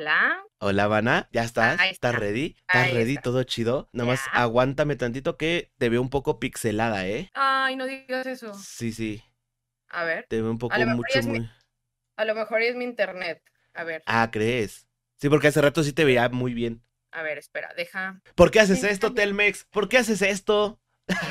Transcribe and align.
Hola. 0.00 0.42
Hola, 0.58 0.86
Vana, 0.86 1.28
¿ya 1.32 1.42
estás? 1.44 1.80
Ahí 1.80 1.90
¿Estás 1.90 2.14
está. 2.14 2.20
ready? 2.20 2.56
¿Estás 2.58 2.84
Ahí 2.84 2.92
ready? 2.92 3.10
está. 3.16 3.22
¿Todo 3.22 3.42
chido? 3.44 3.88
Nomás 3.92 4.26
Ya. 4.26 4.32
aguántame 4.34 4.96
tantito 4.96 5.36
que 5.36 5.72
te 5.78 5.88
veo 5.90 6.00
un 6.00 6.08
poco 6.10 6.38
pixelada, 6.40 7.06
¿eh? 7.06 7.30
Ay, 7.34 7.76
no 7.76 7.86
digas 7.86 8.26
eso. 8.26 8.52
Sí, 8.52 8.92
sí, 8.92 9.22
A 9.90 10.04
ver. 10.04 10.26
te 10.28 10.40
veo 10.40 10.50
un 10.50 10.58
poco 10.58 10.80
mucho, 10.86 11.22
mi- 11.22 11.38
muy... 11.38 11.50
A 12.16 12.24
lo 12.24 12.34
mejor 12.34 12.62
es 12.62 12.76
mi 12.76 12.84
internet. 12.84 13.42
A 13.74 13.84
ver. 13.84 14.02
Ah, 14.06 14.30
¿crees? 14.30 14.86
Sí, 15.16 15.28
porque 15.28 15.48
hace 15.48 15.60
rato 15.60 15.82
sí 15.82 15.92
te 15.92 16.04
veía 16.04 16.28
muy 16.28 16.54
bien. 16.54 16.82
A 17.12 17.22
ver, 17.22 17.38
espera, 17.38 17.72
deja. 17.76 18.20
¿Por 18.34 18.50
qué 18.50 18.60
haces 18.60 18.82
esto, 18.84 19.08
está. 19.08 19.22
Telmex? 19.22 19.66
¿Por 19.70 19.88
qué 19.88 19.98
haces 19.98 20.22
esto? 20.22 20.79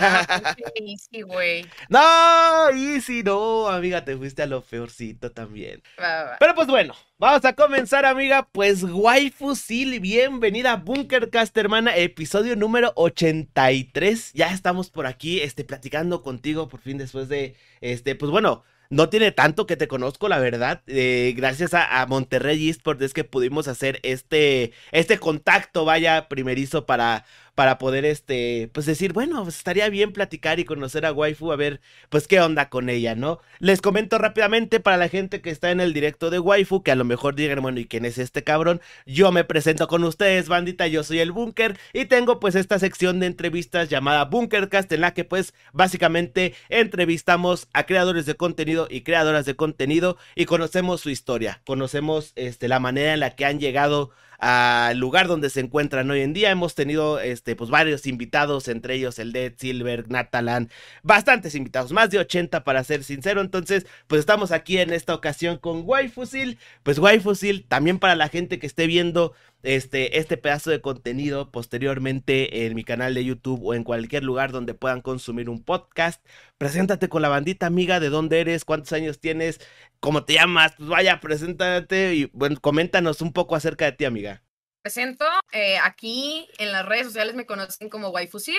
Ah, 0.01 0.55
sí, 0.75 0.97
sí, 0.97 1.21
güey. 1.21 1.65
No, 1.89 2.69
Easy, 2.69 3.23
no, 3.23 3.67
amiga, 3.67 4.03
te 4.05 4.15
fuiste 4.15 4.43
a 4.43 4.45
lo 4.45 4.61
peorcito 4.61 5.31
también. 5.31 5.81
Va, 5.99 6.03
va, 6.07 6.23
va. 6.31 6.37
Pero 6.39 6.55
pues 6.55 6.67
bueno, 6.67 6.93
vamos 7.17 7.43
a 7.45 7.53
comenzar, 7.53 8.05
amiga. 8.05 8.47
Pues 8.51 8.83
Waifu 8.83 9.55
Sil, 9.57 9.99
bienvenida 9.99 10.73
a 10.73 10.75
Bunkercast, 10.77 11.57
hermana, 11.57 11.95
episodio 11.95 12.55
número 12.55 12.91
83. 12.95 14.33
Ya 14.33 14.53
estamos 14.53 14.89
por 14.89 15.07
aquí, 15.07 15.41
este, 15.41 15.63
platicando 15.63 16.21
contigo 16.21 16.67
por 16.69 16.79
fin 16.81 16.97
después 16.97 17.29
de, 17.29 17.55
este, 17.81 18.15
pues 18.15 18.31
bueno. 18.31 18.63
No 18.91 19.07
tiene 19.07 19.31
tanto 19.31 19.67
que 19.67 19.77
te 19.77 19.87
conozco, 19.87 20.29
la 20.29 20.39
verdad. 20.39 20.81
Eh, 20.87 21.35
gracias 21.37 21.75
a, 21.75 22.01
a 22.01 22.07
Monterrey 22.07 22.69
Esports 22.69 23.03
es 23.03 23.13
que 23.13 23.23
pudimos 23.23 23.67
hacer 23.67 23.99
este, 24.01 24.71
este 24.91 25.19
contacto, 25.19 25.85
vaya, 25.85 26.27
primerizo 26.27 26.87
para, 26.87 27.23
para 27.59 27.77
poder, 27.77 28.05
este, 28.05 28.69
pues 28.71 28.85
decir, 28.85 29.11
bueno, 29.11 29.43
pues 29.43 29.57
estaría 29.57 29.89
bien 29.89 30.13
platicar 30.13 30.61
y 30.61 30.63
conocer 30.63 31.05
a 31.05 31.11
Waifu, 31.11 31.51
a 31.51 31.57
ver, 31.57 31.81
pues 32.07 32.25
qué 32.25 32.39
onda 32.39 32.69
con 32.69 32.89
ella, 32.89 33.15
¿no? 33.15 33.41
Les 33.59 33.81
comento 33.81 34.17
rápidamente 34.17 34.79
para 34.79 34.95
la 34.95 35.09
gente 35.09 35.41
que 35.41 35.49
está 35.49 35.69
en 35.69 35.81
el 35.81 35.91
directo 35.91 36.29
de 36.29 36.39
Waifu, 36.39 36.83
que 36.83 36.91
a 36.91 36.95
lo 36.95 37.03
mejor 37.03 37.35
digan, 37.35 37.61
bueno, 37.61 37.81
¿y 37.81 37.85
quién 37.85 38.05
es 38.05 38.17
este 38.17 38.45
cabrón? 38.45 38.79
Yo 39.05 39.33
me 39.33 39.43
presento 39.43 39.89
con 39.89 40.05
ustedes, 40.05 40.47
bandita, 40.47 40.87
yo 40.87 41.03
soy 41.03 41.19
el 41.19 41.33
Bunker 41.33 41.77
y 41.91 42.05
tengo 42.05 42.39
pues 42.39 42.55
esta 42.55 42.79
sección 42.79 43.19
de 43.19 43.25
entrevistas 43.25 43.89
llamada 43.89 44.23
Bunkercast 44.23 44.89
en 44.93 45.01
la 45.01 45.13
que 45.13 45.25
pues 45.25 45.53
básicamente 45.73 46.55
entrevistamos 46.69 47.67
a 47.73 47.85
creadores 47.85 48.25
de 48.25 48.35
contenido 48.35 48.87
y 48.89 49.01
creadoras 49.01 49.45
de 49.45 49.57
contenido 49.57 50.15
y 50.33 50.45
conocemos 50.45 51.01
su 51.01 51.09
historia, 51.09 51.61
conocemos 51.65 52.31
este, 52.37 52.69
la 52.69 52.79
manera 52.79 53.13
en 53.13 53.19
la 53.19 53.35
que 53.35 53.43
han 53.43 53.59
llegado 53.59 54.11
al 54.39 54.97
lugar 54.97 55.27
donde 55.27 55.49
se 55.49 55.59
encuentran 55.59 56.09
hoy 56.09 56.21
en 56.21 56.33
día. 56.33 56.49
Hemos 56.49 56.73
tenido 56.73 57.19
este, 57.19 57.55
pues 57.55 57.69
varios 57.69 58.07
invitados, 58.07 58.67
entre 58.67 58.95
ellos 58.95 59.19
el 59.19 59.33
Dead 59.33 59.53
Silver, 59.57 60.09
Natalan, 60.09 60.69
bastantes 61.03 61.55
invitados, 61.55 61.91
más 61.91 62.09
de 62.09 62.19
80 62.19 62.63
para 62.63 62.83
ser 62.83 63.03
sincero. 63.03 63.41
Entonces, 63.41 63.85
pues 64.07 64.19
estamos 64.19 64.51
aquí 64.51 64.77
en 64.77 64.93
esta 64.93 65.13
ocasión 65.13 65.57
con 65.57 65.81
Waifusil. 65.85 66.57
Pues 66.83 66.99
Waifusil, 66.99 67.65
también 67.67 67.99
para 67.99 68.15
la 68.15 68.29
gente 68.29 68.59
que 68.59 68.67
esté 68.67 68.87
viendo 68.87 69.33
este, 69.63 70.19
este 70.19 70.37
pedazo 70.37 70.69
de 70.71 70.81
contenido 70.81 71.51
posteriormente 71.51 72.65
en 72.65 72.75
mi 72.75 72.83
canal 72.83 73.13
de 73.13 73.25
YouTube 73.25 73.61
o 73.63 73.73
en 73.73 73.83
cualquier 73.83 74.23
lugar 74.23 74.51
donde 74.51 74.73
puedan 74.73 75.01
consumir 75.01 75.49
un 75.49 75.63
podcast. 75.63 76.23
Preséntate 76.57 77.09
con 77.09 77.21
la 77.21 77.29
bandita 77.29 77.67
amiga, 77.67 77.99
de 77.99 78.09
dónde 78.09 78.39
eres, 78.41 78.65
cuántos 78.65 78.93
años 78.93 79.19
tienes, 79.19 79.59
cómo 79.99 80.25
te 80.25 80.33
llamas, 80.33 80.73
pues 80.77 80.89
vaya, 80.89 81.19
preséntate 81.19 82.15
y 82.15 82.25
bueno, 82.33 82.59
coméntanos 82.61 83.21
un 83.21 83.33
poco 83.33 83.55
acerca 83.55 83.85
de 83.85 83.91
ti, 83.93 84.05
amiga. 84.05 84.43
Presento. 84.81 85.25
eh, 85.51 85.77
aquí 85.83 86.47
en 86.57 86.71
las 86.71 86.85
redes 86.85 87.07
sociales 87.07 87.35
me 87.35 87.45
conocen 87.45 87.89
como 87.89 88.09
Waifusil. 88.09 88.55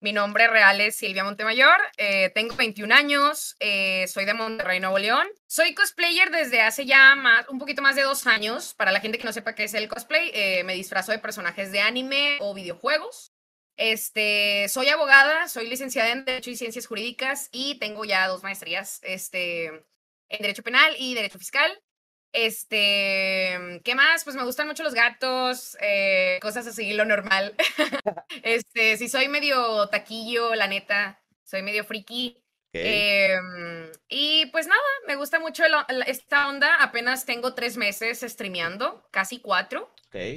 Mi 0.00 0.12
nombre 0.12 0.46
real 0.46 0.80
es 0.80 0.96
Silvia 0.96 1.24
Montemayor. 1.24 1.76
eh, 1.96 2.30
tengo 2.34 2.54
21 2.54 2.92
años. 2.92 3.56
eh, 3.58 4.06
soy 4.06 4.24
de 4.24 4.34
Monterrey, 4.34 4.78
Nuevo 4.78 4.98
León. 4.98 5.26
Soy 5.48 5.74
cosplayer 5.74 6.30
desde 6.30 6.60
hace 6.60 6.86
ya 6.86 7.16
más, 7.16 7.48
un 7.48 7.58
poquito 7.58 7.82
más 7.82 7.96
de 7.96 8.02
dos 8.02 8.26
años. 8.28 8.74
Para 8.74 8.92
la 8.92 9.00
gente 9.00 9.18
que 9.18 9.24
no 9.24 9.32
sepa 9.32 9.54
qué 9.56 9.64
es 9.64 9.74
el 9.74 9.88
cosplay, 9.88 10.30
eh, 10.34 10.62
me 10.64 10.74
disfrazo 10.74 11.10
de 11.10 11.18
personajes 11.18 11.72
de 11.72 11.80
anime 11.80 12.36
o 12.40 12.54
videojuegos. 12.54 13.32
Este, 13.76 14.68
soy 14.68 14.88
abogada, 14.88 15.48
soy 15.48 15.68
licenciada 15.68 16.10
en 16.10 16.24
Derecho 16.24 16.50
y 16.50 16.56
Ciencias 16.56 16.86
Jurídicas 16.86 17.48
y 17.52 17.78
tengo 17.78 18.04
ya 18.04 18.26
dos 18.28 18.42
maestrías 18.44 19.00
este, 19.02 19.66
en 19.66 20.42
Derecho 20.42 20.62
Penal 20.62 20.94
y 20.98 21.14
Derecho 21.14 21.38
Fiscal. 21.38 21.76
Este, 22.32 23.80
¿qué 23.84 23.94
más? 23.94 24.24
Pues 24.24 24.36
me 24.36 24.44
gustan 24.44 24.66
mucho 24.66 24.82
los 24.82 24.94
gatos, 24.94 25.76
eh, 25.80 26.38
cosas 26.40 26.66
así, 26.66 26.92
lo 26.92 27.04
normal. 27.04 27.54
este, 28.42 28.96
sí 28.96 29.08
soy 29.08 29.28
medio 29.28 29.88
taquillo, 29.88 30.54
la 30.54 30.66
neta, 30.66 31.20
soy 31.44 31.62
medio 31.62 31.84
friki. 31.84 32.42
Em, 32.72 33.90
y 34.08 34.46
pues 34.46 34.66
nada, 34.66 34.80
me 35.06 35.16
gusta 35.16 35.40
mucho 35.40 35.64
el- 35.64 36.02
esta 36.06 36.48
onda. 36.48 36.76
Apenas 36.82 37.24
tengo 37.24 37.54
tres 37.54 37.76
meses 37.76 38.20
streameando, 38.20 39.08
casi 39.10 39.40
cuatro. 39.40 39.90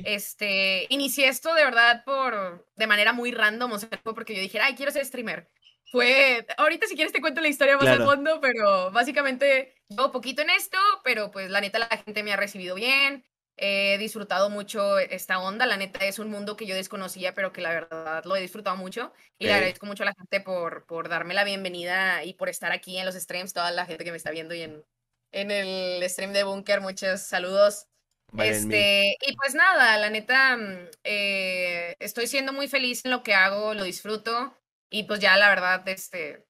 Este, 0.06 0.86
inicié 0.90 1.28
esto 1.28 1.54
de 1.54 1.64
verdad 1.64 2.04
por, 2.06 2.68
de 2.76 2.88
manera 2.88 3.14
muy 3.14 3.32
random, 3.32 3.72
o 3.74 3.80
sea, 3.80 3.90
porque 4.04 4.36
yo 4.36 4.42
dije, 4.42 4.60
ay, 4.60 4.76
quiero 4.76 4.92
ser 4.92 5.06
streamer. 5.06 5.50
Fue, 5.92 6.46
ahorita 6.58 6.88
si 6.88 6.96
quieres 6.96 7.12
te 7.12 7.20
cuento 7.20 7.42
la 7.42 7.50
historia 7.50 7.76
más 7.78 7.84
Claro. 7.86 8.04
a 8.04 8.06
fondo, 8.06 8.40
pero 8.40 8.92
básicamente 8.92 9.76
llevo 9.90 10.12
poquito 10.14 10.42
en 10.42 10.50
esto, 10.50 10.78
pero 11.04 11.32
pues 11.32 11.50
la 11.50 11.60
neta 11.60 11.80
la 11.80 11.88
gente 11.90 12.24
me 12.24 12.32
ha 12.32 12.38
recibido 12.38 12.76
bien, 12.76 13.26
he 13.58 13.98
disfrutado 13.98 14.50
mucho 14.50 15.00
esta 15.00 15.40
onda, 15.40 15.66
la 15.66 15.76
neta 15.76 16.06
es 16.06 16.18
un 16.18 16.30
mundo 16.30 16.56
que 16.56 16.66
yo 16.66 16.76
desconocía, 16.76 17.34
pero 17.34 17.52
que 17.52 17.60
la 17.62 17.72
verdad 17.72 18.24
lo 18.24 18.38
he 18.38 18.42
disfrutado 18.42 18.78
mucho 18.78 19.12
y 19.38 19.48
le 19.48 19.54
agradezco 19.54 19.86
mucho 19.86 20.04
a 20.04 20.06
la 20.06 20.14
gente 20.18 20.40
por, 20.40 20.86
por 20.86 21.10
darme 21.10 21.34
la 21.34 21.44
bienvenida 21.44 22.24
y 22.24 22.36
por 22.36 22.48
estar 22.48 22.72
aquí 22.72 22.98
en 22.98 23.06
los 23.06 23.16
streams, 23.16 23.52
toda 23.54 23.70
la 23.72 23.86
gente 23.86 24.06
que 24.06 24.12
me 24.12 24.18
está 24.18 24.32
viendo 24.32 24.56
y 24.56 24.62
en, 24.62 24.86
en 25.34 25.52
el 25.52 26.10
stream 26.10 26.32
de 26.32 26.44
Bunker, 26.44 26.80
muchos 26.80 27.20
saludos. 27.22 27.88
Vale. 28.34 28.50
Este, 28.50 29.18
y 29.28 29.36
pues 29.36 29.56
nada, 29.56 29.98
la 29.98 30.10
neta, 30.10 30.56
mm, 30.56 30.88
eh, 31.04 31.96
estoy 32.00 32.28
siendo 32.28 32.54
muy 32.54 32.70
feliz 32.70 33.04
en 33.04 33.12
lo 33.12 33.24
que 33.24 33.34
hago, 33.34 33.74
lo 33.74 33.84
disfruto, 33.84 34.58
y 34.92 35.04
pues 35.06 35.20
ya 35.20 35.38
la 35.38 35.50
verdad, 35.50 35.88
este, 35.88 36.46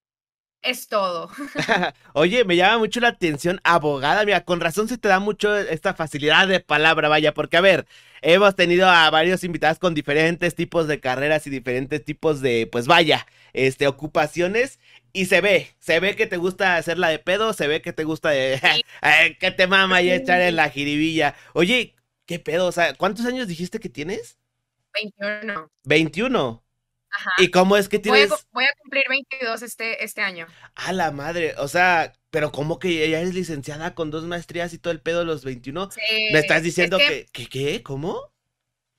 es 0.61 0.87
todo. 0.87 1.29
Oye, 2.13 2.45
me 2.45 2.55
llama 2.55 2.79
mucho 2.79 2.99
la 2.99 3.09
atención, 3.09 3.61
abogada, 3.63 4.25
mira, 4.25 4.45
con 4.45 4.59
razón 4.61 4.87
se 4.87 4.97
te 4.97 5.07
da 5.07 5.19
mucho 5.19 5.55
esta 5.57 5.93
facilidad 5.93 6.47
de 6.47 6.59
palabra, 6.59 7.09
vaya, 7.09 7.33
porque 7.33 7.57
a 7.57 7.61
ver, 7.61 7.87
hemos 8.21 8.55
tenido 8.55 8.89
a 8.89 9.09
varios 9.09 9.43
invitados 9.43 9.79
con 9.79 9.93
diferentes 9.95 10.55
tipos 10.55 10.87
de 10.87 10.99
carreras 10.99 11.47
y 11.47 11.49
diferentes 11.51 12.03
tipos 12.03 12.41
de, 12.41 12.67
pues 12.71 12.87
vaya, 12.87 13.27
este, 13.53 13.87
ocupaciones, 13.87 14.79
y 15.13 15.25
se 15.25 15.41
ve, 15.41 15.69
se 15.79 15.99
ve 15.99 16.15
que 16.15 16.27
te 16.27 16.37
gusta 16.37 16.77
hacerla 16.77 17.09
de 17.09 17.19
pedo, 17.19 17.53
se 17.53 17.67
ve 17.67 17.81
que 17.81 17.93
te 17.93 18.03
gusta 18.03 18.29
de, 18.29 18.59
Sí. 18.59 18.83
eh, 19.03 19.37
que 19.39 19.51
te 19.51 19.67
mama 19.67 20.01
y 20.01 20.11
echar 20.11 20.41
en 20.41 20.55
la 20.57 20.69
jiribilla. 20.69 21.35
Oye, 21.53 21.95
¿qué 22.25 22.39
pedo? 22.39 22.67
O 22.67 22.71
sea, 22.71 22.93
¿cuántos 22.95 23.25
años 23.25 23.47
dijiste 23.47 23.79
que 23.79 23.89
tienes? 23.89 24.37
21. 24.93 25.69
21. 25.85 26.63
Ajá. 27.11 27.31
¿Y 27.35 27.51
cómo 27.51 27.77
es 27.77 27.89
que 27.89 27.99
Voy 28.07 28.19
a, 28.21 28.27
tienes... 28.27 28.47
voy 28.51 28.65
a 28.65 28.75
cumplir 28.81 29.05
22 29.09 29.61
este, 29.63 30.03
este 30.03 30.21
año. 30.21 30.55
A 30.75 30.93
la 30.93 31.11
madre, 31.11 31.55
o 31.57 31.67
sea, 31.67 32.13
pero 32.29 32.51
¿cómo 32.51 32.79
que 32.79 33.09
ya 33.09 33.19
eres 33.19 33.33
licenciada 33.33 33.93
con 33.95 34.09
dos 34.11 34.23
maestrías 34.25 34.73
y 34.73 34.79
todo 34.79 34.91
el 34.93 35.01
pedo 35.01 35.19
de 35.19 35.25
los 35.25 35.43
21? 35.45 35.89
¿Me 36.27 36.39
estás 36.39 36.63
Sí, 36.63 36.63
diciendo 36.63 36.97
es 36.97 37.03
que 37.03 37.25
que, 37.31 37.31
que, 37.31 37.47
qué? 37.49 37.83
¿Cómo? 37.83 38.33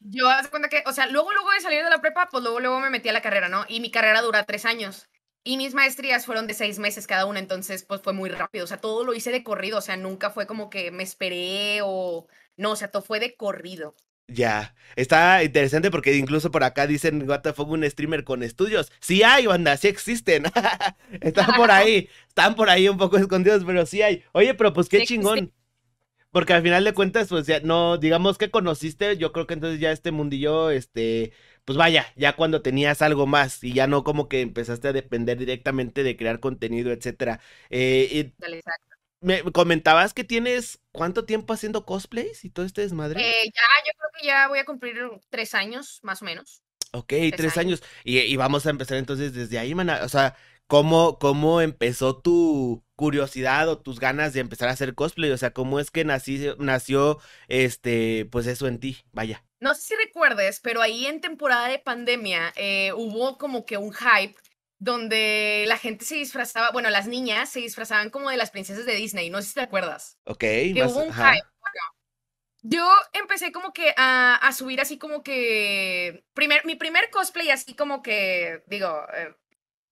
yo 0.00 0.28
haz 0.28 0.48
cuenta 0.48 0.68
que, 0.68 0.82
o 0.86 0.92
sea, 0.92 1.06
luego, 1.06 1.32
luego 1.32 1.50
de 1.52 1.60
salir 1.60 1.84
de 1.84 1.90
la 1.90 2.00
prepa, 2.00 2.28
pues 2.30 2.42
luego, 2.42 2.60
luego 2.60 2.80
me 2.80 2.90
metí 2.90 3.08
a 3.08 3.12
la 3.12 3.22
carrera, 3.22 3.48
¿no? 3.48 3.64
Y 3.68 3.80
mi 3.80 3.90
carrera 3.90 4.20
dura 4.22 4.44
tres 4.44 4.64
años. 4.64 5.08
Y 5.44 5.56
mis 5.56 5.74
maestrías 5.74 6.26
fueron 6.26 6.46
de 6.46 6.54
seis 6.54 6.78
meses 6.78 7.06
cada 7.06 7.26
una, 7.26 7.38
entonces 7.40 7.84
pues 7.84 8.00
fue 8.02 8.12
muy 8.12 8.28
rápido. 8.30 8.64
O 8.64 8.68
sea, 8.68 8.80
todo 8.80 9.04
lo 9.04 9.14
hice 9.14 9.30
de 9.32 9.42
corrido, 9.44 9.78
o 9.78 9.80
sea, 9.80 9.96
nunca 9.96 10.30
fue 10.30 10.46
como 10.46 10.70
que 10.70 10.90
me 10.90 11.02
esperé 11.02 11.80
o... 11.82 12.26
No, 12.56 12.72
o 12.72 12.76
sea, 12.76 12.90
todo 12.90 13.02
fue 13.02 13.20
de 13.20 13.36
corrido. 13.36 13.94
Ya, 14.32 14.74
está 14.96 15.42
interesante 15.44 15.90
porque 15.90 16.16
incluso 16.16 16.50
por 16.50 16.64
acá 16.64 16.86
dicen, 16.86 17.28
what 17.28 17.40
the 17.42 17.52
fuck, 17.52 17.68
un 17.68 17.88
streamer 17.90 18.24
con 18.24 18.42
estudios. 18.42 18.90
Sí 19.00 19.22
hay, 19.22 19.46
banda, 19.46 19.76
sí 19.76 19.88
existen. 19.88 20.44
Están 21.20 21.54
por 21.56 21.70
ahí, 21.70 22.08
están 22.28 22.54
por 22.54 22.70
ahí 22.70 22.88
un 22.88 22.98
poco 22.98 23.16
escondidos, 23.18 23.64
pero 23.64 23.86
sí 23.86 24.02
hay. 24.02 24.24
Oye, 24.32 24.54
pero 24.54 24.72
pues 24.72 24.88
qué 24.88 25.00
Sí, 25.00 25.06
sí. 25.06 25.14
chingón. 25.14 25.52
Porque 26.30 26.54
al 26.54 26.62
final 26.62 26.84
de 26.84 26.94
cuentas, 26.94 27.28
pues 27.28 27.46
ya 27.46 27.60
no, 27.60 27.98
digamos 27.98 28.38
que 28.38 28.50
conociste, 28.50 29.18
yo 29.18 29.32
creo 29.32 29.46
que 29.46 29.54
entonces 29.54 29.80
ya 29.80 29.92
este 29.92 30.12
mundillo, 30.12 30.70
este, 30.70 31.32
pues 31.66 31.76
vaya, 31.78 32.06
ya 32.16 32.36
cuando 32.36 32.62
tenías 32.62 33.02
algo 33.02 33.26
más 33.26 33.62
y 33.64 33.74
ya 33.74 33.86
no 33.86 34.02
como 34.04 34.28
que 34.28 34.40
empezaste 34.40 34.88
a 34.88 34.92
depender 34.94 35.38
directamente 35.38 36.02
de 36.02 36.16
crear 36.16 36.40
contenido, 36.40 36.90
etcétera. 36.92 37.40
Eh, 37.70 38.08
y 38.12 38.34
Dale, 38.38 38.56
exacto. 38.58 38.91
Me 39.22 39.42
comentabas 39.52 40.12
que 40.12 40.24
tienes 40.24 40.80
cuánto 40.92 41.24
tiempo 41.24 41.54
haciendo 41.54 41.86
cosplays 41.86 42.44
y 42.44 42.50
todo 42.50 42.66
este 42.66 42.82
desmadre. 42.82 43.20
Eh, 43.20 43.44
ya, 43.46 43.62
yo 43.86 43.92
creo 43.98 44.10
que 44.18 44.26
ya 44.26 44.48
voy 44.48 44.58
a 44.58 44.64
cumplir 44.64 44.96
tres 45.30 45.54
años, 45.54 46.00
más 46.02 46.22
o 46.22 46.24
menos. 46.24 46.62
Ok, 46.92 47.08
tres 47.08 47.32
tres 47.36 47.56
años. 47.56 47.80
años. 47.80 47.92
Y, 48.04 48.18
y 48.18 48.36
vamos 48.36 48.66
a 48.66 48.70
empezar 48.70 48.98
entonces 48.98 49.32
desde 49.32 49.58
ahí, 49.58 49.74
mana. 49.74 50.00
O 50.02 50.08
sea, 50.08 50.36
¿cómo, 50.66 51.18
cómo 51.18 51.60
empezó 51.60 52.20
tu 52.20 52.84
curiosidad 52.96 53.68
o 53.68 53.78
tus 53.78 53.98
ganas 53.98 54.32
de 54.32 54.40
empezar 54.40 54.68
a 54.68 54.72
hacer 54.72 54.94
cosplay? 54.94 55.30
O 55.30 55.38
sea, 55.38 55.52
¿cómo 55.52 55.80
es 55.80 55.90
que 55.90 56.04
nací, 56.04 56.48
nació 56.58 57.18
este, 57.48 58.26
pues 58.30 58.46
eso 58.46 58.66
en 58.66 58.78
ti? 58.80 58.98
Vaya. 59.12 59.44
No 59.60 59.74
sé 59.74 59.82
si 59.82 59.94
recuerdes, 59.94 60.60
pero 60.60 60.82
ahí 60.82 61.06
en 61.06 61.20
temporada 61.20 61.68
de 61.68 61.78
pandemia 61.78 62.52
eh, 62.56 62.92
hubo 62.94 63.38
como 63.38 63.64
que 63.64 63.76
un 63.76 63.92
hype 63.92 64.34
donde 64.82 65.64
la 65.68 65.78
gente 65.78 66.04
se 66.04 66.16
disfrazaba, 66.16 66.72
bueno, 66.72 66.90
las 66.90 67.06
niñas 67.06 67.48
se 67.50 67.60
disfrazaban 67.60 68.10
como 68.10 68.30
de 68.30 68.36
las 68.36 68.50
princesas 68.50 68.84
de 68.84 68.96
Disney, 68.96 69.30
no 69.30 69.40
sé 69.40 69.48
si 69.48 69.54
te 69.54 69.60
acuerdas. 69.60 70.18
Ok, 70.24 70.40
Que 70.40 70.74
más, 70.80 70.90
hubo 70.92 71.04
un 71.04 71.10
ajá. 71.10 71.34
hype. 71.34 71.46
Bueno, 71.60 71.80
Yo 72.62 72.92
empecé 73.12 73.52
como 73.52 73.72
que 73.72 73.94
a, 73.96 74.34
a 74.34 74.52
subir 74.52 74.80
así 74.80 74.98
como 74.98 75.22
que. 75.22 76.24
Primer, 76.34 76.64
mi 76.66 76.74
primer 76.74 77.10
cosplay, 77.10 77.50
así 77.50 77.74
como 77.76 78.02
que, 78.02 78.64
digo, 78.66 79.06
eh, 79.14 79.36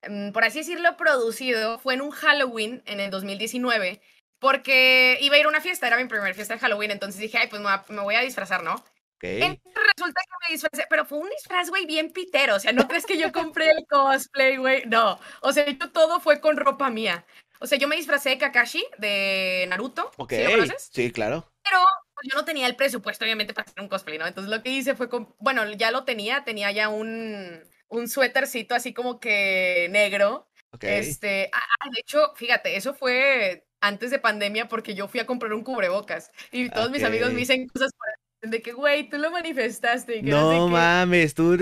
mm, 0.08 0.32
por 0.32 0.42
así 0.42 0.58
decirlo, 0.58 0.96
producido, 0.96 1.78
fue 1.78 1.94
en 1.94 2.00
un 2.00 2.10
Halloween 2.10 2.82
en 2.86 2.98
el 2.98 3.10
2019. 3.12 4.00
Porque 4.40 5.18
iba 5.20 5.36
a 5.36 5.38
ir 5.38 5.44
a 5.44 5.50
una 5.50 5.60
fiesta, 5.60 5.86
era 5.86 5.98
mi 5.98 6.06
primera 6.06 6.34
fiesta 6.34 6.54
de 6.54 6.60
Halloween, 6.60 6.90
entonces 6.90 7.20
dije, 7.20 7.38
ay, 7.38 7.48
pues 7.48 7.62
me 7.90 8.02
voy 8.02 8.14
a 8.16 8.22
disfrazar, 8.22 8.62
¿no? 8.64 8.82
Entonces 9.22 9.60
resulta 9.96 10.20
que 10.22 10.48
me 10.48 10.52
disfracé, 10.54 10.86
pero 10.88 11.04
fue 11.04 11.18
un 11.18 11.28
disfraz, 11.30 11.68
güey, 11.70 11.86
bien 11.86 12.10
pitero. 12.12 12.56
O 12.56 12.60
sea, 12.60 12.72
no 12.72 12.88
crees 12.88 13.06
que 13.06 13.18
yo 13.18 13.32
compré 13.32 13.70
el 13.70 13.86
cosplay, 13.88 14.56
güey. 14.56 14.84
No. 14.86 15.18
O 15.42 15.52
sea, 15.52 15.66
yo 15.66 15.90
todo 15.90 16.20
fue 16.20 16.40
con 16.40 16.56
ropa 16.56 16.90
mía. 16.90 17.24
O 17.60 17.66
sea, 17.66 17.78
yo 17.78 17.88
me 17.88 17.96
disfracé 17.96 18.30
de 18.30 18.38
Kakashi 18.38 18.84
de 18.98 19.66
Naruto. 19.68 20.10
Ok. 20.16 20.32
¿Sí 20.32 20.42
lo 20.44 20.50
conoces? 20.52 20.90
Sí, 20.92 21.12
claro. 21.12 21.52
Pero 21.62 21.78
pues, 22.14 22.28
yo 22.30 22.38
no 22.38 22.44
tenía 22.46 22.66
el 22.66 22.76
presupuesto, 22.76 23.24
obviamente, 23.24 23.52
para 23.52 23.66
hacer 23.68 23.82
un 23.82 23.88
cosplay, 23.88 24.16
¿no? 24.18 24.26
Entonces 24.26 24.50
lo 24.50 24.62
que 24.62 24.70
hice 24.70 24.94
fue, 24.94 25.10
con- 25.10 25.34
bueno, 25.38 25.70
ya 25.72 25.90
lo 25.90 26.04
tenía, 26.04 26.42
tenía 26.44 26.70
ya 26.70 26.88
un, 26.88 27.62
un 27.88 28.08
suétercito 28.08 28.74
así 28.74 28.94
como 28.94 29.20
que 29.20 29.88
negro. 29.90 30.48
Ok. 30.72 30.84
Este, 30.84 31.50
ah, 31.52 31.88
de 31.92 32.00
hecho, 32.00 32.32
fíjate, 32.36 32.76
eso 32.76 32.94
fue 32.94 33.66
antes 33.82 34.10
de 34.10 34.18
pandemia 34.18 34.68
porque 34.68 34.94
yo 34.94 35.08
fui 35.08 35.20
a 35.20 35.26
comprar 35.26 35.52
un 35.54 35.64
cubrebocas 35.64 36.30
y 36.52 36.68
todos 36.68 36.90
mis 36.90 37.02
amigos 37.02 37.32
me 37.32 37.40
dicen 37.40 37.66
cosas 37.68 37.90
por 37.94 38.06
de 38.42 38.62
que, 38.62 38.72
güey, 38.72 39.08
tú 39.08 39.18
lo 39.18 39.30
manifestaste 39.30 40.16
y 40.18 40.24
que 40.24 40.34
no 40.34 40.38
No 40.38 40.66
qué". 40.66 40.72
mames, 40.72 41.34
tú 41.34 41.56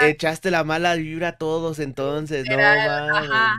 echaste 0.00 0.50
la 0.50 0.64
mala 0.64 0.94
vibra 0.94 1.28
a 1.28 1.38
todos 1.38 1.78
entonces, 1.78 2.46
no 2.46 2.56
mames. 2.58 3.30
ajá. 3.30 3.56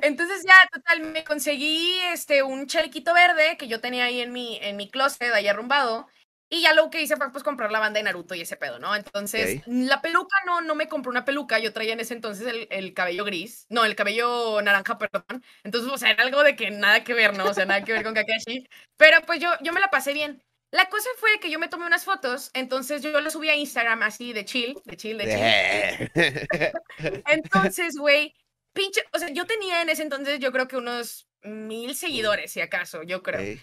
Entonces 0.00 0.44
ya, 0.44 0.54
total, 0.72 1.02
me 1.02 1.24
conseguí 1.24 1.98
este 2.12 2.42
un 2.42 2.66
chalequito 2.66 3.14
verde 3.14 3.56
que 3.58 3.68
yo 3.68 3.80
tenía 3.80 4.04
ahí 4.04 4.20
en 4.20 4.32
mi, 4.32 4.58
en 4.62 4.76
mi 4.76 4.90
closet, 4.90 5.32
ahí 5.34 5.48
arrumbado. 5.48 6.06
Y 6.50 6.62
ya 6.62 6.72
lo 6.74 6.88
que 6.90 7.02
hice 7.02 7.16
fue 7.16 7.30
pues 7.32 7.44
comprar 7.44 7.70
la 7.72 7.78
banda 7.80 7.98
de 7.98 8.04
Naruto 8.04 8.34
y 8.34 8.40
ese 8.40 8.56
pedo, 8.56 8.78
¿no? 8.78 8.96
Entonces, 8.96 9.58
la 9.66 10.00
peluca 10.00 10.36
no, 10.46 10.62
no 10.62 10.74
me 10.74 10.88
compré 10.88 11.10
una 11.10 11.24
peluca, 11.26 11.58
yo 11.58 11.74
traía 11.74 11.92
en 11.92 12.00
ese 12.00 12.14
entonces 12.14 12.46
el, 12.46 12.68
el 12.70 12.94
cabello 12.94 13.24
gris, 13.24 13.66
no, 13.68 13.84
el 13.84 13.96
cabello 13.96 14.60
naranja, 14.62 14.96
perdón. 14.98 15.44
Entonces, 15.62 15.90
o 15.92 15.98
sea, 15.98 16.10
era 16.12 16.22
algo 16.24 16.42
de 16.44 16.56
que 16.56 16.70
nada 16.70 17.04
que 17.04 17.12
ver, 17.14 17.36
¿no? 17.36 17.48
O 17.48 17.54
sea, 17.54 17.66
nada 17.66 17.84
que 17.84 17.92
ver 17.92 18.02
con 18.04 18.14
Kakashi. 18.14 18.66
Pero 18.96 19.18
pues 19.26 19.40
yo, 19.40 19.50
yo 19.62 19.72
me 19.74 19.80
la 19.80 19.90
pasé 19.90 20.14
bien. 20.14 20.42
La 20.70 20.88
cosa 20.90 21.08
fue 21.16 21.40
que 21.40 21.50
yo 21.50 21.58
me 21.58 21.68
tomé 21.68 21.86
unas 21.86 22.04
fotos, 22.04 22.50
entonces 22.52 23.02
yo 23.02 23.18
las 23.20 23.32
subí 23.32 23.48
a 23.48 23.56
Instagram 23.56 24.02
así 24.02 24.34
de 24.34 24.44
chill, 24.44 24.78
de 24.84 24.96
chill, 24.96 25.16
de 25.16 25.24
chill. 25.24 26.10
Entonces, 27.26 27.96
güey, 27.96 28.34
pinche, 28.74 29.02
o 29.14 29.18
sea, 29.18 29.30
yo 29.30 29.46
tenía 29.46 29.80
en 29.80 29.88
ese 29.88 30.02
entonces 30.02 30.40
yo 30.40 30.52
creo 30.52 30.68
que 30.68 30.76
unos 30.76 31.26
mil 31.42 31.94
seguidores, 31.94 32.52
si 32.52 32.60
acaso, 32.60 33.02
yo 33.02 33.22
creo. 33.22 33.58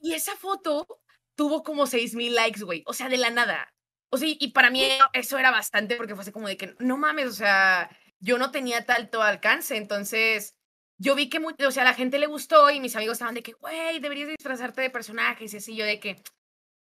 Y 0.00 0.12
esa 0.12 0.36
foto 0.36 0.86
tuvo 1.34 1.62
como 1.62 1.86
seis 1.86 2.14
mil 2.14 2.34
likes, 2.34 2.62
güey, 2.62 2.82
o 2.86 2.92
sea, 2.92 3.08
de 3.08 3.16
la 3.16 3.30
nada. 3.30 3.72
O 4.10 4.18
sea, 4.18 4.28
y 4.30 4.48
para 4.52 4.70
mí 4.70 4.86
eso 5.14 5.38
era 5.38 5.50
bastante 5.50 5.96
porque 5.96 6.14
fue 6.14 6.22
así 6.22 6.30
como 6.30 6.46
de 6.46 6.58
que, 6.58 6.74
no 6.78 6.98
mames, 6.98 7.26
o 7.26 7.32
sea, 7.32 7.90
yo 8.20 8.36
no 8.36 8.50
tenía 8.50 8.84
tanto 8.84 9.22
alcance, 9.22 9.76
entonces 9.76 10.56
yo 10.98 11.14
vi 11.14 11.28
que, 11.28 11.38
o 11.38 11.70
sea, 11.70 11.82
a 11.82 11.86
la 11.86 11.94
gente 11.94 12.18
le 12.18 12.26
gustó 12.26 12.70
y 12.70 12.80
mis 12.80 12.94
amigos 12.96 13.14
estaban 13.14 13.34
de 13.34 13.42
que, 13.42 13.52
güey, 13.52 13.98
deberías 14.00 14.28
disfrazarte 14.28 14.80
de 14.80 14.90
personajes 14.90 15.52
y 15.52 15.56
así, 15.56 15.76
yo 15.76 15.84
de 15.84 16.00
que, 16.00 16.22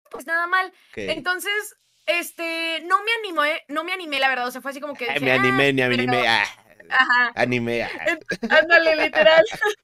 pues 0.09 0.25
nada 0.25 0.47
mal. 0.47 0.71
Entonces, 0.95 1.75
este, 2.05 2.81
no 2.85 3.01
me 3.03 3.11
animé, 3.19 3.61
no 3.67 3.83
me 3.83 3.93
animé, 3.93 4.19
la 4.19 4.29
verdad, 4.29 4.47
o 4.47 4.51
sea, 4.51 4.61
fue 4.61 4.71
así 4.71 4.81
como 4.81 4.93
que... 4.95 5.05
Dije, 5.07 5.19
me 5.21 5.31
"Ah", 5.31 5.35
animé, 5.35 5.73
ni 5.73 5.81
me 5.81 5.93
animé. 5.93 6.27
ah, 6.27 6.45
Ajá. 6.89 7.31
animé. 7.35 7.83
ah. 7.83 8.17
Ándale, 8.49 8.95
literal. 8.97 9.45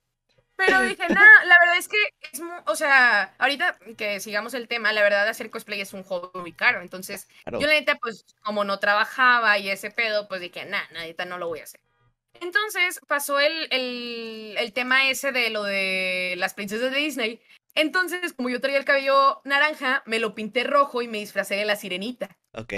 Pero 0.57 0.81
dije, 0.81 1.07
no, 1.07 1.21
la 1.45 1.55
verdad 1.61 1.77
es 1.77 1.87
que 1.87 1.97
es 2.31 2.41
o 2.65 2.75
sea, 2.75 3.35
ahorita 3.37 3.77
que 3.95 4.19
sigamos 4.19 4.55
el 4.55 4.67
tema, 4.67 4.91
la 4.91 5.03
verdad 5.03 5.27
hacer 5.27 5.51
cosplay 5.51 5.81
es 5.81 5.93
un 5.93 6.01
hobby 6.01 6.39
muy 6.39 6.51
caro. 6.51 6.81
Entonces, 6.81 7.27
Claro. 7.43 7.59
yo 7.61 7.67
la 7.67 7.73
neta, 7.73 7.95
pues, 8.01 8.25
como 8.43 8.63
no 8.63 8.79
trabajaba 8.79 9.59
y 9.59 9.69
ese 9.69 9.91
pedo, 9.91 10.27
pues 10.27 10.41
dije, 10.41 10.65
nah, 10.65 10.81
neta, 10.93 11.25
no 11.25 11.37
lo 11.37 11.47
voy 11.47 11.59
a 11.59 11.63
hacer. 11.65 11.79
Entonces 12.41 12.99
pasó 13.07 13.39
el, 13.39 13.67
el, 13.71 14.55
el 14.57 14.73
tema 14.73 15.09
ese 15.09 15.31
de 15.31 15.49
lo 15.49 15.63
de 15.63 16.35
las 16.37 16.53
princesas 16.53 16.91
de 16.91 16.97
Disney. 16.97 17.41
Entonces, 17.75 18.33
como 18.33 18.49
yo 18.49 18.59
traía 18.59 18.79
el 18.79 18.85
cabello 18.85 19.41
naranja, 19.45 20.01
me 20.07 20.17
lo 20.17 20.33
pinté 20.33 20.63
rojo 20.63 21.03
y 21.03 21.07
me 21.07 21.19
disfracé 21.19 21.55
de 21.55 21.65
la 21.65 21.75
sirenita. 21.75 22.35
Ok. 22.53 22.73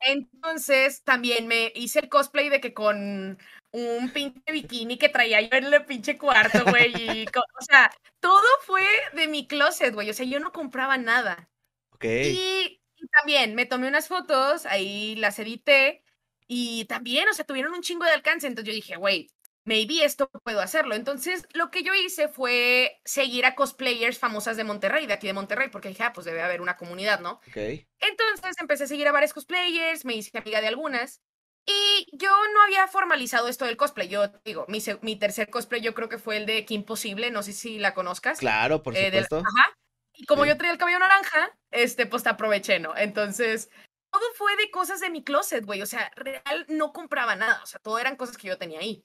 Entonces, 0.00 1.02
también 1.04 1.46
me 1.46 1.72
hice 1.74 2.00
el 2.00 2.08
cosplay 2.08 2.50
de 2.50 2.60
que 2.60 2.74
con 2.74 3.38
un 3.70 4.10
pinche 4.10 4.52
bikini 4.52 4.98
que 4.98 5.08
traía 5.08 5.40
yo 5.40 5.56
en 5.56 5.72
el 5.72 5.84
pinche 5.86 6.18
cuarto, 6.18 6.64
güey. 6.66 7.26
O 7.34 7.62
sea, 7.62 7.90
todo 8.20 8.46
fue 8.66 8.84
de 9.14 9.26
mi 9.26 9.46
closet, 9.46 9.94
güey. 9.94 10.10
O 10.10 10.14
sea, 10.14 10.26
yo 10.26 10.38
no 10.38 10.52
compraba 10.52 10.98
nada. 10.98 11.50
Ok. 11.92 12.04
Y, 12.04 12.82
y 12.94 13.08
también 13.08 13.54
me 13.54 13.66
tomé 13.66 13.88
unas 13.88 14.08
fotos, 14.08 14.66
ahí 14.66 15.16
las 15.16 15.38
edité. 15.38 16.04
Y 16.48 16.86
también, 16.86 17.28
o 17.28 17.34
sea, 17.34 17.44
tuvieron 17.44 17.72
un 17.74 17.82
chingo 17.82 18.04
de 18.04 18.12
alcance. 18.12 18.46
Entonces 18.46 18.68
yo 18.68 18.74
dije, 18.74 18.96
güey, 18.96 19.28
maybe 19.64 20.02
esto 20.04 20.30
puedo 20.42 20.60
hacerlo. 20.60 20.94
Entonces, 20.94 21.46
lo 21.52 21.70
que 21.70 21.82
yo 21.82 21.94
hice 21.94 22.28
fue 22.28 23.00
seguir 23.04 23.44
a 23.46 23.54
cosplayers 23.54 24.18
famosas 24.18 24.56
de 24.56 24.64
Monterrey, 24.64 25.06
de 25.06 25.12
aquí 25.12 25.26
de 25.26 25.34
Monterrey, 25.34 25.68
porque 25.70 25.88
dije, 25.90 26.04
ah, 26.04 26.12
pues 26.14 26.24
debe 26.24 26.42
haber 26.42 26.60
una 26.62 26.76
comunidad, 26.76 27.20
¿no? 27.20 27.40
Ok. 27.48 27.56
Entonces 28.00 28.56
empecé 28.60 28.84
a 28.84 28.86
seguir 28.86 29.08
a 29.08 29.12
varios 29.12 29.34
cosplayers, 29.34 30.04
me 30.04 30.14
hice 30.14 30.36
amiga 30.38 30.60
de 30.60 30.68
algunas. 30.68 31.20
Y 31.66 32.06
yo 32.16 32.30
no 32.54 32.62
había 32.62 32.88
formalizado 32.88 33.46
esto 33.48 33.66
del 33.66 33.76
cosplay. 33.76 34.08
Yo 34.08 34.28
digo, 34.44 34.64
mi, 34.68 34.78
mi 35.02 35.16
tercer 35.16 35.50
cosplay 35.50 35.82
yo 35.82 35.92
creo 35.94 36.08
que 36.08 36.16
fue 36.18 36.38
el 36.38 36.46
de 36.46 36.64
Kim 36.64 36.82
Possible, 36.84 37.30
no 37.30 37.42
sé 37.42 37.52
si 37.52 37.78
la 37.78 37.92
conozcas. 37.92 38.38
Claro, 38.38 38.82
por 38.82 38.96
eh, 38.96 39.06
supuesto. 39.06 39.36
ajá. 39.38 39.74
Y 40.14 40.24
como 40.24 40.44
Sí. 40.44 40.48
yo 40.50 40.56
traía 40.56 40.72
el 40.72 40.78
cabello 40.78 40.98
naranja, 40.98 41.50
este, 41.70 42.06
pues 42.06 42.22
te 42.22 42.30
aproveché, 42.30 42.80
¿no? 42.80 42.96
Entonces, 42.96 43.68
todo 44.10 44.22
fue 44.34 44.56
de 44.56 44.70
cosas 44.70 45.00
de 45.00 45.10
mi 45.10 45.22
closet, 45.24 45.64
güey. 45.64 45.82
O 45.82 45.86
sea, 45.86 46.10
real 46.16 46.66
no 46.68 46.92
compraba 46.92 47.36
nada. 47.36 47.62
O 47.62 47.66
sea, 47.66 47.80
todo 47.80 47.98
eran 47.98 48.16
cosas 48.16 48.36
que 48.36 48.48
yo 48.48 48.58
tenía 48.58 48.80
ahí. 48.80 49.04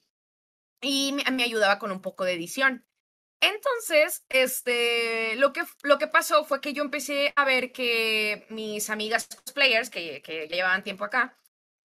Y 0.82 1.14
me, 1.14 1.24
me 1.32 1.44
ayudaba 1.44 1.80
con 1.80 1.92
un 1.92 2.02
poco 2.02 2.24
de 2.26 2.34
edición. 2.34 2.86
Entonces, 3.42 4.24
este, 4.30 5.36
lo 5.36 5.52
que, 5.52 5.64
lo 5.84 5.98
que 5.98 6.08
pasó 6.08 6.46
fue 6.46 6.62
que 6.62 6.72
yo 6.74 6.82
empecé 6.84 7.34
a 7.36 7.44
ver 7.44 7.74
que 7.74 8.46
mis 8.50 8.90
amigas 8.90 9.28
cosplayers, 9.28 9.90
que, 9.90 10.22
que 10.22 10.48
ya 10.48 10.56
llevaban 10.56 10.84
tiempo 10.84 11.04
acá, 11.04 11.38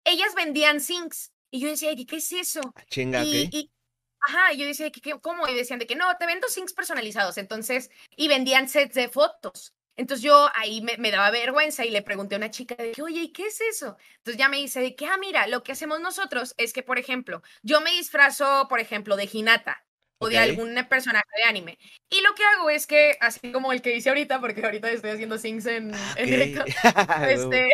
ellas 0.06 0.36
vendían 0.36 0.80
sinks. 0.80 1.34
Y 1.50 1.62
yo 1.62 1.70
decía, 1.70 1.90
"Ay, 1.90 2.06
¿qué 2.06 2.18
es 2.18 2.32
eso? 2.32 2.62
Ah, 2.76 2.84
Chinga, 2.90 3.24
Y, 3.24 3.50
y- 3.52 3.72
ajá, 4.20 4.54
y 4.54 4.58
yo 4.58 4.66
decía, 4.68 4.92
¿qué, 4.92 5.20
cómo? 5.20 5.48
Y 5.48 5.56
decían 5.56 5.80
de 5.80 5.88
que 5.88 5.96
no, 5.96 6.16
te 6.18 6.26
vendo 6.28 6.48
sinks 6.48 6.74
personalizados. 6.74 7.38
Entonces, 7.38 7.90
y 8.16 8.28
vendían 8.28 8.68
sets 8.70 8.94
de 8.96 9.10
fotos. 9.10 9.74
Entonces 9.98 10.24
yo 10.24 10.50
ahí 10.56 10.82
me, 10.82 10.98
me 10.98 11.12
daba 11.12 11.32
vergüenza 11.32 11.86
y 11.86 11.90
le 11.92 12.02
pregunté 12.04 12.36
a 12.36 12.38
una 12.38 12.52
chica 12.52 12.76
de 12.76 12.92
que, 12.92 13.02
oye, 13.02 13.22
¿y 13.24 13.34
qué 13.34 13.48
es 13.48 13.60
eso? 13.62 13.98
Entonces 14.18 14.38
ya 14.40 14.48
me 14.50 14.58
dice 14.58 14.80
de 14.80 14.96
que, 14.96 15.06
ah, 15.08 15.18
mira, 15.20 15.48
lo 15.48 15.64
que 15.64 15.72
hacemos 15.74 16.00
nosotros 16.00 16.54
es 16.58 16.74
que, 16.74 16.84
por 16.84 17.00
ejemplo, 17.00 17.42
yo 17.64 17.82
me 17.82 17.92
disfrazo, 17.92 18.68
por 18.70 18.80
ejemplo, 18.80 19.16
de 19.18 19.30
Hinata 19.32 19.86
o 20.20 20.30
de 20.30 20.38
algún 20.40 20.74
personaje 20.90 21.26
de 21.38 21.44
anime. 21.44 21.78
Y 22.10 22.22
lo 22.22 22.34
que 22.36 22.44
hago 22.44 22.70
es 22.70 22.88
que, 22.88 23.18
así 23.22 23.52
como 23.52 23.72
el 23.74 23.82
que 23.82 23.96
hice 23.96 24.10
ahorita, 24.10 24.40
porque 24.40 24.64
ahorita 24.66 24.90
estoy 24.92 25.12
haciendo 25.12 25.38
sinks 25.38 25.66
en, 25.68 25.94
Ah, 25.94 26.14
en 26.18 26.30
directo, 26.30 26.66
este, 27.22 27.70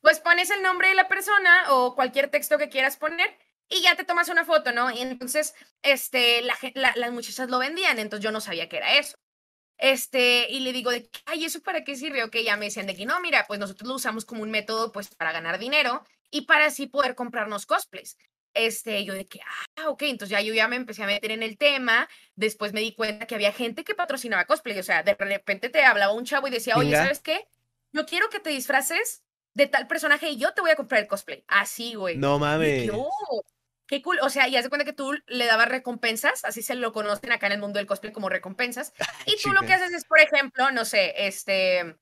pues 0.00 0.20
pones 0.20 0.50
el 0.50 0.62
nombre 0.62 0.88
de 0.88 0.94
la 0.94 1.08
persona 1.08 1.72
o 1.72 1.94
cualquier 1.94 2.30
texto 2.30 2.58
que 2.58 2.68
quieras 2.68 2.96
poner 2.96 3.38
y 3.68 3.82
ya 3.82 3.96
te 3.96 4.04
tomas 4.04 4.28
una 4.28 4.44
foto, 4.44 4.72
¿no? 4.72 4.90
Y 4.90 5.00
entonces, 5.00 5.54
este, 5.82 6.42
la, 6.42 6.54
gen- 6.56 6.72
la- 6.76 6.94
las 6.96 7.12
muchachas 7.12 7.50
lo 7.50 7.58
vendían, 7.58 7.98
entonces 7.98 8.22
yo 8.24 8.30
no 8.32 8.40
sabía 8.40 8.68
que 8.68 8.76
era 8.78 8.96
eso. 8.98 9.16
Este, 9.78 10.48
y 10.50 10.60
le 10.60 10.72
digo 10.72 10.90
de 10.90 11.08
que, 11.08 11.20
ay, 11.26 11.44
¿eso 11.44 11.60
para 11.62 11.84
qué 11.84 11.96
sirve? 11.96 12.24
Ok, 12.24 12.36
ya 12.44 12.56
me 12.56 12.66
decían 12.66 12.86
de 12.86 12.96
que 12.96 13.06
no, 13.06 13.20
mira, 13.20 13.44
pues 13.46 13.60
nosotros 13.60 13.88
lo 13.88 13.94
usamos 13.96 14.24
como 14.24 14.42
un 14.42 14.50
método, 14.50 14.92
pues, 14.92 15.14
para 15.14 15.32
ganar 15.32 15.58
dinero 15.58 16.04
y 16.30 16.42
para 16.42 16.66
así 16.66 16.86
poder 16.86 17.14
comprarnos 17.14 17.66
cosplays. 17.66 18.16
Este, 18.54 19.04
yo 19.04 19.12
de 19.14 19.26
que, 19.26 19.40
ah, 19.76 19.90
ok, 19.90 20.02
entonces 20.02 20.30
ya 20.30 20.40
yo 20.40 20.54
ya 20.54 20.66
me 20.68 20.76
empecé 20.76 21.02
a 21.02 21.06
meter 21.06 21.30
en 21.30 21.42
el 21.42 21.58
tema, 21.58 22.08
después 22.36 22.72
me 22.72 22.80
di 22.80 22.94
cuenta 22.94 23.26
que 23.26 23.34
había 23.34 23.52
gente 23.52 23.84
que 23.84 23.94
patrocinaba 23.94 24.46
cosplay, 24.46 24.78
o 24.78 24.82
sea, 24.82 25.02
de 25.02 25.14
repente 25.14 25.68
te 25.68 25.84
hablaba 25.84 26.12
un 26.14 26.24
chavo 26.24 26.48
y 26.48 26.50
decía, 26.50 26.78
oye. 26.78 26.96
¿sabes 26.96 27.20
qué? 27.20 27.46
Yo 27.92 28.06
quiero 28.06 28.28
que 28.30 28.40
te 28.40 28.50
disfraces 28.50 29.24
de 29.54 29.66
tal 29.66 29.86
personaje 29.86 30.30
y 30.30 30.36
yo 30.38 30.52
te 30.54 30.60
voy 30.60 30.70
a 30.70 30.76
comprar 30.76 31.00
el 31.02 31.08
cosplay. 31.08 31.44
Así, 31.48 31.94
güey. 31.94 32.24
No 32.24 32.38
Y 32.58 32.64
mames. 32.64 32.72
dije, 32.72 32.90
"Oh, 32.92 33.42
qué 33.86 34.02
cool. 34.02 34.18
O 34.22 34.30
sea, 34.30 34.48
y 34.48 34.56
haz 34.56 34.64
de 34.64 34.68
cuenta 34.70 34.84
que 34.84 34.92
tú 34.92 35.12
le 35.26 35.46
dabas 35.46 35.68
recompensas, 35.68 36.44
así 36.44 36.62
se 36.62 36.74
lo 36.74 36.92
conocen 36.92 37.32
acá 37.32 37.46
en 37.46 37.52
el 37.52 37.60
mundo 37.60 37.78
del 37.78 37.86
cosplay 37.86 38.12
como 38.12 38.28
recompensas. 38.28 38.92
Y 39.26 39.36
tú 39.42 39.52
lo 39.52 39.62
que 39.62 39.74
haces 39.74 39.92
es, 39.92 40.04
por 40.04 40.20
ejemplo, 40.20 40.70
no 40.70 40.84
sé, 40.84 41.26
este, 41.26 41.96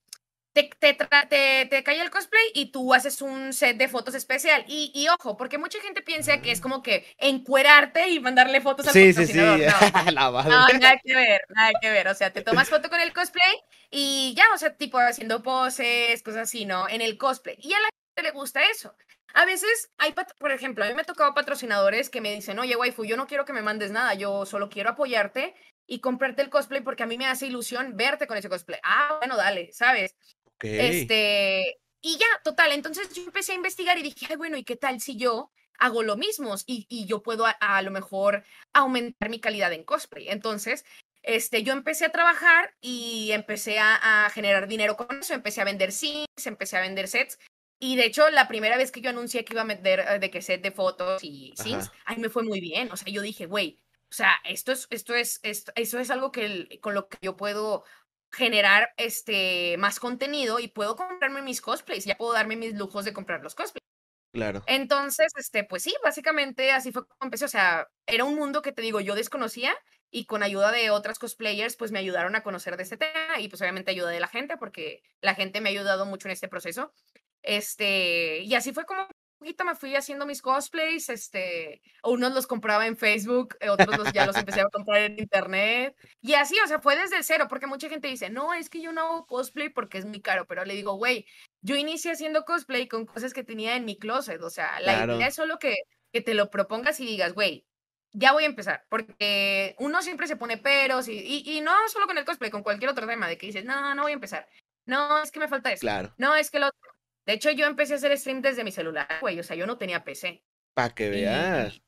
te, 0.53 0.71
te, 0.79 0.95
te, 1.29 1.67
te 1.69 1.83
cae 1.83 2.01
el 2.01 2.11
cosplay 2.11 2.45
y 2.55 2.71
tú 2.71 2.95
haces 2.95 3.21
un 3.23 3.53
set 3.53 3.77
de 3.77 3.89
fotos 3.89 4.15
especial. 4.15 4.65
Y, 4.69 4.93
y 4.95 5.09
ojo, 5.09 5.37
porque 5.37 5.59
mucha 5.59 5.81
gente 5.81 6.01
piensa 6.03 6.41
que 6.43 6.53
es 6.53 6.61
como 6.61 6.83
que 6.83 7.07
encuerarte 7.19 8.09
y 8.11 8.21
mandarle 8.21 8.61
fotos 8.61 8.87
al 8.87 8.93
Sí, 8.93 9.13
sí, 9.13 9.27
sí. 9.27 9.33
patrocinador. 9.41 9.61
No, 10.05 10.11
La 10.13 10.31
madre. 10.31 10.51
no, 10.51 10.69
nada 10.79 11.01
que 11.03 11.15
ver, 11.15 11.41
nada 11.49 11.71
que 11.81 11.91
ver. 11.91 12.09
O 12.09 12.15
sea, 12.15 12.33
te 12.33 12.43
tomas 12.43 12.69
foto 12.69 12.89
con 12.89 13.01
el 13.01 13.13
cosplay 13.13 13.53
y 13.91 14.35
ya, 14.37 14.45
o 14.55 14.59
sea, 14.59 14.77
tipo 14.77 14.99
haciendo 14.99 15.43
poses, 15.43 16.23
cosas 16.23 16.43
así, 16.43 16.67
¿no? 16.67 16.89
En 16.89 17.01
el 17.01 17.19
cosplay. 17.19 17.57
Y 17.61 17.73
a 17.75 17.81
la 17.81 17.89
gente 18.17 18.31
le 18.31 18.39
gusta 18.39 18.61
eso. 18.71 18.95
A 19.35 19.45
veces 19.47 19.91
hay, 19.99 20.15
por 20.39 20.53
ejemplo, 20.53 20.85
a 20.85 20.89
mí 20.89 20.95
me 20.95 21.03
ha 21.03 21.05
tocado 21.05 21.35
patrocinadores 21.35 22.09
que 22.09 22.21
me 22.21 22.33
dicen, 22.33 22.59
oye, 22.61 22.77
waifu, 22.77 23.05
yo 23.05 23.17
no 23.17 23.27
quiero 23.27 23.45
que 23.45 23.53
me 23.53 23.63
mandes 23.63 23.91
nada, 23.91 24.15
yo 24.15 24.47
solo 24.47 24.69
quiero 24.69 24.91
apoyarte 24.91 25.55
y 25.89 25.99
comprarte 25.99 26.41
el 26.41 26.51
cosplay 26.51 26.83
porque 26.83 27.03
a 27.03 27.07
mí 27.07 27.19
me 27.19 27.27
hace 27.27 27.49
ilusión 27.49 27.97
verte 27.97 28.29
con 28.29 28.37
ese 28.37 28.49
cosplay. 28.49 28.79
Ah, 28.85 29.17
bueno, 29.19 29.37
dale, 29.37 29.73
¿sabes? 29.73 30.15
Este, 30.61 31.79
y 32.01 32.17
ya, 32.17 32.27
total, 32.45 32.71
entonces 32.73 33.13
yo 33.13 33.25
empecé 33.25 33.53
a 33.53 33.57
investigar 33.57 33.99
y 33.99 34.03
dije, 34.03 34.27
ay, 34.31 34.37
bueno, 34.37 34.57
¿y 34.57 34.63
qué 34.63 34.77
tal 34.77 35.01
si 35.01 35.17
yo 35.17 35.51
hago 35.79 36.05
lo 36.05 36.17
mismo 36.17 36.55
y, 36.67 36.87
y 36.89 37.07
yo 37.07 37.23
puedo 37.23 37.45
a, 37.47 37.83
lo 37.83 37.91
mejor 37.91 38.45
aumentar 38.73 39.31
mi 39.31 39.41
calidad 39.41 39.73
en 39.73 39.83
cosplay? 39.83 40.29
Entonces, 40.29 40.85
este, 41.23 41.65
yo 41.65 41.73
empecé 41.73 42.05
a 42.05 42.13
trabajar 42.13 42.73
y 42.81 43.33
empecé 43.33 43.81
a, 43.81 44.27
a, 44.27 44.31
generar 44.31 44.69
dinero 44.69 44.97
con 44.97 45.19
eso, 45.19 45.35
empecé 45.35 45.61
a 45.61 45.65
vender 45.65 45.91
sims, 45.91 46.47
empecé 46.47 46.77
a 46.77 46.83
vender 46.83 47.09
sets. 47.09 47.39
Y 47.85 47.97
de 47.97 48.07
hecho, 48.07 48.31
la 48.31 48.49
primera 48.49 48.79
vez 48.79 48.91
que 48.91 49.03
yo 49.03 49.11
anuncié 49.11 49.45
que 49.45 49.53
iba 49.53 49.61
a 49.61 49.67
vender 49.67 50.01
eh, 50.01 50.19
de 50.19 50.31
que 50.31 50.41
set 50.41 50.63
de 50.63 50.71
fotos 50.71 51.23
y 51.23 51.53
sims, 51.55 51.91
ahí 52.07 52.17
me 52.17 52.31
fue 52.31 52.43
muy 52.43 52.59
bien. 52.59 52.91
O 52.91 52.97
sea, 52.97 53.13
yo 53.13 53.21
dije, 53.21 53.45
güey, 53.45 53.79
o 54.11 54.15
sea, 54.15 54.37
esto 54.45 54.73
es, 54.73 54.87
esto 54.89 55.15
es, 55.15 55.39
esto, 55.43 55.71
eso 55.77 55.99
es 55.99 56.11
algo 56.11 56.33
que 56.33 56.81
con 56.81 56.95
lo 56.95 57.11
que 57.11 57.19
yo 57.21 57.37
puedo 57.37 57.85
generar 58.33 58.95
este 58.97 59.77
más 59.77 60.01
contenido 60.01 60.61
y 60.61 60.69
puedo 60.69 60.97
comprarme 60.97 61.43
mis 61.43 61.61
cosplays, 61.61 62.07
ya 62.07 62.17
puedo 62.17 62.33
darme 62.33 62.57
mis 62.57 62.75
lujos 62.75 63.05
de 63.05 63.13
comprar 63.13 63.43
los 63.43 63.55
cosplays. 63.55 63.85
Claro. 64.33 64.63
Entonces, 64.67 65.31
este, 65.37 65.65
pues 65.65 65.83
sí, 65.83 65.95
básicamente 66.03 66.73
así 66.73 66.91
fue 66.91 67.07
como 67.07 67.27
empecé, 67.27 67.45
o 67.45 67.49
sea, 67.49 67.87
era 68.07 68.25
un 68.25 68.35
mundo 68.35 68.63
que 68.63 68.73
te 68.73 68.81
digo, 68.81 69.01
yo 69.01 69.15
desconocía 69.15 69.77
y 70.11 70.25
con 70.25 70.43
ayuda 70.43 70.73
de 70.73 70.89
otras 70.89 71.19
cosplayers, 71.19 71.77
pues 71.77 71.93
me 71.93 71.99
ayudaron 71.99 72.35
a 72.35 72.43
conocer 72.43 72.79
de 72.79 72.85
este 72.85 72.97
tema 72.97 73.39
y 73.41 73.49
pues 73.49 73.61
obviamente 73.61 73.91
ayuda 73.91 74.09
de 74.09 74.21
la 74.21 74.29
gente 74.29 74.57
porque 74.57 75.03
la 75.21 75.35
gente 75.35 75.61
me 75.61 75.69
ha 75.69 75.73
ayudado 75.73 76.07
mucho 76.07 76.29
en 76.29 76.33
este 76.33 76.49
proceso. 76.49 76.95
Este, 77.45 78.41
y 78.41 78.55
así 78.55 78.73
fue 78.73 78.85
como 78.87 79.07
poquito 79.45 79.65
me 79.67 79.75
fui 79.75 79.95
haciendo 79.95 80.25
mis 80.25 80.41
cosplays, 80.41 81.11
este, 81.11 81.83
unos 82.03 82.33
los 82.33 82.47
compraba 82.47 82.87
en 82.87 82.97
Facebook, 82.97 83.55
eh, 83.61 83.69
otros 83.69 83.99
los, 83.99 84.11
ya 84.15 84.25
los 84.25 84.37
empecé 84.37 84.63
a 84.63 84.71
comprar 84.71 85.03
en 85.03 85.19
internet. 85.19 85.95
Y 86.23 86.33
así, 86.33 86.57
o 86.65 86.67
sea, 86.67 86.81
fue 86.81 86.97
desde 86.97 87.23
cero, 87.23 87.45
porque 87.47 87.67
mucha 87.67 87.91
gente 87.91 88.09
dice, 88.09 88.31
no, 88.31 88.55
es 88.55 88.71
que 88.71 88.81
yo 88.81 88.93
no 88.93 89.03
hago 89.03 89.27
cosplay 89.27 89.69
porque 89.69 89.99
es 89.99 90.07
muy 90.07 90.23
caro, 90.23 90.47
pero 90.47 90.65
le 90.65 90.75
digo, 90.75 90.95
güey, 90.95 91.27
yo 91.61 91.77
inicié 91.77 92.13
haciendo 92.13 92.47
cosplay 92.47 92.89
con 92.89 93.05
cosas 93.05 93.35
que 93.35 93.45
tenía 93.45 93.77
en 93.77 93.85
mi 93.85 93.99
closet, 93.99 94.41
o 94.43 94.49
sea, 94.49 94.81
la 94.81 95.05
idea 95.05 95.27
es 95.27 95.35
solo 95.35 95.59
que, 95.59 95.77
que 96.11 96.23
te 96.23 96.33
lo 96.33 96.49
propongas 96.49 96.99
y 97.01 97.05
digas, 97.05 97.35
güey, 97.35 97.67
ya 98.13 98.33
voy 98.33 98.45
a 98.45 98.47
empezar, 98.47 98.87
porque 98.89 99.77
uno 99.79 100.01
siempre 100.01 100.27
se 100.27 100.37
pone 100.37 100.57
peros 100.57 101.07
y, 101.09 101.19
y, 101.19 101.43
y, 101.45 101.61
no 101.61 101.73
solo 101.89 102.07
con 102.07 102.17
el 102.17 102.25
cosplay, 102.25 102.51
con 102.51 102.63
cualquier 102.63 102.91
otro 102.91 103.07
tema 103.07 103.29
de 103.29 103.37
que 103.37 103.47
dices, 103.47 103.67
no, 103.67 103.95
no 103.95 104.03
voy 104.03 104.13
a 104.13 104.15
empezar. 104.15 104.49
No, 104.87 105.23
es 105.23 105.31
que 105.31 105.41
me 105.41 105.49
falta 105.49 105.73
eso. 105.73 105.81
Claro. 105.81 106.15
No, 106.17 106.35
es 106.35 106.51
que 106.51 106.61
lo 106.61 106.69
otro. 106.69 106.94
De 107.27 107.33
hecho, 107.33 107.51
yo 107.51 107.67
empecé 107.67 107.95
a 107.95 107.97
hacer 107.97 108.17
stream 108.19 108.43
desde 108.43 108.65
mi 108.65 108.73
celular, 108.73 109.09
güey. 109.21 109.39
O 109.41 109.43
sea, 109.43 109.57
yo 109.57 109.67
no 109.67 109.79
tenía 109.79 110.05
PC. 110.05 110.43
Para 110.75 110.95
que 110.95 111.09
veas. 111.09 111.81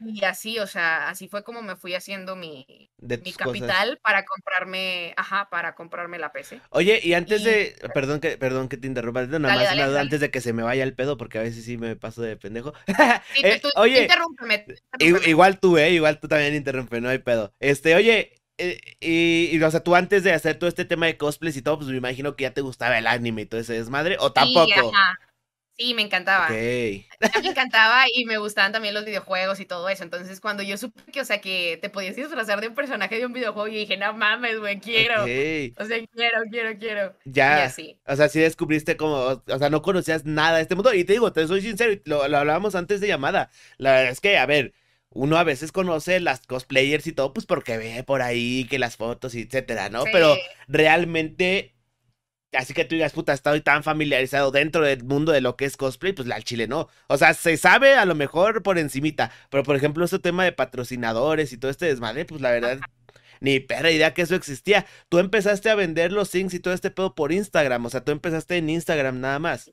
Y, 0.00 0.24
así, 0.24 0.58
o 0.58 0.66
sea, 0.66 1.08
así 1.08 1.28
fue 1.28 1.44
como 1.44 1.62
me 1.62 1.76
fui 1.76 1.94
haciendo 1.94 2.34
mi, 2.34 2.90
mi 2.98 3.32
capital 3.32 3.98
para 4.02 4.24
comprarme, 4.24 5.14
ajá, 5.16 5.48
para 5.50 5.76
comprarme 5.76 6.18
la 6.18 6.32
PC. 6.32 6.60
Oye, 6.70 7.00
y 7.02 7.14
antes 7.14 7.44
de, 7.44 7.76
perdón 7.94 8.18
que, 8.18 8.36
perdón 8.36 8.68
que 8.68 8.76
te 8.76 8.88
interrumpa, 8.88 9.24
nada 9.26 9.38
más 9.38 9.96
antes 9.96 10.20
de 10.20 10.32
que 10.32 10.40
se 10.40 10.52
me 10.52 10.64
vaya 10.64 10.82
el 10.82 10.94
pedo, 10.94 11.16
porque 11.16 11.38
a 11.38 11.42
veces 11.42 11.64
sí 11.64 11.78
me 11.78 11.94
paso 11.94 12.22
de 12.22 12.36
pendejo. 12.36 12.72
Eh, 13.42 13.60
oye, 13.76 14.02
interrúmpeme, 14.02 14.66
Igual 14.98 15.60
tú, 15.60 15.76
eh, 15.78 15.90
igual 15.90 16.18
tú 16.18 16.28
también 16.28 16.54
interrumpe, 16.54 17.00
no 17.00 17.08
hay 17.08 17.18
pedo. 17.18 17.54
Este, 17.60 17.94
oye, 17.94 18.32
eh, 18.58 18.80
y, 19.00 19.60
o 19.62 19.70
sea, 19.70 19.82
tú 19.82 19.94
antes 19.94 20.22
de 20.22 20.32
hacer 20.32 20.58
todo 20.58 20.68
este 20.68 20.84
tema 20.84 21.06
de 21.06 21.16
cosplays 21.16 21.56
y 21.56 21.62
todo, 21.62 21.78
pues 21.78 21.88
me 21.88 21.96
imagino 21.96 22.36
que 22.36 22.42
ya 22.42 22.52
te 22.52 22.60
gustaba 22.60 22.98
el 22.98 23.06
anime 23.06 23.42
y 23.42 23.46
todo 23.46 23.60
ese 23.60 23.74
desmadre, 23.74 24.16
o 24.20 24.32
tampoco. 24.32 24.92
Sí, 25.76 25.92
me 25.92 26.02
encantaba. 26.02 26.48
Me 26.50 27.04
encantaba 27.42 28.04
y 28.14 28.24
me 28.26 28.38
gustaban 28.38 28.70
también 28.70 28.94
los 28.94 29.04
videojuegos 29.04 29.58
y 29.58 29.66
todo 29.66 29.88
eso. 29.88 30.04
Entonces, 30.04 30.40
cuando 30.40 30.62
yo 30.62 30.76
supe 30.78 31.02
que, 31.10 31.20
o 31.20 31.24
sea, 31.24 31.40
que 31.40 31.80
te 31.82 31.90
podías 31.90 32.14
disfrazar 32.14 32.60
de 32.60 32.68
un 32.68 32.76
personaje 32.76 33.18
de 33.18 33.26
un 33.26 33.32
videojuego, 33.32 33.66
y 33.66 33.78
dije, 33.78 33.96
no 33.96 34.12
mames, 34.12 34.60
güey, 34.60 34.78
quiero. 34.78 35.22
O 35.22 35.26
sea, 35.26 36.06
quiero, 36.12 36.42
quiero, 36.48 36.78
quiero. 36.78 37.16
Ya. 37.24 37.64
así. 37.64 37.98
O 38.06 38.14
sea, 38.14 38.28
sí 38.28 38.38
descubriste 38.38 38.96
como, 38.96 39.16
o 39.16 39.58
sea, 39.58 39.68
no 39.68 39.82
conocías 39.82 40.24
nada 40.24 40.58
de 40.58 40.62
este 40.62 40.76
mundo. 40.76 40.94
Y 40.94 41.02
te 41.02 41.14
digo, 41.14 41.32
te 41.32 41.44
soy 41.48 41.60
sincero, 41.60 42.00
lo, 42.04 42.28
lo 42.28 42.38
hablábamos 42.38 42.76
antes 42.76 43.00
de 43.00 43.08
llamada. 43.08 43.50
La 43.76 43.94
verdad 43.94 44.12
es 44.12 44.20
que, 44.20 44.38
a 44.38 44.46
ver, 44.46 44.74
uno 45.14 45.38
a 45.38 45.44
veces 45.44 45.72
conoce 45.72 46.20
las 46.20 46.40
cosplayers 46.46 47.06
y 47.06 47.12
todo, 47.12 47.32
pues 47.32 47.46
porque 47.46 47.78
ve 47.78 48.02
por 48.04 48.20
ahí 48.20 48.66
que 48.68 48.78
las 48.78 48.96
fotos 48.96 49.34
y 49.34 49.42
etcétera, 49.42 49.88
¿no? 49.88 50.04
Pero 50.12 50.36
realmente, 50.68 51.74
así 52.52 52.74
que 52.74 52.84
tú 52.84 52.96
digas, 52.96 53.12
puta, 53.12 53.32
estoy 53.32 53.60
tan 53.60 53.84
familiarizado 53.84 54.50
dentro 54.50 54.84
del 54.84 55.04
mundo 55.04 55.32
de 55.32 55.40
lo 55.40 55.56
que 55.56 55.64
es 55.64 55.76
cosplay, 55.76 56.12
pues 56.12 56.28
la 56.28 56.42
chile 56.42 56.66
no. 56.66 56.88
O 57.06 57.16
sea, 57.16 57.32
se 57.32 57.56
sabe 57.56 57.94
a 57.94 58.04
lo 58.04 58.14
mejor 58.14 58.62
por 58.62 58.76
encimita, 58.76 59.30
pero 59.50 59.62
por 59.62 59.76
ejemplo, 59.76 60.04
este 60.04 60.18
tema 60.18 60.44
de 60.44 60.52
patrocinadores 60.52 61.52
y 61.52 61.58
todo 61.58 61.70
este 61.70 61.86
desmadre, 61.86 62.24
pues 62.24 62.40
la 62.40 62.50
verdad, 62.50 62.80
ni 63.40 63.60
perra 63.60 63.92
idea 63.92 64.14
que 64.14 64.22
eso 64.22 64.34
existía. 64.34 64.84
Tú 65.08 65.18
empezaste 65.18 65.70
a 65.70 65.76
vender 65.76 66.12
los 66.12 66.30
things 66.30 66.54
y 66.54 66.60
todo 66.60 66.74
este 66.74 66.90
pedo 66.90 67.14
por 67.14 67.32
Instagram, 67.32 67.86
o 67.86 67.90
sea, 67.90 68.04
tú 68.04 68.10
empezaste 68.10 68.56
en 68.56 68.68
Instagram 68.68 69.20
nada 69.20 69.38
más. 69.38 69.72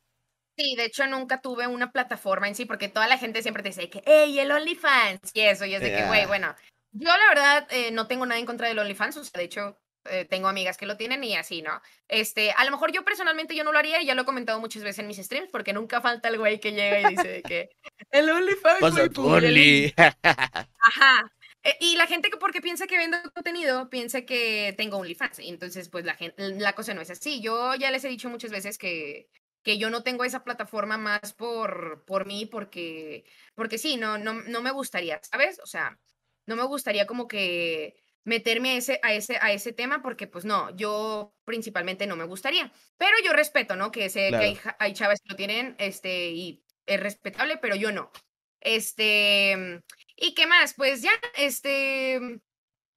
Sí, 0.57 0.75
de 0.75 0.85
hecho 0.85 1.07
nunca 1.07 1.41
tuve 1.41 1.67
una 1.67 1.91
plataforma 1.91 2.47
en 2.47 2.55
sí, 2.55 2.65
porque 2.65 2.89
toda 2.89 3.07
la 3.07 3.17
gente 3.17 3.41
siempre 3.41 3.63
te 3.63 3.69
dice 3.69 3.89
que, 3.89 4.03
hey, 4.05 4.37
el 4.39 4.51
OnlyFans, 4.51 5.31
y 5.33 5.41
eso, 5.41 5.65
y 5.65 5.75
es 5.75 5.81
de 5.81 5.95
que, 5.95 6.05
güey, 6.05 6.25
bueno, 6.25 6.55
yo 6.91 7.07
la 7.07 7.29
verdad 7.29 7.67
eh, 7.71 7.91
no 7.91 8.07
tengo 8.07 8.25
nada 8.25 8.39
en 8.39 8.45
contra 8.45 8.67
del 8.67 8.79
OnlyFans, 8.79 9.17
o 9.17 9.23
sea, 9.23 9.39
de 9.39 9.45
hecho, 9.45 9.79
eh, 10.05 10.25
tengo 10.25 10.47
amigas 10.47 10.77
que 10.77 10.85
lo 10.85 10.97
tienen 10.97 11.23
y 11.23 11.35
así, 11.35 11.61
¿no? 11.61 11.81
Este, 12.07 12.51
a 12.51 12.65
lo 12.65 12.71
mejor 12.71 12.91
yo 12.91 13.05
personalmente 13.05 13.55
yo 13.55 13.63
no 13.63 13.71
lo 13.71 13.79
haría 13.79 14.01
y 14.01 14.05
ya 14.05 14.15
lo 14.15 14.23
he 14.23 14.25
comentado 14.25 14.59
muchas 14.59 14.83
veces 14.83 14.99
en 14.99 15.07
mis 15.07 15.17
streams, 15.17 15.49
porque 15.51 15.73
nunca 15.73 16.01
falta 16.01 16.27
el 16.29 16.37
güey 16.37 16.59
que 16.59 16.73
llega 16.73 17.01
y 17.01 17.15
dice 17.15 17.41
que 17.43 17.69
el 18.09 18.29
OnlyFans, 18.29 19.13
güey, 19.15 19.93
Ajá. 20.23 21.31
Eh, 21.63 21.77
y 21.79 21.95
la 21.95 22.07
gente 22.07 22.31
que 22.31 22.37
porque 22.37 22.61
piensa 22.61 22.87
que 22.87 22.97
vendo 22.97 23.17
contenido, 23.33 23.89
piensa 23.89 24.23
que 24.23 24.73
tengo 24.75 24.97
OnlyFans. 24.97 25.39
Entonces, 25.39 25.89
pues 25.89 26.05
la, 26.05 26.15
gente, 26.15 26.35
la 26.59 26.73
cosa 26.73 26.93
no 26.93 27.01
es 27.01 27.11
así. 27.11 27.39
Yo 27.41 27.75
ya 27.75 27.91
les 27.91 28.03
he 28.03 28.09
dicho 28.09 28.29
muchas 28.29 28.51
veces 28.51 28.77
que 28.77 29.29
que 29.63 29.77
yo 29.77 29.89
no 29.89 30.03
tengo 30.03 30.23
esa 30.23 30.43
plataforma 30.43 30.97
más 30.97 31.33
por, 31.33 32.03
por 32.05 32.25
mí, 32.25 32.45
porque, 32.45 33.25
porque 33.55 33.77
sí, 33.77 33.97
no, 33.97 34.17
no, 34.17 34.33
no 34.33 34.61
me 34.61 34.71
gustaría, 34.71 35.19
¿sabes? 35.23 35.59
O 35.59 35.67
sea, 35.67 35.99
no 36.45 36.55
me 36.55 36.63
gustaría 36.63 37.05
como 37.07 37.27
que 37.27 37.95
meterme 38.23 38.71
a 38.71 38.77
ese, 38.77 38.99
a 39.03 39.13
ese, 39.13 39.37
a 39.37 39.51
ese 39.51 39.73
tema, 39.73 40.01
porque 40.01 40.27
pues 40.27 40.45
no, 40.45 40.75
yo 40.75 41.35
principalmente 41.43 42.07
no 42.07 42.15
me 42.15 42.25
gustaría. 42.25 42.71
Pero 42.97 43.13
yo 43.23 43.33
respeto, 43.33 43.75
¿no? 43.75 43.91
Que 43.91 44.09
sé 44.09 44.29
que 44.29 44.35
hay, 44.35 44.59
hay 44.79 44.93
chavas 44.93 45.21
que 45.21 45.29
lo 45.29 45.35
tienen, 45.35 45.75
este, 45.79 46.29
y 46.29 46.63
es 46.85 46.99
respetable, 46.99 47.57
pero 47.57 47.75
yo 47.75 47.91
no. 47.91 48.11
Este, 48.59 49.81
¿y 50.15 50.33
qué 50.35 50.47
más? 50.47 50.75
Pues 50.75 51.01
ya, 51.01 51.11
este, 51.35 52.41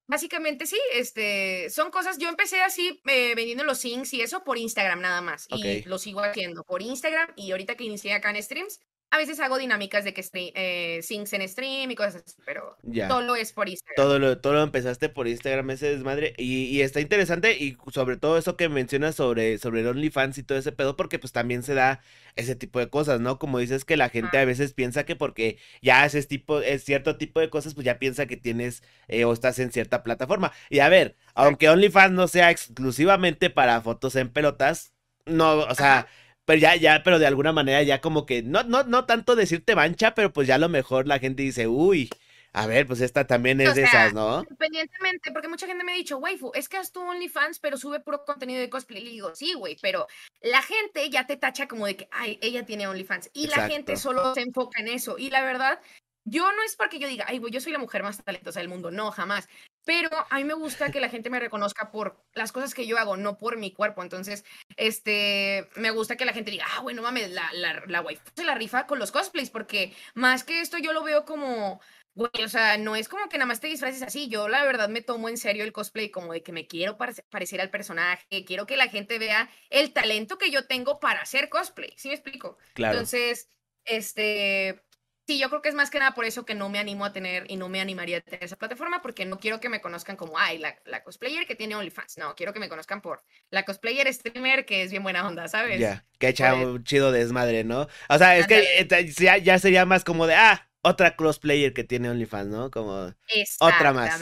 Básicamente 0.06 0.66
sí, 0.66 0.78
este, 0.92 1.70
son 1.70 1.90
cosas, 1.90 2.18
yo 2.18 2.28
empecé 2.28 2.60
así 2.60 3.00
eh, 3.06 3.34
vendiendo 3.34 3.64
los 3.64 3.78
syncs 3.78 4.12
y 4.12 4.20
eso 4.20 4.44
por 4.44 4.58
Instagram 4.58 5.00
nada 5.00 5.22
más. 5.22 5.46
Y 5.48 5.82
lo 5.84 5.98
sigo 5.98 6.20
haciendo 6.20 6.62
por 6.64 6.82
Instagram 6.82 7.32
y 7.36 7.52
ahorita 7.52 7.74
que 7.76 7.84
inicié 7.84 8.12
acá 8.12 8.30
en 8.30 8.42
streams, 8.42 8.80
a 9.14 9.16
veces 9.16 9.38
hago 9.38 9.58
dinámicas 9.58 10.02
de 10.02 10.12
que 10.12 10.24
eh, 10.32 11.00
syncs 11.00 11.34
en 11.34 11.48
stream 11.48 11.88
y 11.88 11.94
cosas 11.94 12.24
así, 12.26 12.36
pero 12.44 12.76
todo 13.06 13.22
lo 13.22 13.36
es 13.36 13.52
por 13.52 13.68
Instagram. 13.68 13.94
Todo 13.94 14.18
lo, 14.18 14.38
todo 14.38 14.54
lo 14.54 14.62
empezaste 14.62 15.08
por 15.08 15.28
Instagram, 15.28 15.70
ese 15.70 15.90
desmadre. 15.90 16.34
Y, 16.36 16.64
y 16.64 16.82
está 16.82 17.00
interesante 17.00 17.56
y 17.56 17.76
sobre 17.92 18.16
todo 18.16 18.36
eso 18.38 18.56
que 18.56 18.68
mencionas 18.68 19.14
sobre, 19.14 19.58
sobre 19.58 19.82
el 19.82 19.86
OnlyFans 19.86 20.38
y 20.38 20.42
todo 20.42 20.58
ese 20.58 20.72
pedo, 20.72 20.96
porque 20.96 21.20
pues 21.20 21.30
también 21.32 21.62
se 21.62 21.74
da 21.74 22.00
ese 22.34 22.56
tipo 22.56 22.80
de 22.80 22.90
cosas, 22.90 23.20
¿no? 23.20 23.38
Como 23.38 23.60
dices 23.60 23.84
que 23.84 23.96
la 23.96 24.08
gente 24.08 24.36
a 24.36 24.44
veces 24.44 24.72
piensa 24.72 25.04
que 25.04 25.14
porque 25.14 25.58
ya 25.80 26.02
haces 26.02 26.26
tipo, 26.26 26.58
es 26.58 26.82
cierto 26.82 27.16
tipo 27.16 27.38
de 27.38 27.50
cosas, 27.50 27.74
pues 27.74 27.84
ya 27.84 28.00
piensa 28.00 28.26
que 28.26 28.36
tienes 28.36 28.82
eh, 29.06 29.24
o 29.24 29.32
estás 29.32 29.60
en 29.60 29.70
cierta 29.70 30.02
plataforma. 30.02 30.50
Y 30.70 30.80
a 30.80 30.88
ver, 30.88 31.14
aunque 31.34 31.68
OnlyFans 31.68 32.14
no 32.14 32.26
sea 32.26 32.50
exclusivamente 32.50 33.48
para 33.48 33.80
fotos 33.80 34.16
en 34.16 34.30
pelotas, 34.30 34.92
no, 35.24 35.58
o 35.58 35.74
sea... 35.76 36.08
Pero 36.44 36.60
ya, 36.60 36.76
ya, 36.76 37.02
pero 37.02 37.18
de 37.18 37.26
alguna 37.26 37.52
manera 37.52 37.82
ya 37.82 38.00
como 38.00 38.26
que, 38.26 38.42
no, 38.42 38.62
no, 38.64 38.84
no 38.84 39.06
tanto 39.06 39.34
decirte 39.34 39.74
mancha, 39.74 40.14
pero 40.14 40.32
pues 40.32 40.46
ya 40.46 40.56
a 40.56 40.58
lo 40.58 40.68
mejor 40.68 41.06
la 41.06 41.18
gente 41.18 41.42
dice, 41.42 41.66
uy, 41.66 42.10
a 42.52 42.68
ver, 42.68 42.86
pues 42.86 43.00
esta 43.00 43.26
también 43.26 43.60
es 43.60 43.74
de 43.74 43.82
esas, 43.82 44.12
¿no? 44.14 44.42
Independientemente, 44.42 45.32
porque 45.32 45.48
mucha 45.48 45.66
gente 45.66 45.82
me 45.82 45.92
ha 45.92 45.96
dicho, 45.96 46.18
waifu, 46.18 46.52
es 46.54 46.68
que 46.68 46.76
haz 46.76 46.92
tu 46.92 47.00
OnlyFans, 47.00 47.58
pero 47.58 47.76
sube 47.76 47.98
puro 47.98 48.24
contenido 48.24 48.60
de 48.60 48.70
cosplay. 48.70 49.02
Y 49.02 49.10
digo, 49.10 49.34
sí, 49.34 49.54
güey, 49.54 49.76
pero 49.82 50.06
la 50.40 50.62
gente 50.62 51.10
ya 51.10 51.26
te 51.26 51.36
tacha 51.36 51.66
como 51.66 51.86
de 51.86 51.96
que, 51.96 52.08
ay, 52.12 52.38
ella 52.42 52.64
tiene 52.64 52.86
OnlyFans. 52.86 53.30
Y 53.32 53.48
la 53.48 53.68
gente 53.68 53.96
solo 53.96 54.34
se 54.34 54.42
enfoca 54.42 54.80
en 54.80 54.86
eso. 54.86 55.18
Y 55.18 55.30
la 55.30 55.42
verdad, 55.42 55.80
yo 56.24 56.44
no 56.52 56.62
es 56.62 56.76
porque 56.76 57.00
yo 57.00 57.08
diga, 57.08 57.24
ay, 57.26 57.38
güey, 57.38 57.52
yo 57.52 57.60
soy 57.60 57.72
la 57.72 57.80
mujer 57.80 58.04
más 58.04 58.22
talentosa 58.22 58.60
del 58.60 58.68
mundo. 58.68 58.92
No, 58.92 59.10
jamás. 59.10 59.48
Pero 59.84 60.08
a 60.30 60.36
mí 60.36 60.44
me 60.44 60.54
gusta 60.54 60.90
que 60.90 61.00
la 61.00 61.08
gente 61.08 61.30
me 61.30 61.40
reconozca 61.40 61.90
por 61.90 62.24
las 62.34 62.52
cosas 62.52 62.74
que 62.74 62.86
yo 62.86 62.98
hago, 62.98 63.16
no 63.16 63.36
por 63.36 63.58
mi 63.58 63.72
cuerpo. 63.72 64.02
Entonces, 64.02 64.44
este, 64.76 65.68
me 65.76 65.90
gusta 65.90 66.16
que 66.16 66.24
la 66.24 66.32
gente 66.32 66.50
diga, 66.50 66.66
ah, 66.74 66.80
bueno, 66.80 67.02
mames, 67.02 67.30
la, 67.30 67.50
la, 67.52 67.82
la 67.86 68.00
waifu 68.00 68.22
se 68.34 68.44
la 68.44 68.54
rifa 68.54 68.86
con 68.86 68.98
los 68.98 69.12
cosplays, 69.12 69.50
porque 69.50 69.94
más 70.14 70.44
que 70.44 70.60
esto 70.60 70.78
yo 70.78 70.92
lo 70.92 71.02
veo 71.02 71.24
como, 71.24 71.80
güey, 72.14 72.30
o 72.44 72.48
sea, 72.48 72.78
no 72.78 72.96
es 72.96 73.08
como 73.08 73.28
que 73.28 73.38
nada 73.38 73.46
más 73.46 73.60
te 73.60 73.66
disfraces 73.66 74.02
así. 74.02 74.28
Yo, 74.28 74.48
la 74.48 74.64
verdad, 74.64 74.88
me 74.88 75.02
tomo 75.02 75.28
en 75.28 75.36
serio 75.36 75.64
el 75.64 75.72
cosplay 75.72 76.10
como 76.10 76.32
de 76.32 76.42
que 76.42 76.52
me 76.52 76.66
quiero 76.66 76.96
parecer 76.96 77.60
al 77.60 77.70
personaje, 77.70 78.44
quiero 78.46 78.66
que 78.66 78.76
la 78.76 78.88
gente 78.88 79.18
vea 79.18 79.50
el 79.70 79.92
talento 79.92 80.38
que 80.38 80.50
yo 80.50 80.66
tengo 80.66 80.98
para 81.00 81.20
hacer 81.20 81.48
cosplay. 81.48 81.92
¿Sí 81.96 82.08
me 82.08 82.14
explico? 82.14 82.56
Claro. 82.74 82.94
Entonces, 82.94 83.50
este, 83.84 84.82
Sí, 85.26 85.38
yo 85.38 85.48
creo 85.48 85.62
que 85.62 85.70
es 85.70 85.74
más 85.74 85.90
que 85.90 85.98
nada 85.98 86.12
por 86.12 86.26
eso 86.26 86.44
que 86.44 86.54
no 86.54 86.68
me 86.68 86.78
animo 86.78 87.04
a 87.04 87.12
tener 87.12 87.44
y 87.48 87.56
no 87.56 87.70
me 87.70 87.80
animaría 87.80 88.18
a 88.18 88.20
tener 88.20 88.44
esa 88.44 88.56
plataforma 88.56 89.00
porque 89.00 89.24
no 89.24 89.38
quiero 89.38 89.58
que 89.58 89.70
me 89.70 89.80
conozcan 89.80 90.16
como, 90.16 90.38
ay, 90.38 90.58
la, 90.58 90.76
la 90.84 91.02
cosplayer 91.02 91.46
que 91.46 91.54
tiene 91.54 91.76
OnlyFans. 91.76 92.18
No, 92.18 92.34
quiero 92.34 92.52
que 92.52 92.60
me 92.60 92.68
conozcan 92.68 93.00
por 93.00 93.22
la 93.50 93.64
cosplayer 93.64 94.12
streamer 94.12 94.66
que 94.66 94.82
es 94.82 94.90
bien 94.90 95.02
buena 95.02 95.26
onda, 95.26 95.48
¿sabes? 95.48 95.80
Ya, 95.80 96.04
que 96.18 96.28
echa 96.28 96.54
un 96.54 96.84
chido 96.84 97.10
desmadre, 97.10 97.64
¿no? 97.64 97.88
O 98.08 98.18
sea, 98.18 98.36
es 98.36 98.46
que 98.46 98.86
ya, 99.18 99.38
ya, 99.38 99.58
sería 99.58 99.86
más 99.86 100.04
como 100.04 100.26
de, 100.26 100.34
ah, 100.34 100.68
otra 100.82 101.16
cosplayer 101.16 101.72
que 101.72 101.84
tiene 101.84 102.10
OnlyFans, 102.10 102.50
¿no? 102.50 102.70
Como 102.70 103.14
otra 103.60 103.92
más. 103.94 104.20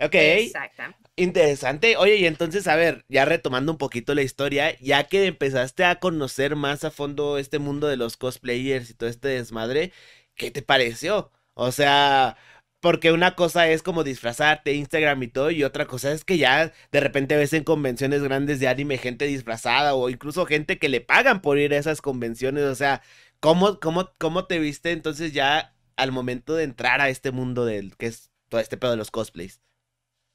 Ok. 0.00 0.14
Exactamente. 0.14 1.10
Interesante. 1.16 1.98
Oye, 1.98 2.16
y 2.16 2.26
entonces, 2.26 2.66
a 2.66 2.76
ver, 2.76 3.04
ya 3.08 3.26
retomando 3.26 3.72
un 3.72 3.76
poquito 3.76 4.14
la 4.14 4.22
historia, 4.22 4.74
ya 4.80 5.04
que 5.04 5.26
empezaste 5.26 5.84
a 5.84 5.96
conocer 5.96 6.56
más 6.56 6.82
a 6.84 6.90
fondo 6.90 7.36
este 7.36 7.58
mundo 7.58 7.88
de 7.88 7.98
los 7.98 8.16
cosplayers 8.16 8.88
y 8.88 8.94
todo 8.94 9.10
este 9.10 9.28
desmadre, 9.28 9.92
¿qué 10.34 10.50
te 10.50 10.62
pareció? 10.62 11.32
O 11.54 11.72
sea, 11.72 12.36
porque 12.80 13.12
una 13.12 13.34
cosa 13.36 13.68
es 13.68 13.82
como 13.82 14.04
disfrazarte, 14.04 14.74
Instagram 14.74 15.22
y 15.22 15.28
todo, 15.28 15.50
y 15.50 15.64
otra 15.64 15.86
cosa 15.86 16.12
es 16.12 16.24
que 16.24 16.38
ya 16.38 16.72
de 16.92 17.00
repente 17.00 17.36
ves 17.36 17.52
en 17.52 17.64
convenciones 17.64 18.22
grandes 18.22 18.58
de 18.60 18.68
anime 18.68 18.98
gente 18.98 19.26
disfrazada 19.26 19.94
o 19.94 20.08
incluso 20.08 20.46
gente 20.46 20.78
que 20.78 20.88
le 20.88 21.00
pagan 21.00 21.42
por 21.42 21.58
ir 21.58 21.74
a 21.74 21.78
esas 21.78 22.00
convenciones. 22.00 22.64
O 22.64 22.74
sea, 22.74 23.02
¿cómo, 23.40 23.80
cómo, 23.80 24.12
cómo 24.18 24.46
te 24.46 24.58
viste 24.58 24.92
entonces 24.92 25.32
ya 25.32 25.74
al 25.96 26.12
momento 26.12 26.54
de 26.54 26.64
entrar 26.64 27.00
a 27.00 27.10
este 27.10 27.30
mundo 27.30 27.64
del 27.66 27.96
que 27.96 28.06
es 28.06 28.30
todo 28.48 28.60
este 28.60 28.76
pedo 28.78 28.92
de 28.92 28.96
los 28.96 29.10
cosplays? 29.10 29.60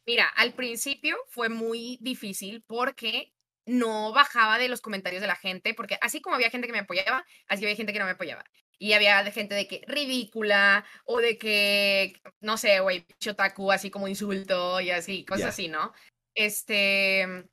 Mira, 0.05 0.27
al 0.35 0.53
principio 0.53 1.17
fue 1.29 1.49
muy 1.49 1.97
difícil 1.99 2.63
porque 2.67 3.33
no 3.65 4.13
bajaba 4.13 4.59
de 4.59 4.69
los 4.69 4.81
comentarios 4.81 5.21
de 5.21 5.27
la 5.27 5.35
gente, 5.35 5.73
porque 5.73 5.97
así 6.01 6.21
como 6.21 6.35
había 6.35 6.51
gente 6.51 6.67
que 6.67 6.73
me 6.73 6.79
apoyaba, 6.79 7.25
así 7.47 7.63
había 7.63 7.75
gente 7.75 7.91
que 7.91 7.99
no 7.99 8.05
me 8.05 8.11
apoyaba. 8.11 8.45
Y 8.77 8.93
había 8.93 9.23
gente 9.31 9.55
de 9.55 9.67
que 9.67 9.81
ridícula 9.87 10.85
o 11.05 11.19
de 11.19 11.37
que, 11.37 12.21
no 12.41 12.57
sé, 12.57 12.79
güey, 12.79 13.05
chotaku, 13.19 13.71
así 13.71 13.89
como 13.89 14.07
insulto 14.07 14.79
y 14.81 14.91
así, 14.91 15.25
cosas 15.25 15.47
así, 15.47 15.67
¿no? 15.67 15.93
Este. 16.33 17.47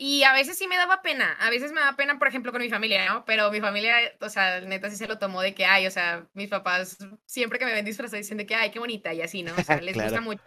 Y 0.00 0.22
a 0.22 0.32
veces 0.32 0.56
sí 0.56 0.68
me 0.68 0.76
daba 0.76 1.02
pena, 1.02 1.32
a 1.40 1.50
veces 1.50 1.72
me 1.72 1.80
daba 1.80 1.96
pena, 1.96 2.20
por 2.20 2.28
ejemplo, 2.28 2.52
con 2.52 2.62
mi 2.62 2.70
familia, 2.70 3.04
¿no? 3.12 3.24
Pero 3.24 3.50
mi 3.50 3.60
familia, 3.60 3.96
o 4.20 4.28
sea, 4.28 4.60
neta 4.60 4.90
sí 4.90 4.96
se 4.96 5.08
lo 5.08 5.18
tomó 5.18 5.42
de 5.42 5.54
que, 5.54 5.64
ay, 5.64 5.88
o 5.88 5.90
sea, 5.90 6.28
mis 6.34 6.48
papás 6.48 6.98
siempre 7.26 7.58
que 7.58 7.64
me 7.64 7.72
ven 7.72 7.84
disfrazada 7.84 8.18
dicen 8.18 8.38
de 8.38 8.46
que, 8.46 8.54
ay, 8.54 8.70
qué 8.70 8.78
bonita 8.78 9.12
y 9.12 9.22
así, 9.22 9.42
¿no? 9.42 9.54
O 9.56 9.64
sea, 9.64 9.80
les 9.82 9.96
gusta 9.96 10.20
mucho. 10.20 10.44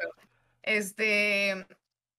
Este, 0.62 1.68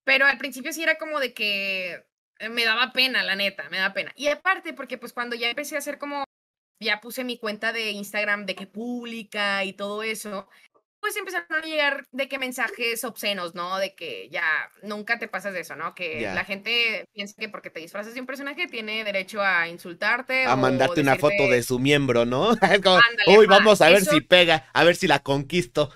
pero 0.05 0.27
al 0.27 0.37
principio 0.37 0.75
sí 0.75 0.83
era 0.83 0.97
como 0.97 1.21
de 1.21 1.33
que 1.33 2.05
me 2.51 2.65
daba 2.65 2.93
pena, 2.93 3.23
la 3.23 3.37
neta, 3.37 3.69
me 3.71 3.79
daba 3.79 3.95
pena. 3.95 4.13
Y 4.17 4.29
aparte, 4.29 4.73
porque 4.73 4.99
pues 4.99 5.13
cuando 5.13 5.37
ya 5.37 5.49
empecé 5.49 5.77
a 5.77 5.79
hacer 5.79 5.99
como, 5.99 6.25
ya 6.83 7.01
puse 7.01 7.25
mi 7.25 7.39
cuenta 7.39 7.73
de 7.73 7.91
Instagram 7.93 8.47
de 8.47 8.55
que 8.55 8.67
pública 8.67 9.65
y 9.65 9.73
todo 9.73 10.03
eso, 10.03 10.49
pues 11.03 11.17
empezaron 11.17 11.47
a 11.51 11.67
llegar 11.67 12.07
de 12.13 12.29
que 12.29 12.39
mensajes 12.39 13.03
obscenos, 13.03 13.57
¿no? 13.57 13.77
De 13.79 13.93
que 13.93 14.29
ya 14.31 14.45
nunca 14.85 15.19
te 15.19 15.27
pasas 15.27 15.53
de 15.53 15.61
eso, 15.61 15.75
¿no? 15.75 15.97
Que 15.97 16.21
la 16.21 16.45
gente 16.45 17.07
piensa 17.13 17.35
que 17.37 17.49
porque 17.49 17.71
te 17.71 17.81
disfrazas 17.81 18.15
de 18.15 18.21
un 18.21 18.27
personaje 18.27 18.69
tiene 18.69 19.03
derecho 19.03 19.43
a 19.43 19.67
insultarte. 19.67 20.45
A 20.45 20.55
mandarte 20.55 21.01
una 21.01 21.17
foto 21.17 21.49
de 21.49 21.65
su 21.65 21.81
miembro, 21.81 22.25
¿no? 22.25 22.51
Uy, 23.27 23.47
vamos 23.47 23.81
a 23.81 23.89
ver 23.89 24.05
si 24.05 24.21
pega, 24.21 24.71
a 24.73 24.85
ver 24.85 24.95
si 24.95 25.09
la 25.09 25.19
conquisto. 25.19 25.91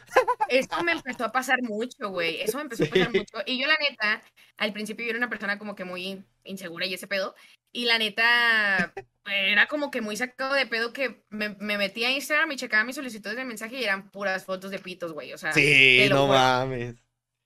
Eso 0.49 0.83
me 0.83 0.90
empezó 0.90 1.25
a 1.25 1.31
pasar 1.31 1.62
mucho, 1.62 2.11
güey. 2.11 2.40
Eso 2.40 2.57
me 2.57 2.64
empezó 2.64 2.83
a 2.83 2.88
pasar 2.88 3.11
mucho. 3.14 3.38
Y 3.47 3.61
yo, 3.61 3.69
la 3.69 3.76
neta, 3.88 4.23
al 4.56 4.72
principio 4.72 5.04
yo 5.04 5.10
era 5.10 5.18
una 5.18 5.28
persona 5.28 5.58
como 5.58 5.75
que 5.75 5.84
muy 5.84 6.25
insegura 6.44 6.86
y 6.86 6.94
ese 6.94 7.06
pedo. 7.06 7.34
Y 7.72 7.85
la 7.85 7.98
neta, 7.98 8.92
era 9.26 9.66
como 9.66 9.90
que 9.90 10.00
muy 10.00 10.16
sacado 10.16 10.54
de 10.54 10.66
pedo 10.66 10.92
que 10.92 11.22
me, 11.28 11.50
metía 11.50 12.09
a 12.09 12.12
Instagram 12.12 12.52
y 12.52 12.57
checaba 12.57 12.85
mis 12.85 12.96
solicitudes 12.96 13.37
de 13.37 13.44
mensaje 13.44 13.76
y 13.76 13.85
eran 13.85 14.11
puras 14.11 14.44
fotos 14.44 14.70
de 14.70 14.78
pitos, 14.78 15.12
güey. 15.12 15.33
O 15.33 15.38
sea, 15.38 15.52
sí, 15.52 16.07
no 16.09 16.26
mames. 16.26 16.94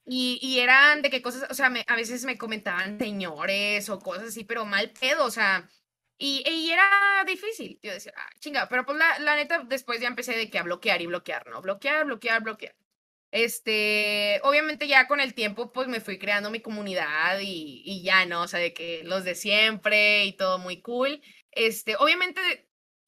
Y, 0.07 0.39
y, 0.43 0.61
eran 0.61 1.03
de 1.03 1.11
qué 1.11 1.23
cosas, 1.23 1.49
o 1.51 1.55
sea, 1.55 1.73
a 1.87 1.97
veces 1.97 2.25
me 2.25 2.39
comentaban 2.39 2.99
señores 2.99 3.89
o 3.91 4.01
cosas 4.01 4.29
así, 4.29 4.45
pero 4.45 4.65
mal 4.65 4.91
pedo, 4.91 5.25
o 5.25 5.31
sea, 5.31 5.69
y, 6.19 6.43
y, 6.49 6.71
era 6.71 6.89
difícil. 7.27 7.79
Yo 7.83 7.93
decía, 7.93 8.13
ah, 8.17 8.31
chinga, 8.41 8.69
pero 8.69 8.85
pues 8.85 8.99
la, 8.99 9.19
la, 9.21 9.37
neta, 9.37 9.65
después 9.69 10.01
ya 10.01 10.09
empecé 10.09 10.37
de 10.37 10.51
que 10.51 10.59
a 10.59 10.65
bloquear 10.65 11.01
y 11.01 11.07
bloquear, 11.07 11.47
¿no? 11.49 11.63
Bloquear, 11.63 12.07
bloquear, 12.07 12.43
bloquear. 12.43 12.75
Este, 13.33 14.41
obviamente 14.43 14.89
ya 14.89 15.07
con 15.07 15.21
el 15.21 15.35
tiempo 15.35 15.73
pues 15.73 15.87
me 15.87 16.01
fui 16.01 16.19
creando 16.19 16.51
mi 16.51 16.61
comunidad 16.61 17.39
y, 17.41 17.83
y, 17.85 18.03
ya, 18.03 18.27
¿no? 18.27 18.43
O 18.43 18.49
sea, 18.49 18.59
de 18.59 18.75
que 18.75 19.03
los 19.05 19.25
de 19.25 19.35
siempre 19.35 20.25
y 20.25 20.33
todo 20.33 20.59
muy 20.59 20.81
cool. 20.83 21.21
Este, 21.53 21.97
obviamente 21.97 22.41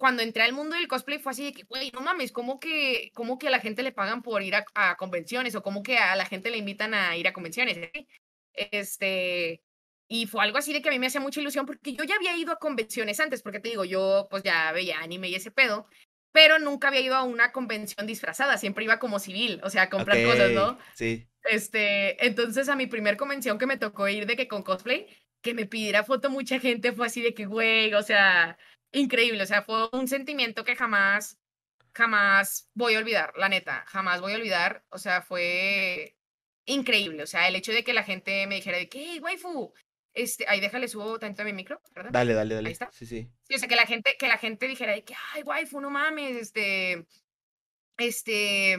cuando 0.02 0.24
entré 0.24 0.42
al 0.42 0.52
mundo 0.52 0.74
del 0.74 0.88
cosplay 0.88 1.20
fue 1.20 1.30
así 1.30 1.44
de 1.44 1.52
que, 1.52 1.62
güey, 1.62 1.92
no 1.92 2.00
mames, 2.00 2.32
¿cómo 2.32 2.58
que, 2.58 3.12
cómo 3.14 3.38
que 3.38 3.46
a 3.46 3.50
la 3.50 3.60
gente 3.60 3.84
le 3.84 3.92
pagan 3.92 4.20
por 4.20 4.42
ir 4.42 4.56
a, 4.56 4.96
convenciones 4.96 5.54
o 5.54 5.62
cómo 5.62 5.84
que 5.84 5.96
a 5.96 6.16
la 6.16 6.26
gente 6.26 6.50
le 6.50 6.58
invitan 6.58 6.92
a 6.92 7.16
ir 7.16 7.28
a 7.28 7.32
convenciones? 7.32 7.78
Este, 8.52 9.62
y 10.08 10.26
fue 10.26 10.42
algo 10.42 10.58
así 10.58 10.72
de 10.72 10.82
que 10.82 10.88
a 10.88 10.92
mí 10.92 10.98
me 10.98 11.06
hacía 11.06 11.20
mucha 11.20 11.40
ilusión 11.40 11.66
porque 11.66 11.92
yo 11.94 12.02
ya 12.02 12.16
había 12.16 12.36
ido 12.36 12.50
a 12.50 12.58
convenciones 12.58 13.20
antes, 13.20 13.42
porque 13.42 13.60
te 13.60 13.68
digo, 13.68 13.84
yo 13.84 14.26
pues 14.28 14.42
ya 14.42 14.72
veía 14.72 14.98
anime 14.98 15.28
y 15.28 15.36
ese 15.36 15.52
pedo, 15.52 15.86
pero 16.32 16.58
nunca 16.58 16.88
había 16.88 17.00
ido 17.00 17.14
a 17.14 17.22
una 17.22 17.52
convención 17.52 18.06
disfrazada, 18.06 18.58
siempre 18.58 18.84
iba 18.84 18.98
como 18.98 19.18
civil, 19.18 19.60
o 19.62 19.70
sea, 19.70 19.82
a 19.82 19.90
comprar 19.90 20.22
cosas, 20.24 20.50
¿no? 20.52 20.78
Sí. 20.94 21.28
Este, 21.44 22.24
entonces 22.26 22.68
a 22.68 22.76
mi 22.76 22.86
primer 22.86 23.16
convención 23.16 23.58
que 23.58 23.66
me 23.66 23.76
tocó 23.76 24.08
ir 24.08 24.26
de 24.26 24.36
que 24.36 24.48
con 24.48 24.62
cosplay, 24.62 25.06
que 25.42 25.54
me 25.54 25.66
pidiera 25.66 26.04
foto 26.04 26.30
mucha 26.30 26.58
gente 26.58 26.92
fue 26.92 27.06
así 27.06 27.20
de 27.20 27.34
que, 27.34 27.46
güey, 27.46 27.92
o 27.94 28.02
sea, 28.02 28.56
increíble, 28.92 29.42
o 29.42 29.46
sea, 29.46 29.62
fue 29.62 29.88
un 29.92 30.08
sentimiento 30.08 30.64
que 30.64 30.76
jamás, 30.76 31.38
jamás 31.92 32.70
voy 32.74 32.94
a 32.94 32.98
olvidar, 32.98 33.32
la 33.36 33.48
neta, 33.48 33.84
jamás 33.88 34.20
voy 34.20 34.32
a 34.32 34.36
olvidar, 34.36 34.84
o 34.88 34.98
sea, 34.98 35.20
fue 35.20 36.16
increíble, 36.64 37.22
o 37.24 37.26
sea, 37.26 37.48
el 37.48 37.56
hecho 37.56 37.72
de 37.72 37.84
que 37.84 37.92
la 37.92 38.04
gente 38.04 38.46
me 38.46 38.54
dijera 38.54 38.78
de 38.78 38.88
que, 38.88 38.98
hey, 39.00 39.20
waifu, 39.20 39.74
este, 40.14 40.44
ahí 40.48 40.60
déjale, 40.60 40.88
subo 40.88 41.18
tanto 41.18 41.42
a 41.42 41.44
mi 41.44 41.52
micro, 41.52 41.80
¿verdad? 41.94 42.10
Dale, 42.12 42.34
dale, 42.34 42.54
dale. 42.54 42.68
Ahí 42.68 42.72
está. 42.72 42.90
Sí, 42.92 43.06
sí. 43.06 43.28
Sí, 43.48 43.54
o 43.54 43.58
sea, 43.58 43.68
que 43.68 43.76
la 43.76 43.86
gente, 43.86 44.16
que 44.18 44.28
la 44.28 44.38
gente 44.38 44.68
dijera 44.68 45.00
que, 45.00 45.14
ay, 45.32 45.42
waifu, 45.42 45.80
no 45.80 45.90
mames, 45.90 46.36
este, 46.36 47.06
este, 47.96 48.78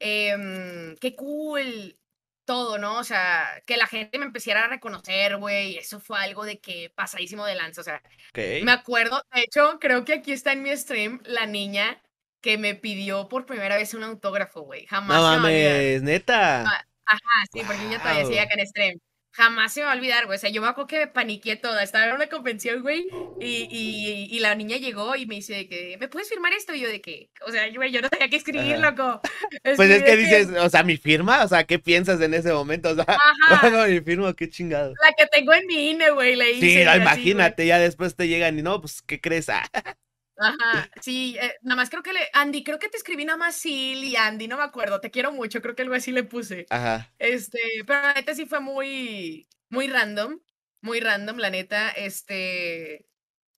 eh, 0.00 0.94
qué 1.00 1.14
cool, 1.16 1.98
todo, 2.44 2.78
¿no? 2.78 2.98
O 2.98 3.04
sea, 3.04 3.62
que 3.66 3.76
la 3.76 3.86
gente 3.86 4.18
me 4.18 4.24
empezara 4.24 4.64
a 4.64 4.68
reconocer, 4.68 5.36
güey, 5.36 5.76
eso 5.76 6.00
fue 6.00 6.18
algo 6.18 6.44
de 6.44 6.60
que 6.60 6.90
pasadísimo 6.94 7.44
de 7.44 7.54
lanza, 7.54 7.82
o 7.82 7.84
sea, 7.84 8.02
me 8.34 8.72
acuerdo, 8.72 9.22
de 9.34 9.42
hecho, 9.42 9.78
creo 9.80 10.04
que 10.04 10.14
aquí 10.14 10.32
está 10.32 10.52
en 10.52 10.62
mi 10.62 10.76
stream 10.76 11.20
la 11.24 11.46
niña 11.46 12.02
que 12.40 12.58
me 12.58 12.74
pidió 12.74 13.28
por 13.28 13.46
primera 13.46 13.76
vez 13.76 13.94
un 13.94 14.02
autógrafo, 14.02 14.62
güey, 14.62 14.86
jamás. 14.86 15.16
No 15.16 15.22
mames, 15.22 16.02
neta. 16.02 16.62
Ah, 16.62 16.84
ajá, 17.04 17.46
sí, 17.52 17.60
porque 17.66 17.88
yo 17.90 17.98
todavía 17.98 18.24
sigue 18.24 18.40
acá 18.40 18.54
en 18.54 18.66
stream 18.66 18.98
jamás 19.32 19.72
se 19.72 19.82
va 19.82 19.92
a 19.92 19.94
olvidar, 19.94 20.26
güey. 20.26 20.36
O 20.36 20.40
sea, 20.40 20.50
yo 20.50 20.60
me 20.60 20.68
acuerdo 20.68 20.88
que 20.88 20.98
me 20.98 21.06
paniqué 21.06 21.56
toda. 21.56 21.82
Estaba 21.82 22.06
en 22.06 22.14
una 22.14 22.28
convención, 22.28 22.82
güey, 22.82 23.06
y, 23.40 23.68
y, 23.70 24.28
y, 24.30 24.38
la 24.40 24.54
niña 24.54 24.76
llegó 24.76 25.16
y 25.16 25.26
me 25.26 25.36
dice 25.36 25.68
que, 25.68 25.96
¿me 25.98 26.08
puedes 26.08 26.28
firmar 26.28 26.52
esto? 26.52 26.74
Y 26.74 26.80
yo 26.80 26.88
de 26.88 27.00
que, 27.00 27.30
o 27.46 27.50
sea, 27.50 27.68
güey, 27.74 27.90
yo 27.90 28.02
no 28.02 28.08
sabía 28.08 28.28
qué 28.28 28.36
escribir, 28.36 28.78
loco. 28.78 29.20
pues 29.64 29.90
es 29.90 30.02
que, 30.02 30.16
dices, 30.16 30.48
o 30.58 30.68
sea, 30.68 30.82
mi 30.82 30.96
firma, 30.96 31.44
o 31.44 31.48
sea, 31.48 31.64
¿qué 31.64 31.78
piensas 31.78 32.20
en 32.20 32.34
ese 32.34 32.52
momento? 32.52 32.90
O 32.90 32.94
sea, 32.94 33.06
Ajá. 33.08 33.86
mi 33.88 34.00
firma, 34.00 34.34
qué 34.34 34.48
chingado. 34.48 34.94
La 35.02 35.12
que 35.16 35.26
tengo 35.26 35.52
en 35.54 35.66
mi 35.66 35.90
INE, 35.90 36.10
güey, 36.10 36.36
le 36.36 36.52
hice. 36.52 36.84
Sí, 36.84 37.00
imagínate, 37.00 37.66
ya 37.66 37.78
después 37.78 38.14
te 38.14 38.28
llegan 38.28 38.58
y 38.58 38.62
no, 38.62 38.80
pues, 38.80 39.02
¿qué 39.02 39.20
crees? 39.20 39.48
Ah. 39.48 39.64
Ajá, 40.36 40.88
sí, 41.00 41.36
eh, 41.40 41.54
nada 41.62 41.76
más 41.76 41.90
creo 41.90 42.02
que 42.02 42.12
le, 42.12 42.20
Andy, 42.32 42.64
creo 42.64 42.78
que 42.78 42.88
te 42.88 42.96
escribí 42.96 43.24
nada 43.24 43.36
más 43.36 43.56
Sil 43.60 44.02
y 44.02 44.16
Andy, 44.16 44.48
no 44.48 44.56
me 44.56 44.62
acuerdo, 44.62 45.00
te 45.00 45.10
quiero 45.10 45.32
mucho, 45.32 45.60
creo 45.60 45.74
que 45.74 45.82
algo 45.82 45.94
así 45.94 46.10
le 46.10 46.24
puse. 46.24 46.66
Ajá. 46.70 47.12
Este, 47.18 47.58
pero 47.86 48.02
la 48.02 48.14
neta 48.14 48.34
sí 48.34 48.46
fue 48.46 48.60
muy, 48.60 49.46
muy 49.68 49.88
random, 49.88 50.40
muy 50.80 51.00
random, 51.00 51.36
la 51.36 51.50
neta, 51.50 51.90
este, 51.90 53.06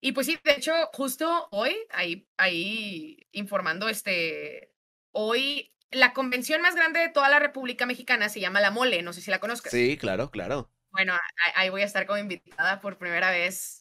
y 0.00 0.12
pues 0.12 0.26
sí, 0.26 0.38
de 0.44 0.52
hecho, 0.52 0.72
justo 0.92 1.48
hoy, 1.52 1.76
ahí, 1.90 2.28
ahí 2.36 3.18
informando, 3.32 3.88
este, 3.88 4.72
hoy 5.12 5.74
la 5.90 6.12
convención 6.12 6.60
más 6.60 6.74
grande 6.74 7.00
de 7.00 7.08
toda 7.08 7.28
la 7.28 7.38
República 7.38 7.86
Mexicana 7.86 8.28
se 8.28 8.40
llama 8.40 8.60
La 8.60 8.70
Mole, 8.72 9.02
no 9.02 9.12
sé 9.12 9.20
si 9.20 9.30
la 9.30 9.38
conozcas. 9.38 9.72
Sí, 9.72 9.96
claro, 9.96 10.30
claro. 10.30 10.70
Bueno, 10.90 11.16
ahí 11.54 11.70
voy 11.70 11.82
a 11.82 11.86
estar 11.86 12.06
como 12.06 12.18
invitada 12.18 12.80
por 12.80 12.98
primera 12.98 13.30
vez 13.30 13.78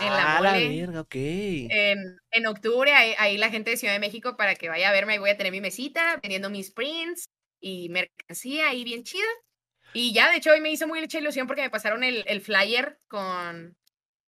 en 0.00 0.08
la, 0.08 0.36
ah, 0.36 0.40
la 0.40 0.52
verga, 0.52 1.00
ok. 1.02 1.14
En, 1.14 2.18
en 2.30 2.46
octubre, 2.46 2.92
ahí, 2.92 3.36
la 3.38 3.50
gente 3.50 3.70
de 3.70 3.76
Ciudad 3.76 3.94
de 3.94 4.00
México 4.00 4.36
para 4.36 4.54
que 4.54 4.68
vaya 4.68 4.88
a 4.88 4.92
verme, 4.92 5.14
ahí 5.14 5.18
voy 5.18 5.30
a 5.30 5.36
tener 5.36 5.52
mi 5.52 5.60
mesita, 5.60 6.18
vendiendo 6.22 6.50
mis 6.50 6.70
prints 6.70 7.26
y 7.60 7.88
mercancía 7.88 8.70
ahí 8.70 8.84
bien 8.84 9.04
chida. 9.04 9.26
Y 9.92 10.12
ya, 10.12 10.30
de 10.30 10.38
hecho, 10.38 10.50
hoy 10.50 10.60
me 10.60 10.70
hizo 10.70 10.86
muy 10.86 11.00
mucha 11.00 11.18
ilusión 11.18 11.46
porque 11.46 11.62
me 11.62 11.70
pasaron 11.70 12.02
el, 12.02 12.24
el 12.26 12.40
flyer 12.40 12.98
con, 13.06 13.76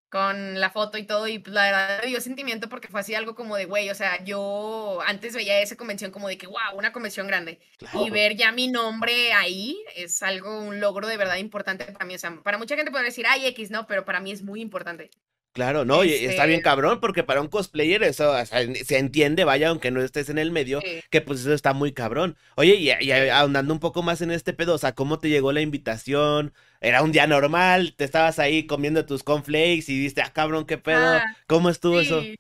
con 0.10 0.60
la 0.60 0.70
foto 0.70 0.98
y 0.98 1.06
todo, 1.06 1.28
y 1.28 1.40
pues, 1.40 1.54
la 1.54 1.64
verdad 1.64 2.02
me 2.02 2.08
dio 2.08 2.22
sentimiento 2.22 2.70
porque 2.70 2.88
fue 2.88 3.02
así 3.02 3.14
algo 3.16 3.36
como 3.36 3.58
de, 3.58 3.66
güey, 3.66 3.90
o 3.90 3.96
sea, 3.96 4.24
yo 4.24 5.00
antes 5.06 5.36
veía 5.36 5.60
esa 5.62 5.76
convención 5.76 6.12
como 6.12 6.30
de 6.30 6.38
que, 6.38 6.48
wow, 6.48 6.78
una 6.78 6.94
convención 6.94 7.28
grande, 7.28 7.60
y 7.94 8.10
ver 8.10 8.36
ya 8.36 8.52
mi 8.52 8.70
nombre 8.70 9.34
ahí 9.34 9.78
es 9.96 10.24
algo, 10.24 10.60
un 10.60 10.80
logro 10.80 11.08
de 11.08 11.18
verdad 11.18 11.36
importante 11.38 11.86
para 11.86 12.06
mí, 12.06 12.16
o 12.16 12.20
sea, 12.20 12.42
para 12.42 12.58
mucha 12.58 12.76
gente 12.76 12.92
podría 12.92 13.08
decir, 13.08 13.26
ay, 13.28 13.48
X, 13.48 13.70
no, 13.70 13.86
pero 13.86 14.06
para 14.06 14.22
mí 14.22 14.32
es 14.32 14.44
muy 14.44 14.62
importante. 14.62 15.10
Claro, 15.58 15.86
no, 15.86 16.04
y 16.04 16.14
está 16.14 16.46
bien 16.46 16.60
Este 16.60 16.66
cabrón, 16.66 17.00
porque 17.00 17.24
para 17.24 17.42
un 17.42 17.48
cosplayer 17.48 18.04
eso, 18.04 18.30
o 18.30 18.46
sea, 18.46 18.62
se 18.76 18.98
entiende, 19.00 19.44
vaya, 19.44 19.70
aunque 19.70 19.90
no 19.90 20.04
estés 20.04 20.30
en 20.30 20.38
el 20.38 20.52
medio, 20.52 20.82
Sí. 20.82 21.00
que 21.10 21.20
pues 21.22 21.40
eso 21.40 21.52
está 21.52 21.74
muy 21.74 21.94
cabrón. 21.94 22.38
Oye, 22.58 22.76
y, 22.76 22.92
y 22.92 23.12
ahondando 23.12 23.74
un 23.74 23.80
poco 23.80 24.04
más 24.04 24.22
en 24.22 24.30
este 24.30 24.54
pedo, 24.54 24.76
o 24.76 24.78
sea, 24.78 24.94
¿cómo 24.94 25.18
te 25.18 25.30
llegó 25.30 25.52
la 25.52 25.62
invitación? 25.62 26.54
¿Era 26.80 27.02
un 27.02 27.12
día 27.12 27.26
normal? 27.26 27.96
¿Te 27.98 28.04
estabas 28.04 28.38
ahí 28.38 28.68
comiendo 28.68 29.04
tus 29.08 29.24
cornflakes 29.24 29.86
y 29.92 30.00
diste, 30.00 30.22
ah, 30.22 30.32
cabrón, 30.32 30.68
qué 30.68 30.78
pedo? 30.78 31.16
Ah, 31.16 31.26
¿Cómo 31.48 31.72
estuvo 31.72 32.00
eso? 32.00 32.22
sí. 32.22 32.38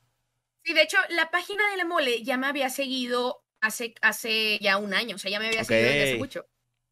De 0.63 0.81
hecho, 0.83 0.97
la 1.09 1.31
página 1.31 1.63
de 1.71 1.77
la 1.77 1.85
mole 1.85 2.21
ya 2.21 2.37
me 2.37 2.45
había 2.45 2.69
seguido 2.69 3.43
hace, 3.61 3.95
hace 4.03 4.59
ya 4.61 4.77
un 4.77 4.93
año, 4.93 5.15
o 5.15 5.17
sea, 5.17 5.31
ya 5.31 5.39
me 5.39 5.47
había 5.47 5.63
seguido 5.63 5.87
desde 5.89 6.03
hace 6.03 6.17
mucho. 6.17 6.45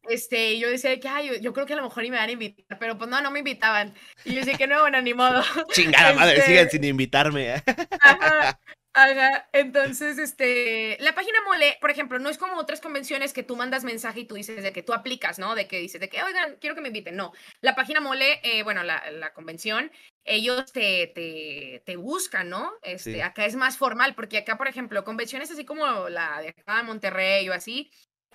Este, 0.08 0.52
y 0.54 0.60
yo 0.60 0.68
decía 0.70 0.98
que, 1.00 1.08
ay, 1.08 1.28
yo, 1.28 1.34
yo 1.36 1.52
creo 1.52 1.66
que 1.66 1.72
a 1.74 1.76
lo 1.76 1.82
mejor 1.82 2.02
ni 2.02 2.10
me 2.10 2.16
van 2.18 2.28
a 2.28 2.32
invitar, 2.32 2.78
pero 2.78 2.96
pues 2.98 3.10
no, 3.10 3.20
no 3.20 3.30
me 3.30 3.40
invitaban. 3.40 3.94
Y 4.24 4.32
yo 4.34 4.40
decía 4.40 4.56
que 4.56 4.66
no, 4.66 4.80
bueno, 4.80 5.00
ni 5.02 5.14
modo. 5.14 5.42
Chingada 5.72 6.12
madre, 6.14 6.42
siguen 6.42 6.66
Este, 6.66 6.70
sin 6.70 6.84
invitarme. 6.84 7.62
Ajá, 8.00 8.60
ajá. 8.94 9.48
Entonces, 9.52 10.18
este, 10.18 10.96
la 11.00 11.14
página 11.14 11.38
mole, 11.46 11.76
por 11.80 11.90
ejemplo, 11.90 12.18
no 12.18 12.28
es 12.28 12.38
como 12.38 12.56
otras 12.56 12.80
convenciones 12.80 13.32
que 13.32 13.42
tú 13.42 13.56
mandas 13.56 13.84
mensaje 13.84 14.20
y 14.20 14.24
tú 14.26 14.34
dices 14.36 14.62
de 14.62 14.72
que 14.72 14.82
tú 14.82 14.92
aplicas, 14.92 15.38
¿no? 15.38 15.54
De 15.54 15.66
que 15.66 15.78
dices 15.78 16.00
de 16.00 16.08
que, 16.08 16.22
oigan, 16.22 16.56
quiero 16.60 16.74
que 16.74 16.80
me 16.82 16.88
inviten. 16.88 17.16
No, 17.16 17.32
la 17.60 17.74
página 17.74 18.00
mole, 18.00 18.40
eh, 18.42 18.62
bueno, 18.62 18.82
la, 18.82 19.10
la 19.10 19.32
convención, 19.32 19.90
ellos 20.24 20.72
te, 20.72 21.08
te, 21.08 21.82
te 21.84 21.96
buscan, 21.96 22.48
¿no? 22.48 22.72
Este, 22.82 23.14
Sí. 23.14 23.20
acá 23.20 23.44
es 23.46 23.56
más 23.56 23.76
formal, 23.78 24.14
porque 24.14 24.38
acá, 24.38 24.56
por 24.58 24.68
ejemplo, 24.68 25.04
convenciones 25.04 25.50
así 25.50 25.64
como 25.64 26.08
la 26.08 26.40
de 26.40 26.48
acá 26.50 26.78
de 26.78 26.82
Monterrey 26.84 27.48
o 27.48 27.52
así, 27.52 27.90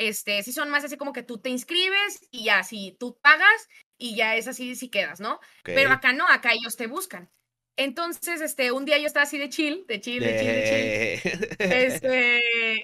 este, 0.08 0.44
sí 0.44 0.52
son 0.54 0.70
más 0.70 0.84
así 0.84 0.98
como 0.98 1.14
que 1.14 1.24
tú 1.24 1.40
te 1.40 1.50
inscribes 1.50 2.28
y 2.32 2.46
ya, 2.46 2.64
si 2.64 2.96
tú 3.00 3.18
pagas 3.22 3.68
y 3.98 4.16
ya 4.16 4.36
es 4.36 4.48
así 4.48 4.76
si 4.76 4.90
quedas, 4.90 5.20
¿no? 5.20 5.40
Pero 5.74 5.90
acá 5.92 6.14
no, 6.14 6.28
acá 6.28 6.52
ellos 6.54 6.76
te 6.78 6.88
buscan. 6.88 7.30
Entonces, 7.78 8.42
este, 8.42 8.72
un 8.72 8.86
día 8.86 8.98
yo 9.00 9.08
estaba 9.08 9.24
así 9.24 9.38
de 9.38 9.50
chill, 9.50 9.86
de 9.88 10.02
chill, 10.02 10.24
de 10.24 10.36
chill, 10.36 10.54
de 10.54 10.64
chill. 10.64 10.96
De- 11.68 11.86
Este, 11.88 12.42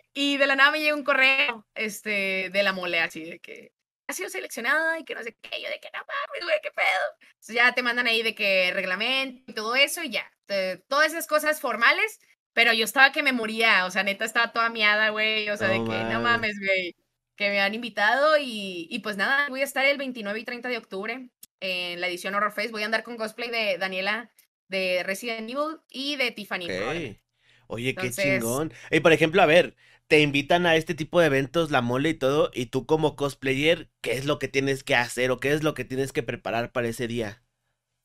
y 0.13 0.37
de 0.37 0.47
la 0.47 0.55
nada 0.55 0.71
me 0.71 0.79
llega 0.79 0.95
un 0.95 1.03
correo, 1.03 1.67
este, 1.75 2.49
de 2.51 2.63
la 2.63 2.73
mole, 2.73 2.99
así 2.99 3.23
de 3.25 3.39
que 3.39 3.71
ha 4.07 4.13
sido 4.13 4.29
seleccionada 4.29 4.97
y 4.99 5.03
que 5.03 5.15
no 5.15 5.23
sé 5.23 5.35
qué, 5.41 5.61
yo 5.61 5.69
de 5.69 5.79
que 5.79 5.89
no 5.93 5.99
mames, 5.99 6.43
güey, 6.45 6.59
qué 6.63 6.71
pedo. 6.71 6.87
Entonces 7.33 7.55
ya 7.55 7.73
te 7.73 7.83
mandan 7.83 8.07
ahí 8.07 8.23
de 8.23 8.33
que 8.35 8.71
reglamento 8.73 9.51
y 9.51 9.53
todo 9.53 9.75
eso 9.75 10.01
y 10.03 10.09
ya, 10.11 10.31
te- 10.45 10.77
todas 10.87 11.07
esas 11.07 11.27
cosas 11.27 11.59
formales, 11.59 12.19
pero 12.53 12.71
yo 12.73 12.85
estaba 12.85 13.11
que 13.11 13.21
me 13.23 13.33
moría, 13.33 13.85
o 13.85 13.91
sea, 13.91 14.03
neta 14.03 14.25
estaba 14.25 14.53
toda 14.53 14.69
miada, 14.69 15.09
güey, 15.09 15.49
o 15.49 15.57
sea, 15.57 15.67
de 15.67 15.83
que 15.83 16.05
no 16.05 16.21
mames, 16.21 16.57
güey, 16.59 16.95
que 17.37 17.49
me 17.49 17.61
han 17.61 17.75
invitado 17.75 18.37
y, 18.37 18.87
y 18.89 18.99
pues 18.99 19.17
nada, 19.17 19.47
voy 19.49 19.61
a 19.61 19.63
estar 19.65 19.85
el 19.85 19.97
29 19.97 20.39
y 20.39 20.43
30 20.43 20.69
de 20.69 20.77
octubre 20.77 21.29
en 21.59 22.01
la 22.01 22.07
edición 22.07 22.35
Horror 22.35 22.51
Fest, 22.51 22.71
voy 22.71 22.83
a 22.83 22.85
andar 22.85 23.03
con 23.03 23.17
cosplay 23.17 23.49
de 23.49 23.77
Daniela 23.77 24.31
de 24.67 25.03
Resident 25.03 25.49
Evil 25.49 25.79
y 25.89 26.17
de 26.17 26.31
Tiffany. 26.31 26.71
probablemente. 26.71 27.17
Ok. 27.17 27.23
Oye, 27.67 27.97
qué 27.97 28.13
chingón. 28.15 28.73
Y 28.91 28.99
por 29.01 29.13
ejemplo, 29.13 29.41
a 29.41 29.45
ver, 29.45 29.75
te 30.07 30.21
invitan 30.21 30.65
a 30.65 30.75
este 30.75 30.95
tipo 30.95 31.19
de 31.19 31.27
eventos, 31.27 31.71
la 31.71 31.81
mole 31.81 32.09
y 32.09 32.13
todo, 32.13 32.51
y 32.53 32.67
tú 32.67 32.85
como 32.85 33.15
cosplayer, 33.15 33.91
¿qué 34.01 34.13
es 34.13 34.25
lo 34.25 34.39
que 34.39 34.47
tienes 34.47 34.83
que 34.83 34.95
hacer 34.95 35.31
o 35.31 35.39
qué 35.39 35.53
es 35.53 35.63
lo 35.63 35.73
que 35.73 35.85
tienes 35.85 36.13
que 36.13 36.23
preparar 36.23 36.71
para 36.71 36.87
ese 36.87 37.07
día? 37.07 37.43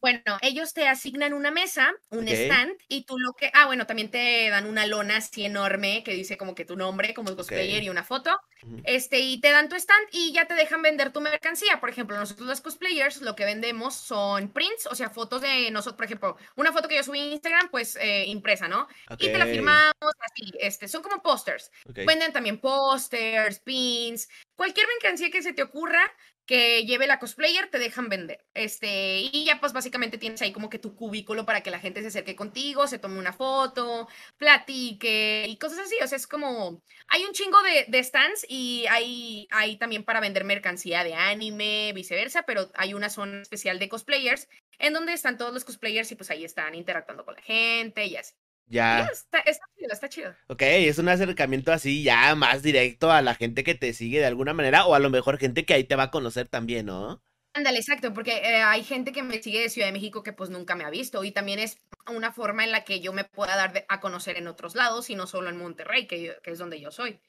Bueno, 0.03 0.37
ellos 0.43 0.75
te 0.75 0.89
asignan 0.89 1.33
una 1.33 1.53
mesa, 1.53 1.93
un 2.11 2.27
stand, 2.27 2.73
y 2.89 3.05
tú 3.05 3.19
lo 3.19 3.35
que. 3.35 3.53
Ah, 3.55 3.67
bueno, 3.67 3.87
también 3.87 4.11
te 4.11 4.51
dan 4.51 4.67
una 4.67 4.85
lona 4.85 5.19
así 5.19 5.45
enorme 5.45 6.03
que 6.05 6.13
dice 6.13 6.37
como 6.37 6.57
que 6.57 6.65
tu 6.65 6.75
nombre 6.77 7.15
como 7.15 7.35
cosplayer 7.37 7.79
Ok. 7.79 7.85
y 7.85 7.89
una 7.89 8.03
foto. 8.03 8.39
Este, 8.85 9.21
y 9.21 9.41
te 9.41 9.51
dan 9.51 9.69
tu 9.69 9.77
stand 9.77 10.09
y 10.11 10.33
ya 10.33 10.47
te 10.47 10.55
dejan 10.55 10.83
vender 10.83 11.13
tu 11.13 11.21
mercancía. 11.21 11.79
Por 11.81 11.89
ejemplo, 11.89 12.17
nosotros 12.19 12.49
los 12.49 12.61
cosplayers 12.61 13.23
lo 13.23 13.37
que 13.37 13.45
vendemos 13.45 13.95
son 13.95 14.53
prints, 14.53 14.87
o 14.87 14.95
sea, 14.97 15.09
fotos 15.11 15.41
de 15.41 15.71
nosotros, 15.71 15.97
por 15.97 16.05
ejemplo, 16.07 16.37
una 16.57 16.73
foto 16.73 16.89
que 16.89 16.97
yo 16.97 17.05
subí 17.05 17.21
en 17.21 17.33
Instagram, 17.33 17.69
pues 17.71 17.97
eh, 18.01 18.25
impresa, 18.27 18.67
¿no? 18.67 18.89
Y 19.19 19.29
te 19.29 19.39
la 19.39 19.47
firmamos 19.47 19.95
así, 20.19 20.53
este, 20.59 20.89
son 20.89 21.03
como 21.03 21.23
pósters. 21.23 21.71
Venden 21.87 22.33
también 22.33 22.59
pósters, 22.61 23.61
pins, 23.61 24.29
cualquier 24.57 24.87
mercancía 24.89 25.31
que 25.31 25.43
se 25.43 25.53
te 25.53 25.63
ocurra 25.63 26.13
que 26.47 26.85
lleve 26.85 27.07
la 27.07 27.19
cosplayer, 27.19 27.69
te 27.71 27.79
dejan 27.79 28.09
vender. 28.09 28.45
Este, 28.55 29.21
y 29.21 29.45
ya 29.45 29.61
pues 29.61 29.73
básicamente 29.73 30.19
tienes 30.19 30.43
ahí 30.43 30.53
como 30.53 30.71
que 30.71 30.79
tu 30.79 30.95
cubículo 30.97 31.47
para 31.47 31.63
que 31.63 31.71
la 31.71 31.79
gente 31.79 32.03
se 32.03 32.09
acerque 32.09 32.37
contigo, 32.37 32.87
se 32.87 32.99
tome 32.99 33.19
una 33.19 33.33
foto, 33.33 34.09
platique 34.37 35.47
y 35.49 35.57
cosas 35.57 35.81
así. 35.81 35.97
O 36.03 36.07
sea, 36.07 36.17
es 36.17 36.27
como, 36.27 36.83
hay 37.09 37.25
un 37.25 37.33
chingo 37.33 37.63
de, 37.63 37.87
de 37.89 38.05
stands 38.05 38.45
y 38.49 38.87
hay, 38.91 39.47
hay 39.51 39.77
también 39.77 40.05
para 40.05 40.21
vender 40.21 40.45
mercancía 40.45 41.05
de 41.05 41.15
anime, 41.15 41.93
viceversa, 41.95 42.43
pero 42.43 42.71
hay 42.75 42.95
una 42.95 43.11
zona 43.11 43.43
especial 43.43 43.79
de 43.79 43.89
cosplayers 43.89 44.49
en 44.79 44.93
donde 44.93 45.13
están 45.13 45.39
todos 45.39 45.55
los 45.55 45.65
cosplayers 45.65 46.11
y 46.13 46.17
pues 46.17 46.31
ahí 46.31 46.45
están 46.45 46.75
interactuando 46.75 47.25
con 47.25 47.35
la 47.37 47.43
gente 47.43 48.07
y 48.07 48.17
así. 48.17 48.35
Ya, 48.73 49.05
Ya, 49.05 49.13
está, 49.13 49.39
está 49.41 49.67
chido, 49.77 49.93
está 49.93 50.09
chido. 50.09 50.35
ok, 50.49 50.63
es 50.63 50.99
un 50.99 51.09
acercamiento 51.09 51.73
así 51.73 52.03
ya 52.03 52.35
más 52.35 52.63
directo 52.63 53.11
a 53.11 53.23
la 53.23 53.35
gente 53.35 53.65
que 53.65 53.75
te 53.75 53.93
sigue 53.93 54.19
de 54.21 54.27
alguna 54.27 54.55
manera, 54.55 54.87
o 54.87 54.95
a 54.95 54.99
lo 54.99 55.11
mejor 55.11 55.39
gente 55.39 55.65
que 55.65 55.75
ahí 55.75 55.85
te 55.85 55.97
va 55.97 56.05
a 56.05 56.11
conocer 56.11 56.49
también, 56.49 56.87
¿no? 56.87 57.23
Ándale, 57.55 57.79
exacto, 57.79 58.15
porque 58.15 58.33
eh, 58.39 58.63
hay 58.63 58.83
gente 58.83 59.13
que 59.13 59.23
me 59.23 59.43
sigue 59.43 59.61
de 59.61 59.69
Ciudad 59.69 59.89
de 59.89 59.93
México 59.93 60.23
que 60.23 60.33
pues 60.33 60.49
nunca 60.49 60.75
me 60.75 60.85
ha 60.85 60.91
visto 60.91 61.23
y 61.23 61.33
también 61.33 61.59
es 61.59 61.77
una 62.07 62.33
forma 62.33 62.65
en 62.65 62.73
la 62.73 62.83
que 62.85 63.01
yo 63.01 63.13
me 63.13 63.25
pueda 63.25 63.57
dar 63.57 63.73
de- 63.75 63.85
a 63.89 64.01
conocer 64.01 64.39
en 64.39 64.47
otros 64.49 64.75
lados 64.75 65.11
y 65.11 65.17
no 65.17 65.27
solo 65.27 65.51
en 65.51 65.59
Monterrey, 65.59 66.07
que, 66.07 66.23
yo- 66.23 66.33
que 66.43 66.51
es 66.53 66.59
donde 66.59 66.81
yo 66.81 66.91
soy. 66.91 67.21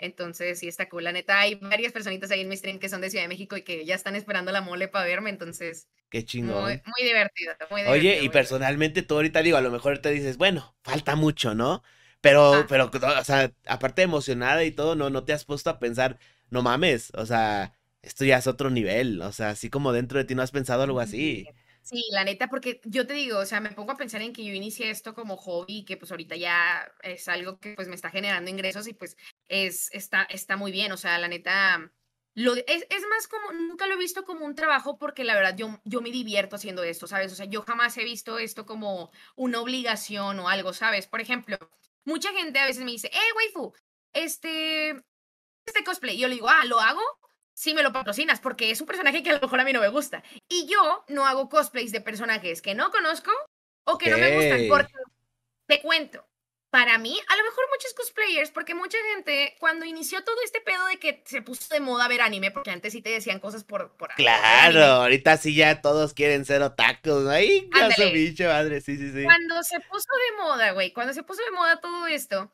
Entonces, 0.00 0.58
sí 0.60 0.68
está 0.68 0.88
cool. 0.88 1.04
La 1.04 1.12
neta, 1.12 1.40
hay 1.40 1.56
varias 1.56 1.92
personitas 1.92 2.30
ahí 2.30 2.40
en 2.42 2.48
mi 2.48 2.56
stream 2.56 2.78
que 2.80 2.88
son 2.88 3.00
de 3.02 3.10
Ciudad 3.10 3.24
de 3.24 3.28
México 3.28 3.56
y 3.56 3.62
que 3.62 3.84
ya 3.86 3.94
están 3.96 4.16
esperando 4.16 4.52
la 4.52 4.62
mole 4.62 4.88
para 4.88 5.04
verme, 5.06 5.30
entonces, 5.30 5.88
Qué 6.08 6.24
muy, 6.40 6.54
chingón. 6.54 6.82
muy 6.86 7.04
divertido, 7.08 7.54
muy 7.70 7.82
Oye, 7.82 8.20
divertido, 8.22 8.22
y 8.22 8.28
muy 8.28 8.36
divertido. 8.36 8.68
personalmente 8.68 9.02
tú 9.02 9.14
ahorita 9.14 9.42
digo, 9.42 9.56
a 9.56 9.60
lo 9.62 9.70
mejor 9.70 9.98
te 10.00 10.10
dices, 10.10 10.36
bueno, 10.36 10.76
falta 10.82 11.16
mucho, 11.16 11.54
¿no? 11.54 11.82
Pero, 12.20 12.66
Ah, 12.66 12.68
pero, 12.68 12.90
o 12.92 13.24
sea, 13.24 13.52
aparte 13.66 14.02
de 14.02 14.04
emocionada 14.04 14.64
y 14.64 14.70
todo, 14.72 14.96
no, 14.96 15.08
no 15.10 15.24
te 15.24 15.32
has 15.32 15.44
puesto 15.46 15.70
a 15.70 15.78
pensar, 15.78 16.18
no 16.50 16.62
mames, 16.62 17.10
o 17.14 17.24
sea, 17.26 17.72
esto 18.02 18.24
ya 18.26 18.36
es 18.38 18.46
otro 18.46 18.68
nivel, 18.70 19.22
o 19.22 19.32
sea, 19.32 19.50
así 19.50 19.70
como 19.70 19.92
dentro 19.92 20.18
de 20.18 20.24
ti 20.26 20.34
no 20.34 20.42
has 20.42 20.50
pensado 20.50 20.82
algo 20.82 21.00
sí, 21.00 21.00
así. 21.00 21.50
sí, 21.82 22.02
la 22.12 22.24
neta, 22.24 22.48
porque 22.48 22.80
yo 22.84 23.06
te 23.06 23.14
digo, 23.14 23.38
o 23.38 23.46
sea, 23.46 23.60
me 23.60 23.70
pongo 23.72 23.92
a 23.92 23.96
pensar 23.96 24.22
en 24.22 24.32
que 24.32 24.44
yo 24.44 24.52
inicié 24.54 24.90
esto 24.90 25.14
como 25.14 25.36
hobby, 25.36 25.84
que 25.84 25.96
pues 25.96 26.10
ahorita 26.10 26.36
ya 26.36 26.90
es 27.02 27.28
algo 27.28 27.58
que 27.58 27.74
pues 27.74 27.88
me 27.88 27.94
está 27.94 28.10
generando 28.10 28.50
ingresos 28.50 28.86
y 28.88 28.94
pues 28.94 29.16
es, 29.50 29.90
está, 29.92 30.22
está 30.22 30.56
muy 30.56 30.70
bien, 30.72 30.92
o 30.92 30.96
sea, 30.96 31.18
la 31.18 31.28
neta, 31.28 31.92
lo, 32.34 32.54
es, 32.54 32.86
es 32.88 33.02
más 33.08 33.26
como, 33.26 33.52
nunca 33.52 33.86
lo 33.86 33.94
he 33.94 33.98
visto 33.98 34.24
como 34.24 34.46
un 34.46 34.54
trabajo 34.54 34.96
porque 34.96 35.24
la 35.24 35.34
verdad 35.34 35.56
yo, 35.56 35.80
yo 35.84 36.00
me 36.00 36.10
divierto 36.10 36.56
haciendo 36.56 36.84
esto, 36.84 37.06
¿sabes? 37.06 37.32
O 37.32 37.34
sea, 37.34 37.46
yo 37.46 37.62
jamás 37.62 37.98
he 37.98 38.04
visto 38.04 38.38
esto 38.38 38.64
como 38.64 39.10
una 39.34 39.60
obligación 39.60 40.38
o 40.38 40.48
algo, 40.48 40.72
¿sabes? 40.72 41.08
Por 41.08 41.20
ejemplo, 41.20 41.58
mucha 42.04 42.32
gente 42.32 42.60
a 42.60 42.66
veces 42.66 42.84
me 42.84 42.92
dice, 42.92 43.08
eh, 43.08 43.32
waifu, 43.36 43.74
este, 44.12 44.90
este 45.66 45.84
cosplay, 45.84 46.16
y 46.16 46.20
yo 46.20 46.28
le 46.28 46.34
digo, 46.34 46.48
ah, 46.48 46.64
¿lo 46.66 46.80
hago? 46.80 47.02
Sí 47.52 47.74
me 47.74 47.82
lo 47.82 47.92
patrocinas, 47.92 48.40
porque 48.40 48.70
es 48.70 48.80
un 48.80 48.86
personaje 48.86 49.22
que 49.22 49.30
a 49.30 49.34
lo 49.34 49.40
mejor 49.40 49.60
a 49.60 49.64
mí 49.64 49.72
no 49.72 49.80
me 49.80 49.88
gusta. 49.88 50.22
Y 50.48 50.66
yo 50.66 51.04
no 51.08 51.26
hago 51.26 51.48
cosplays 51.48 51.92
de 51.92 52.00
personajes 52.00 52.62
que 52.62 52.74
no 52.74 52.90
conozco 52.90 53.32
o 53.84 53.98
que 53.98 54.10
no 54.10 54.16
me 54.16 54.34
gustan, 54.34 54.68
porque 54.68 54.92
te 55.66 55.82
cuento. 55.82 56.29
Para 56.70 56.98
mí, 56.98 57.18
a 57.28 57.36
lo 57.36 57.42
mejor 57.42 57.64
muchos 57.72 57.94
cosplayers, 57.94 58.50
porque 58.52 58.76
mucha 58.76 58.96
gente, 59.12 59.56
cuando 59.58 59.84
inició 59.84 60.22
todo 60.22 60.36
este 60.44 60.60
pedo 60.60 60.86
de 60.86 60.98
que 60.98 61.22
se 61.26 61.42
puso 61.42 61.74
de 61.74 61.80
moda 61.80 62.06
ver 62.06 62.20
anime, 62.20 62.52
porque 62.52 62.70
antes 62.70 62.92
sí 62.92 63.02
te 63.02 63.10
decían 63.10 63.40
cosas 63.40 63.64
por, 63.64 63.96
por, 63.96 64.14
Claro, 64.14 64.78
anime, 64.78 64.84
ahorita 64.84 65.36
sí 65.36 65.54
ya 65.54 65.80
todos 65.80 66.14
quieren 66.14 66.44
ser 66.44 66.62
otakus, 66.62 67.26
ay, 67.26 67.68
caso 67.70 68.10
bicho, 68.12 68.44
madre, 68.44 68.80
sí, 68.80 68.96
sí, 68.96 69.10
sí. 69.12 69.24
cuando 69.24 69.62
se 69.64 69.80
puso 69.80 70.08
de 70.30 70.42
moda, 70.44 70.70
güey, 70.70 70.92
cuando 70.92 71.12
se 71.12 71.24
puso 71.24 71.42
de 71.44 71.50
moda 71.50 71.80
todo 71.80 72.06
esto, 72.06 72.52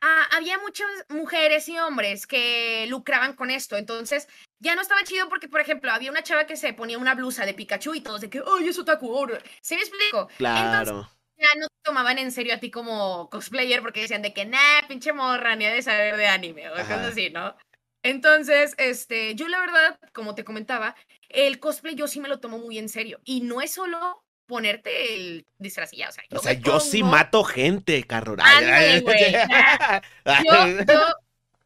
ah, 0.00 0.28
había 0.32 0.58
muchas 0.58 0.86
mujeres 1.08 1.68
y 1.68 1.78
hombres 1.78 2.28
que 2.28 2.86
lucraban 2.88 3.34
con 3.34 3.50
esto. 3.50 3.76
Entonces, 3.76 4.28
ya 4.60 4.74
no 4.74 4.82
estaba 4.82 5.02
chido 5.02 5.28
porque, 5.28 5.48
por 5.48 5.60
ejemplo, 5.60 5.90
había 5.90 6.10
una 6.10 6.22
chava 6.22 6.46
que 6.46 6.56
se 6.56 6.72
ponía 6.74 6.98
una 6.98 7.14
blusa 7.14 7.44
de 7.44 7.54
Pikachu 7.54 7.94
y 7.94 8.02
todos 8.02 8.20
de 8.20 8.30
que, 8.30 8.42
¡ay, 8.46 8.68
es 8.68 8.78
otaku! 8.78 9.16
ahora". 9.16 9.42
¿Sí 9.62 9.74
me 9.74 9.80
explico? 9.80 10.28
Entonces, 10.38 10.38
Claro, 10.38 11.10
ya 11.36 11.48
no 11.58 11.69
tomaban 11.82 12.18
en 12.18 12.32
serio 12.32 12.54
a 12.54 12.58
ti 12.58 12.70
como 12.70 13.28
cosplayer 13.30 13.82
porque 13.82 14.02
decían 14.02 14.22
de 14.22 14.32
que, 14.32 14.44
nah, 14.44 14.86
pinche 14.88 15.12
morra, 15.12 15.56
ni 15.56 15.66
ha 15.66 15.72
de 15.72 15.82
saber 15.82 16.16
de 16.16 16.26
anime 16.26 16.68
o 16.68 16.72
cosas 16.72 17.06
así, 17.06 17.30
¿no? 17.30 17.54
Entonces, 18.02 18.74
este, 18.78 19.34
yo 19.34 19.48
la 19.48 19.60
verdad, 19.60 19.98
como 20.12 20.34
te 20.34 20.44
comentaba, 20.44 20.96
el 21.28 21.60
cosplay 21.60 21.94
yo 21.94 22.08
sí 22.08 22.20
me 22.20 22.28
lo 22.28 22.40
tomo 22.40 22.58
muy 22.58 22.78
en 22.78 22.88
serio. 22.88 23.20
Y 23.24 23.42
no 23.42 23.60
es 23.60 23.72
solo 23.72 24.22
ponerte 24.46 25.14
el 25.14 25.46
disfraz 25.58 25.92
ya, 25.92 26.08
o 26.08 26.12
sea, 26.12 26.24
o 26.30 26.34
yo 26.34 26.80
sea, 26.80 26.90
sí 26.90 27.02
mato 27.02 27.44
gente, 27.44 28.02
carro. 28.04 28.34
Ándale, 28.38 29.00
güey. 29.00 29.32
Yo, 30.44 30.66
yo, 30.86 31.00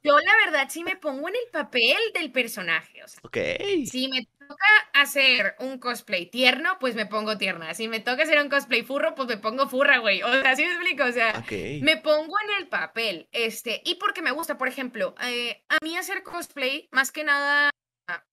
yo 0.03 0.18
la 0.18 0.37
verdad 0.44 0.68
sí 0.68 0.85
me 0.85 0.96
pongo 0.96 1.29
en 1.31 1.35
el 1.35 1.50
papel 1.50 1.96
del 2.12 2.31
personaje. 2.31 3.03
O 3.03 3.09
sea, 3.09 3.20
Ok, 3.22 3.38
si 3.87 4.09
me 4.09 4.29
toca 4.46 4.64
hacer 4.92 5.57
un 5.59 5.78
cosplay 5.78 6.26
tierno, 6.26 6.78
pues 6.80 6.94
me 6.94 7.07
pongo 7.07 7.37
tierna. 7.38 7.74
Si 7.74 7.88
me 7.88 8.00
toca 8.00 8.22
hacer 8.22 8.40
un 8.40 8.48
cosplay 8.48 8.83
furro, 8.83 9.14
pues 9.14 9.28
me 9.28 9.37
pongo 9.37 9.68
furra, 9.68 9.98
güey. 9.98 10.22
O 10.22 10.42
sea, 10.42 10.57
¿sí 10.57 10.64
me 10.64 10.72
explico? 10.72 11.04
O 11.04 11.12
sea, 11.12 11.44
me 11.83 11.96
pongo 11.96 12.35
en 12.44 12.62
el 12.62 12.68
papel. 12.68 13.28
Este, 13.33 13.83
y 13.85 13.96
porque 13.96 14.22
me 14.22 14.30
gusta, 14.30 14.57
por 14.57 14.68
ejemplo, 14.68 15.14
eh, 15.22 15.64
a 15.68 15.78
mí 15.83 15.96
hacer 15.96 16.22
cosplay, 16.22 16.88
más 16.92 17.12
que 17.12 17.24
nada, 17.24 17.70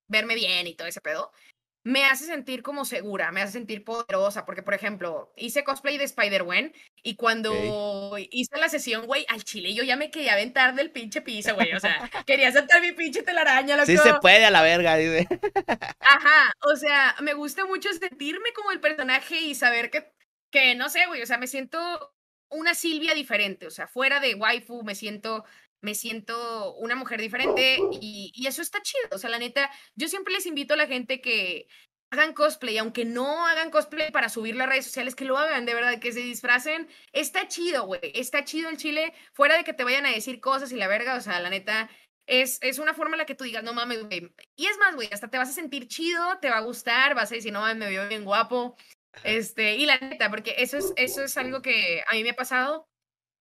verme 0.08 0.36
bien 0.36 0.68
y 0.68 0.76
todo 0.76 0.88
ese 0.88 1.02
pedo. 1.02 1.32
Me 1.84 2.06
hace 2.06 2.26
sentir 2.26 2.62
como 2.62 2.86
segura, 2.86 3.32
me 3.32 3.42
hace 3.42 3.54
sentir 3.54 3.84
poderosa, 3.84 4.46
porque, 4.46 4.62
por 4.62 4.74
ejemplo, 4.74 5.34
hice 5.36 5.64
cosplay 5.64 5.98
de 5.98 6.04
Spider-Man 6.04 6.74
y 7.02 7.16
cuando 7.16 8.18
hice 8.30 8.58
la 8.60 8.70
sesión, 8.70 9.08
güey, 9.08 9.26
al 9.30 9.44
chile 9.44 9.74
yo 9.74 9.84
ya 9.84 9.96
me 9.96 10.12
quería 10.12 10.34
aventar 10.34 10.76
del 10.76 10.92
pinche 10.92 11.22
piso, 11.22 11.56
güey, 11.56 11.74
o 11.74 11.80
sea, 11.80 12.10
quería 12.28 12.52
saltar 12.52 12.82
mi 12.82 12.92
pinche 12.92 13.24
telaraña, 13.24 13.76
loco. 13.76 13.88
Sí 13.88 13.98
se 13.98 14.14
puede 14.16 14.46
a 14.46 14.52
la 14.52 14.62
verga, 14.62 14.96
dice. 14.96 15.28
Ajá, 16.00 16.54
o 16.62 16.76
sea, 16.76 17.16
me 17.22 17.34
gusta 17.34 17.66
mucho 17.66 17.90
sentirme 17.94 18.54
como 18.56 18.72
el 18.72 18.80
personaje 18.80 19.40
y 19.40 19.56
saber 19.56 19.90
que, 19.90 20.12
que 20.52 20.76
no 20.76 20.90
sé, 20.90 21.08
güey, 21.08 21.24
o 21.24 21.26
sea, 21.26 21.40
me 21.40 21.48
siento 21.48 21.80
una 22.52 22.76
Silvia 22.76 23.16
diferente, 23.16 23.66
o 23.66 23.72
sea, 23.72 23.88
fuera 23.88 24.20
de 24.20 24.36
waifu 24.36 24.84
me 24.84 24.94
siento 24.94 25.46
me 25.82 25.96
siento 25.96 26.76
una 26.76 26.96
mujer 26.96 27.20
diferente 27.20 27.78
y, 27.92 28.32
y, 28.34 28.48
eso 28.48 28.62
está 28.62 28.82
chido. 28.82 29.10
O 29.12 29.18
sea, 29.18 29.30
la 29.30 29.40
neta, 29.40 29.70
yo 29.96 30.08
siempre 30.08 30.34
les 30.34 30.46
invito 30.46 30.74
a 30.74 30.78
la 30.78 30.88
gente 30.88 31.22
que 31.22 31.68
hagan 32.12 32.34
cosplay, 32.34 32.78
aunque 32.78 33.06
no 33.06 33.48
hagan 33.48 33.72
cosplay 33.72 34.12
para 34.12 34.30
subir 34.30 34.56
las 34.56 34.68
redes 34.68 34.86
sociales, 34.86 35.16
que 35.16 35.26
lo 35.26 35.38
hagan, 35.38 35.66
de 35.66 35.74
verdad, 35.74 36.00
que 36.00 36.12
se 36.12 36.20
disfracen. 36.20 36.88
Está 37.14 37.48
chido, 37.48 37.86
güey. 37.86 38.02
Está 38.14 38.44
chido 38.44 38.70
el 38.70 38.78
chile, 38.78 39.14
fuera 39.34 39.58
de 39.58 39.64
que 39.64 39.74
te 39.74 39.84
vayan 39.84 40.06
a 40.06 40.12
decir 40.12 40.42
cosas 40.42 40.72
y 40.72 40.76
la 40.76 40.88
verga, 40.88 41.16
o 41.16 41.22
sea, 41.22 41.40
la 41.40 41.50
neta. 41.50 41.90
Es, 42.28 42.60
es 42.62 42.80
una 42.80 42.94
forma 42.94 43.16
en 43.16 43.20
la 43.20 43.26
que 43.26 43.36
tú 43.36 43.46
digas, 43.46 43.64
no 43.64 43.74
mames, 43.74 44.04
güey. 44.04 44.34
Y 44.56 44.68
es 44.68 44.78
más, 44.78 44.96
güey, 44.96 45.10
hasta 45.12 45.30
te 45.30 45.38
vas 45.38 45.50
a 45.50 45.54
sentir 45.54 45.88
chido, 45.88 46.38
te 46.40 46.50
va 46.50 46.58
a 46.58 46.62
gustar, 46.62 47.16
vas 47.16 47.32
a 47.32 47.36
decir, 47.36 47.52
no 47.52 47.62
mames, 47.62 47.78
me 47.78 47.90
veo 47.90 48.08
bien 48.08 48.26
guapo. 48.26 48.76
Este, 49.24 49.76
y 49.76 49.86
la 49.86 49.98
neta, 49.98 50.30
porque 50.30 50.56
eso 50.58 50.78
es, 50.78 50.94
eso 50.98 51.24
es 51.24 51.38
algo 51.38 51.62
que 51.62 52.04
a 52.08 52.14
mí 52.14 52.24
me 52.24 52.32
ha 52.32 52.36
pasado 52.36 52.91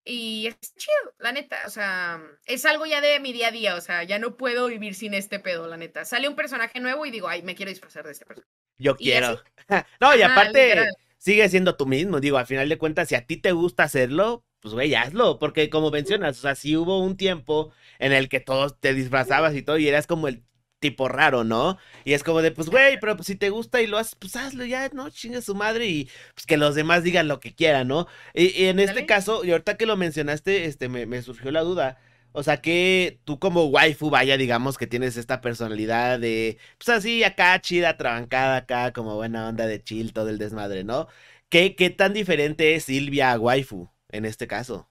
y 0.04 0.46
es 0.46 0.58
chido, 0.74 1.14
la 1.18 1.32
neta, 1.32 1.58
o 1.66 1.70
sea, 1.70 2.20
es 2.46 2.64
algo 2.64 2.86
ya 2.86 3.00
de 3.00 3.20
mi 3.20 3.32
día 3.32 3.48
a 3.48 3.52
día, 3.52 3.76
o 3.76 3.80
sea, 3.80 4.02
ya 4.02 4.18
no 4.18 4.36
puedo 4.36 4.66
vivir 4.68 4.94
sin 4.94 5.14
este 5.14 5.38
pedo, 5.38 5.66
la 5.66 5.76
neta. 5.76 6.04
Sale 6.04 6.28
un 6.28 6.36
personaje 6.36 6.80
nuevo 6.80 7.04
y 7.06 7.10
digo, 7.10 7.28
ay, 7.28 7.42
me 7.42 7.54
quiero 7.54 7.70
disfrazar 7.70 8.04
de 8.04 8.12
este 8.12 8.24
personaje. 8.24 8.50
Yo 8.78 8.96
quiero. 8.96 9.42
no, 10.00 10.16
y 10.16 10.22
aparte, 10.22 10.86
sigue 11.18 11.48
siendo 11.48 11.76
tú 11.76 11.86
mismo, 11.86 12.20
digo, 12.20 12.38
al 12.38 12.46
final 12.46 12.68
de 12.68 12.78
cuentas, 12.78 13.08
si 13.08 13.14
a 13.14 13.26
ti 13.26 13.36
te 13.36 13.52
gusta 13.52 13.84
hacerlo, 13.84 14.44
pues 14.60 14.74
güey, 14.74 14.94
hazlo, 14.94 15.38
porque 15.38 15.68
como 15.70 15.90
mencionas, 15.90 16.38
o 16.38 16.40
sea, 16.42 16.54
si 16.54 16.76
hubo 16.76 17.00
un 17.00 17.16
tiempo 17.16 17.72
en 17.98 18.12
el 18.12 18.28
que 18.28 18.40
todos 18.40 18.78
te 18.80 18.94
disfrazabas 18.94 19.54
y 19.54 19.62
todo, 19.62 19.78
y 19.78 19.88
eras 19.88 20.06
como 20.06 20.28
el 20.28 20.42
tipo 20.80 21.08
raro, 21.08 21.44
¿no? 21.44 21.78
Y 22.04 22.14
es 22.14 22.24
como 22.24 22.42
de, 22.42 22.50
pues, 22.50 22.68
güey, 22.70 22.98
pero 22.98 23.16
pues, 23.16 23.26
si 23.28 23.36
te 23.36 23.50
gusta 23.50 23.80
y 23.80 23.86
lo 23.86 23.98
haces, 23.98 24.16
pues 24.16 24.34
hazlo 24.36 24.64
ya, 24.64 24.88
¿no? 24.92 25.10
Chinga 25.10 25.40
su 25.42 25.54
madre 25.54 25.86
y 25.86 26.10
pues 26.34 26.46
que 26.46 26.56
los 26.56 26.74
demás 26.74 27.04
digan 27.04 27.28
lo 27.28 27.38
que 27.40 27.54
quieran, 27.54 27.88
¿no? 27.88 28.08
Y, 28.34 28.64
en 28.64 28.80
este 28.80 29.06
caso, 29.06 29.44
y 29.44 29.52
ahorita 29.52 29.76
que 29.76 29.86
lo 29.86 29.96
mencionaste, 29.96 30.64
este, 30.64 30.88
me, 30.88 31.06
me, 31.06 31.22
surgió 31.22 31.50
la 31.52 31.60
duda. 31.62 31.98
O 32.32 32.42
sea, 32.42 32.60
que 32.62 33.20
tú 33.24 33.38
como 33.38 33.66
waifu, 33.66 34.10
vaya, 34.10 34.36
digamos 34.36 34.78
que 34.78 34.86
tienes 34.86 35.16
esta 35.16 35.40
personalidad 35.40 36.18
de, 36.20 36.58
pues 36.78 36.88
así, 36.90 37.24
acá 37.24 37.60
chida, 37.60 37.96
trabancada, 37.96 38.56
acá, 38.56 38.92
como 38.92 39.16
buena 39.16 39.48
onda 39.48 39.66
de 39.66 39.82
chill, 39.82 40.12
todo 40.12 40.28
el 40.28 40.38
desmadre, 40.38 40.84
¿no? 40.84 41.08
¿Qué, 41.48 41.74
qué 41.76 41.90
tan 41.90 42.12
diferente 42.14 42.74
es 42.76 42.84
Silvia 42.84 43.32
a 43.32 43.38
waifu 43.38 43.90
en 44.10 44.24
este 44.24 44.46
caso? 44.46 44.90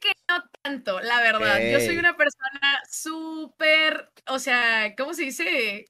que 0.00 0.08
no 0.08 0.21
tanto, 0.62 1.00
la 1.00 1.20
verdad. 1.20 1.60
Yo 1.70 1.80
soy 1.80 1.98
una 1.98 2.16
persona 2.16 2.82
súper, 2.90 4.10
o 4.28 4.38
sea, 4.38 4.94
¿cómo 4.96 5.14
se 5.14 5.24
dice? 5.24 5.86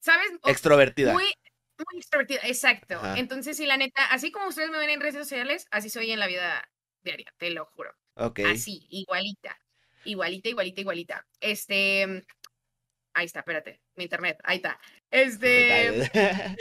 ¿Sabes? 0.00 0.28
Extrovertida. 0.46 1.12
Muy, 1.12 1.24
muy 1.24 1.98
extrovertida, 1.98 2.40
exacto. 2.44 3.00
Entonces, 3.16 3.56
sí, 3.56 3.66
la 3.66 3.76
neta, 3.76 4.06
así 4.10 4.30
como 4.30 4.48
ustedes 4.48 4.70
me 4.70 4.78
ven 4.78 4.90
en 4.90 5.00
redes 5.00 5.16
sociales, 5.16 5.66
así 5.70 5.90
soy 5.90 6.10
en 6.12 6.20
la 6.20 6.26
vida 6.26 6.70
diaria, 7.02 7.32
te 7.36 7.50
lo 7.50 7.66
juro. 7.66 7.94
Ok. 8.14 8.40
Así, 8.46 8.86
igualita. 8.90 9.58
Igualita, 10.04 10.48
igualita, 10.48 10.80
igualita. 10.80 11.26
Este. 11.40 12.24
Ahí 13.18 13.26
está, 13.26 13.40
espérate. 13.40 13.80
Mi 13.96 14.04
internet, 14.04 14.38
ahí 14.44 14.58
está. 14.58 14.78
Este. 15.10 15.88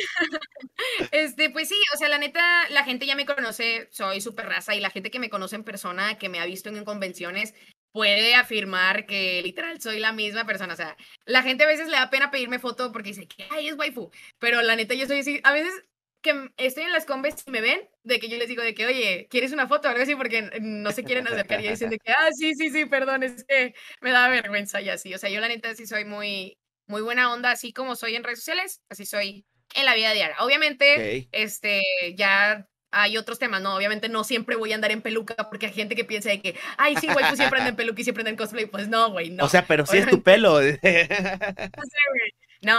este, 1.11 1.51
pues 1.51 1.69
sí, 1.69 1.75
o 1.93 1.97
sea, 1.97 2.09
la 2.09 2.17
neta, 2.17 2.67
la 2.71 2.83
gente 2.83 3.05
ya 3.05 3.15
me 3.15 3.27
conoce, 3.27 3.87
soy 3.91 4.21
súper 4.21 4.47
raza, 4.47 4.73
y 4.73 4.79
la 4.79 4.89
gente 4.89 5.11
que 5.11 5.19
me 5.19 5.29
conoce 5.29 5.55
en 5.55 5.63
persona, 5.63 6.17
que 6.17 6.29
me 6.29 6.39
ha 6.39 6.45
visto 6.47 6.69
en 6.69 6.83
convenciones, 6.83 7.53
puede 7.91 8.33
afirmar 8.33 9.05
que 9.05 9.43
literal 9.43 9.79
soy 9.79 9.99
la 9.99 10.13
misma 10.13 10.47
persona. 10.47 10.73
O 10.73 10.77
sea, 10.77 10.97
la 11.25 11.43
gente 11.43 11.63
a 11.63 11.67
veces 11.67 11.89
le 11.89 11.97
da 11.97 12.09
pena 12.09 12.31
pedirme 12.31 12.57
foto 12.57 12.91
porque 12.91 13.09
dice 13.09 13.27
que 13.27 13.45
ay, 13.51 13.67
es 13.67 13.77
waifu. 13.77 14.09
Pero 14.39 14.63
la 14.63 14.75
neta, 14.75 14.95
yo 14.95 15.05
soy 15.05 15.19
así. 15.19 15.39
A 15.43 15.53
veces 15.53 15.71
que 16.21 16.49
estoy 16.57 16.83
en 16.83 16.91
las 16.91 17.05
combes 17.05 17.35
y 17.45 17.51
me 17.51 17.61
ven, 17.61 17.81
de 18.03 18.19
que 18.19 18.29
yo 18.29 18.37
les 18.37 18.47
digo 18.47 18.63
de 18.63 18.73
que, 18.73 18.85
oye, 18.85 19.27
¿quieres 19.29 19.51
una 19.51 19.67
foto 19.67 19.87
o 19.87 19.91
algo 19.91 20.03
así? 20.03 20.15
Porque 20.15 20.49
no 20.61 20.91
se 20.91 21.03
quieren 21.03 21.27
acercar 21.27 21.63
y 21.63 21.69
dicen 21.69 21.89
de 21.89 21.99
que, 21.99 22.11
ah, 22.11 22.29
sí, 22.31 22.53
sí, 22.55 22.69
sí, 22.69 22.85
perdón, 22.85 23.23
es 23.23 23.43
que 23.45 23.73
me 24.01 24.11
da 24.11 24.27
vergüenza 24.29 24.81
y 24.81 24.89
así. 24.89 25.13
O 25.13 25.17
sea, 25.17 25.29
yo 25.29 25.39
la 25.39 25.47
neta 25.47 25.73
sí 25.75 25.85
soy 25.85 26.05
muy, 26.05 26.57
muy 26.87 27.01
buena 27.01 27.31
onda, 27.33 27.51
así 27.51 27.73
como 27.73 27.95
soy 27.95 28.15
en 28.15 28.23
redes 28.23 28.39
sociales, 28.39 28.81
así 28.89 29.05
soy 29.05 29.45
en 29.75 29.85
la 29.85 29.95
vida 29.95 30.13
diaria. 30.13 30.37
Obviamente, 30.39 31.27
este, 31.31 31.83
ya 32.15 32.67
hay 32.91 33.17
otros 33.17 33.37
temas, 33.37 33.61
¿no? 33.61 33.75
Obviamente 33.75 34.09
no 34.09 34.23
siempre 34.23 34.55
voy 34.55 34.71
a 34.71 34.75
andar 34.75 34.91
en 34.91 35.01
peluca 35.01 35.35
porque 35.49 35.67
hay 35.67 35.73
gente 35.73 35.95
que 35.95 36.05
piensa 36.05 36.29
de 36.29 36.41
que, 36.41 36.55
ay, 36.77 36.95
sí, 36.95 37.07
güey, 37.07 37.25
pues 37.25 37.37
siempre 37.37 37.59
ando 37.59 37.69
en 37.69 37.75
peluca 37.77 38.01
y 38.01 38.03
siempre 38.03 38.21
ando 38.21 38.31
en 38.31 38.37
cosplay. 38.37 38.65
Pues 38.65 38.87
no, 38.87 39.11
güey, 39.11 39.29
no. 39.29 39.45
O 39.45 39.49
sea, 39.49 39.65
pero 39.65 39.85
sí 39.85 39.97
es 39.97 40.07
tu 40.07 40.23
pelo. 40.23 40.61
no, 40.61 40.69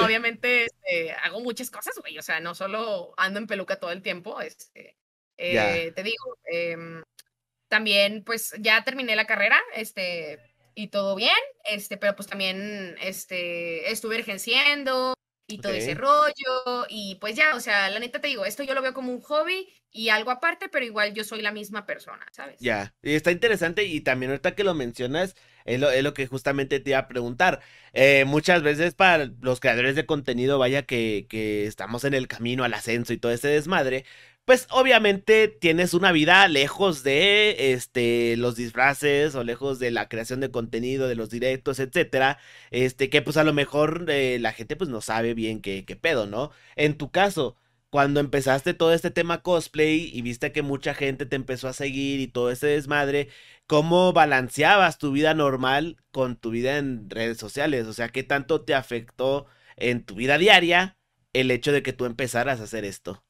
obviamente 0.03 0.67
este, 0.67 1.13
hago 1.13 1.41
muchas 1.41 1.71
cosas, 1.71 1.95
güey. 2.01 2.19
O 2.19 2.23
sea, 2.23 2.41
no 2.41 2.55
solo 2.55 3.15
ando 3.17 3.39
en 3.39 3.47
peluca 3.47 3.79
todo 3.79 3.93
el 3.93 4.03
tiempo, 4.03 4.41
este, 4.41 4.97
eh, 5.37 5.93
te 5.95 6.03
digo, 6.03 6.39
em, 6.45 7.03
también 7.69 8.25
pues 8.25 8.55
ya 8.59 8.83
terminé 8.85 9.15
la 9.17 9.27
carrera, 9.27 9.61
este, 9.75 10.39
y 10.75 10.89
todo 10.89 11.15
bien, 11.17 11.31
este, 11.65 11.97
pero 11.97 12.15
pues 12.17 12.29
también 12.29 12.97
este, 13.01 13.91
estuve 13.91 14.19
ejerciendo 14.19 15.15
y 15.51 15.61
todo 15.61 15.73
ese 15.73 15.95
rollo, 15.95 16.87
y 16.91 17.17
pues 17.17 17.35
ya, 17.35 17.55
o 17.55 17.61
sea, 17.61 17.89
la 17.89 17.99
neta 18.01 18.21
te 18.21 18.29
digo, 18.29 18.45
esto 18.45 18.63
yo 18.63 18.75
lo 18.75 18.83
veo 18.83 18.93
como 18.93 19.13
un 19.13 19.23
hobby 19.23 19.73
y 19.91 20.11
algo 20.11 20.31
aparte, 20.31 20.69
pero 20.69 20.85
igual 20.85 21.15
yo 21.15 21.25
soy 21.25 21.41
la 21.41 21.53
misma 21.53 21.87
persona, 21.87 22.27
¿sabes? 22.33 22.61
Ya, 22.61 22.95
y 23.03 23.15
está 23.15 23.31
interesante 23.31 23.85
y 23.85 24.03
también 24.03 24.31
ahorita 24.31 24.55
que 24.55 24.63
lo 24.63 24.75
mencionas, 24.75 25.37
es 25.69 25.81
lo, 25.81 25.91
es 25.91 26.03
lo 26.03 26.15
que 26.15 26.27
justamente 26.27 26.81
te 26.81 26.91
iba 26.91 26.99
a 26.99 27.09
preguntar. 27.09 27.61
Eh, 27.93 28.25
muchas 28.27 28.63
veces 28.63 28.95
para 28.95 29.31
los 29.41 29.61
creadores 29.61 29.97
de 29.97 30.07
contenido, 30.07 30.59
vaya 30.59 30.83
que, 30.83 31.27
que 31.29 31.67
estamos 31.67 32.05
en 32.05 32.15
el 32.15 32.29
camino 32.29 32.65
al 32.65 32.75
ascenso 32.75 33.13
y 33.13 33.19
todo 33.19 33.33
ese 33.33 33.49
desmadre, 33.49 34.05
pues 34.45 34.67
obviamente 34.71 35.49
tienes 35.49 35.93
una 35.93 36.11
vida 36.11 36.49
lejos 36.49 37.03
de 37.03 37.73
este 37.75 38.35
los 38.39 38.57
disfraces 38.57 39.35
o 39.35 39.45
lejos 39.45 39.79
de 39.79 39.91
la 39.91 40.09
creación 40.09 40.41
de 40.41 40.51
contenido, 40.51 41.07
de 41.07 41.17
los 41.17 41.29
directos, 41.29 41.79
etcétera, 41.81 42.39
este 42.71 43.11
que 43.11 43.21
pues 43.21 43.37
a 43.37 43.45
lo 43.45 43.53
mejor 43.53 44.07
eh, 44.09 44.39
la 44.41 44.53
gente 44.53 44.75
pues 44.75 44.89
no 44.89 45.03
sabe 45.03 45.35
bien 45.35 45.61
qué, 45.61 45.85
qué 45.85 45.97
pedo, 45.97 46.27
¿no? 46.27 46.51
En 46.77 46.97
tu 46.97 47.11
caso, 47.11 47.57
cuando 47.91 48.21
empezaste 48.21 48.75
todo 48.75 48.93
este 48.93 49.11
tema 49.11 49.43
cosplay 49.43 50.11
y 50.13 50.23
viste 50.23 50.53
que 50.53 50.63
mucha 50.63 50.95
gente 50.95 51.27
te 51.27 51.37
empezó 51.37 51.69
a 51.69 51.73
seguir 51.73 52.21
y 52.21 52.29
todo 52.29 52.51
ese 52.51 52.67
desmadre, 52.67 53.29
¿cómo 53.67 54.13
balanceabas 54.13 54.99
tu 54.99 55.13
vida 55.13 55.35
normal 55.35 55.97
con 56.11 56.37
tu 56.37 56.51
vida 56.51 56.77
en 56.77 57.09
redes 57.09 57.39
sociales? 57.39 57.87
O 57.87 57.93
sea, 57.93 58.09
¿qué 58.11 58.23
tanto 58.23 58.65
te 58.65 58.75
afectó 58.75 59.47
en 59.77 60.05
tu 60.05 60.15
vida 60.15 60.39
diaria 60.39 60.99
el 61.33 61.51
hecho 61.51 61.73
de 61.73 61.83
que 61.83 61.93
tú 61.93 62.05
empezaras 62.05 62.61
a 62.61 62.65
hacer 62.65 62.85
esto? 62.85 63.25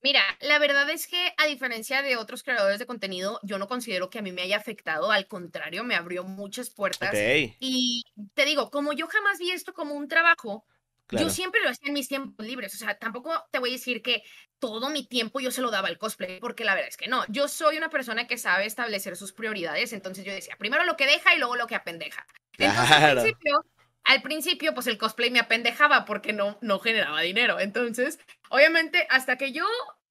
Mira, 0.00 0.22
la 0.40 0.60
verdad 0.60 0.88
es 0.90 1.08
que 1.08 1.34
a 1.38 1.46
diferencia 1.46 2.02
de 2.02 2.16
otros 2.16 2.44
creadores 2.44 2.78
de 2.78 2.86
contenido, 2.86 3.40
yo 3.42 3.58
no 3.58 3.66
considero 3.66 4.10
que 4.10 4.20
a 4.20 4.22
mí 4.22 4.30
me 4.30 4.42
haya 4.42 4.56
afectado, 4.56 5.10
al 5.10 5.26
contrario, 5.26 5.82
me 5.82 5.96
abrió 5.96 6.22
muchas 6.22 6.70
puertas. 6.70 7.12
Y 7.58 8.04
te 8.34 8.44
digo, 8.44 8.70
como 8.70 8.92
yo 8.92 9.08
jamás 9.08 9.40
vi 9.40 9.50
esto 9.50 9.74
como 9.74 9.94
un 9.94 10.06
trabajo, 10.06 10.64
yo 11.10 11.30
siempre 11.30 11.60
lo 11.62 11.70
hacía 11.70 11.88
en 11.88 11.94
mis 11.94 12.08
tiempos 12.08 12.44
libres, 12.44 12.74
o 12.74 12.78
sea, 12.78 12.98
tampoco 12.98 13.32
te 13.50 13.58
voy 13.58 13.70
a 13.70 13.72
decir 13.72 14.02
que 14.02 14.22
todo 14.58 14.90
mi 14.90 15.06
tiempo 15.06 15.40
yo 15.40 15.50
se 15.50 15.62
lo 15.62 15.70
daba 15.70 15.88
al 15.88 15.98
cosplay, 15.98 16.40
porque 16.40 16.64
la 16.64 16.74
verdad 16.74 16.88
es 16.88 16.96
que 16.96 17.08
no, 17.08 17.24
yo 17.28 17.48
soy 17.48 17.78
una 17.78 17.90
persona 17.90 18.26
que 18.26 18.38
sabe 18.38 18.66
establecer 18.66 19.16
sus 19.16 19.32
prioridades, 19.32 19.92
entonces 19.92 20.24
yo 20.24 20.32
decía, 20.32 20.56
primero 20.58 20.84
lo 20.84 20.96
que 20.96 21.06
deja 21.06 21.34
y 21.34 21.38
luego 21.38 21.56
lo 21.56 21.66
que 21.66 21.74
apendeja. 21.74 22.26
Entonces, 22.58 22.90
al 22.90 23.14
principio, 23.14 23.64
al 24.04 24.22
principio, 24.22 24.74
pues 24.74 24.86
el 24.86 24.98
cosplay 24.98 25.30
me 25.30 25.38
apendejaba 25.38 26.04
porque 26.04 26.32
no, 26.32 26.58
no 26.62 26.78
generaba 26.78 27.20
dinero. 27.20 27.60
Entonces, 27.60 28.18
obviamente, 28.48 29.06
hasta 29.10 29.36
que 29.36 29.52
yo 29.52 29.66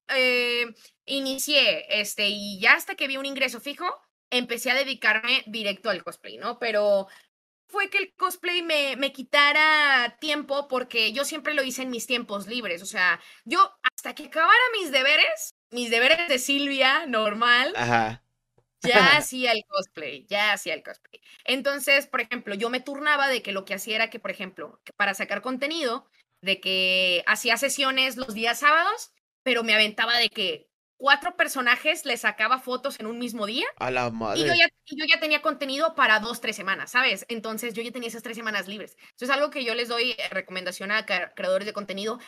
eh, 0.08 0.66
inicié, 1.04 2.00
este, 2.00 2.28
y 2.28 2.60
ya 2.60 2.74
hasta 2.74 2.94
que 2.94 3.08
vi 3.08 3.16
un 3.16 3.26
ingreso 3.26 3.60
fijo, 3.60 3.86
empecé 4.30 4.70
a 4.70 4.74
dedicarme 4.74 5.42
directo 5.46 5.90
al 5.90 6.04
cosplay, 6.04 6.36
¿no? 6.36 6.58
Pero 6.58 7.08
fue 7.68 7.90
que 7.90 7.98
el 7.98 8.14
cosplay 8.14 8.62
me, 8.62 8.96
me 8.96 9.12
quitara 9.12 10.16
tiempo 10.20 10.68
porque 10.68 11.12
yo 11.12 11.24
siempre 11.24 11.54
lo 11.54 11.62
hice 11.62 11.82
en 11.82 11.90
mis 11.90 12.06
tiempos 12.06 12.46
libres. 12.46 12.82
O 12.82 12.86
sea, 12.86 13.20
yo 13.44 13.72
hasta 13.82 14.14
que 14.14 14.24
acabara 14.24 14.58
mis 14.80 14.90
deberes, 14.90 15.54
mis 15.70 15.90
deberes 15.90 16.28
de 16.28 16.38
Silvia, 16.38 17.06
normal, 17.06 17.72
Ajá 17.76 18.22
ya 18.82 18.90
hacía 19.16 19.52
el 19.52 19.64
cosplay, 19.66 20.26
ya 20.28 20.52
hacía 20.52 20.74
el 20.74 20.82
cosplay. 20.82 21.20
Entonces, 21.44 22.06
por 22.06 22.20
ejemplo, 22.20 22.54
yo 22.54 22.70
me 22.70 22.80
turnaba 22.80 23.28
de 23.28 23.42
que 23.42 23.52
lo 23.52 23.64
que 23.64 23.74
hacía 23.74 23.96
era 23.96 24.10
que, 24.10 24.20
por 24.20 24.30
ejemplo, 24.30 24.80
para 24.96 25.14
sacar 25.14 25.42
contenido, 25.42 26.08
de 26.40 26.60
que 26.60 27.24
hacía 27.26 27.56
sesiones 27.56 28.16
los 28.16 28.34
días 28.34 28.60
sábados, 28.60 29.12
pero 29.42 29.64
me 29.64 29.74
aventaba 29.74 30.16
de 30.18 30.28
que 30.28 30.67
cuatro 30.98 31.36
personajes 31.36 32.04
les 32.04 32.20
sacaba 32.22 32.58
fotos 32.58 33.00
en 33.00 33.06
un 33.06 33.18
mismo 33.18 33.46
día. 33.46 33.66
A 33.76 33.90
la 33.90 34.02
Y 34.02 34.10
yo, 34.10 34.12
madre. 34.12 34.58
ya, 34.58 34.68
y 34.84 34.98
yo 35.00 35.06
ya 35.08 35.20
tenía 35.20 35.40
contenido 35.42 35.94
para 35.94 36.20
dos, 36.20 36.40
tres 36.40 36.56
semanas, 36.56 36.90
¿sabes? 36.90 37.24
Entonces 37.28 37.72
yo 37.74 37.82
ya 37.82 37.92
tenía 37.92 38.08
esas 38.08 38.22
tres 38.22 38.36
semanas 38.36 38.68
libres. 38.68 38.96
Eso 39.16 39.24
es 39.24 39.30
algo 39.30 39.50
que 39.50 39.64
yo 39.64 39.74
les 39.74 39.88
doy 39.88 40.10
eh, 40.12 40.28
recomendación 40.30 40.90
a 40.92 41.06
cre- 41.06 41.32
creadores 41.34 41.66
de 41.66 41.72
contenido. 41.72 42.18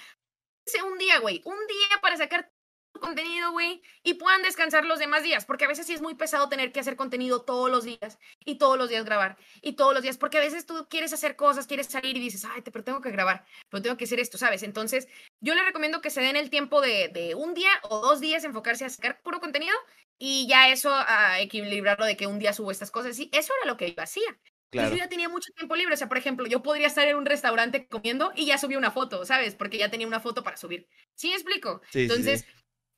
Dense 0.66 0.82
Un 0.82 0.98
día, 0.98 1.18
güey, 1.20 1.42
un 1.44 1.56
día 1.66 2.00
para 2.00 2.16
sacar 2.16 2.50
contenido, 2.98 3.52
güey, 3.52 3.82
y 4.02 4.14
puedan 4.14 4.42
descansar 4.42 4.84
los 4.84 4.98
demás 4.98 5.22
días, 5.22 5.44
porque 5.44 5.64
a 5.64 5.68
veces 5.68 5.86
sí 5.86 5.92
es 5.94 6.02
muy 6.02 6.14
pesado 6.14 6.48
tener 6.48 6.72
que 6.72 6.80
hacer 6.80 6.96
contenido 6.96 7.42
todos 7.42 7.70
los 7.70 7.84
días 7.84 8.18
y 8.44 8.58
todos 8.58 8.76
los 8.76 8.88
días 8.88 9.04
grabar 9.04 9.38
y 9.62 9.74
todos 9.74 9.94
los 9.94 10.02
días, 10.02 10.18
porque 10.18 10.38
a 10.38 10.40
veces 10.40 10.66
tú 10.66 10.86
quieres 10.90 11.12
hacer 11.12 11.36
cosas, 11.36 11.66
quieres 11.66 11.86
salir 11.86 12.16
y 12.16 12.20
dices, 12.20 12.44
ay, 12.44 12.62
pero 12.62 12.82
tengo 12.84 13.00
que 13.00 13.10
grabar, 13.10 13.44
pero 13.68 13.82
tengo 13.82 13.96
que 13.96 14.04
hacer 14.04 14.20
esto, 14.20 14.38
¿sabes? 14.38 14.62
Entonces, 14.62 15.08
yo 15.40 15.54
les 15.54 15.64
recomiendo 15.64 16.00
que 16.00 16.10
se 16.10 16.20
den 16.20 16.36
el 16.36 16.50
tiempo 16.50 16.80
de, 16.80 17.08
de 17.08 17.34
un 17.34 17.54
día 17.54 17.70
o 17.84 18.00
dos 18.00 18.20
días 18.20 18.44
enfocarse 18.44 18.84
a 18.84 18.90
sacar 18.90 19.20
puro 19.22 19.40
contenido 19.40 19.74
y 20.18 20.46
ya 20.48 20.68
eso 20.68 20.92
a 20.94 21.40
equilibrarlo 21.40 22.04
de 22.04 22.16
que 22.16 22.26
un 22.26 22.38
día 22.38 22.52
subo 22.52 22.70
estas 22.70 22.90
cosas. 22.90 23.18
Y 23.18 23.30
eso 23.32 23.52
era 23.62 23.70
lo 23.70 23.76
que 23.78 23.92
yo 23.94 24.02
hacía. 24.02 24.38
Y 24.72 24.76
Claro. 24.78 24.90
yo 24.90 24.98
ya 24.98 25.08
tenía 25.08 25.28
mucho 25.28 25.50
tiempo 25.56 25.74
libre. 25.74 25.94
O 25.94 25.96
sea, 25.96 26.08
por 26.08 26.18
ejemplo, 26.18 26.46
yo 26.46 26.62
podría 26.62 26.86
estar 26.86 27.08
en 27.08 27.16
un 27.16 27.26
restaurante 27.26 27.88
comiendo 27.88 28.30
y 28.36 28.46
ya 28.46 28.56
subí 28.58 28.76
una 28.76 28.90
foto, 28.92 29.24
¿sabes? 29.24 29.54
Porque 29.56 29.78
ya 29.78 29.90
tenía 29.90 30.06
una 30.06 30.20
foto 30.20 30.44
para 30.44 30.56
subir. 30.56 30.86
¿Sí 31.16 31.28
me 31.28 31.34
explico? 31.34 31.80
Sí, 31.90 32.08
sí, 32.08 32.22
sí. 32.22 32.44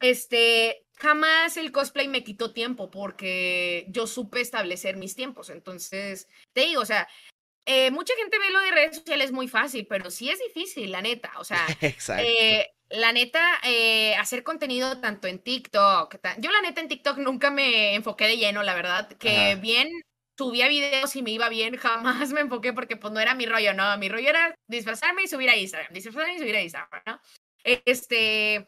Este, 0.03 0.85
jamás 0.97 1.57
el 1.57 1.73
cosplay 1.73 2.09
me 2.09 2.25
quitó 2.25 2.53
tiempo 2.53 2.91
porque 2.91 3.87
yo 3.89 4.07
supe 4.07 4.41
establecer 4.41 4.97
mis 4.97 5.15
tiempos. 5.15 5.51
Entonces, 5.51 6.29
te 6.53 6.63
digo, 6.63 6.83
o 6.83 6.87
sea, 6.87 7.09
eh, 7.65 7.91
mucha 7.91 8.15
gente 8.17 8.39
ve 8.39 8.51
lo 8.51 8.61
de 8.61 8.71
redes 8.73 8.97
sociales 8.97 9.33
muy 9.33 9.49
fácil, 9.49 9.87
pero 9.89 10.11
sí 10.11 10.29
es 10.31 10.39
difícil, 10.39 10.91
la 10.91 11.03
neta. 11.03 11.33
O 11.39 11.45
sea, 11.45 11.67
eh, 12.19 12.69
la 12.91 13.13
neta, 13.13 13.61
eh, 13.65 14.15
hacer 14.17 14.43
contenido 14.43 15.01
tanto 15.01 15.29
en 15.29 15.39
TikTok. 15.39 16.17
Yo 16.39 16.51
la 16.51 16.61
neta 16.61 16.81
en 16.81 16.89
TikTok 16.89 17.19
nunca 17.19 17.51
me 17.51 17.95
enfoqué 17.95 18.27
de 18.27 18.37
lleno, 18.37 18.63
la 18.63 18.75
verdad. 18.75 19.09
Que 19.17 19.53
Ajá. 19.53 19.55
bien 19.57 19.89
subía 20.37 20.69
videos 20.69 21.15
y 21.15 21.23
me 21.23 21.31
iba 21.31 21.49
bien, 21.49 21.77
jamás 21.77 22.33
me 22.33 22.41
enfoqué 22.41 22.73
porque 22.73 22.97
pues 22.97 23.13
no 23.13 23.21
era 23.21 23.35
mi 23.35 23.47
rollo, 23.47 23.75
¿no? 23.75 23.97
Mi 23.99 24.09
rollo 24.09 24.29
era 24.29 24.55
disfrazarme 24.67 25.23
y 25.23 25.29
subir 25.29 25.49
a 25.51 25.57
Instagram, 25.57 25.93
disfrazarme 25.93 26.35
y 26.35 26.39
subir 26.39 26.57
a 26.57 26.63
Instagram, 26.63 27.03
¿no? 27.07 27.21
Este, 27.65 28.67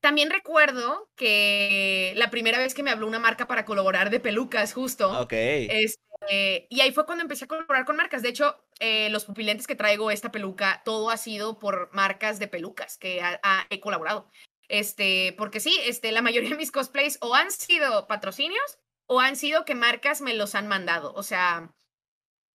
también 0.00 0.30
recuerdo 0.30 1.10
que 1.16 2.12
la 2.16 2.30
primera 2.30 2.58
vez 2.58 2.74
que 2.74 2.82
me 2.82 2.90
habló 2.90 3.06
una 3.06 3.18
marca 3.18 3.46
para 3.46 3.64
colaborar 3.64 4.10
de 4.10 4.20
pelucas, 4.20 4.72
justo. 4.74 5.20
Ok. 5.20 5.32
Este, 5.32 6.66
y 6.70 6.80
ahí 6.80 6.92
fue 6.92 7.06
cuando 7.06 7.22
empecé 7.22 7.44
a 7.44 7.48
colaborar 7.48 7.84
con 7.84 7.96
marcas. 7.96 8.22
De 8.22 8.28
hecho, 8.30 8.56
eh, 8.80 9.08
los 9.10 9.24
pupilentes 9.24 9.66
que 9.66 9.76
traigo, 9.76 10.10
esta 10.10 10.30
peluca, 10.32 10.82
todo 10.84 11.10
ha 11.10 11.16
sido 11.16 11.58
por 11.58 11.90
marcas 11.92 12.38
de 12.38 12.48
pelucas 12.48 12.96
que 12.98 13.20
ha- 13.22 13.40
ha- 13.42 13.66
he 13.70 13.80
colaborado. 13.80 14.30
Este, 14.68 15.34
porque 15.36 15.60
sí, 15.60 15.76
este, 15.84 16.12
la 16.12 16.22
mayoría 16.22 16.50
de 16.50 16.56
mis 16.56 16.70
cosplays 16.72 17.18
o 17.20 17.34
han 17.34 17.50
sido 17.50 18.06
patrocinios 18.06 18.78
o 19.06 19.20
han 19.20 19.36
sido 19.36 19.64
que 19.64 19.74
marcas 19.74 20.20
me 20.20 20.34
los 20.34 20.54
han 20.54 20.68
mandado. 20.68 21.12
O 21.14 21.22
sea, 21.22 21.72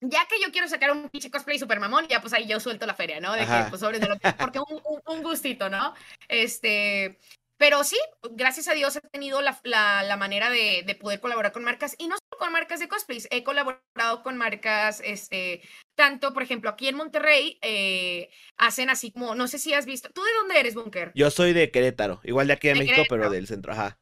ya 0.10 0.26
que 0.28 0.40
yo 0.44 0.52
quiero 0.52 0.68
sacar 0.68 0.92
un 0.92 1.10
pinche 1.10 1.32
cosplay 1.32 1.58
super 1.60 1.80
mamón, 1.80 2.08
ya 2.08 2.22
pues 2.22 2.34
ahí 2.34 2.48
yo 2.48 2.60
suelto 2.60 2.86
la 2.86 2.94
feria, 2.96 3.20
¿no? 3.20 3.34
De 3.34 3.42
Ajá. 3.42 3.66
que, 3.66 3.70
pues, 3.70 3.82
sobres 3.82 4.02
de 4.02 4.08
lo 4.08 4.18
que, 4.18 4.32
porque 4.34 4.60
un, 4.60 4.82
un- 4.86 5.02
un 5.18 5.24
gustito, 5.24 5.70
¿no? 5.70 5.94
Este, 6.28 7.18
pero 7.58 7.84
sí, 7.84 7.98
gracias 8.32 8.68
a 8.68 8.74
Dios 8.74 8.96
he 8.98 9.02
tenido 9.12 9.42
la, 9.42 9.60
la- 9.64 10.04
la 10.04 10.18
manera 10.18 10.50
de, 10.50 10.84
de 10.86 10.96
poder 10.96 11.20
colaborar 11.20 11.52
con 11.52 11.64
marcas 11.64 11.96
y 11.98 12.08
no 12.08 12.16
solo 12.18 12.40
con 12.40 12.52
marcas 12.52 12.80
de 12.80 12.88
cosplays, 12.90 13.28
he 13.32 13.44
colaborado 13.44 14.24
con 14.24 14.38
marcas, 14.38 15.02
este, 15.06 15.62
tanto, 15.96 16.34
por 16.34 16.44
ejemplo, 16.44 16.70
aquí 16.70 16.88
en 16.90 16.96
Monterrey, 16.98 17.58
eh, 17.62 18.30
hacen 18.58 18.90
así 18.90 19.12
como, 19.12 19.36
no 19.36 19.48
sé 19.48 19.58
si 19.60 19.74
has 19.74 19.86
visto, 19.86 20.10
¿tú 20.14 20.22
de 20.24 20.34
dónde 20.40 20.60
eres, 20.60 20.76
Bunker? 20.76 21.12
Yo 21.16 21.32
soy 21.32 21.54
de 21.54 21.72
Querétaro, 21.72 22.20
igual 22.26 22.48
de 22.48 22.54
aquí 22.54 22.68
de, 22.68 22.74
De 22.74 22.80
México, 22.82 23.04
pero 23.10 23.30
del 23.30 23.48
centro, 23.48 23.72
ajá. 23.72 23.98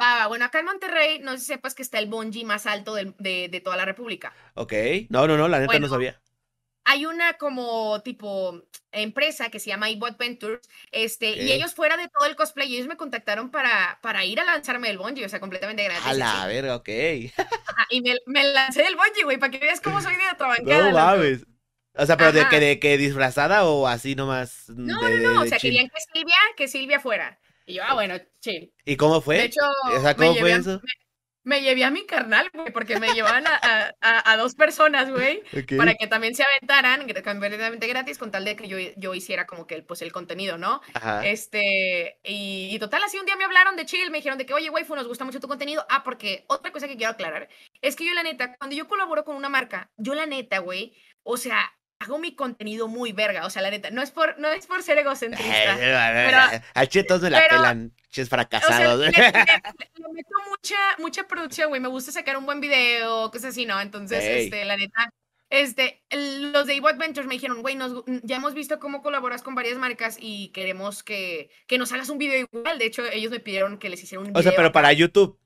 Va, 0.00 0.26
bueno, 0.28 0.44
acá 0.44 0.58
en 0.60 0.66
Monterrey, 0.66 1.18
no 1.20 1.32
sé 1.32 1.38
si 1.40 1.44
sepas 1.46 1.74
que 1.74 1.82
está 1.82 1.98
el 1.98 2.06
bungee 2.08 2.44
más 2.44 2.66
alto 2.66 2.94
del- 2.94 3.14
de, 3.18 3.48
de 3.48 3.60
toda 3.60 3.76
la 3.76 3.84
República. 3.84 4.32
Ok. 4.54 4.72
No, 5.10 5.26
no, 5.28 5.36
no, 5.36 5.48
la 5.48 5.60
neta 5.60 5.78
no 5.78 5.88
Bueno, 5.88 5.88
sabía. 5.88 6.20
hay 6.84 7.06
una 7.06 7.34
como 7.38 8.02
tipo 8.02 8.62
empresa 8.92 9.50
que 9.50 9.60
se 9.60 9.70
llama 9.70 9.90
Ivo 9.90 10.06
Adventures, 10.06 10.68
este, 10.92 11.32
Ok. 11.32 11.40
y 11.40 11.52
ellos 11.52 11.74
fuera 11.74 11.96
de 11.96 12.08
todo 12.08 12.26
el 12.26 12.36
cosplay, 12.36 12.74
ellos 12.74 12.88
me 12.88 12.96
contactaron 12.96 13.50
para, 13.50 14.00
para 14.02 14.24
ir 14.24 14.40
a 14.40 14.44
lanzarme 14.44 14.88
del 14.88 14.98
bungee, 14.98 15.24
o 15.24 15.28
sea, 15.28 15.40
completamente 15.40 15.84
gratis. 15.84 16.06
A 16.06 16.12
la 16.14 16.44
así. 16.44 16.46
verga, 16.46 16.76
ok. 16.76 16.88
Ajá, 17.66 17.86
y 17.90 18.00
me, 18.02 18.16
me 18.26 18.42
lancé 18.52 18.82
del 18.82 18.96
bungee, 18.96 19.24
güey, 19.24 19.38
para 19.38 19.50
que 19.50 19.58
veas 19.58 19.80
cómo 19.80 20.00
soy 20.00 20.16
de 20.16 20.22
atrabancada. 20.24 20.66
No 20.90 20.90
mames. 20.90 21.46
O 21.96 22.06
sea, 22.06 22.16
pero 22.16 22.32
de 22.32 22.40
Ajá. 22.40 22.48
que, 22.48 22.60
de 22.60 22.78
que 22.80 22.98
disfrazada 22.98 23.64
o 23.64 23.86
así 23.86 24.14
nomás. 24.16 24.68
No, 24.68 25.08
de, 25.08 25.18
no, 25.18 25.34
no, 25.34 25.42
o 25.42 25.46
de 25.46 25.50
sea, 25.50 25.60
querían 25.60 25.88
que 25.88 26.00
Silvia, 26.12 26.34
que 26.56 26.68
Silvia 26.68 27.00
fuera. 27.00 27.40
Y 27.66 27.74
yo, 27.74 27.82
ah, 27.86 27.94
bueno, 27.94 28.16
chill. 28.40 28.72
¿Y 28.84 28.96
cómo 28.96 29.20
fue? 29.20 29.36
De 29.38 29.44
hecho, 29.44 29.60
O 29.86 30.00
sea, 30.00 30.10
me 30.10 30.14
¿cómo 30.16 30.32
llevé 30.34 30.40
fue 30.40 30.52
a- 30.52 30.56
eso? 30.56 30.80
Me 31.46 31.60
llevé 31.60 31.84
a 31.84 31.90
mi 31.90 32.06
carnal, 32.06 32.48
güey, 32.54 32.72
porque 32.72 32.98
me 32.98 33.12
llevaban 33.12 33.46
a, 33.46 33.60
a- 34.00 34.32
a- 34.32 34.36
dos 34.38 34.54
personas, 34.54 35.10
güey, 35.10 35.42
para 35.92 35.94
que 35.94 36.06
también 36.06 36.34
se 36.34 36.42
aventaran 36.42 37.06
completamente 37.22 37.86
gratis 37.86 38.16
con 38.16 38.30
tal 38.30 38.46
de 38.46 38.56
que 38.56 38.66
yo, 38.66 38.78
yo 38.96 39.14
hiciera 39.14 39.46
como 39.46 39.66
que 39.66 39.74
el, 39.74 39.84
pues, 39.84 40.00
el 40.00 40.10
contenido, 40.10 40.56
¿no? 40.56 40.80
Ajá. 40.94 41.26
Este, 41.26 42.18
y, 42.24 42.70
y 42.74 42.78
total, 42.78 43.02
así 43.02 43.18
un 43.18 43.26
día 43.26 43.36
me 43.36 43.44
hablaron 43.44 43.76
de 43.76 43.84
chill, 43.84 44.10
me 44.10 44.18
dijeron 44.18 44.38
de 44.38 44.46
que, 44.46 44.54
oye, 44.54 44.70
waifu, 44.70 44.94
nos 44.96 45.06
gusta 45.06 45.26
mucho 45.26 45.38
tu 45.40 45.48
contenido. 45.48 45.84
Ah, 45.90 46.02
porque 46.02 46.46
otra 46.48 46.72
cosa 46.72 46.88
que 46.88 46.96
quiero 46.96 47.12
aclarar 47.12 47.48
es 47.82 47.94
que 47.94 48.06
yo, 48.06 48.14
la 48.14 48.22
neta, 48.22 48.56
cuando 48.56 48.74
yo 48.74 48.88
colaboro 48.88 49.24
con 49.24 49.36
una 49.36 49.50
marca, 49.50 49.90
yo, 49.98 50.14
la 50.14 50.24
neta, 50.24 50.60
güey, 50.60 50.94
o 51.24 51.36
sea, 51.36 51.70
hago 52.00 52.18
mi 52.18 52.34
contenido 52.34 52.86
muy 52.88 53.12
verga, 53.12 53.46
o 53.46 53.50
sea, 53.50 53.62
la 53.62 53.70
neta, 53.70 53.90
no 53.90 54.02
es 54.02 54.10
por, 54.10 54.38
no 54.38 54.48
es 54.52 54.66
por 54.66 54.82
ser 54.82 54.98
egocentrista. 54.98 55.76
pero- 55.78 56.62
A 56.74 56.86
chetos 56.86 57.22
me 57.22 57.30
la 57.30 57.38
pero- 57.38 57.56
pelan, 57.56 57.92
ches 58.10 58.26
O 58.26 58.28
sea, 58.28 58.36
fracasados. 58.38 59.00
le, 59.00 59.06
le- 59.10 59.12
le 59.94 60.12
meto 60.12 60.34
mucha, 60.50 60.76
mucha 60.98 61.26
producción, 61.26 61.68
güey. 61.70 61.80
Me 61.80 61.88
gusta 61.88 62.12
sacar 62.12 62.36
un 62.36 62.44
buen 62.46 62.60
video, 62.60 63.30
cosas 63.30 63.50
así, 63.50 63.64
¿no? 63.66 63.80
Entonces, 63.80 64.22
este, 64.22 64.64
la 64.64 64.76
neta, 64.76 65.10
este, 65.50 66.02
los 66.10 66.66
de 66.66 66.74
Evo 66.74 66.88
Adventures 66.88 67.26
me 67.26 67.34
dijeron, 67.34 67.62
güey, 67.62 67.78
ya 68.22 68.36
hemos 68.36 68.54
visto 68.54 68.78
cómo 68.80 69.02
colaboras 69.02 69.42
con 69.42 69.54
varias 69.54 69.78
marcas 69.78 70.16
y 70.20 70.48
queremos 70.48 71.02
que, 71.02 71.50
que 71.66 71.78
nos 71.78 71.92
hagas 71.92 72.08
un 72.10 72.18
video 72.18 72.38
igual. 72.52 72.78
De 72.78 72.86
hecho, 72.86 73.04
ellos 73.06 73.30
me 73.30 73.40
pidieron 73.40 73.78
que 73.78 73.88
les 73.88 74.02
hiciera 74.02 74.20
un 74.20 74.26
video. 74.28 74.40
O 74.40 74.42
sea, 74.42 74.52
pero 74.54 74.72
para 74.72 74.92
YouTube. 74.92 75.38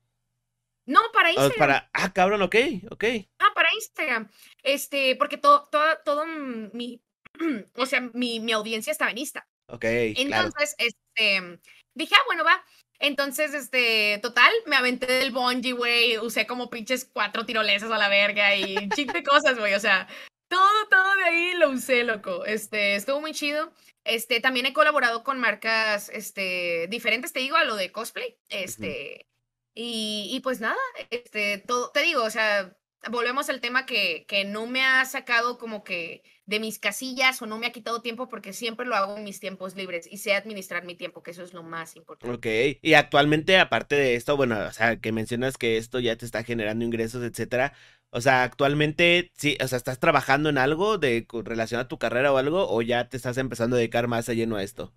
No, 0.86 1.00
para 1.12 1.28
o 1.28 1.32
Instagram. 1.32 1.58
para. 1.58 1.90
Ah, 1.92 2.12
cabrón, 2.14 2.40
ok, 2.40 2.56
ok. 2.90 3.04
Ah, 3.38 3.50
para 3.68 3.76
Instagram. 3.76 4.30
Este, 4.62 5.16
porque 5.16 5.36
todo, 5.36 5.68
todo, 5.70 5.84
todo 6.04 6.26
mi, 6.26 7.02
o 7.74 7.86
sea, 7.86 8.00
mi, 8.12 8.40
mi 8.40 8.52
audiencia 8.52 8.90
estaba 8.90 9.10
en 9.10 9.18
Insta. 9.18 9.46
Ok, 9.66 9.80
claro. 9.80 10.14
Entonces, 10.16 10.74
este, 10.78 11.60
dije, 11.94 12.14
ah, 12.14 12.22
bueno, 12.26 12.44
va. 12.44 12.64
Entonces, 13.00 13.54
este, 13.54 14.18
total, 14.22 14.52
me 14.66 14.76
aventé 14.76 15.06
del 15.06 15.30
bungee, 15.30 15.72
güey, 15.72 16.18
usé 16.18 16.46
como 16.46 16.68
pinches 16.68 17.04
cuatro 17.04 17.46
tirolesas 17.46 17.90
a 17.92 17.98
la 17.98 18.08
verga 18.08 18.56
y 18.56 18.76
un 18.76 18.88
de 18.88 19.22
cosas, 19.22 19.56
güey, 19.56 19.74
o 19.74 19.80
sea, 19.80 20.08
todo, 20.48 20.88
todo 20.90 21.16
de 21.16 21.24
ahí 21.24 21.54
lo 21.54 21.70
usé, 21.70 22.02
loco. 22.02 22.44
Este, 22.44 22.96
estuvo 22.96 23.20
muy 23.20 23.32
chido. 23.32 23.72
Este, 24.04 24.40
también 24.40 24.66
he 24.66 24.72
colaborado 24.72 25.22
con 25.22 25.38
marcas, 25.38 26.08
este, 26.08 26.88
diferentes, 26.88 27.32
te 27.32 27.40
digo, 27.40 27.56
a 27.56 27.64
lo 27.64 27.76
de 27.76 27.92
cosplay. 27.92 28.36
Este, 28.48 29.26
y, 29.74 30.30
y 30.32 30.40
pues 30.40 30.60
nada, 30.60 30.78
este, 31.10 31.58
todo, 31.58 31.90
te 31.90 32.02
digo, 32.02 32.24
o 32.24 32.30
sea, 32.30 32.74
volvemos 33.10 33.48
al 33.48 33.60
tema 33.60 33.86
que, 33.86 34.24
que 34.26 34.44
no 34.44 34.66
me 34.66 34.84
ha 34.84 35.04
sacado 35.04 35.58
como 35.58 35.84
que 35.84 36.22
de 36.46 36.60
mis 36.60 36.78
casillas 36.78 37.40
o 37.42 37.46
no 37.46 37.58
me 37.58 37.66
ha 37.66 37.72
quitado 37.72 38.02
tiempo 38.02 38.28
porque 38.28 38.52
siempre 38.52 38.86
lo 38.86 38.96
hago 38.96 39.16
en 39.16 39.24
mis 39.24 39.40
tiempos 39.40 39.76
libres 39.76 40.08
y 40.10 40.18
sé 40.18 40.34
administrar 40.34 40.84
mi 40.84 40.94
tiempo, 40.94 41.22
que 41.22 41.30
eso 41.30 41.42
es 41.42 41.52
lo 41.52 41.62
más 41.62 41.96
importante. 41.96 42.36
Ok, 42.36 42.46
y 42.82 42.94
actualmente, 42.94 43.58
aparte 43.58 43.94
de 43.94 44.14
esto, 44.16 44.36
bueno, 44.36 44.58
o 44.58 44.72
sea, 44.72 44.96
que 45.00 45.12
mencionas 45.12 45.56
que 45.56 45.76
esto 45.76 46.00
ya 46.00 46.16
te 46.16 46.24
está 46.26 46.42
generando 46.44 46.84
ingresos, 46.84 47.22
etcétera. 47.22 47.74
O 48.10 48.20
sea, 48.20 48.42
actualmente, 48.42 49.30
sí, 49.36 49.56
o 49.62 49.68
sea, 49.68 49.76
¿estás 49.76 49.98
trabajando 50.00 50.48
en 50.48 50.58
algo 50.58 50.98
de 50.98 51.26
relación 51.44 51.80
a 51.80 51.88
tu 51.88 51.98
carrera 51.98 52.32
o 52.32 52.38
algo? 52.38 52.66
¿O 52.70 52.82
ya 52.82 53.08
te 53.08 53.16
estás 53.16 53.36
empezando 53.36 53.76
a 53.76 53.78
dedicar 53.78 54.08
más 54.08 54.28
a 54.28 54.32
lleno 54.34 54.56
a 54.56 54.62
esto? 54.62 54.92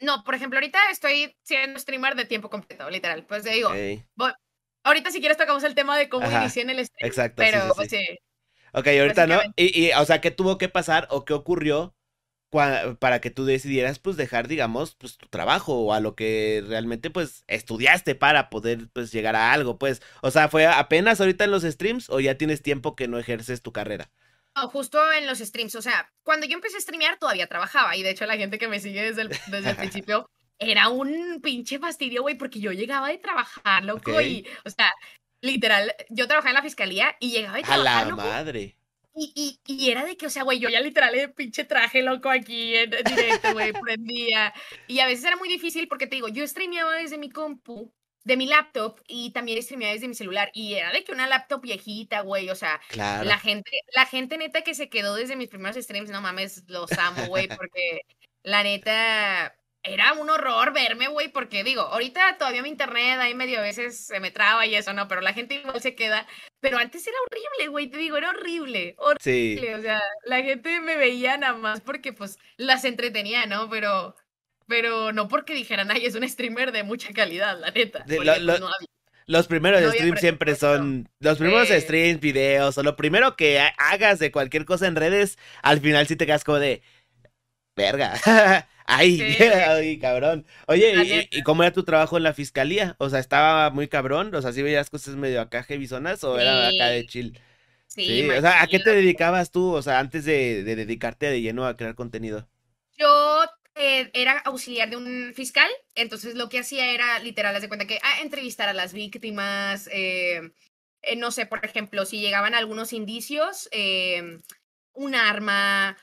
No, 0.00 0.22
por 0.24 0.34
ejemplo, 0.34 0.58
ahorita 0.58 0.78
estoy 0.90 1.34
siendo 1.42 1.78
streamer 1.78 2.14
de 2.14 2.24
tiempo 2.26 2.50
completo, 2.50 2.90
literal. 2.90 3.24
Pues 3.26 3.44
te 3.44 3.50
digo, 3.50 3.70
voy- 4.16 4.32
ahorita 4.84 5.10
si 5.10 5.20
quieres 5.20 5.36
tocamos 5.36 5.64
el 5.64 5.74
tema 5.74 5.96
de 5.98 6.08
cómo 6.08 6.26
Ajá, 6.26 6.42
inicié 6.42 6.62
en 6.62 6.70
el 6.70 6.84
stream, 6.84 7.08
exacto, 7.08 7.42
sí, 7.42 7.50
pero 7.50 7.66
sí, 7.66 7.72
pues, 7.74 7.90
sí. 7.90 8.18
Ok, 8.72 8.86
ahorita 8.88 9.26
no. 9.26 9.40
Y, 9.56 9.86
y, 9.86 9.92
o 9.92 10.04
sea, 10.04 10.20
¿qué 10.20 10.30
tuvo 10.30 10.58
que 10.58 10.68
pasar 10.68 11.06
o 11.10 11.24
qué 11.24 11.32
ocurrió 11.32 11.94
para 12.50 13.20
que 13.20 13.30
tú 13.30 13.44
decidieras, 13.44 13.98
pues, 13.98 14.16
dejar, 14.16 14.46
digamos, 14.46 14.94
pues, 14.94 15.16
tu 15.16 15.26
trabajo 15.26 15.74
o 15.74 15.92
a 15.92 15.98
lo 15.98 16.14
que 16.14 16.62
realmente, 16.66 17.10
pues, 17.10 17.44
estudiaste 17.48 18.14
para 18.14 18.48
poder, 18.48 18.88
pues, 18.92 19.10
llegar 19.10 19.34
a 19.34 19.52
algo, 19.52 19.76
pues? 19.78 20.02
O 20.22 20.30
sea, 20.30 20.48
¿fue 20.48 20.66
apenas 20.66 21.20
ahorita 21.20 21.44
en 21.44 21.50
los 21.50 21.64
streams 21.64 22.08
o 22.10 22.20
ya 22.20 22.36
tienes 22.36 22.62
tiempo 22.62 22.94
que 22.94 23.08
no 23.08 23.18
ejerces 23.18 23.60
tu 23.60 23.72
carrera? 23.72 24.10
No, 24.54 24.68
justo 24.68 25.00
en 25.12 25.26
los 25.26 25.38
streams, 25.38 25.74
o 25.74 25.82
sea, 25.82 26.12
cuando 26.22 26.46
yo 26.46 26.54
empecé 26.54 26.76
a 26.76 26.80
streamear 26.80 27.18
todavía 27.18 27.48
trabajaba 27.48 27.96
y 27.96 28.04
de 28.04 28.10
hecho 28.10 28.24
la 28.24 28.36
gente 28.36 28.58
que 28.58 28.68
me 28.68 28.78
sigue 28.78 29.02
desde 29.02 29.22
el, 29.22 29.28
desde 29.48 29.70
el 29.70 29.76
principio 29.76 30.30
era 30.72 30.88
un 30.88 31.40
pinche 31.42 31.78
fastidio, 31.78 32.22
güey, 32.22 32.36
porque 32.36 32.60
yo 32.60 32.72
llegaba 32.72 33.08
de 33.08 33.18
trabajar, 33.18 33.84
loco, 33.84 34.12
Ok. 34.12 34.22
y, 34.22 34.46
o 34.64 34.70
sea, 34.70 34.92
literal, 35.40 35.92
yo 36.10 36.26
trabajaba 36.26 36.50
en 36.50 36.56
la 36.56 36.62
fiscalía 36.62 37.16
y 37.20 37.30
llegaba 37.32 37.56
de 37.56 37.62
A 37.62 37.66
trabajar, 37.66 38.04
la 38.04 38.10
loco, 38.10 38.22
madre. 38.22 38.76
y, 39.14 39.32
y, 39.66 39.74
y 39.74 39.90
era 39.90 40.04
de 40.04 40.16
que, 40.16 40.26
o 40.26 40.30
sea, 40.30 40.42
güey, 40.42 40.58
yo 40.58 40.68
ya 40.68 40.80
literal 40.80 41.12
de 41.14 41.28
pinche 41.28 41.64
traje, 41.64 42.02
loco, 42.02 42.30
aquí 42.30 42.74
en 42.76 42.90
directo, 42.90 43.52
güey, 43.52 43.72
prendía, 43.82 44.52
y 44.88 44.98
a 45.00 45.06
veces 45.06 45.24
era 45.24 45.36
muy 45.36 45.48
difícil 45.48 45.86
porque 45.88 46.06
te 46.06 46.16
digo, 46.16 46.28
yo 46.28 46.46
streameaba 46.46 46.94
desde 46.96 47.18
mi 47.18 47.30
compu 47.30 47.92
de 48.24 48.38
mi 48.38 48.46
laptop 48.46 49.00
y 49.06 49.32
también 49.32 49.62
streameaba 49.62 49.92
desde 49.92 50.08
mi 50.08 50.14
celular. 50.14 50.50
Y 50.54 50.72
era 50.74 50.90
de 50.92 51.04
que 51.04 51.12
una 51.12 51.26
laptop 51.26 51.60
viejita, 51.60 52.22
güey. 52.22 52.48
O 52.48 52.54
sea, 52.54 52.80
la 52.96 53.38
gente, 53.38 53.70
la 53.94 54.06
gente 54.06 54.38
neta 54.38 54.62
que 54.62 54.74
se 54.74 54.88
quedó 54.88 55.14
desde 55.14 55.36
mis 55.36 55.50
primeros 55.50 55.76
streams, 55.76 56.08
no 56.08 56.22
mames, 56.22 56.64
los 56.68 56.90
amo, 56.92 57.26
güey, 57.26 57.48
porque 57.48 58.00
la 58.42 58.62
neta 58.62 59.54
era 59.84 60.14
un 60.14 60.30
horror 60.30 60.72
verme, 60.72 61.08
güey, 61.08 61.28
porque 61.28 61.62
digo, 61.62 61.82
ahorita 61.82 62.38
todavía 62.38 62.62
mi 62.62 62.70
internet 62.70 63.18
ahí 63.20 63.34
medio 63.34 63.58
a 63.58 63.62
veces 63.62 64.06
se 64.06 64.18
me 64.18 64.30
traba 64.30 64.66
y 64.66 64.74
eso, 64.74 64.94
¿no? 64.94 65.06
Pero 65.08 65.20
la 65.20 65.34
gente 65.34 65.56
igual 65.56 65.80
se 65.80 65.94
queda. 65.94 66.26
Pero 66.60 66.78
antes 66.78 67.06
era 67.06 67.16
horrible, 67.26 67.68
güey, 67.68 67.88
te 67.88 67.98
digo, 67.98 68.16
era 68.16 68.30
horrible, 68.30 68.96
horrible. 68.98 69.74
O 69.74 69.82
sea, 69.82 70.02
la 70.24 70.42
gente 70.42 70.80
me 70.80 70.96
veía 70.96 71.36
nada 71.36 71.52
más 71.52 71.82
porque 71.82 72.14
pues 72.14 72.38
las 72.56 72.84
entretenía, 72.84 73.44
¿no? 73.44 73.68
Pero 73.68 74.16
pero 74.66 75.12
no 75.12 75.28
porque 75.28 75.54
dijeran, 75.54 75.90
ay, 75.90 76.06
es 76.06 76.14
un 76.14 76.26
streamer 76.26 76.72
de 76.72 76.82
mucha 76.82 77.12
calidad, 77.12 77.60
la 77.60 77.70
neta. 77.70 78.04
Pues, 78.06 78.26
los 79.26 79.46
primeros 79.46 79.82
streams 79.92 80.20
siempre 80.20 80.54
son. 80.54 81.08
Los 81.20 81.38
primeros 81.38 81.68
streams, 81.68 82.20
videos, 82.20 82.76
o 82.78 82.82
lo 82.82 82.96
primero 82.96 83.36
que 83.36 83.60
hagas 83.78 84.18
de 84.18 84.30
cualquier 84.30 84.64
cosa 84.64 84.86
en 84.86 84.96
redes, 84.96 85.38
al 85.62 85.80
final 85.80 86.06
sí 86.06 86.16
te 86.16 86.26
quedas 86.26 86.44
como 86.44 86.58
de. 86.58 86.82
Verga. 87.76 88.14
ay, 88.84 89.20
ay, 89.66 89.98
cabrón. 89.98 90.46
Oye, 90.66 91.28
¿y, 91.30 91.42
cómo 91.42 91.62
era 91.62 91.72
tu 91.72 91.84
trabajo 91.84 92.16
en 92.16 92.22
la 92.22 92.34
fiscalía? 92.34 92.96
O 92.98 93.10
sea, 93.10 93.18
¿estaba 93.18 93.70
muy 93.70 93.88
cabrón? 93.88 94.34
O 94.34 94.42
sea, 94.42 94.52
¿sí 94.52 94.62
veías 94.62 94.90
cosas 94.90 95.16
medio 95.16 95.40
acá 95.40 95.64
heavyzonas 95.68 96.22
o 96.24 96.38
era 96.38 96.68
acá 96.68 96.88
de 96.88 97.06
chill? 97.06 97.38
Sí, 97.86 98.28
o 98.28 98.40
sea, 98.40 98.62
¿a 98.62 98.66
qué 98.66 98.80
te 98.80 98.90
dedicabas 98.90 99.50
tú? 99.50 99.72
O 99.72 99.82
sea, 99.82 100.00
antes 100.00 100.24
de, 100.24 100.64
de 100.64 100.76
dedicarte 100.76 101.26
de 101.26 101.40
lleno 101.40 101.66
a 101.66 101.76
crear 101.76 101.94
contenido. 101.94 102.48
Yo 102.96 103.44
eh, 103.76 104.10
era 104.14 104.38
auxiliar 104.38 104.88
de 104.88 104.96
un 104.96 105.32
fiscal, 105.34 105.68
entonces 105.96 106.36
lo 106.36 106.48
que 106.48 106.60
hacía 106.60 106.92
era 106.92 107.18
literal, 107.18 107.56
haz 107.56 107.62
de 107.62 107.66
cuenta 107.66 107.88
que 107.88 107.98
ah, 108.04 108.20
entrevistar 108.22 108.68
a 108.68 108.72
las 108.72 108.92
víctimas, 108.92 109.88
eh, 109.92 110.52
eh, 111.02 111.16
no 111.16 111.32
sé, 111.32 111.46
por 111.46 111.64
ejemplo, 111.64 112.06
si 112.06 112.20
llegaban 112.20 112.54
algunos 112.54 112.92
indicios, 112.92 113.68
un 114.92 115.14
arma, 115.16 115.96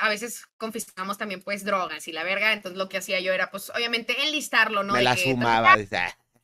a 0.00 0.08
veces 0.08 0.46
confiscamos 0.56 1.18
también 1.18 1.42
pues 1.42 1.64
drogas 1.64 2.06
y 2.08 2.12
la 2.12 2.24
verga, 2.24 2.52
entonces 2.52 2.78
lo 2.78 2.88
que 2.88 2.98
hacía 2.98 3.20
yo 3.20 3.32
era 3.32 3.50
pues 3.50 3.70
obviamente 3.70 4.14
enlistarlo, 4.26 4.82
¿no? 4.82 4.94
Me 4.94 5.02
la 5.02 5.16
sumaba. 5.16 5.76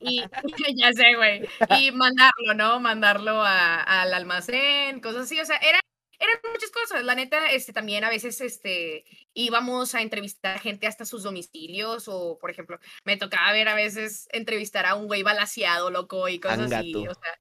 Y 0.00 0.22
ya 0.76 0.92
sé, 0.92 1.14
güey. 1.16 1.48
Y 1.78 1.90
mandarlo, 1.92 2.54
¿no? 2.54 2.80
Mandarlo 2.80 3.42
al 3.42 4.12
almacén, 4.12 5.00
cosas 5.00 5.22
así. 5.22 5.40
O 5.40 5.46
sea, 5.46 5.56
era 5.56 5.80
eran 6.18 6.52
muchas 6.52 6.70
cosas. 6.70 7.04
La 7.04 7.14
neta, 7.14 7.50
este, 7.50 7.72
también 7.72 8.04
a 8.04 8.10
veces 8.10 8.40
este, 8.40 9.04
íbamos 9.34 9.94
a 9.94 10.02
entrevistar 10.02 10.60
gente 10.60 10.86
hasta 10.86 11.04
sus 11.04 11.22
domicilios 11.22 12.08
o, 12.08 12.38
por 12.38 12.50
ejemplo, 12.50 12.78
me 13.04 13.16
tocaba 13.16 13.52
ver 13.52 13.68
a 13.68 13.74
veces 13.74 14.28
entrevistar 14.32 14.86
a 14.86 14.94
un 14.94 15.06
güey 15.06 15.22
balaseado, 15.22 15.90
loco, 15.90 16.28
y 16.28 16.38
cosas 16.40 16.72
así. 16.72 16.94
O 16.96 17.14
sea, 17.14 17.38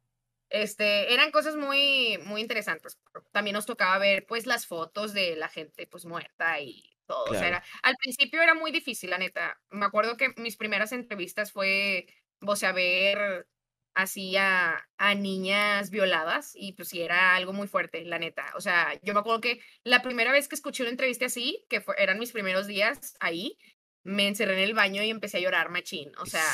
este, 0.53 1.11
eran 1.11 1.31
cosas 1.31 1.55
muy, 1.55 2.19
muy 2.25 2.39
interesantes. 2.39 2.99
También 3.31 3.55
nos 3.55 3.65
tocaba 3.65 3.97
ver, 3.97 4.25
pues, 4.27 4.45
las 4.45 4.67
fotos 4.67 5.11
de 5.11 5.35
la 5.35 5.49
gente, 5.49 5.87
pues, 5.87 6.05
muerta 6.05 6.61
y 6.61 6.95
todo. 7.07 7.25
O 7.25 7.33
sea, 7.33 7.47
era, 7.47 7.63
al 7.81 7.95
principio 7.95 8.39
era 8.39 8.53
muy 8.53 8.71
difícil, 8.71 9.09
la 9.09 9.17
neta. 9.17 9.59
Me 9.71 9.85
acuerdo 9.85 10.15
que 10.15 10.29
mis 10.37 10.55
primeras 10.55 10.91
entrevistas 10.91 11.51
fue, 11.51 12.05
o 12.39 12.55
sea, 12.55 12.71
ver 12.71 13.47
así 13.95 14.35
a, 14.37 14.87
niñas 15.17 15.89
violadas 15.89 16.53
y 16.55 16.73
pues 16.73 16.89
sí, 16.89 17.01
era 17.01 17.35
algo 17.35 17.51
muy 17.51 17.67
fuerte, 17.67 18.05
la 18.05 18.19
neta. 18.19 18.45
O 18.55 18.61
sea, 18.61 18.99
yo 19.01 19.13
me 19.13 19.21
acuerdo 19.21 19.41
que 19.41 19.59
la 19.83 20.03
primera 20.03 20.31
vez 20.31 20.47
que 20.47 20.55
escuché 20.55 20.83
una 20.83 20.91
entrevista 20.91 21.25
así, 21.25 21.65
que 21.67 21.83
eran 21.97 22.19
mis 22.19 22.31
primeros 22.31 22.67
días 22.67 23.15
ahí, 23.19 23.57
me 24.03 24.27
encerré 24.27 24.53
en 24.53 24.59
el 24.59 24.73
baño 24.75 25.01
y 25.01 25.09
empecé 25.09 25.37
a 25.37 25.41
llorar 25.41 25.69
machín. 25.69 26.11
O 26.19 26.25
sea, 26.25 26.45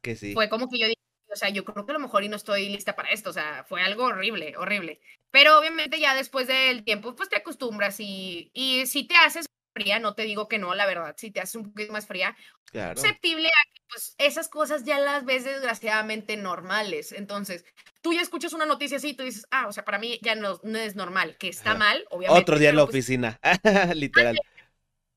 que 0.00 0.14
sí. 0.14 0.32
fue 0.32 0.48
como 0.48 0.68
que 0.68 0.78
yo 0.78 0.86
dije, 0.86 0.95
o 1.36 1.38
sea, 1.38 1.50
yo 1.50 1.64
creo 1.64 1.84
que 1.84 1.92
a 1.92 1.94
lo 1.94 2.00
mejor 2.00 2.24
y 2.24 2.28
no 2.28 2.36
estoy 2.36 2.68
lista 2.68 2.96
para 2.96 3.10
esto. 3.10 3.30
O 3.30 3.32
sea, 3.32 3.64
fue 3.68 3.82
algo 3.82 4.04
horrible, 4.04 4.56
horrible. 4.56 5.00
Pero 5.30 5.58
obviamente 5.58 6.00
ya 6.00 6.14
después 6.14 6.46
del 6.46 6.82
tiempo, 6.82 7.14
pues 7.14 7.28
te 7.28 7.36
acostumbras 7.36 8.00
y, 8.00 8.50
y 8.54 8.86
si 8.86 9.04
te 9.04 9.14
haces 9.16 9.46
fría, 9.74 9.98
no 9.98 10.14
te 10.14 10.22
digo 10.22 10.48
que 10.48 10.58
no, 10.58 10.74
la 10.74 10.86
verdad, 10.86 11.14
si 11.18 11.30
te 11.30 11.40
haces 11.40 11.56
un 11.56 11.70
poquito 11.70 11.92
más 11.92 12.06
fría, 12.06 12.34
claro. 12.64 12.98
susceptible 12.98 13.48
a 13.48 13.72
que 13.74 13.82
pues, 13.90 14.14
esas 14.16 14.48
cosas 14.48 14.84
ya 14.84 14.98
las 14.98 15.26
ves 15.26 15.44
desgraciadamente 15.44 16.38
normales. 16.38 17.12
Entonces, 17.12 17.66
tú 18.00 18.14
ya 18.14 18.22
escuchas 18.22 18.54
una 18.54 18.64
noticia 18.64 18.96
así 18.96 19.10
y 19.10 19.14
tú 19.14 19.24
dices, 19.24 19.46
ah, 19.50 19.66
o 19.68 19.72
sea, 19.72 19.84
para 19.84 19.98
mí 19.98 20.18
ya 20.22 20.34
no, 20.34 20.58
no 20.62 20.78
es 20.78 20.96
normal, 20.96 21.36
que 21.36 21.48
está 21.48 21.74
mal, 21.74 22.06
obviamente. 22.08 22.40
Otro 22.40 22.58
día 22.58 22.70
en 22.70 22.76
la 22.76 22.86
pues 22.86 22.94
oficina, 22.94 23.38
literal. 23.94 24.38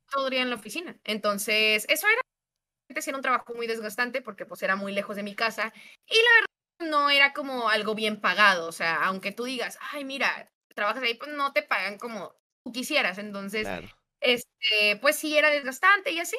Otro 0.08 0.30
día 0.30 0.42
en 0.42 0.50
la 0.50 0.58
oficina. 0.58 1.00
Entonces, 1.06 1.86
eso 1.88 2.08
era, 2.08 2.22
era 2.90 3.18
un 3.18 3.22
trabajo 3.24 3.54
muy 3.54 3.68
desgastante 3.68 4.22
porque 4.22 4.46
pues 4.46 4.62
era 4.64 4.76
muy 4.76 4.94
lejos 4.94 5.16
de 5.16 5.24
mi 5.24 5.36
casa 5.36 5.72
y 6.08 6.16
la 6.16 6.30
verdad 6.36 6.92
no 6.92 7.10
era 7.10 7.34
como 7.34 7.70
algo 7.70 7.94
bien 7.94 8.20
pagado, 8.22 8.68
o 8.68 8.72
sea, 8.72 9.04
aunque 9.04 9.32
tú 9.32 9.44
digas, 9.44 9.78
ay, 9.92 10.06
mira, 10.06 10.52
trabajas 10.76 11.04
ahí, 11.04 11.16
pues 11.16 11.32
no 11.32 11.52
te 11.54 11.62
pagan 11.62 11.98
como 11.98 12.34
tú 12.64 12.72
quisieras, 12.72 13.18
entonces, 13.18 13.68
este, 14.22 14.98
pues 15.02 15.18
sí 15.18 15.38
era 15.38 15.50
desgastante 15.50 16.12
y 16.12 16.20
así. 16.20 16.38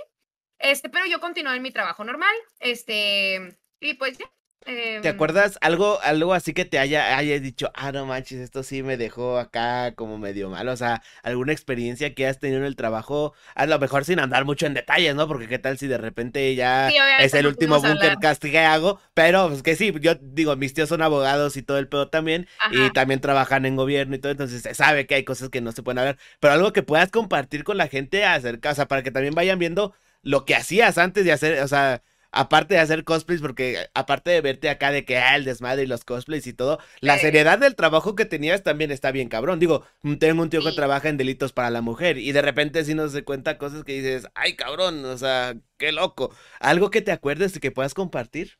Este, 0.58 0.88
pero 0.90 1.06
yo 1.06 1.20
continué 1.20 1.56
en 1.56 1.62
mi 1.62 1.70
trabajo 1.72 2.04
normal, 2.04 2.34
este, 2.58 3.58
y 3.80 3.94
pues 3.94 4.18
ya. 4.18 4.30
¿Te 4.64 5.08
em 5.08 5.14
acuerdas 5.14 5.58
algo, 5.62 5.98
algo 6.02 6.34
así 6.34 6.52
que 6.52 6.66
te 6.66 6.78
haya, 6.78 7.16
hayas 7.16 7.40
dicho, 7.40 7.70
ah, 7.74 7.92
no 7.92 8.04
manches, 8.04 8.40
esto 8.40 8.62
sí 8.62 8.82
me 8.82 8.98
dejó 8.98 9.38
acá 9.38 9.94
como 9.94 10.18
medio 10.18 10.50
mal? 10.50 10.68
O 10.68 10.76
sea, 10.76 11.02
alguna 11.22 11.52
experiencia 11.52 12.14
que 12.14 12.26
has 12.26 12.38
tenido 12.38 12.58
en 12.58 12.66
el 12.66 12.76
trabajo, 12.76 13.32
a 13.54 13.64
lo 13.64 13.78
mejor 13.78 14.04
sin 14.04 14.20
andar 14.20 14.44
mucho 14.44 14.66
en 14.66 14.74
detalles, 14.74 15.14
¿no? 15.14 15.26
Porque 15.26 15.48
qué 15.48 15.58
tal 15.58 15.78
si 15.78 15.86
de 15.86 15.96
repente 15.96 16.54
ya 16.54 16.90
es 17.18 17.32
el 17.32 17.46
último 17.46 17.80
bunker 17.80 18.18
cast 18.20 18.42
que 18.42 18.58
hago, 18.58 19.00
pero 19.14 19.48
pues 19.48 19.62
que 19.62 19.76
sí, 19.76 19.94
yo 20.00 20.16
digo, 20.20 20.54
mis 20.56 20.74
tíos 20.74 20.90
son 20.90 21.00
abogados 21.00 21.56
y 21.56 21.62
todo 21.62 21.78
el 21.78 21.88
pedo 21.88 22.08
también, 22.08 22.46
y 22.70 22.90
también 22.92 23.20
trabajan 23.20 23.64
en 23.64 23.76
gobierno 23.76 24.14
y 24.14 24.18
todo, 24.18 24.32
entonces 24.32 24.60
se 24.62 24.74
sabe 24.74 25.06
que 25.06 25.14
hay 25.14 25.24
cosas 25.24 25.48
que 25.48 25.62
no 25.62 25.72
se 25.72 25.82
pueden 25.82 26.00
hablar, 26.00 26.18
pero 26.38 26.52
algo 26.52 26.74
que 26.74 26.82
puedas 26.82 27.10
compartir 27.10 27.64
con 27.64 27.78
la 27.78 27.88
gente 27.88 28.24
acerca, 28.26 28.72
o 28.72 28.74
sea, 28.74 28.88
para 28.88 29.02
que 29.02 29.10
también 29.10 29.34
vayan 29.34 29.58
viendo 29.58 29.94
lo 30.22 30.44
que 30.44 30.54
hacías 30.54 30.98
antes 30.98 31.24
de 31.24 31.32
hacer, 31.32 31.62
o 31.62 31.68
sea, 31.68 32.02
aparte 32.32 32.74
de 32.74 32.80
hacer 32.80 33.04
cosplays, 33.04 33.40
porque 33.40 33.88
aparte 33.94 34.30
de 34.30 34.40
verte 34.40 34.68
acá 34.70 34.90
de 34.92 35.04
que 35.04 35.18
ah, 35.18 35.36
el 35.36 35.44
desmadre 35.44 35.84
y 35.84 35.86
los 35.86 36.04
cosplays 36.04 36.46
y 36.46 36.52
todo, 36.52 36.78
la 37.00 37.18
seriedad 37.18 37.58
del 37.58 37.76
trabajo 37.76 38.14
que 38.14 38.24
tenías 38.24 38.62
también 38.62 38.90
está 38.90 39.10
bien 39.12 39.28
cabrón. 39.28 39.58
Digo, 39.60 39.84
mm, 40.02 40.14
tengo 40.16 40.42
un 40.42 40.50
tío 40.50 40.62
que 40.62 40.72
trabaja 40.72 41.08
en 41.08 41.16
delitos 41.16 41.52
para 41.52 41.70
la 41.70 41.80
mujer 41.80 42.18
y 42.18 42.32
de 42.32 42.42
repente 42.42 42.84
sí 42.84 42.94
nos 42.94 43.12
se 43.12 43.24
cuenta 43.24 43.58
cosas 43.58 43.84
que 43.84 43.92
dices, 43.94 44.28
ay 44.34 44.56
cabrón, 44.56 45.04
o 45.04 45.18
sea, 45.18 45.54
qué 45.76 45.92
loco. 45.92 46.34
Algo 46.60 46.90
que 46.90 47.02
te 47.02 47.12
acuerdes 47.12 47.56
y 47.56 47.60
que 47.60 47.70
puedas 47.70 47.94
compartir. 47.94 48.58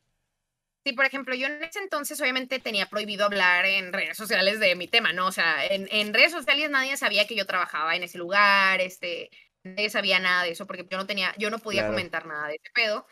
Sí, 0.83 0.93
por 0.93 1.05
ejemplo, 1.05 1.35
yo 1.35 1.45
en 1.45 1.63
ese 1.63 1.77
entonces 1.79 2.19
obviamente 2.21 2.59
tenía 2.59 2.87
prohibido 2.87 3.25
hablar 3.25 3.65
en 3.67 3.93
redes 3.93 4.17
sociales 4.17 4.59
de 4.59 4.75
mi 4.75 4.87
tema, 4.87 5.13
¿no? 5.13 5.27
O 5.27 5.31
sea, 5.31 5.63
en, 5.67 5.87
en 5.91 6.11
redes 6.11 6.31
sociales 6.31 6.71
nadie 6.71 6.97
sabía 6.97 7.27
que 7.27 7.35
yo 7.35 7.45
trabajaba 7.45 7.95
en 7.95 8.01
ese 8.01 8.17
lugar, 8.17 8.81
este, 8.81 9.29
nadie 9.63 9.91
sabía 9.91 10.19
nada 10.19 10.43
de 10.43 10.51
eso 10.51 10.65
porque 10.65 10.87
yo 10.89 10.97
no 10.97 11.05
tenía, 11.05 11.35
yo 11.37 11.51
no 11.51 11.59
podía 11.59 11.85
comentar 11.85 12.25
nada 12.25 12.47
de 12.47 12.55
ese 12.55 12.71
pedo. 12.73 13.05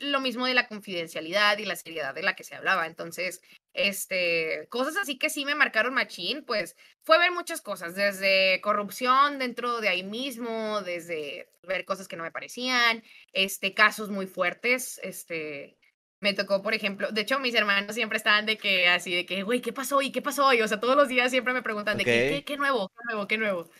Lo 0.00 0.20
mismo 0.20 0.46
de 0.46 0.54
la 0.54 0.66
confidencialidad 0.66 1.58
y 1.58 1.64
la 1.64 1.76
seriedad 1.76 2.14
de 2.14 2.22
la 2.22 2.34
que 2.34 2.44
se 2.44 2.54
hablaba. 2.54 2.86
Entonces, 2.86 3.42
este, 3.74 4.66
cosas 4.70 4.96
así 4.96 5.18
que 5.18 5.30
sí 5.30 5.44
me 5.44 5.54
marcaron 5.54 5.94
machín, 5.94 6.44
pues 6.44 6.76
fue 7.02 7.18
ver 7.18 7.30
muchas 7.32 7.60
cosas, 7.60 7.94
desde 7.94 8.60
corrupción 8.60 9.38
dentro 9.38 9.80
de 9.80 9.88
ahí 9.88 10.02
mismo, 10.02 10.80
desde 10.82 11.50
ver 11.62 11.84
cosas 11.84 12.08
que 12.08 12.16
no 12.16 12.24
me 12.24 12.32
parecían, 12.32 13.04
este, 13.32 13.74
casos 13.74 14.08
muy 14.08 14.26
fuertes, 14.26 14.98
este, 15.02 15.78
me 16.20 16.34
tocó, 16.34 16.62
por 16.62 16.74
ejemplo, 16.74 17.12
de 17.12 17.20
hecho, 17.20 17.38
mis 17.38 17.54
hermanos 17.54 17.94
siempre 17.94 18.16
estaban 18.16 18.46
de 18.46 18.58
que, 18.58 18.88
así, 18.88 19.14
de 19.14 19.26
que, 19.26 19.42
güey, 19.42 19.60
¿qué 19.60 19.72
pasó 19.72 19.98
hoy? 19.98 20.10
¿Qué 20.10 20.22
pasó 20.22 20.46
hoy? 20.46 20.60
O 20.62 20.68
sea, 20.68 20.80
todos 20.80 20.96
los 20.96 21.08
días 21.08 21.30
siempre 21.30 21.52
me 21.52 21.62
preguntan 21.62 21.96
de 21.98 22.04
¿qué, 22.04 22.42
qué 22.44 22.56
nuevo? 22.56 22.88
¿Qué 22.88 23.04
nuevo? 23.04 23.28
¿Qué 23.28 23.38
nuevo? 23.38 23.70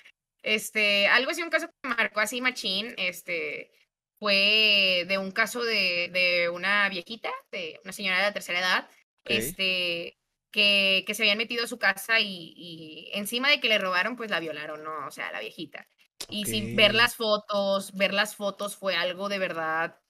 Este, 0.42 1.08
algo 1.08 1.30
así, 1.32 1.42
un 1.42 1.50
caso 1.50 1.66
que 1.66 1.88
me 1.88 1.96
marcó 1.96 2.20
así 2.20 2.40
machín, 2.40 2.94
este, 2.96 3.72
fue 4.18 5.04
de 5.08 5.18
un 5.18 5.30
caso 5.30 5.62
de, 5.62 6.10
de 6.12 6.48
una 6.50 6.88
viejita, 6.88 7.30
de 7.52 7.80
una 7.84 7.92
señora 7.92 8.16
de 8.18 8.22
la 8.22 8.32
tercera 8.32 8.60
edad, 8.60 8.90
este, 9.24 10.18
que, 10.50 11.04
que, 11.06 11.14
se 11.14 11.22
habían 11.22 11.38
metido 11.38 11.64
a 11.64 11.68
su 11.68 11.78
casa 11.78 12.20
y, 12.20 12.54
y, 12.56 13.10
encima 13.14 13.50
de 13.50 13.60
que 13.60 13.68
le 13.68 13.78
robaron, 13.78 14.16
pues 14.16 14.30
la 14.30 14.40
violaron, 14.40 14.82
¿no? 14.82 15.06
O 15.06 15.10
sea, 15.10 15.30
la 15.32 15.40
viejita. 15.40 15.86
Y 16.30 16.46
sin 16.46 16.76
ver 16.76 16.94
las 16.94 17.16
fotos, 17.16 17.92
ver 17.94 18.12
las 18.12 18.34
fotos 18.34 18.76
fue 18.76 18.96
algo 18.96 19.28
de 19.28 19.38
verdad 19.38 20.00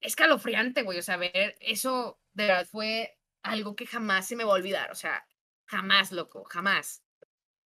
escalofriante, 0.00 0.82
güey. 0.82 0.98
O 0.98 1.02
sea, 1.02 1.16
ver 1.16 1.56
eso 1.60 2.20
de 2.34 2.46
verdad 2.46 2.66
fue 2.70 3.18
algo 3.42 3.74
que 3.74 3.86
jamás 3.86 4.28
se 4.28 4.36
me 4.36 4.44
va 4.44 4.52
a 4.52 4.56
olvidar. 4.56 4.90
O 4.90 4.94
sea, 4.94 5.26
jamás, 5.66 6.12
loco, 6.12 6.44
jamás. 6.44 7.02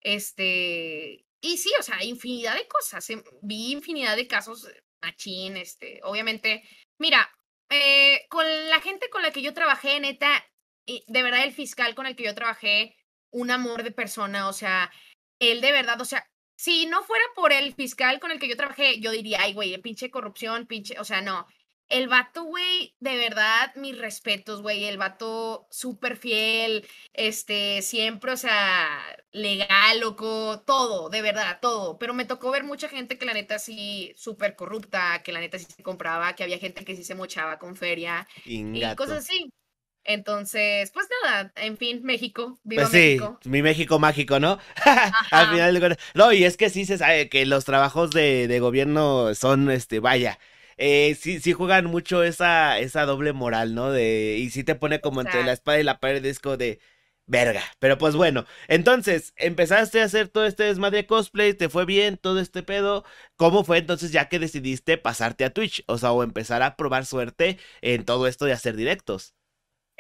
Este, 0.01 1.27
y 1.41 1.59
sí, 1.59 1.73
o 1.79 1.83
sea, 1.83 2.03
infinidad 2.05 2.55
de 2.55 2.69
cosas. 2.69 3.09
Em, 3.11 3.23
vi 3.43 3.73
infinidad 3.73 4.17
de 4.17 4.27
casos, 4.27 4.69
machín, 5.03 5.57
este, 5.57 6.01
obviamente. 6.03 6.63
Mira, 6.99 7.31
eh, 7.71 8.27
con 8.29 8.45
la 8.69 8.81
gente 8.81 9.09
con 9.11 9.23
la 9.23 9.31
que 9.31 9.43
yo 9.43 9.55
trabajé, 9.55 10.01
neta, 10.01 10.45
y 10.87 11.05
de 11.07 11.23
verdad 11.23 11.45
el 11.45 11.53
fiscal 11.53 11.95
con 11.95 12.07
el 12.07 12.17
que 12.17 12.25
yo 12.25 12.35
trabajé, 12.35 12.97
un 13.31 13.51
amor 13.51 13.83
de 13.83 13.93
persona, 13.93 14.49
o 14.49 14.53
sea, 14.53 14.91
él 15.39 15.61
de 15.61 15.73
verdad, 15.73 16.01
o 16.01 16.05
sea, 16.05 16.27
si 16.57 16.87
no 16.87 17.03
fuera 17.05 17.25
por 17.35 17.53
el 17.53 17.75
fiscal 17.75 18.21
con 18.21 18.31
el 18.31 18.39
que 18.39 18.49
yo 18.49 18.57
trabajé, 18.57 19.01
yo 19.01 19.11
diría, 19.13 19.39
ay, 19.43 19.55
güey, 19.55 19.79
pinche 19.79 20.11
corrupción, 20.11 20.67
pinche, 20.67 20.99
o 20.99 21.05
sea, 21.05 21.23
no. 21.23 21.47
El 21.91 22.09
vato, 22.09 22.45
güey, 22.45 22.95
de 23.01 23.17
verdad, 23.17 23.75
mis 23.75 23.99
respetos, 23.99 24.63
güey. 24.63 24.85
El 24.85 24.97
vato 24.97 25.67
súper 25.71 26.17
fiel, 26.17 26.87
este, 27.13 27.83
siempre, 27.83 28.33
o 28.33 28.37
sea, 28.37 28.89
legal, 29.33 30.01
loco, 30.01 30.63
todo, 30.65 31.11
de 31.11 31.21
verdad, 31.21 31.59
todo. 31.61 31.99
Pero 31.99 32.15
me 32.15 32.25
tocó 32.25 32.51
ver 32.51 32.65
mucha 32.65 32.89
gente 32.89 33.19
que 33.19 33.27
la 33.27 33.35
neta 33.35 33.59
sí, 33.59 34.15
súper 34.17 34.57
corrupta, 34.57 35.23
que 35.23 35.33
la 35.33 35.41
neta 35.41 35.59
sí 35.59 35.67
se 35.67 35.83
compraba, 35.83 36.35
que 36.35 36.45
había 36.45 36.59
gente 36.59 36.85
que 36.85 36.97
sí 36.97 37.05
se 37.05 37.15
mochaba 37.15 37.59
con 37.59 37.77
feria 37.77 38.27
y 38.47 38.81
cosas 38.95 39.19
así. 39.19 39.53
Entonces, 40.03 40.91
pues 40.93 41.07
nada, 41.23 41.53
en 41.57 41.77
fin, 41.77 42.01
México, 42.03 42.59
viva 42.65 42.89
pues 42.89 42.93
sí, 42.93 43.21
mi 43.45 43.63
México 43.63 43.99
mágico, 43.99 44.41
¿no? 44.41 44.59
Al 45.31 45.49
final, 45.49 45.99
no, 46.15 46.33
y 46.33 46.45
es 46.45 46.57
que 46.57 46.71
sí 46.71 46.87
se 46.87 46.97
sabe 46.97 47.29
que 47.29 47.45
los 47.45 47.65
trabajos 47.67 48.11
de, 48.11 48.49
de 48.49 48.61
gobierno 48.61 49.35
son, 49.35 49.71
este, 49.71 50.01
vaya, 50.01 50.39
eh, 50.83 51.15
sí, 51.21 51.41
sí 51.41 51.53
juegan 51.53 51.87
mucho 51.87 52.23
esa, 52.25 52.79
esa 52.79 53.05
doble 53.07 53.33
moral, 53.35 53.75
¿no? 53.75 53.91
De, 53.93 54.37
y 54.39 54.51
sí 54.51 54.65
te 54.65 54.75
pone 54.75 55.01
como 55.01 55.21
entre 55.21 55.45
la 55.45 55.53
espada 55.53 55.79
y 55.81 55.85
la 55.85 56.01
pared, 56.01 56.23
disco 56.23 56.57
de 56.57 56.81
verga. 57.27 57.63
Pero 57.79 57.99
pues 57.99 58.17
bueno, 58.17 58.47
entonces 58.69 59.35
empezaste 59.37 60.01
a 60.01 60.05
hacer 60.05 60.29
todo 60.29 60.47
este 60.47 60.65
desmadre 60.65 61.07
cosplay, 61.07 61.55
te 61.55 61.69
fue 61.69 61.85
bien 61.85 62.17
todo 62.19 62.41
este 62.41 62.63
pedo. 62.63 63.05
¿Cómo 63.37 63.65
fue 63.65 63.79
entonces 63.79 64.13
ya 64.13 64.29
que 64.29 64.39
decidiste 64.39 64.99
pasarte 64.99 65.45
a 65.45 65.51
Twitch? 65.53 65.85
O 65.87 65.99
sea, 65.99 66.13
o 66.13 66.23
empezar 66.23 66.63
a 66.63 66.77
probar 66.77 67.07
suerte 67.07 67.59
en 67.83 68.05
todo 68.05 68.27
esto 68.27 68.47
de 68.47 68.53
hacer 68.53 68.77
directos. 68.77 69.35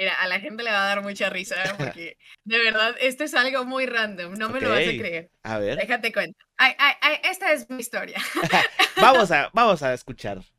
Mira, 0.00 0.14
a 0.14 0.28
la 0.28 0.40
gente 0.40 0.62
le 0.62 0.70
va 0.70 0.84
a 0.84 0.94
dar 0.94 1.02
mucha 1.02 1.28
risa 1.28 1.56
porque 1.76 2.16
de 2.44 2.58
verdad 2.58 2.96
esto 3.00 3.22
es 3.22 3.34
algo 3.34 3.66
muy 3.66 3.84
random, 3.84 4.32
no 4.32 4.48
me 4.48 4.58
lo 4.58 4.70
vas 4.70 4.78
a 4.78 4.82
creer. 4.82 5.30
A 5.42 5.58
ver. 5.58 5.76
Déjate 5.76 6.10
cuenta. 6.10 6.42
Ay, 6.56 6.72
ay, 6.78 6.94
ay, 7.02 7.16
esta 7.24 7.52
es 7.52 7.68
mi 7.68 7.80
historia. 7.80 8.18
vamos, 8.96 9.30
a, 9.30 9.50
vamos 9.52 9.82
a 9.82 9.92
escuchar. 9.92 10.38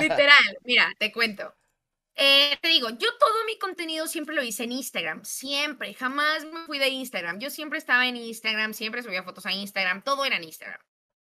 Literal, 0.00 0.58
mira, 0.64 0.92
te 0.98 1.12
cuento. 1.12 1.54
Eh, 2.16 2.58
te 2.60 2.68
digo, 2.68 2.90
yo 2.90 3.08
todo 3.20 3.44
mi 3.46 3.56
contenido 3.56 4.08
siempre 4.08 4.34
lo 4.34 4.42
hice 4.42 4.64
en 4.64 4.72
Instagram, 4.72 5.24
siempre, 5.24 5.94
jamás 5.94 6.44
me 6.44 6.66
fui 6.66 6.80
de 6.80 6.88
Instagram. 6.88 7.38
Yo 7.38 7.50
siempre 7.50 7.78
estaba 7.78 8.08
en 8.08 8.16
Instagram, 8.16 8.74
siempre 8.74 9.04
subía 9.04 9.22
fotos 9.22 9.46
a 9.46 9.52
Instagram, 9.52 10.02
todo 10.02 10.24
era 10.24 10.38
en 10.38 10.42
Instagram. 10.42 10.80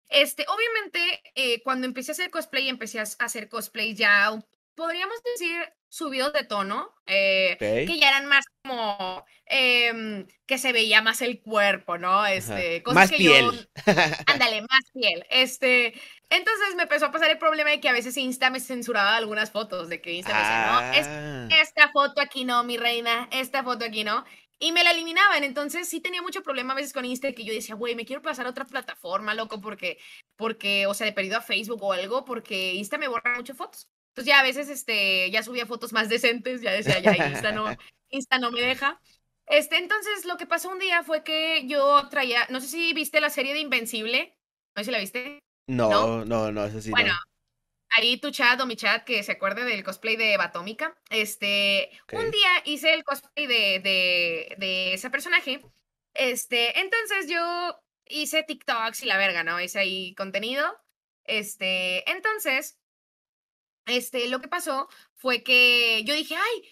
Este, 0.10 0.46
obviamente, 0.50 1.24
eh, 1.36 1.64
cuando 1.64 1.88
empecé 1.88 2.12
a 2.12 2.16
hacer 2.16 2.30
cosplay, 2.30 2.68
empecé 2.68 3.00
a 3.00 3.04
hacer 3.04 3.48
cosplay 3.48 3.96
ya, 3.96 4.38
podríamos 4.76 5.24
decir, 5.24 5.74
subidos 5.96 6.34
de 6.34 6.44
tono, 6.44 6.94
eh, 7.06 7.56
que 7.58 7.98
ya 7.98 8.10
eran 8.10 8.26
más 8.26 8.44
como 8.62 9.24
em, 9.46 10.28
que 10.46 10.58
se 10.58 10.74
veía 10.74 11.02
más 11.02 11.22
el 11.22 11.42
cuerpo, 11.42 11.98
¿no? 11.98 12.26
Este, 12.26 12.84
cosas 12.84 12.96
más 12.96 13.12
que 13.12 13.18
piel. 13.18 13.46
Yo, 13.46 13.62
ándale, 14.28 14.62
más 14.62 14.92
piel. 14.94 15.26
Este, 15.30 15.94
entonces 16.30 16.76
me 16.76 16.84
empezó 16.84 17.06
a 17.06 17.12
pasar 17.12 17.32
el 17.32 17.38
problema 17.38 17.70
de 17.70 17.80
que 17.80 17.88
a 17.88 17.94
veces 17.94 18.18
Insta 18.18 18.50
me 18.50 18.60
censuraba 18.60 19.16
algunas 19.16 19.52
fotos, 19.52 19.88
de 19.88 20.02
que 20.02 20.12
Insta 20.12 20.34
me 20.34 20.40
decía, 20.40 20.66
no, 20.66 20.80
ah. 20.80 21.62
esta 21.62 21.90
foto 21.94 22.20
aquí 22.20 22.44
no, 22.44 22.66
mi 22.66 22.76
reina, 22.76 23.30
esta 23.32 23.64
foto 23.64 23.86
aquí 23.86 24.04
no. 24.04 24.26
Y 24.60 24.74
me 24.74 24.84
la 24.84 24.92
eliminaban, 24.92 25.46
entonces 25.46 25.88
sí 25.88 26.02
tenía 26.02 26.22
mucho 26.22 26.44
problema 26.44 26.74
a 26.74 26.76
veces 26.76 26.92
con 26.92 27.06
Insta 27.06 27.32
que 27.32 27.46
yo 27.46 27.54
decía, 27.54 27.76
güey, 27.76 27.96
me 27.96 28.06
quiero 28.06 28.22
pasar 28.22 28.48
a 28.48 28.50
otra 28.50 28.66
plataforma, 28.66 29.34
loco, 29.34 29.62
porque, 29.62 29.98
porque, 30.36 30.88
o 30.88 30.94
sea, 30.94 31.08
he 31.08 31.14
perdido 31.14 31.38
a 31.38 31.42
Facebook 31.42 31.82
o 31.84 31.94
algo, 31.94 32.26
porque 32.26 32.74
Insta 32.74 32.98
me 32.98 33.08
borra 33.08 33.36
muchas 33.36 33.56
fotos. 33.56 33.88
Entonces 34.16 34.34
ya 34.34 34.40
a 34.40 34.44
veces 34.44 34.70
este, 34.70 35.30
ya 35.30 35.44
subía 35.44 35.66
fotos 35.66 35.92
más 35.92 36.08
decentes, 36.08 36.62
ya 36.62 36.72
decía, 36.72 37.00
ya 37.00 37.28
Insta 37.28 37.52
no, 37.52 37.66
Insta 38.10 38.40
no 38.40 38.50
me 38.50 38.62
deja. 38.62 39.02
Este, 39.46 39.76
entonces 39.76 40.24
lo 40.24 40.38
que 40.38 40.46
pasó 40.46 40.70
un 40.70 40.80
día 40.80 41.04
fue 41.04 41.26
que 41.26 41.68
yo 41.68 42.08
traía, 42.08 42.48
no 42.50 42.62
sé 42.62 42.68
si 42.68 42.94
viste 42.94 43.20
la 43.20 43.30
serie 43.30 43.54
de 43.54 43.60
Invencible, 43.60 44.38
no 44.74 44.80
sé 44.80 44.86
si 44.86 44.92
la 44.92 45.00
viste. 45.00 45.40
No, 45.68 45.90
no, 45.90 46.24
no, 46.24 46.52
no 46.54 46.64
eso 46.64 46.80
sí. 46.80 46.92
Bueno, 46.92 47.14
ahí 47.90 48.18
tu 48.18 48.32
chat 48.32 48.58
o 48.62 48.66
mi 48.66 48.78
chat 48.78 49.04
que 49.04 49.22
se 49.22 49.34
acuerde 49.34 49.66
del 49.66 49.84
cosplay 49.84 50.16
de 50.16 50.38
Batómica. 50.38 50.98
Este, 51.10 51.90
un 52.14 52.32
día 52.32 52.50
hice 52.64 52.94
el 52.94 53.04
cosplay 53.04 53.48
de, 53.48 53.82
de, 53.82 54.56
de 54.58 54.94
ese 54.94 55.10
personaje. 55.10 55.62
Este, 56.14 56.80
entonces 56.80 57.28
yo 57.28 57.82
hice 58.06 58.44
TikToks 58.44 59.04
y 59.04 59.08
la 59.08 59.18
verga, 59.18 59.44
¿no? 59.44 59.60
Hice 59.60 59.80
ahí 59.80 60.16
contenido. 60.16 60.66
Este, 61.26 62.10
entonces, 62.10 62.80
este, 63.86 64.28
lo 64.30 64.40
que 64.42 64.48
pasó 64.48 64.88
fue 65.14 65.44
que 65.44 66.04
yo 66.06 66.14
dije, 66.14 66.36
ay, 66.36 66.70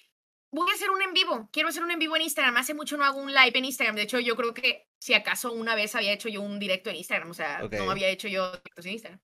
voy 0.52 0.70
a 0.70 0.74
hacer 0.74 0.92
un 0.92 1.02
en 1.02 1.14
vivo, 1.14 1.50
quiero 1.52 1.70
hacer 1.70 1.84
un 1.84 1.92
en 1.92 2.00
vivo 2.00 2.16
en 2.16 2.22
Instagram. 2.22 2.58
Hace 2.58 2.74
mucho 2.74 2.96
no 2.96 3.06
hago 3.06 3.20
un 3.20 3.34
live 3.34 3.52
en 3.56 3.66
Instagram. 3.66 3.96
De 3.96 4.04
hecho, 4.04 4.20
yo 4.20 4.36
creo 4.36 4.54
que 4.54 4.88
si 5.00 5.14
acaso 5.14 5.52
una 5.52 5.76
vez 5.76 5.96
había 5.96 6.14
hecho 6.14 6.30
yo 6.30 6.42
un 6.42 6.60
directo 6.60 6.90
en 6.90 6.98
Instagram, 6.98 7.32
o 7.32 7.34
sea, 7.34 7.60
no 7.60 7.92
había 7.92 8.10
hecho 8.10 8.28
yo 8.28 8.52
directos 8.52 8.86
en 8.86 8.92
Instagram. 8.94 9.22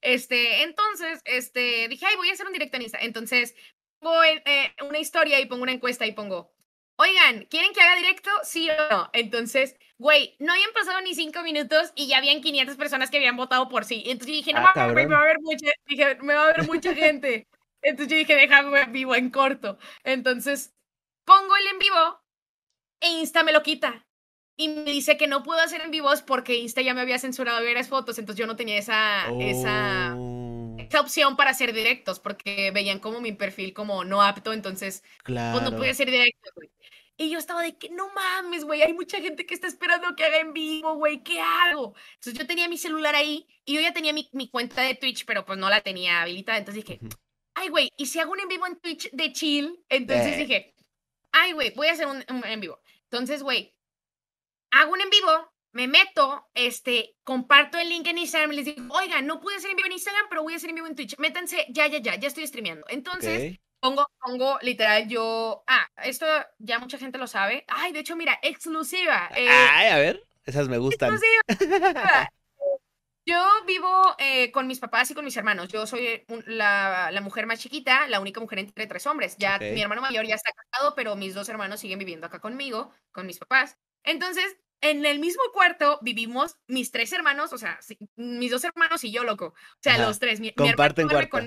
Este, 0.00 0.62
entonces, 0.62 1.20
este, 1.24 1.88
dije, 1.88 2.06
ay, 2.06 2.16
voy 2.16 2.30
a 2.30 2.32
hacer 2.32 2.46
un 2.46 2.52
directo 2.52 2.76
en 2.76 2.82
Instagram. 2.82 3.06
Entonces, 3.06 3.54
pongo 3.98 4.22
eh, 4.24 4.74
una 4.82 4.98
historia 4.98 5.40
y 5.40 5.46
pongo 5.46 5.64
una 5.64 5.72
encuesta 5.72 6.06
y 6.06 6.12
pongo, 6.12 6.52
oigan, 6.96 7.46
¿quieren 7.46 7.72
que 7.72 7.80
haga 7.80 7.96
directo? 7.96 8.30
Sí 8.44 8.70
o 8.70 8.90
no. 8.90 9.10
Entonces, 9.12 9.76
güey, 9.98 10.36
no 10.38 10.52
habían 10.52 10.72
pasado 10.72 11.00
ni 11.02 11.14
cinco 11.14 11.42
minutos 11.42 11.92
y 11.96 12.06
ya 12.06 12.18
habían 12.18 12.40
500 12.40 12.76
personas 12.76 13.10
que 13.10 13.16
habían 13.16 13.36
votado 13.36 13.68
por 13.68 13.84
sí. 13.84 14.04
Entonces 14.06 14.28
yo 14.28 14.34
dije, 14.34 14.52
no, 14.52 14.60
ah, 14.60 14.86
me 14.94 15.06
va 15.06 15.20
a 15.20 15.24
ver 15.24 15.36
mucha, 15.40 15.70
dije, 15.86 16.16
me 16.22 16.34
va 16.34 16.44
a 16.44 16.52
ver 16.52 16.66
mucha 16.66 16.94
gente. 16.94 17.48
Entonces 17.82 18.10
yo 18.10 18.16
dije, 18.16 18.36
déjame 18.36 18.80
en 18.80 18.92
vivo 18.92 19.14
en 19.14 19.30
corto. 19.30 19.78
Entonces, 20.04 20.74
pongo 21.24 21.56
el 21.56 21.66
en 21.66 21.78
vivo 21.78 22.20
e 23.00 23.08
Insta 23.20 23.42
me 23.42 23.52
lo 23.52 23.62
quita. 23.62 24.06
Y 24.56 24.68
me 24.68 24.90
dice 24.90 25.16
que 25.16 25.28
no 25.28 25.44
puedo 25.44 25.60
hacer 25.60 25.80
en 25.82 25.90
vivos 25.90 26.22
porque 26.22 26.56
Insta 26.56 26.80
ya 26.82 26.94
me 26.94 27.00
había 27.00 27.18
censurado 27.18 27.62
ver 27.62 27.76
las 27.76 27.88
fotos, 27.88 28.18
entonces 28.18 28.40
yo 28.40 28.46
no 28.48 28.56
tenía 28.56 28.76
esa, 28.76 29.28
esa, 29.38 30.16
oh. 30.16 30.76
esa 30.78 31.00
opción 31.00 31.36
para 31.36 31.50
hacer 31.50 31.72
directos, 31.72 32.18
porque 32.18 32.72
veían 32.72 32.98
como 32.98 33.20
mi 33.20 33.30
perfil 33.32 33.72
como 33.72 34.04
no 34.04 34.20
apto, 34.20 34.52
entonces 34.52 35.04
claro. 35.22 35.58
pues 35.58 35.70
no 35.70 35.76
podía 35.76 35.92
hacer 35.92 36.10
directos, 36.10 36.52
güey. 36.56 36.70
Y 37.20 37.30
yo 37.30 37.38
estaba 37.40 37.62
de 37.62 37.76
que 37.76 37.90
no 37.90 38.08
mames, 38.14 38.64
güey, 38.64 38.80
hay 38.80 38.94
mucha 38.94 39.20
gente 39.20 39.44
que 39.44 39.52
está 39.52 39.66
esperando 39.66 40.14
que 40.14 40.24
haga 40.24 40.38
en 40.38 40.52
vivo, 40.52 40.94
güey, 40.94 41.24
¿qué 41.24 41.40
hago? 41.40 41.96
Entonces 42.14 42.34
yo 42.34 42.46
tenía 42.46 42.68
mi 42.68 42.78
celular 42.78 43.16
ahí 43.16 43.48
y 43.64 43.74
yo 43.74 43.80
ya 43.80 43.92
tenía 43.92 44.12
mi, 44.12 44.28
mi 44.32 44.48
cuenta 44.48 44.82
de 44.82 44.94
Twitch, 44.94 45.24
pero 45.26 45.44
pues 45.44 45.58
no 45.58 45.68
la 45.68 45.80
tenía 45.80 46.22
habilitada. 46.22 46.58
Entonces 46.58 46.84
dije, 46.84 47.00
ay, 47.54 47.70
güey, 47.70 47.90
¿y 47.96 48.06
si 48.06 48.20
hago 48.20 48.30
un 48.30 48.40
en 48.40 48.46
vivo 48.46 48.68
en 48.68 48.78
Twitch 48.78 49.10
de 49.10 49.32
chill? 49.32 49.84
Entonces 49.88 50.34
eh. 50.34 50.36
dije, 50.36 50.74
ay, 51.32 51.52
güey, 51.54 51.72
voy 51.74 51.88
a 51.88 51.92
hacer 51.92 52.06
un, 52.06 52.24
en 52.28 52.60
vivo. 52.60 52.80
Entonces, 53.10 53.42
güey, 53.42 53.74
hago 54.70 54.92
un 54.92 55.00
en 55.00 55.10
vivo, 55.10 55.52
me 55.72 55.88
meto, 55.88 56.48
este, 56.54 57.16
comparto 57.24 57.78
el 57.78 57.88
link 57.88 58.06
en 58.06 58.18
Instagram 58.18 58.52
y 58.52 58.56
les 58.56 58.64
digo, 58.66 58.94
oiga, 58.94 59.22
no 59.22 59.40
pude 59.40 59.56
hacer 59.56 59.70
en 59.70 59.76
vivo 59.76 59.86
en 59.86 59.92
Instagram, 59.94 60.26
pero 60.28 60.44
voy 60.44 60.52
a 60.52 60.56
hacer 60.56 60.70
en 60.70 60.76
vivo 60.76 60.86
en 60.86 60.94
Twitch. 60.94 61.18
Métanse, 61.18 61.66
ya, 61.68 61.88
ya, 61.88 61.98
ya, 61.98 62.14
ya 62.14 62.28
estoy 62.28 62.46
streameando. 62.46 62.86
Entonces, 62.88 63.58
Pongo, 63.80 64.10
pongo 64.20 64.58
literal 64.62 65.08
yo. 65.08 65.62
Ah, 65.66 65.86
esto 66.02 66.26
ya 66.58 66.78
mucha 66.78 66.98
gente 66.98 67.18
lo 67.18 67.26
sabe. 67.26 67.64
Ay, 67.68 67.92
de 67.92 68.00
hecho, 68.00 68.16
mira, 68.16 68.38
exclusiva. 68.42 69.30
Eh, 69.36 69.48
Ay, 69.48 69.88
a 69.88 69.98
ver, 69.98 70.24
esas 70.44 70.68
me 70.68 70.78
gustan. 70.78 71.14
Exclusiva. 71.14 72.28
Yo 73.28 73.46
vivo 73.66 74.16
eh, 74.18 74.50
con 74.52 74.66
mis 74.66 74.80
papás 74.80 75.10
y 75.10 75.14
con 75.14 75.22
mis 75.22 75.36
hermanos. 75.36 75.68
Yo 75.68 75.86
soy 75.86 76.24
la, 76.46 77.10
la, 77.12 77.20
mujer 77.20 77.44
más 77.44 77.60
chiquita, 77.60 78.06
la 78.08 78.20
única 78.20 78.40
mujer 78.40 78.58
entre 78.58 78.86
tres 78.86 79.06
hombres. 79.06 79.36
Ya 79.36 79.58
mi 79.58 79.82
hermano 79.82 80.00
mayor 80.00 80.26
ya 80.26 80.34
está 80.34 80.50
casado, 80.50 80.94
pero 80.94 81.14
mis 81.14 81.34
dos 81.34 81.46
hermanos 81.50 81.80
siguen 81.80 81.98
viviendo 81.98 82.26
acá 82.26 82.38
conmigo, 82.38 82.90
con 83.12 83.26
mis 83.26 83.38
papás. 83.38 83.76
Entonces, 84.02 84.56
en 84.80 85.04
el 85.04 85.18
mismo 85.18 85.42
cuarto 85.52 85.98
vivimos 86.00 86.56
mis 86.68 86.90
tres 86.90 87.12
hermanos, 87.12 87.52
o 87.52 87.58
sea, 87.58 87.78
mis 88.16 88.50
dos 88.50 88.64
hermanos 88.64 89.04
y 89.04 89.12
yo, 89.12 89.24
loco. 89.24 89.48
O 89.48 89.82
sea, 89.82 89.98
los 89.98 90.18
tres. 90.18 90.40
Mi, 90.40 90.54
Comparten 90.54 91.08
cuarto 91.08 91.38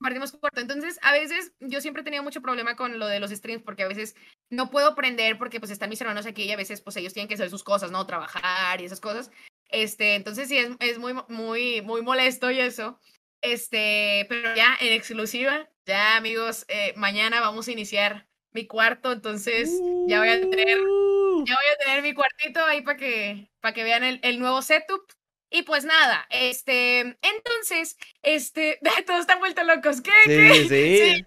partimos 0.00 0.32
corto. 0.32 0.60
Entonces, 0.60 0.98
a 1.02 1.12
veces 1.12 1.52
yo 1.60 1.80
siempre 1.80 2.02
he 2.02 2.04
tenido 2.04 2.22
mucho 2.22 2.42
problema 2.42 2.76
con 2.76 2.98
lo 2.98 3.06
de 3.06 3.20
los 3.20 3.30
streams 3.30 3.62
porque 3.62 3.82
a 3.82 3.88
veces 3.88 4.14
no 4.50 4.70
puedo 4.70 4.94
prender 4.94 5.38
porque 5.38 5.60
pues 5.60 5.70
están 5.70 5.90
mis 5.90 6.00
hermanos 6.00 6.26
aquí 6.26 6.44
y 6.44 6.52
a 6.52 6.56
veces 6.56 6.80
pues 6.80 6.96
ellos 6.96 7.12
tienen 7.12 7.28
que 7.28 7.34
hacer 7.34 7.50
sus 7.50 7.64
cosas, 7.64 7.90
¿no? 7.90 8.06
Trabajar 8.06 8.80
y 8.80 8.84
esas 8.84 9.00
cosas. 9.00 9.30
Este, 9.68 10.14
entonces 10.14 10.48
sí, 10.48 10.58
es, 10.58 10.70
es 10.80 10.98
muy, 10.98 11.14
muy, 11.28 11.82
muy 11.82 12.02
molesto 12.02 12.50
y 12.50 12.60
eso. 12.60 13.00
Este, 13.40 14.24
pero 14.28 14.54
ya 14.54 14.76
en 14.80 14.92
exclusiva, 14.92 15.68
ya 15.84 16.16
amigos, 16.16 16.64
eh, 16.68 16.94
mañana 16.96 17.40
vamos 17.40 17.68
a 17.68 17.72
iniciar 17.72 18.26
mi 18.52 18.66
cuarto, 18.66 19.12
entonces 19.12 19.70
ya 20.06 20.20
voy 20.20 20.28
a 20.28 20.40
tener, 20.40 20.78
ya 20.78 21.54
voy 21.54 21.72
a 21.74 21.84
tener 21.84 22.02
mi 22.02 22.14
cuartito 22.14 22.64
ahí 22.64 22.80
para 22.82 22.96
que, 22.96 23.50
para 23.60 23.74
que 23.74 23.82
vean 23.82 24.04
el, 24.04 24.20
el 24.22 24.38
nuevo 24.38 24.62
setup. 24.62 25.02
Y 25.50 25.62
pues 25.62 25.84
nada, 25.84 26.26
este, 26.30 27.00
entonces, 27.00 27.96
este, 28.22 28.80
todos 29.06 29.20
están 29.20 29.38
vueltos 29.38 29.66
locos. 29.66 30.00
¿Qué? 30.00 30.12
Sí, 30.26 30.68
sí. 31.16 31.24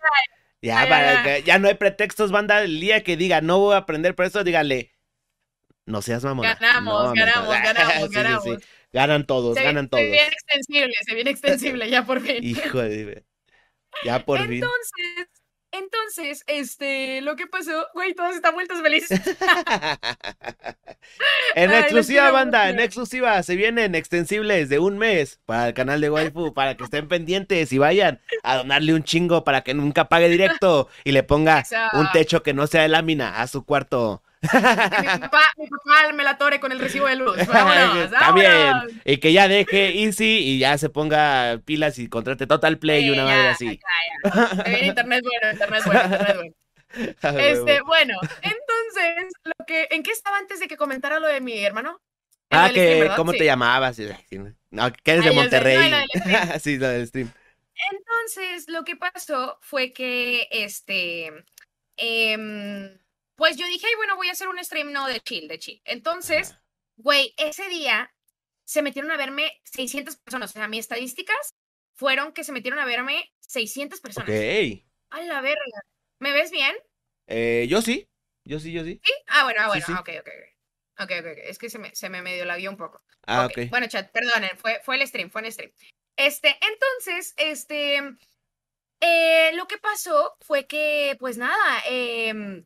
ya, 0.61 0.87
para 0.89 1.39
ya 1.39 1.59
no 1.59 1.67
hay 1.67 1.75
pretextos, 1.75 2.31
banda. 2.31 2.61
El 2.63 2.79
día 2.79 3.03
que 3.03 3.17
diga 3.17 3.41
no 3.41 3.59
voy 3.59 3.75
a 3.75 3.79
aprender 3.79 4.15
por 4.15 4.25
eso, 4.25 4.43
dígale, 4.43 4.91
no 5.87 6.01
seas 6.01 6.23
mamón. 6.23 6.45
Ganamos, 6.45 7.13
ganamos, 7.13 7.49
ganamos, 7.63 8.09
ganamos. 8.11 8.57
Ganan 8.91 9.25
todos, 9.25 9.55
ganan 9.55 9.89
todos. 9.89 10.03
Se 10.03 10.09
viene 10.09 10.27
extensible, 10.27 10.93
se 11.05 11.15
viene 11.15 11.31
extensible, 11.31 11.89
ya 11.89 12.05
por 12.05 12.21
fin. 12.21 12.43
Hijo 12.43 12.79
de... 12.81 13.23
Ya 14.03 14.23
por 14.25 14.39
fin. 14.39 14.63
Entonces, 14.63 15.27
Entonces, 15.71 16.43
este, 16.47 17.21
lo 17.21 17.35
que 17.35 17.47
pasó, 17.47 17.87
güey, 17.93 18.13
todos 18.13 18.35
están 18.35 18.53
vueltos 18.53 18.81
felices. 18.81 19.19
en 21.55 21.71
Ay, 21.71 21.81
exclusiva, 21.81 22.31
banda, 22.31 22.69
en 22.69 22.79
exclusiva, 22.79 23.41
se 23.43 23.55
vienen 23.55 23.93
extensibles 23.93 24.69
de 24.69 24.79
un 24.79 24.97
mes 24.97 25.39
para 25.45 25.67
el 25.67 25.73
canal 25.73 25.99
de 25.99 26.09
Waifu, 26.09 26.53
para 26.53 26.75
que 26.75 26.85
estén 26.85 27.07
pendientes 27.07 27.71
y 27.73 27.77
vayan 27.77 28.21
a 28.43 28.57
donarle 28.57 28.93
un 28.93 29.03
chingo 29.03 29.43
para 29.43 29.61
que 29.61 29.73
nunca 29.73 30.07
pague 30.07 30.29
directo 30.29 30.87
y 31.03 31.11
le 31.11 31.23
ponga 31.23 31.63
un 31.93 32.09
techo 32.11 32.43
que 32.43 32.53
no 32.53 32.67
sea 32.67 32.83
de 32.83 32.89
lámina 32.89 33.41
a 33.41 33.47
su 33.47 33.65
cuarto. 33.65 34.23
mi 34.53 35.19
papá, 35.19 35.41
mi 35.57 35.67
papá 35.67 36.13
me 36.13 36.23
la 36.23 36.37
tore 36.37 36.59
con 36.59 36.71
el 36.71 36.79
recibo 36.79 37.07
de 37.07 37.15
luz. 37.15 37.35
Vámonos, 37.47 38.11
También. 38.11 38.51
vámonos. 38.51 38.93
Y 39.05 39.17
que 39.17 39.33
ya 39.33 39.47
deje 39.47 40.03
Easy 40.03 40.39
y 40.39 40.59
ya 40.59 40.77
se 40.77 40.89
ponga 40.89 41.59
pilas 41.65 41.97
y 41.99 42.07
contrate 42.09 42.45
Total 42.47 42.77
Play 42.77 43.01
y 43.01 43.05
Sí, 43.05 43.09
una 43.11 43.23
ya, 43.25 43.35
madre 43.35 43.47
así. 43.49 43.79
ya, 44.25 44.63
ya. 44.65 44.79
Internet 44.85 45.23
bueno, 45.23 45.51
internet 45.53 45.83
bueno, 45.85 46.03
internet 46.03 46.35
bueno. 46.37 46.53
Este, 47.37 47.81
bueno, 47.81 48.13
entonces, 48.41 49.31
lo 49.43 49.65
que, 49.65 49.87
¿en 49.91 50.03
qué 50.03 50.11
estaba 50.11 50.37
antes 50.37 50.59
de 50.61 50.67
que 50.69 50.77
comentara 50.77 51.19
lo 51.19 51.27
de 51.27 51.41
mi 51.41 51.63
hermano? 51.63 51.99
Ah, 52.49 52.69
stream, 52.69 53.09
que. 53.09 53.15
¿cómo 53.17 53.33
Sí. 53.33 53.39
te 53.39 53.45
llamabas? 53.45 53.99
No, 54.71 54.91
que 55.03 55.11
eres 55.11 55.25
de 55.25 55.29
Ah. 55.29 55.33
No, 55.33 55.41
Monterrey. 55.41 55.93
stream. 56.15 56.59
sí, 56.61 56.77
lo 56.77 56.87
del 56.87 57.07
stream. 57.07 57.31
Entonces, 57.91 58.69
lo 58.69 58.83
que 58.85 58.95
pasó 58.95 59.59
fue 59.61 59.91
que, 59.91 60.47
este, 60.49 61.31
em, 61.97 62.97
pues 63.37 63.55
yo 63.55 63.65
dije, 63.67 63.85
"Ay, 63.87 63.95
bueno, 63.95 64.15
voy 64.17 64.27
a 64.29 64.33
hacer 64.33 64.47
un 64.47 64.61
stream, 64.63 64.91
no, 64.91 65.07
de 65.07 65.21
chill, 65.21 65.47
de 65.47 65.59
chill. 65.59 65.81
Entonces, 65.85 66.55
güey, 66.97 67.33
ese 67.37 67.69
día 67.69 68.13
se 68.65 68.81
metieron 68.81 69.11
a 69.11 69.17
verme 69.17 69.61
600 69.63 70.17
personas. 70.17 70.49
O 70.49 70.53
sea, 70.53 70.67
mis 70.67 70.81
estadísticas 70.81 71.55
fueron 71.95 72.33
que 72.33 72.43
se 72.43 72.51
metieron 72.51 72.79
a 72.79 72.85
verme 72.85 73.31
600 73.39 74.01
personas. 74.01 74.27
Ok. 74.29 74.83
A 75.11 75.21
la 75.21 75.41
verga. 75.41 75.81
¿Me 76.19 76.33
ves 76.33 76.51
bien? 76.51 76.75
Eh, 77.27 77.67
yo 77.69 77.81
sí. 77.81 78.09
Yo 78.43 78.59
sí, 78.59 78.71
yo 78.71 78.83
sí. 78.83 78.99
¿Sí? 79.03 79.13
Ah, 79.27 79.43
bueno, 79.43 79.59
ah, 79.61 79.65
Sí, 79.65 79.69
bueno, 79.69 79.85
sí. 79.85 79.93
ah, 79.95 79.99
ok, 80.01 80.09
ok. 80.19 80.27
ok. 80.27 81.03
Ok, 81.03 81.11
ok. 81.19 81.37
Es 81.43 81.57
que 81.59 81.69
se 81.69 81.77
me, 81.77 81.95
se 81.95 82.09
me 82.09 82.21
medio 82.23 82.43
laguió 82.45 82.71
un 82.71 82.77
poco. 82.77 83.03
Ah, 83.27 83.45
Ok, 83.45 83.51
ok. 83.57 83.69
Bueno, 83.69 83.87
chat, 83.87 84.11
perdonen, 84.11 84.57
fue, 84.57 84.81
fue 84.83 84.95
el 84.95 85.07
stream, 85.07 85.29
fue 85.29 85.41
el 85.41 85.51
stream. 85.51 85.71
Este, 86.17 86.57
entonces, 86.61 87.35
este, 87.37 88.01
eh, 89.01 89.51
lo 89.53 89.67
que 89.67 89.77
pasó 89.77 90.35
fue 90.41 90.65
que, 90.65 91.15
pues 91.19 91.37
nada, 91.37 91.83
em, 91.87 92.65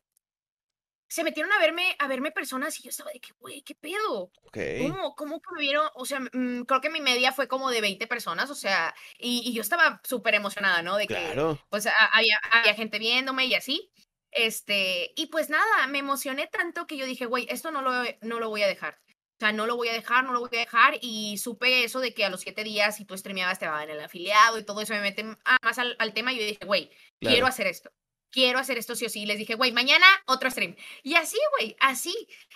se 1.12 1.24
metieron 1.24 1.52
a 1.52 1.58
verme, 1.58 1.94
a 1.98 2.06
verme 2.08 2.30
personas 2.32 2.78
y 2.80 2.84
yo 2.84 2.90
estaba 2.90 3.10
de 3.12 3.20
que, 3.20 3.32
güey, 3.38 3.60
¿qué 3.62 3.74
pedo? 3.74 4.32
Ok. 4.44 4.58
¿Cómo, 4.80 5.14
cómo 5.14 5.40
que 5.40 5.48
me 5.54 5.60
vieron? 5.60 5.86
O 5.94 6.06
sea, 6.06 6.20
mm, 6.20 6.62
creo 6.62 6.80
que 6.80 6.88
mi 6.88 7.00
media 7.00 7.32
fue 7.32 7.48
como 7.48 7.70
de 7.70 7.80
20 7.82 8.06
personas, 8.06 8.48
o 8.50 8.54
sea, 8.54 8.94
y, 9.18 9.42
y 9.44 9.52
yo 9.52 9.60
estaba 9.60 10.00
súper 10.04 10.34
emocionada, 10.34 10.82
¿no? 10.82 10.96
De 10.96 11.06
que, 11.06 11.14
Claro. 11.14 11.58
pues 11.68 11.86
a- 11.86 12.06
había, 12.14 12.38
había 12.50 12.74
gente 12.74 12.98
viéndome 12.98 13.44
y 13.46 13.54
así. 13.54 13.90
Este, 14.30 15.12
y 15.14 15.26
pues 15.26 15.50
nada, 15.50 15.86
me 15.88 15.98
emocioné 15.98 16.46
tanto 16.46 16.86
que 16.86 16.96
yo 16.96 17.04
dije, 17.04 17.26
güey, 17.26 17.46
esto 17.50 17.70
no 17.70 17.82
lo, 17.82 17.92
no 18.22 18.40
lo 18.40 18.48
voy 18.48 18.62
a 18.62 18.66
dejar. 18.66 18.98
O 19.08 19.44
sea, 19.44 19.52
no 19.52 19.66
lo 19.66 19.76
voy 19.76 19.88
a 19.88 19.92
dejar, 19.92 20.24
no 20.24 20.32
lo 20.32 20.40
voy 20.40 20.50
a 20.54 20.60
dejar. 20.60 20.98
Y 21.02 21.36
supe 21.38 21.84
eso 21.84 22.00
de 22.00 22.14
que 22.14 22.24
a 22.24 22.30
los 22.30 22.40
siete 22.40 22.64
días, 22.64 22.96
si 22.96 23.04
tú 23.04 23.18
streameabas, 23.18 23.58
te 23.58 23.66
daban 23.66 23.90
el 23.90 24.00
afiliado 24.00 24.58
y 24.58 24.64
todo 24.64 24.80
eso 24.80 24.94
me 24.94 25.00
mete 25.00 25.24
ah, 25.44 25.58
más 25.62 25.78
al, 25.78 25.96
al 25.98 26.14
tema. 26.14 26.32
Y 26.32 26.38
yo 26.38 26.44
dije, 26.46 26.64
güey, 26.64 26.88
quiero 27.20 27.36
Claro. 27.36 27.46
hacer 27.48 27.66
esto. 27.66 27.90
Quiero 28.32 28.58
hacer 28.58 28.78
esto 28.78 28.96
sí 28.96 29.04
o 29.06 29.08
sí. 29.08 29.26
Les 29.26 29.38
dije, 29.38 29.54
güey, 29.54 29.70
mañana 29.72 30.06
otro 30.26 30.50
stream. 30.50 30.74
Y 31.04 31.14
así, 31.14 31.36
güey, 31.58 31.76
así, 31.80 32.14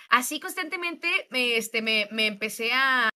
así 0.09 0.39
constantemente 0.41 1.07
me, 1.29 1.55
este, 1.55 1.81
me, 1.81 2.09
me 2.11 2.25
empecé 2.27 2.73
a, 2.73 3.09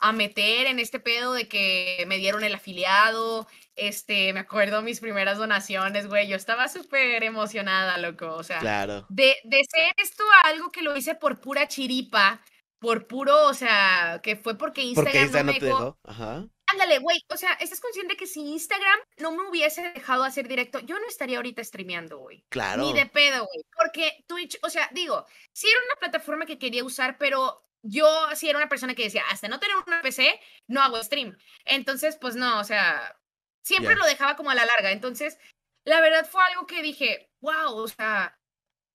a 0.00 0.12
meter 0.12 0.66
en 0.66 0.78
este 0.78 1.00
pedo 1.00 1.32
de 1.32 1.48
que 1.48 2.04
me 2.08 2.18
dieron 2.18 2.42
el 2.44 2.54
afiliado. 2.54 3.46
Este, 3.76 4.32
me 4.32 4.40
acuerdo 4.40 4.82
mis 4.82 5.00
primeras 5.00 5.38
donaciones, 5.38 6.08
güey. 6.08 6.26
Yo 6.28 6.36
estaba 6.36 6.68
súper 6.68 7.22
emocionada, 7.24 7.98
loco. 7.98 8.32
O 8.34 8.42
sea, 8.44 8.58
Claro. 8.60 9.06
de, 9.08 9.36
de 9.44 9.60
ser 9.70 9.92
esto 9.98 10.24
algo 10.44 10.70
que 10.72 10.82
lo 10.82 10.96
hice 10.96 11.14
por 11.16 11.40
pura 11.40 11.68
chiripa, 11.68 12.40
por 12.80 13.06
puro, 13.08 13.46
o 13.46 13.54
sea, 13.54 14.20
que 14.22 14.36
fue 14.36 14.56
porque 14.56 14.82
Instagram 14.82 15.12
Porque 15.12 15.26
Isa 15.26 15.42
no 15.42 15.52
no 15.52 15.52
me 15.52 15.60
dejó. 15.60 15.98
Ajá. 16.04 16.46
Ándale, 16.72 16.98
güey, 16.98 17.18
o 17.28 17.36
sea, 17.36 17.52
¿estás 17.54 17.80
consciente 17.80 18.16
que 18.16 18.26
si 18.26 18.40
Instagram 18.40 18.98
no 19.18 19.32
me 19.32 19.48
hubiese 19.48 19.82
dejado 19.92 20.24
hacer 20.24 20.48
directo, 20.48 20.80
yo 20.80 20.98
no 20.98 21.06
estaría 21.06 21.38
ahorita 21.38 21.64
streameando, 21.64 22.18
güey? 22.18 22.44
Claro. 22.50 22.82
Ni 22.82 22.92
de 22.92 23.06
pedo, 23.06 23.46
güey. 23.46 23.64
Porque 23.76 24.24
Twitch, 24.26 24.58
o 24.62 24.68
sea, 24.70 24.88
digo, 24.92 25.24
sí 25.52 25.66
era 25.68 25.80
una 25.86 25.98
plataforma 26.00 26.44
que 26.46 26.58
quería 26.58 26.84
usar, 26.84 27.16
pero 27.18 27.64
yo 27.82 28.06
sí 28.34 28.48
era 28.50 28.58
una 28.58 28.68
persona 28.68 28.94
que 28.94 29.04
decía, 29.04 29.22
hasta 29.30 29.48
no 29.48 29.60
tener 29.60 29.76
una 29.86 30.02
PC, 30.02 30.38
no 30.68 30.82
hago 30.82 31.02
stream. 31.02 31.36
Entonces, 31.64 32.16
pues 32.20 32.36
no, 32.36 32.60
o 32.60 32.64
sea, 32.64 33.16
siempre 33.64 33.94
lo 33.94 34.04
dejaba 34.04 34.36
como 34.36 34.50
a 34.50 34.54
la 34.54 34.66
larga. 34.66 34.90
Entonces, 34.92 35.38
la 35.86 36.00
verdad 36.00 36.28
fue 36.28 36.42
algo 36.44 36.66
que 36.66 36.82
dije, 36.82 37.30
wow, 37.40 37.76
o 37.76 37.88
sea, 37.88 38.36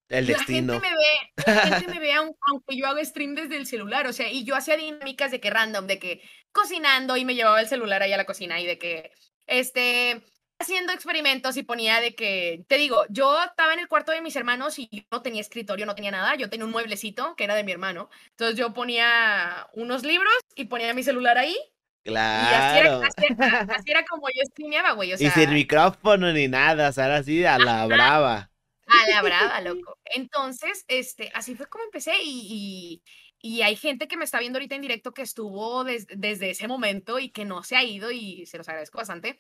El 0.10 0.28
la 0.28 0.38
destino. 0.38 0.74
gente 0.74 0.88
me 0.90 0.96
ve, 0.96 1.44
la 1.48 1.78
gente 1.80 1.88
me 1.96 2.00
ve 2.00 2.14
aun- 2.14 2.36
aunque 2.52 2.78
yo 2.78 2.86
haga 2.88 3.04
stream 3.04 3.34
desde 3.36 3.56
el 3.58 3.66
celular, 3.66 4.06
o 4.06 4.14
sea, 4.14 4.30
y 4.30 4.44
yo 4.44 4.56
hacía 4.56 4.78
dinámicas 4.78 5.32
de 5.32 5.40
que 5.40 5.50
random, 5.50 5.88
de 5.88 5.98
que 5.98 6.22
cocinando 6.54 7.18
y 7.18 7.26
me 7.26 7.36
llevaba 7.36 7.60
el 7.62 7.68
celular 7.68 8.02
ahí 8.04 8.14
a 8.14 8.18
la 8.18 8.26
cocina 8.26 8.60
y 8.62 8.66
de 8.66 8.78
que, 8.78 9.12
este, 9.48 10.22
haciendo 10.60 10.94
experimentos 10.94 11.58
y 11.58 11.64
ponía 11.64 12.00
de 12.00 12.16
que, 12.16 12.64
te 12.68 12.78
digo, 12.78 13.06
yo 13.10 13.42
estaba 13.44 13.74
en 13.74 13.80
el 13.80 13.88
cuarto 13.90 14.12
de 14.14 14.22
mis 14.22 14.36
hermanos 14.38 14.80
y 14.80 14.88
yo 14.92 15.04
no 15.12 15.22
tenía 15.22 15.42
escritorio, 15.42 15.86
no 15.86 15.96
tenía 15.96 16.12
nada, 16.12 16.36
yo 16.36 16.50
tenía 16.50 16.66
un 16.66 16.72
mueblecito 16.72 17.36
que 17.36 17.44
era 17.44 17.56
de 17.56 17.64
mi 17.66 17.72
hermano, 17.74 18.10
entonces 18.30 18.58
yo 18.58 18.74
ponía 18.74 19.68
unos 19.74 20.04
libros 20.04 20.32
y 20.56 20.66
ponía 20.66 20.94
mi 20.94 21.04
celular 21.04 21.38
ahí 21.38 21.58
y 22.06 22.10
así 22.16 22.80
era, 22.80 22.90
Claro. 22.90 23.02
así 23.04 23.26
era- 23.34 23.60
así 23.78 23.92
era 23.92 24.06
como 24.06 24.28
yo 24.30 24.42
streameaba, 24.52 24.92
güey, 24.94 25.14
o 25.14 25.18
sea... 25.18 25.28
y 25.28 25.32
sin 25.32 25.54
micrófono 25.54 26.32
ni 26.32 26.48
nada, 26.48 26.90
o 26.90 26.92
sea, 26.94 27.06
era 27.06 27.18
así 27.18 27.44
a 27.46 27.58
la 27.58 27.86
brava. 27.86 28.50
A 28.86 29.10
la 29.10 29.22
brava, 29.22 29.62
loco. 29.62 29.98
Entonces, 30.06 30.84
este, 30.88 31.32
así 31.34 31.56
fue 31.56 31.68
como 31.68 31.86
empecé 31.86 32.14
y, 32.22 33.02
y, 33.02 33.04
y 33.44 33.62
hay 33.64 33.76
gente 33.78 34.08
que 34.08 34.18
me 34.18 34.26
está 34.26 34.40
viendo 34.40 34.58
ahorita 34.58 34.76
en 34.76 34.82
directo 34.82 35.14
que 35.14 35.24
estuvo 35.24 35.84
des- 35.84 36.08
desde 36.08 36.52
ese 36.52 36.68
momento 36.70 37.20
y 37.20 37.32
que 37.32 37.46
no 37.46 37.64
se 37.64 37.76
ha 37.78 37.84
ido 37.84 38.12
y 38.12 38.46
se 38.48 38.58
los 38.58 38.70
agradezco 38.70 39.00
bastante. 39.00 39.40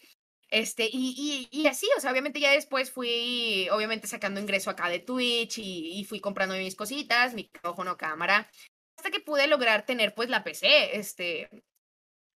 Este, 0.49 0.85
y, 0.91 1.49
y, 1.51 1.61
y 1.63 1.67
así, 1.67 1.87
o 1.97 2.01
sea, 2.01 2.11
obviamente 2.11 2.39
ya 2.39 2.51
después 2.51 2.91
fui, 2.91 3.67
obviamente 3.71 4.07
sacando 4.07 4.39
ingreso 4.41 4.69
acá 4.69 4.89
de 4.89 4.99
Twitch 4.99 5.57
y, 5.59 5.99
y 5.99 6.05
fui 6.05 6.19
comprando 6.21 6.55
mis 6.55 6.75
cositas, 6.75 7.33
micrófono, 7.33 7.97
cámara, 7.97 8.49
hasta 8.97 9.11
que 9.11 9.19
pude 9.21 9.47
lograr 9.47 9.85
tener 9.85 10.13
pues 10.15 10.29
la 10.29 10.43
PC, 10.43 10.97
este, 10.97 11.49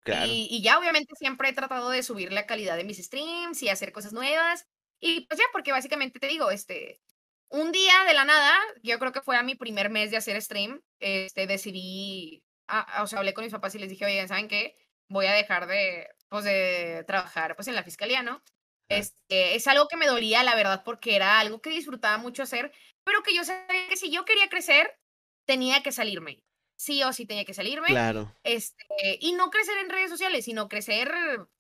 Claro. 0.04 0.32
y, 0.32 0.48
y 0.50 0.62
ya 0.62 0.78
obviamente 0.80 1.14
siempre 1.18 1.50
he 1.50 1.54
tratado 1.54 1.90
de 1.90 2.04
subir 2.04 2.32
la 2.32 2.46
calidad 2.46 2.78
de 2.78 2.84
mis 2.86 2.98
streams 2.98 3.62
y 3.64 3.70
hacer 3.70 3.92
cosas 3.92 4.14
nuevas. 4.14 4.66
Y 5.00 5.28
pues 5.28 5.40
ya, 5.40 5.46
porque 5.52 5.72
básicamente 5.72 6.20
te 6.20 6.28
digo, 6.28 6.50
este, 6.52 7.02
un 7.50 7.72
día 7.72 8.04
de 8.06 8.14
la 8.14 8.26
nada, 8.26 8.58
yo 8.84 9.00
creo 9.00 9.12
que 9.12 9.22
fue 9.22 9.38
a 9.38 9.44
mi 9.44 9.56
primer 9.56 9.90
mes 9.90 10.12
de 10.12 10.18
hacer 10.18 10.42
stream, 10.42 10.82
este, 11.00 11.48
decidí, 11.48 12.44
ah, 12.68 12.86
ah, 12.90 13.04
o 13.04 13.08
sea, 13.08 13.20
hablé 13.20 13.34
con 13.34 13.44
mis 13.44 13.54
papás 13.54 13.76
y 13.76 13.80
les 13.80 13.90
dije, 13.90 14.06
oigan, 14.06 14.28
¿saben 14.28 14.48
qué? 14.48 14.76
Voy 15.10 15.26
a 15.26 15.34
dejar 15.34 15.68
de, 15.68 16.08
pues, 16.30 16.44
de 16.44 17.04
trabajar, 17.08 17.56
pues, 17.56 17.68
en 17.68 17.76
la 17.76 17.84
fiscalía, 17.84 18.24
¿no? 18.24 18.44
Este, 18.90 19.56
es 19.56 19.68
algo 19.68 19.88
que 19.88 19.98
me 19.98 20.08
dolía, 20.08 20.44
la 20.44 20.56
verdad, 20.56 20.84
porque 20.86 21.16
era 21.16 21.40
algo 21.40 21.62
que 21.62 21.70
disfrutaba 21.70 22.18
mucho 22.18 22.44
hacer, 22.44 22.72
pero 23.04 23.22
que 23.22 23.36
yo 23.36 23.44
sabía 23.44 23.88
que 23.90 23.98
si 23.98 24.12
yo 24.12 24.26
quería 24.26 24.50
crecer, 24.50 24.98
tenía 25.46 25.84
que 25.84 25.92
salirme. 25.92 26.44
Sí 26.78 27.04
o 27.04 27.12
sí 27.12 27.26
tenía 27.26 27.44
que 27.44 27.54
salirme. 27.54 27.88
Claro. 27.88 28.34
Este, 28.44 29.18
y 29.20 29.34
no 29.34 29.50
crecer 29.50 29.78
en 29.80 29.90
redes 29.90 30.10
sociales, 30.10 30.46
sino 30.46 30.68
crecer 30.68 31.12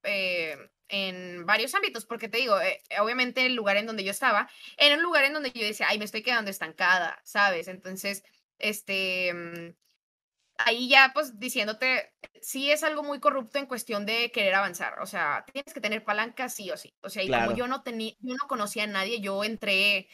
eh, 0.03 0.57
en 0.89 1.45
varios 1.45 1.75
ámbitos, 1.75 2.05
porque 2.05 2.29
te 2.29 2.37
digo, 2.39 2.59
eh, 2.61 2.81
obviamente 3.01 3.45
el 3.45 3.55
lugar 3.55 3.77
en 3.77 3.85
donde 3.87 4.03
yo 4.03 4.11
estaba, 4.11 4.49
era 4.77 4.95
un 4.95 5.01
lugar 5.03 5.25
en 5.25 5.33
donde 5.33 5.51
yo 5.53 5.65
decía, 5.65 5.87
ay, 5.89 5.99
me 5.99 6.05
estoy 6.05 6.23
quedando 6.23 6.51
estancada, 6.51 7.19
¿sabes? 7.23 7.67
Entonces, 7.67 8.23
este, 8.59 9.33
mm, 9.33 9.75
ahí 10.59 10.89
ya 10.89 11.11
pues 11.13 11.39
diciéndote, 11.39 12.13
sí 12.41 12.71
es 12.71 12.83
algo 12.83 13.03
muy 13.03 13.19
corrupto 13.19 13.59
en 13.59 13.67
cuestión 13.67 14.05
de 14.05 14.31
querer 14.31 14.55
avanzar, 14.55 14.99
o 15.01 15.05
sea, 15.07 15.45
tienes 15.53 15.73
que 15.73 15.81
tener 15.81 16.03
palanca 16.05 16.49
sí 16.49 16.71
o 16.71 16.77
sí, 16.77 16.95
o 17.01 17.09
sea, 17.09 17.23
y 17.23 17.27
Claro. 17.27 17.45
como 17.47 17.51
yo 17.51 17.67
no 17.67 17.83
tenía, 17.83 18.13
yo 18.21 18.35
no 18.35 18.47
conocía 18.47 18.83
a 18.83 18.87
nadie, 18.87 19.21
yo 19.21 19.43
entré... 19.43 20.09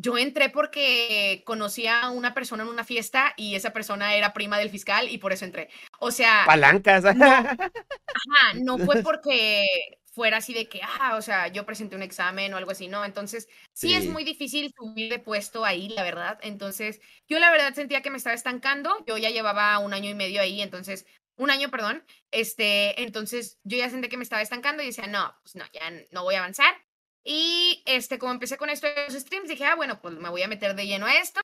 Yo 0.00 0.16
entré 0.16 0.48
porque 0.48 1.42
conocía 1.44 2.02
a 2.02 2.10
una 2.10 2.32
persona 2.32 2.62
en 2.62 2.68
una 2.68 2.84
fiesta 2.84 3.34
y 3.36 3.56
esa 3.56 3.72
persona 3.72 4.14
era 4.14 4.32
prima 4.32 4.56
del 4.58 4.70
fiscal 4.70 5.08
y 5.10 5.18
por 5.18 5.32
eso 5.32 5.44
entré. 5.44 5.70
O 5.98 6.12
sea, 6.12 6.46
Palancas. 6.46 7.04
Ajá, 8.14 8.54
no 8.54 8.78
fue 8.78 8.98
porque 8.98 9.97
fuera 10.18 10.38
así 10.38 10.52
de 10.52 10.68
que, 10.68 10.80
ah, 10.82 11.14
o 11.16 11.22
sea, 11.22 11.46
yo 11.46 11.64
presenté 11.64 11.94
un 11.94 12.02
examen 12.02 12.52
o 12.52 12.56
algo 12.56 12.72
así, 12.72 12.88
¿no? 12.88 13.04
Entonces, 13.04 13.46
sí, 13.72 13.94
es 13.94 14.02
Sí. 14.02 14.08
muy 14.08 14.24
difícil 14.24 14.72
subir 14.76 15.12
de 15.12 15.20
puesto 15.20 15.64
ahí, 15.64 15.88
la 15.90 16.02
verdad. 16.02 16.40
Entonces, 16.42 17.00
yo 17.28 17.38
la 17.38 17.52
verdad 17.52 17.72
sentía 17.74 18.02
que 18.02 18.10
me 18.10 18.16
estaba 18.16 18.34
estancando. 18.34 18.92
Yo 19.06 19.16
ya 19.16 19.30
llevaba 19.30 19.78
un 19.78 19.94
año 19.94 20.10
y 20.10 20.14
medio 20.14 20.40
ahí, 20.40 20.60
entonces, 20.60 21.06
un 21.36 21.50
año, 21.52 21.70
perdón. 21.70 22.04
Este, 22.32 23.00
entonces, 23.00 23.60
yo 23.62 23.78
ya 23.78 23.88
sentí 23.90 24.08
que 24.08 24.16
me 24.16 24.24
estaba 24.24 24.42
estancando 24.42 24.82
y 24.82 24.86
decía, 24.86 25.06
no, 25.06 25.32
pues 25.44 25.54
no, 25.54 25.64
ya 25.72 25.88
no 26.10 26.24
voy 26.24 26.34
a 26.34 26.38
avanzar. 26.40 26.74
Y 27.22 27.84
este, 27.86 28.18
como 28.18 28.32
empecé 28.32 28.56
con 28.56 28.70
esto 28.70 28.88
de 28.88 29.04
los 29.04 29.14
streams, 29.14 29.48
dije, 29.48 29.64
ah, 29.66 29.76
bueno, 29.76 30.00
pues 30.02 30.14
me 30.14 30.30
voy 30.30 30.42
a 30.42 30.48
meter 30.48 30.74
de 30.74 30.86
lleno 30.88 31.06
a 31.06 31.14
esto. 31.18 31.40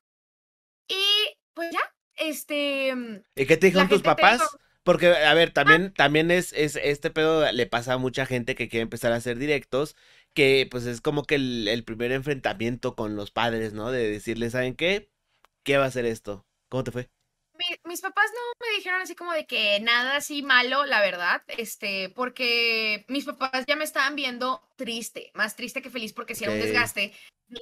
Y 0.89 1.37
pues 1.53 1.71
ya, 1.71 1.79
este. 2.17 2.93
¿Y 3.35 3.45
qué 3.45 3.55
te 3.55 3.67
dijeron 3.67 3.87
tus 3.87 4.01
papás? 4.01 4.39
dijo- 4.41 4.59
Porque, 4.85 5.07
a 5.07 5.33
ver, 5.33 5.51
también, 5.51 5.91
también 5.91 6.29
es, 6.29 6.53
es, 6.53 6.75
este 6.75 7.09
pedo 7.09 7.51
le 7.51 7.65
pasa 7.65 7.93
a 7.93 7.97
mucha 7.97 8.27
gente 8.27 8.53
que 8.53 8.69
quiere 8.69 8.83
empezar 8.83 9.11
a 9.11 9.15
hacer 9.15 9.39
directos, 9.39 9.95
que 10.35 10.67
pues 10.69 10.85
es 10.85 11.01
como 11.01 11.23
que 11.23 11.35
el, 11.35 11.83
primer 11.85 12.11
enfrentamiento 12.11 12.95
con 12.95 13.15
los 13.15 13.31
padres, 13.31 13.73
¿no? 13.73 13.89
De 13.89 14.07
decirles, 14.07 14.51
¿saben 14.51 14.75
qué? 14.75 15.09
¿Qué 15.63 15.77
va 15.77 15.85
a 15.85 15.91
ser 15.91 16.05
esto? 16.05 16.45
¿Cómo 16.69 16.83
te 16.83 16.91
fue? 16.91 17.09
mis 17.85 18.01
papás 18.01 18.25
no 18.33 18.67
me 18.67 18.75
dijeron 18.75 19.01
así 19.01 19.15
como 19.15 19.31
de 19.31 19.47
que 19.47 19.79
nada 19.79 20.17
así 20.17 20.43
malo, 20.43 20.85
la 20.85 20.99
verdad, 20.99 21.41
este, 21.47 22.09
porque 22.09 23.05
mis 23.07 23.25
papás 23.25 23.65
ya 23.65 23.77
me 23.77 23.85
estaban 23.85 24.15
viendo 24.15 24.61
triste, 24.75 25.31
más 25.33 25.55
triste 25.55 25.81
que 25.81 25.89
feliz 25.89 26.13
porque 26.13 26.35
si 26.35 26.43
era 26.43 26.53
un 26.53 26.59
desgaste. 26.59 27.13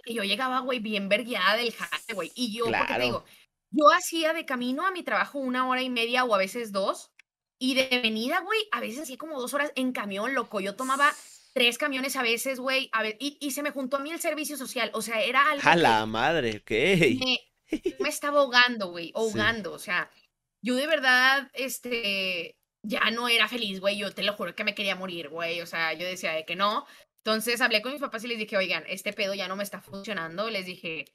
Y 0.05 0.15
yo 0.15 0.24
llegaba, 0.24 0.59
güey, 0.59 0.80
bien 0.80 1.09
vergueada 1.09 1.55
del 1.55 1.74
jale, 1.74 2.13
güey. 2.13 2.32
Y 2.36 2.57
yo, 2.57 2.65
porque 2.65 2.93
te 2.95 3.01
digo, 3.01 3.24
yo 3.69 3.86
hacía 3.91 4.34
de 4.34 4.45
camino 4.45 4.86
a 4.86 4.91
mi 4.91 5.03
trabajo 5.03 5.39
una 5.39 5.67
hora 5.67 5.82
y 5.82 5.89
media 5.89 6.26
o 6.26 6.34
a 6.36 6.38
veces 6.38 6.71
dos. 6.71 7.12
Y 7.64 7.76
de 7.76 8.01
venida, 8.01 8.41
güey, 8.41 8.59
a 8.74 8.82
veces 8.82 9.03
hacía 9.03 9.18
como 9.18 9.39
dos 9.39 9.53
horas 9.53 9.72
en 9.76 9.93
camión, 9.93 10.34
loco. 10.34 10.59
Yo 10.59 10.76
tomaba 10.76 11.14
tres 11.53 11.78
camiones 11.78 12.18
a 12.18 12.22
veces, 12.22 12.59
güey. 12.59 12.91
y, 13.20 13.38
y, 13.39 13.51
se 13.51 13.64
me 13.64 13.72
juntó 13.72 13.95
a 13.95 13.99
mí 14.01 14.11
el 14.11 14.20
servicio 14.20 14.57
social. 14.57 14.91
O 14.93 15.01
sea, 15.01 15.22
era 15.24 15.49
algo. 15.49 15.61
A 15.64 15.78
la 15.78 16.05
madre, 16.05 16.61
¿qué? 16.66 17.18
Me, 17.18 17.39
me 18.01 18.09
estaba 18.09 18.41
ahogando, 18.41 18.91
güey, 18.91 19.14
ahogando. 19.16 19.72
O 19.72 19.80
sea, 19.80 20.11
yo 20.61 20.76
de 20.76 20.88
verdad, 20.88 21.49
este, 21.53 22.57
ya 22.82 23.09
no 23.11 23.30
era 23.30 23.47
feliz, 23.47 23.80
güey. 23.80 23.97
Yo 23.97 24.11
te 24.11 24.24
lo 24.24 24.34
juro 24.34 24.53
que 24.53 24.66
me 24.66 24.76
quería 24.76 24.97
morir, 24.97 25.30
güey. 25.30 25.61
O 25.61 25.66
sea, 25.66 25.93
yo 25.93 26.05
decía 26.05 26.34
de 26.34 26.43
que 26.43 26.57
no. 26.57 26.86
Entonces 27.20 27.61
hablé 27.61 27.82
con 27.82 27.93
mis 27.93 28.01
papás 28.01 28.26
y 28.26 28.28
les 28.28 28.39
dije, 28.39 28.57
oigan, 28.57 28.84
este 28.89 29.14
pedo 29.14 29.36
ya 29.36 29.47
no 29.47 29.55
me 29.55 29.64
está 29.64 29.80
funcionando. 29.80 30.49
Les 30.49 30.66
dije, 30.66 31.05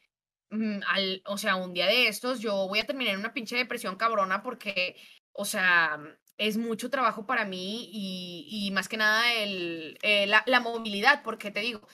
mm, 0.49 0.80
al, 0.86 1.22
o 1.26 1.36
sea, 1.36 1.57
un 1.57 1.74
día 1.74 1.86
de 1.88 2.09
estos 2.09 2.40
yo 2.40 2.68
voy 2.68 2.78
a 2.78 2.86
terminar 2.86 3.12
en 3.12 3.20
una 3.20 3.34
pinche 3.34 3.55
depresión 3.55 3.96
cabrona 3.96 4.42
porque, 4.42 4.96
o 5.32 5.44
sea, 5.44 6.01
es 6.39 6.57
mucho 6.57 6.89
trabajo 6.89 7.26
para 7.26 7.45
mí 7.45 7.91
y, 7.93 8.70
más 8.72 8.89
que 8.89 8.97
nada 8.97 9.34
el, 9.34 9.99
eh, 10.03 10.26
la, 10.26 10.45
la, 10.47 10.61
movilidad, 10.61 11.22
porque 11.22 11.51
te 11.51 11.61
digo, 11.61 11.86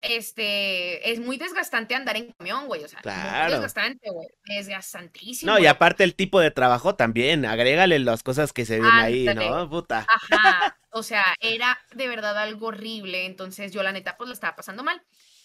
este, 0.00 1.10
es 1.10 1.20
muy 1.20 1.36
desgastante 1.36 1.94
andar 1.94 2.16
en 2.16 2.32
camión, 2.32 2.66
güey, 2.66 2.84
o 2.84 2.88
sea, 2.88 3.00
claro. 3.00 3.44
muy 3.44 3.52
desgastante, 3.52 4.10
güey, 4.10 4.28
desgastantísimo. 4.44 5.52
No, 5.52 5.58
y 5.58 5.66
aparte 5.66 6.04
el 6.04 6.14
tipo 6.14 6.40
de 6.40 6.50
trabajo 6.50 6.94
también, 6.94 7.44
agrégale 7.44 7.98
las 7.98 8.22
cosas 8.22 8.52
que 8.52 8.64
se 8.64 8.80
ven 8.80 8.90
ahí, 8.92 9.26
¿no? 9.26 9.68
Puta. 9.68 10.06
Ajá, 10.08 10.78
o 10.90 11.02
sea, 11.02 11.24
era 11.40 11.78
de 11.92 12.08
verdad 12.08 12.38
algo 12.38 12.68
horrible, 12.68 13.26
entonces 13.26 13.72
yo 13.72 13.82
la 13.82 13.92
neta 13.92 14.16
pues 14.16 14.28
lo 14.28 14.34
estaba 14.34 14.56
pasando 14.56 14.82
mal. 14.82 15.02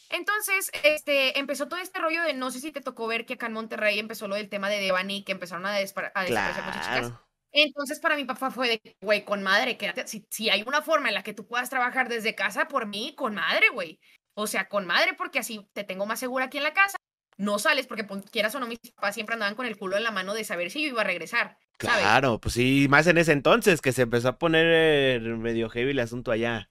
Entonces, 0.09 0.71
este, 0.83 1.39
empezó 1.39 1.67
todo 1.67 1.79
este 1.79 1.99
rollo 1.99 2.21
de, 2.23 2.33
no 2.33 2.51
sé 2.51 2.59
si 2.59 2.71
te 2.71 2.79
tocó 2.79 3.07
ver 3.07 3.25
que 3.25 3.33
acá 3.33 3.47
en 3.47 3.53
Monterrey 3.53 3.97
empezó 3.97 4.27
lo 4.27 4.35
del 4.35 4.49
tema 4.49 4.69
de 4.69 4.79
Devani, 4.79 5.23
que 5.23 5.31
empezaron 5.31 5.65
a, 5.65 5.73
a 5.73 5.79
desaparecer 5.79 6.63
muchas 6.63 6.85
chicas. 6.85 7.11
Entonces, 7.57 7.99
para 7.99 8.17
mi 8.17 8.25
papá 8.25 8.51
fue 8.51 8.67
de, 8.67 8.97
güey, 8.99 9.23
con 9.23 9.41
madre, 9.41 9.77
quédate, 9.77 10.05
si, 10.07 10.27
si 10.29 10.49
hay 10.49 10.63
una 10.67 10.81
forma 10.81 11.07
en 11.07 11.13
la 11.13 11.23
que 11.23 11.33
tú 11.33 11.47
puedas 11.47 11.69
trabajar 11.69 12.09
desde 12.09 12.35
casa 12.35 12.67
por 12.67 12.85
mí, 12.85 13.15
con 13.15 13.33
madre, 13.33 13.69
güey. 13.69 13.97
O 14.33 14.45
sea, 14.45 14.67
con 14.67 14.85
madre, 14.85 15.13
porque 15.13 15.39
así 15.39 15.65
te 15.71 15.85
tengo 15.85 16.05
más 16.05 16.19
segura 16.19 16.45
aquí 16.45 16.57
en 16.57 16.63
la 16.63 16.73
casa. 16.73 16.97
No 17.37 17.57
sales 17.57 17.87
porque 17.87 18.05
quieras 18.29 18.55
o 18.55 18.59
no, 18.59 18.67
mis 18.67 18.79
papás 18.95 19.15
siempre 19.15 19.35
andaban 19.35 19.55
con 19.55 19.65
el 19.65 19.77
culo 19.77 19.95
en 19.95 20.03
la 20.03 20.11
mano 20.11 20.33
de 20.33 20.43
saber 20.43 20.69
si 20.69 20.81
yo 20.81 20.89
iba 20.89 21.01
a 21.01 21.05
regresar. 21.05 21.57
Claro, 21.77 22.41
pues 22.41 22.55
sí, 22.55 22.87
más 22.89 23.07
en 23.07 23.17
ese 23.17 23.31
entonces 23.31 23.79
que 23.79 23.93
se 23.93 24.01
empezó 24.01 24.27
a 24.29 24.37
poner 24.37 25.21
medio 25.21 25.69
heavy 25.69 25.91
el 25.91 25.99
asunto 25.99 26.31
allá. 26.31 26.69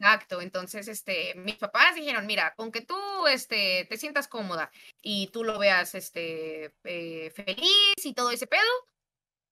Exacto, 0.00 0.40
entonces 0.40 0.88
este, 0.88 1.34
mis 1.36 1.56
papás 1.56 1.94
dijeron, 1.94 2.26
mira, 2.26 2.54
con 2.56 2.72
que 2.72 2.80
tú 2.80 2.96
este, 3.28 3.86
te 3.88 3.96
sientas 3.96 4.26
cómoda 4.26 4.70
y 5.00 5.28
tú 5.28 5.44
lo 5.44 5.58
veas 5.58 5.94
este, 5.94 6.72
eh, 6.84 7.30
feliz 7.30 8.04
y 8.04 8.14
todo 8.14 8.30
ese 8.30 8.46
pedo, 8.46 8.62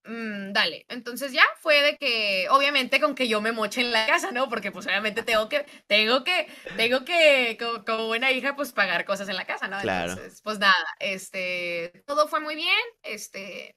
Mm, 0.06 0.52
dale. 0.52 0.86
Entonces 0.88 1.32
ya 1.32 1.44
fue 1.60 1.82
de 1.82 1.96
que, 1.96 2.46
obviamente, 2.50 3.00
con 3.00 3.14
que 3.14 3.28
yo 3.28 3.40
me 3.40 3.52
moche 3.52 3.80
en 3.80 3.92
la 3.92 4.06
casa, 4.06 4.30
¿no? 4.30 4.48
Porque 4.48 4.70
pues 4.70 4.86
obviamente 4.86 5.22
tengo 5.22 5.48
que, 5.48 5.66
tengo 5.86 6.22
que, 6.22 6.48
tengo 6.76 7.04
que, 7.04 7.58
como, 7.86 8.06
buena 8.06 8.30
hija, 8.30 8.54
pues 8.54 8.72
pagar 8.72 9.04
cosas 9.04 9.28
en 9.28 9.36
la 9.36 9.46
casa, 9.46 9.68
¿no? 9.68 9.80
Claro. 9.80 10.12
Entonces, 10.12 10.40
pues 10.42 10.58
nada, 10.58 10.86
este, 11.00 12.04
todo 12.06 12.28
fue 12.28 12.40
muy 12.40 12.54
bien, 12.54 12.78
este, 13.02 13.76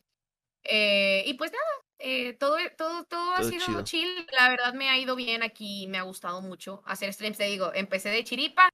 eh, 0.63 1.23
y 1.25 1.33
pues 1.33 1.51
nada, 1.51 1.63
eh, 1.99 2.33
todo, 2.33 2.57
todo, 2.77 3.05
todo, 3.05 3.33
ha 3.33 3.43
sido 3.43 3.83
chill. 3.83 4.27
La 4.31 4.49
verdad 4.49 4.73
me 4.73 4.89
ha 4.89 4.97
ido 4.97 5.15
bien 5.15 5.43
aquí, 5.43 5.87
me 5.87 5.97
ha 5.97 6.03
gustado 6.03 6.41
mucho 6.41 6.81
hacer 6.85 7.13
streams, 7.13 7.37
te 7.37 7.45
digo, 7.45 7.71
empecé 7.73 8.09
de 8.09 8.23
chiripa, 8.23 8.69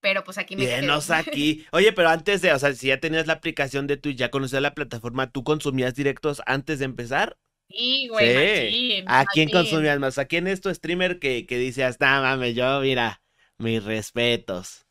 pero 0.00 0.24
pues 0.24 0.38
aquí 0.38 0.56
me 0.56 0.66
aquí. 1.10 1.66
Oye, 1.72 1.92
pero 1.92 2.08
antes 2.08 2.42
de, 2.42 2.52
o 2.52 2.58
sea, 2.58 2.72
si 2.74 2.88
ya 2.88 3.00
tenías 3.00 3.26
la 3.26 3.34
aplicación 3.34 3.86
de 3.86 3.96
Twitch, 3.96 4.18
ya 4.18 4.30
conocías 4.30 4.62
la 4.62 4.74
plataforma, 4.74 5.30
¿tú 5.30 5.44
consumías 5.44 5.94
directos 5.94 6.42
antes 6.46 6.78
de 6.78 6.84
empezar? 6.84 7.36
Sí, 7.68 8.08
güey, 8.08 8.70
sí. 8.70 9.04
¿A 9.06 9.24
quién 9.26 9.50
consumías 9.50 9.98
más? 9.98 10.18
¿A 10.18 10.26
quién 10.26 10.46
es 10.46 10.60
tu 10.60 10.72
streamer 10.72 11.18
que, 11.18 11.46
que 11.46 11.58
dice, 11.58 11.84
hasta 11.84 12.20
mames, 12.20 12.54
yo, 12.54 12.80
mira, 12.80 13.22
mis 13.58 13.82
respetos? 13.82 14.85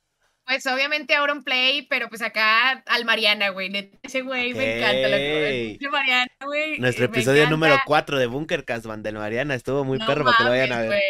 Pues 0.45 0.65
obviamente 0.67 1.15
un 1.19 1.43
play, 1.43 1.87
pero 1.89 2.07
pues 2.07 2.21
acá 2.21 2.83
al 2.85 3.03
Mariana, 3.03 3.49
güey. 3.49 3.91
Ese 4.03 4.21
güey 4.21 4.53
me 4.53 4.77
encanta. 4.77 5.09
Lo 5.09 5.91
Mariana, 5.91 6.31
güey. 6.43 6.79
Nuestro 6.79 7.05
episodio 7.05 7.49
número 7.49 7.79
4 7.85 8.19
de 8.19 8.27
Bunkercast, 8.27 8.85
Van 8.85 9.01
del 9.01 9.15
Mariana. 9.15 9.55
Estuvo 9.55 9.83
muy 9.83 9.97
perro 9.97 10.23
para 10.23 10.37
que 10.37 10.43
lo 10.43 10.49
vayan 10.51 10.71
a 10.71 10.81
ver. 10.81 11.01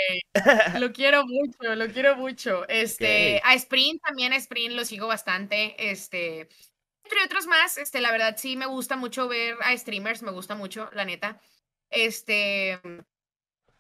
lo 0.79 0.93
quiero 0.93 1.25
mucho, 1.25 1.75
lo 1.75 1.87
quiero 1.87 2.15
mucho. 2.15 2.67
Este, 2.69 3.41
a 3.43 3.55
Sprint 3.55 4.01
también, 4.01 4.31
a 4.31 4.37
Sprint 4.37 4.73
lo 4.73 4.85
sigo 4.85 5.07
bastante. 5.07 5.75
Este, 5.91 6.47
entre 7.03 7.23
otros 7.25 7.45
más, 7.45 7.77
este, 7.77 8.01
la 8.01 8.11
verdad 8.11 8.35
sí 8.37 8.55
me 8.55 8.65
gusta 8.65 8.95
mucho 8.95 9.27
ver 9.27 9.55
a 9.61 9.77
streamers, 9.77 10.23
me 10.23 10.31
gusta 10.31 10.55
mucho, 10.55 10.89
la 10.93 11.05
neta. 11.05 11.39
Este, 11.89 12.79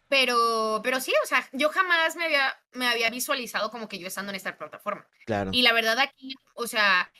pero, 0.07 0.81
pero 0.83 0.99
sí, 0.99 1.13
o 1.23 1.27
sea, 1.27 1.47
yo 1.51 1.69
jamás 1.69 2.15
me 2.15 2.25
había, 2.25 2.55
me 2.73 2.87
había 2.87 3.09
visualizado 3.09 3.71
como 3.71 3.87
que 3.87 3.99
yo 3.99 4.07
estando 4.07 4.31
en 4.31 4.35
esta 4.35 4.57
plataforma. 4.57 5.07
Claro. 5.25 5.51
Y 5.53 5.61
la 5.61 5.73
verdad 5.73 5.99
aquí, 5.99 6.35
o 6.55 6.67
sea, 6.67 7.11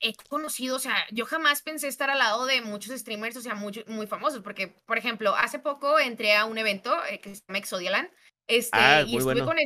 he 0.00 0.14
conocido, 0.28 0.76
o 0.76 0.78
sea, 0.78 1.06
yo 1.10 1.26
jamás 1.26 1.62
pensé 1.62 1.88
estar 1.88 2.10
al 2.10 2.18
lado 2.18 2.46
de 2.46 2.62
muchos 2.62 2.98
streamers, 2.98 3.36
o 3.36 3.40
sea, 3.40 3.54
muy, 3.54 3.84
muy 3.88 4.06
famosos, 4.06 4.42
porque, 4.42 4.68
por 4.68 4.98
ejemplo, 4.98 5.34
hace 5.34 5.58
poco 5.58 5.98
entré 5.98 6.36
a 6.36 6.44
un 6.44 6.58
evento 6.58 6.96
eh, 7.06 7.20
que 7.20 7.34
se 7.34 7.42
llama 7.46 7.58
Exodialand, 7.58 8.08
este, 8.46 8.78
ah, 8.78 9.02
y 9.02 9.16
estuve, 9.16 9.44
con, 9.44 9.56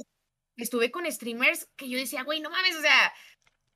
estuve 0.57 0.91
con 0.91 1.11
streamers 1.11 1.69
que 1.77 1.89
yo 1.89 1.99
decía, 1.99 2.23
güey, 2.23 2.41
no 2.41 2.51
mames, 2.51 2.77
o 2.77 2.81
sea, 2.81 3.13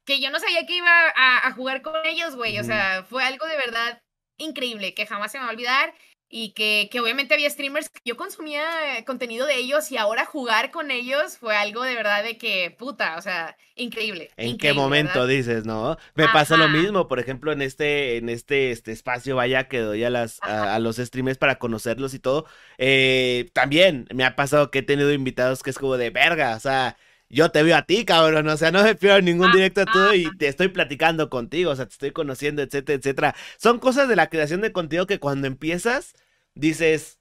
que 0.07 0.21
yo 0.21 0.31
no 0.31 0.41
sabía 0.41 0.67
que 0.67 0.77
iba 0.77 1.13
a, 1.15 1.53
jugar 1.53 1.83
con 1.83 1.95
ellos, 2.07 2.37
güey, 2.37 2.59
o 2.59 2.65
sea, 2.65 3.05
fue 3.09 3.23
algo 3.23 3.47
de 3.47 3.57
verdad 3.57 4.03
increíble, 4.39 4.95
que 4.95 5.07
jamás 5.07 5.33
se 5.33 5.39
me 5.39 5.45
va 5.45 5.51
a 5.51 5.53
olvidar 5.53 5.95
y 6.29 6.51
que, 6.51 6.89
que, 6.91 7.01
obviamente 7.01 7.35
había 7.35 7.49
streamers 7.49 7.89
que 7.89 8.01
yo 8.05 8.17
consumía 8.17 8.65
contenido 9.07 9.47
de 9.47 9.57
ellos 9.57 9.93
y 9.93 9.97
ahora 9.97 10.25
jugar 10.25 10.71
con 10.73 10.91
ellos 10.91 11.39
fue 11.39 11.57
algo 11.57 11.85
de 11.85 11.95
verdad 11.95 12.25
de 12.25 12.37
que, 12.37 12.75
puta, 12.77 13.17
o 13.17 13.23
sea, 13.23 13.57
increíble. 13.77 14.31
¿En 14.37 14.59
qué 14.59 14.73
momento 14.73 15.27
dices, 15.27 15.65
no? 15.67 15.97
Me 16.15 16.27
pasa 16.29 16.57
lo 16.57 16.69
mismo, 16.69 17.07
por 17.07 17.21
ejemplo, 17.21 17.53
en 17.53 17.63
este, 17.63 18.17
en 18.17 18.29
este, 18.29 18.73
este 18.73 18.91
espacio, 18.91 19.37
vaya, 19.37 19.69
que 19.69 19.79
doy 19.79 20.03
a, 20.03 20.11
las, 20.11 20.41
a, 20.43 20.79
los 20.81 20.97
streamers 20.97 21.39
para 21.39 21.59
conocerlos 21.59 22.13
y 22.13 22.19
todo, 22.19 22.47
eh, 22.79 23.49
también 23.53 24.09
me 24.13 24.25
ha 24.25 24.35
pasado 24.35 24.71
que 24.71 24.81
he 24.81 24.83
tenido 24.83 25.13
invitados 25.13 25.63
que 25.63 25.71
es 25.71 25.79
como 25.79 25.97
de 25.97 26.11
verga, 26.11 26.57
o 26.57 26.61
sea, 26.61 26.97
yo 27.29 27.51
te 27.51 27.63
veo 27.63 27.77
a 27.77 27.83
ti, 27.83 28.05
cabrón, 28.05 28.49
o 28.49 28.57
sea, 28.57 28.71
no 28.71 28.83
me 28.83 28.95
pierdo 28.95 29.21
ningún 29.21 29.53
directo 29.53 29.83
a 29.83 29.87
todo 29.87 30.15
y 30.15 30.29
te 30.39 30.49
estoy 30.49 30.69
platicando 30.69 31.29
contigo, 31.31 31.71
o 31.73 31.77
sea, 31.77 31.87
te 31.87 31.93
estoy 31.93 32.11
conociendo, 32.13 32.63
etcétera, 32.63 32.99
etcétera. 32.99 33.35
Son 33.59 33.79
cosas 33.79 34.09
de 34.09 34.17
la 34.17 34.29
creación 34.29 34.61
de 34.61 34.73
contenido 34.73 35.07
que 35.07 35.19
cuando 35.19 35.47
empiezas 35.47 36.15
dices, 36.55 37.19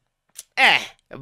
eh, 0.55 0.79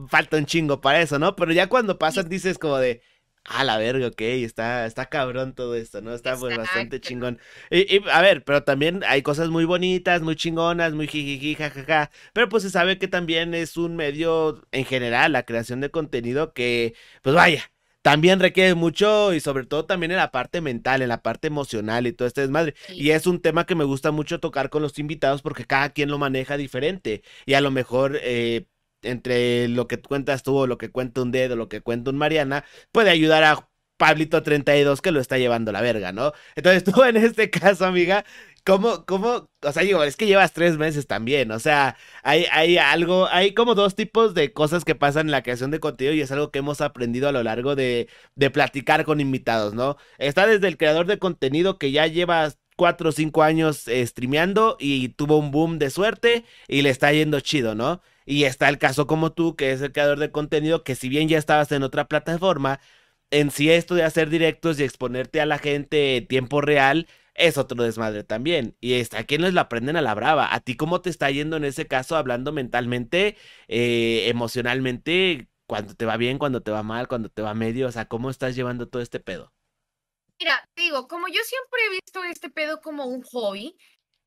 falta 0.10 0.38
un 0.38 0.46
chingo 0.46 0.82
para 0.82 1.02
eso, 1.02 1.20
¿no? 1.20 1.36
Pero 1.36 1.52
ya 1.54 1.68
cuando 1.68 1.98
pasas 2.00 2.30
dices 2.30 2.58
como 2.58 2.78
de, 2.78 3.02
ah, 3.46 3.64
la 3.64 3.78
verga, 3.78 4.08
ok, 4.08 4.22
está, 4.22 4.86
está 4.86 5.08
cabrón 5.08 5.54
todo 5.56 5.76
esto, 5.76 6.02
¿no? 6.02 6.14
Está 6.14 6.38
pues 6.38 6.58
bastante 6.58 7.00
chingón. 7.02 7.40
Y, 7.70 7.98
y, 7.98 8.04
a 8.12 8.22
ver, 8.22 8.44
pero 8.44 8.64
también 8.64 9.04
hay 9.08 9.22
cosas 9.22 9.50
muy 9.50 9.66
bonitas, 9.66 10.22
muy 10.22 10.36
chingonas, 10.36 10.94
muy 10.94 11.08
jijiji, 11.08 11.56
jajaja. 11.56 12.12
Pero 12.34 12.50
pues 12.50 12.64
se 12.64 12.70
sabe 12.70 12.98
que 13.00 13.08
también 13.08 13.54
es 13.54 13.78
un 13.78 13.96
medio 13.96 14.62
en 14.72 14.86
general, 14.86 15.32
la 15.34 15.44
creación 15.44 15.82
de 15.82 15.92
contenido 15.92 16.54
que, 16.54 16.96
pues 17.22 17.36
vaya, 17.36 17.73
también 18.04 18.40
requiere 18.40 18.76
mucho 18.76 19.34
y 19.34 19.40
sobre 19.40 19.66
todo 19.66 19.86
también 19.86 20.12
en 20.12 20.18
la 20.18 20.32
parte 20.32 20.62
mental, 20.62 21.02
en 21.02 21.10
la 21.10 21.24
parte 21.24 21.48
emocional 21.48 22.06
y 22.06 22.14
todo 22.14 22.28
este 22.28 22.42
desmadre. 22.42 22.76
Y 22.90 23.12
es 23.12 23.26
un 23.26 23.42
tema 23.42 23.66
que 23.66 23.76
me 23.76 23.86
gusta 23.86 24.12
mucho 24.12 24.40
tocar 24.40 24.70
con 24.70 24.84
los 24.84 25.00
invitados 25.00 25.42
porque 25.42 25.66
cada 25.66 25.90
quien 25.90 26.10
lo 26.10 26.20
maneja 26.20 26.58
diferente 26.58 27.24
y 27.46 27.56
a 27.56 27.62
lo 27.62 27.72
mejor... 27.72 28.20
Eh, 28.22 28.68
entre 29.06 29.68
lo 29.68 29.88
que 29.88 30.02
cuentas 30.02 30.44
tú 30.44 30.56
o 30.56 30.66
lo 30.68 30.78
que 30.78 30.90
cuenta 30.90 31.22
un 31.22 31.32
dedo, 31.32 31.58
lo 31.58 31.68
que 31.68 31.82
cuenta 31.82 32.10
un 32.12 32.18
Mariana, 32.18 32.64
puede 32.94 33.10
ayudar 33.10 33.44
a 33.44 33.70
Pablito 33.98 34.44
32 34.44 35.02
que 35.02 35.12
lo 35.12 35.20
está 35.20 35.38
llevando 35.38 35.72
la 35.72 35.82
verga, 35.82 36.12
¿no? 36.12 36.34
Entonces 36.56 36.84
tú 36.94 37.04
en 37.04 37.18
este 37.18 37.50
caso, 37.50 37.86
amiga, 37.86 38.26
¿Cómo, 38.66 39.06
cómo? 39.06 39.50
O 39.62 39.72
sea, 39.74 39.84
digo, 39.84 40.04
es 40.06 40.16
que 40.16 40.26
llevas 40.26 40.54
tres 40.54 40.78
meses 40.78 41.06
también. 41.06 41.52
O 41.52 41.60
sea, 41.60 41.98
hay, 42.24 42.46
hay 42.50 42.78
algo, 42.78 43.28
hay 43.28 43.54
como 43.54 43.76
dos 43.76 43.94
tipos 43.96 44.34
de 44.34 44.54
cosas 44.54 44.86
que 44.86 44.96
pasan 44.96 45.28
en 45.28 45.32
la 45.32 45.44
creación 45.44 45.70
de 45.70 45.82
contenido 45.82 46.16
y 46.16 46.22
es 46.22 46.32
algo 46.32 46.50
que 46.50 46.60
hemos 46.60 46.80
aprendido 46.80 47.28
a 47.28 47.34
lo 47.34 47.44
largo 47.44 47.76
de, 47.76 48.08
de 48.36 48.50
platicar 48.52 49.04
con 49.04 49.20
invitados, 49.20 49.74
¿no? 49.74 49.98
Está 50.18 50.48
desde 50.48 50.70
el 50.70 50.78
creador 50.78 51.08
de 51.08 51.20
contenido 51.20 51.78
que 51.78 51.92
ya 51.92 52.08
lleva 52.08 52.54
cuatro 52.78 53.10
o 53.10 53.12
cinco 53.12 53.44
años 53.44 53.88
eh, 53.90 54.06
streameando 54.08 54.78
y 54.80 55.10
tuvo 55.10 55.38
un 55.38 55.52
boom 55.52 55.78
de 55.78 55.90
suerte 55.90 56.46
y 56.70 56.84
le 56.84 56.90
está 56.90 57.12
yendo 57.12 57.42
chido, 57.42 57.76
¿no? 57.76 58.02
Y 58.26 58.46
está 58.46 58.70
el 58.70 58.78
caso 58.78 59.08
como 59.08 59.34
tú, 59.34 59.58
que 59.58 59.74
es 59.74 59.82
el 59.82 59.92
creador 59.92 60.20
de 60.20 60.32
contenido, 60.32 60.84
que 60.86 60.96
si 60.96 61.10
bien 61.10 61.28
ya 61.28 61.38
estabas 61.38 61.72
en 61.74 61.84
otra 61.84 62.08
plataforma, 62.08 62.80
en 63.32 63.52
sí 63.52 63.70
esto 63.70 63.96
de 63.96 64.04
hacer 64.04 64.30
directos 64.30 64.80
y 64.80 64.84
exponerte 64.84 65.42
a 65.42 65.46
la 65.46 65.58
gente 65.58 66.18
en 66.18 66.28
tiempo 66.28 66.62
real 66.62 67.08
es 67.36 67.58
otro 67.58 67.84
desmadre 67.84 68.24
también. 68.24 68.78
Y 68.80 68.94
está, 68.94 69.20
a 69.20 69.24
quienes 69.26 69.54
lo 69.54 69.62
aprenden 69.62 69.96
a 69.96 70.02
la 70.02 70.14
brava. 70.14 70.54
¿A 70.54 70.60
ti 70.60 70.76
cómo 70.76 71.02
te 71.02 71.10
está 71.10 71.30
yendo 71.32 71.58
en 71.58 71.66
ese 71.66 71.88
caso 71.88 72.16
hablando 72.16 72.52
mentalmente, 72.52 73.38
eh, 73.68 74.28
emocionalmente, 74.28 75.48
cuando 75.68 75.96
te 75.96 76.06
va 76.06 76.18
bien, 76.18 76.38
cuando 76.38 76.62
te 76.62 76.72
va 76.72 76.84
mal, 76.84 77.08
cuando 77.08 77.30
te 77.30 77.42
va 77.42 77.54
medio? 77.54 77.88
O 77.88 77.92
sea, 77.92 78.08
¿cómo 78.08 78.30
estás 78.30 78.56
llevando 78.56 78.88
todo 78.88 79.02
este 79.02 79.20
pedo? 79.20 79.54
Mira, 80.40 80.68
digo, 80.76 81.08
como 81.08 81.28
yo 81.28 81.42
siempre 81.44 81.80
he 81.88 81.92
visto 81.92 82.24
este 82.24 82.50
pedo 82.50 82.82
como 82.82 83.06
un 83.06 83.22
hobby, 83.24 83.78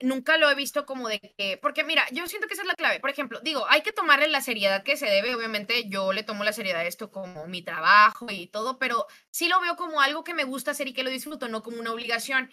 nunca 0.00 0.38
lo 0.38 0.50
he 0.50 0.54
visto 0.54 0.86
como 0.86 1.09
de 1.09 1.20
que, 1.20 1.59
porque 1.61 1.84
mira, 1.84 2.07
yo 2.12 2.26
siento 2.26 2.48
que 2.48 2.54
esa 2.54 2.62
es 2.62 2.68
la 2.68 2.74
clave. 2.74 3.00
Por 3.00 3.11
ejemplo, 3.11 3.40
digo, 3.40 3.66
hay 3.68 3.82
que 3.82 3.92
tomarle 3.92 4.28
la 4.28 4.40
seriedad 4.40 4.82
que 4.82 4.96
se 4.96 5.07
debe. 5.07 5.34
Obviamente, 5.34 5.88
yo 5.88 6.12
le 6.12 6.22
tomo 6.22 6.44
la 6.44 6.52
seriedad 6.52 6.80
a 6.80 6.86
esto 6.86 7.11
como 7.11 7.46
mi 7.46 7.62
trabajo 7.62 8.26
y 8.30 8.46
todo, 8.46 8.78
pero 8.78 9.07
sí 9.30 9.48
lo 9.48 9.61
veo 9.61 9.76
como 9.76 10.00
algo 10.00 10.24
que 10.24 10.34
me 10.34 10.44
gusta 10.44 10.72
hacer 10.72 10.88
y 10.88 10.94
que 10.94 11.04
lo 11.04 11.11
disfruto, 11.11 11.48
no 11.48 11.62
como 11.62 11.78
una 11.78 11.92
obligación. 11.92 12.50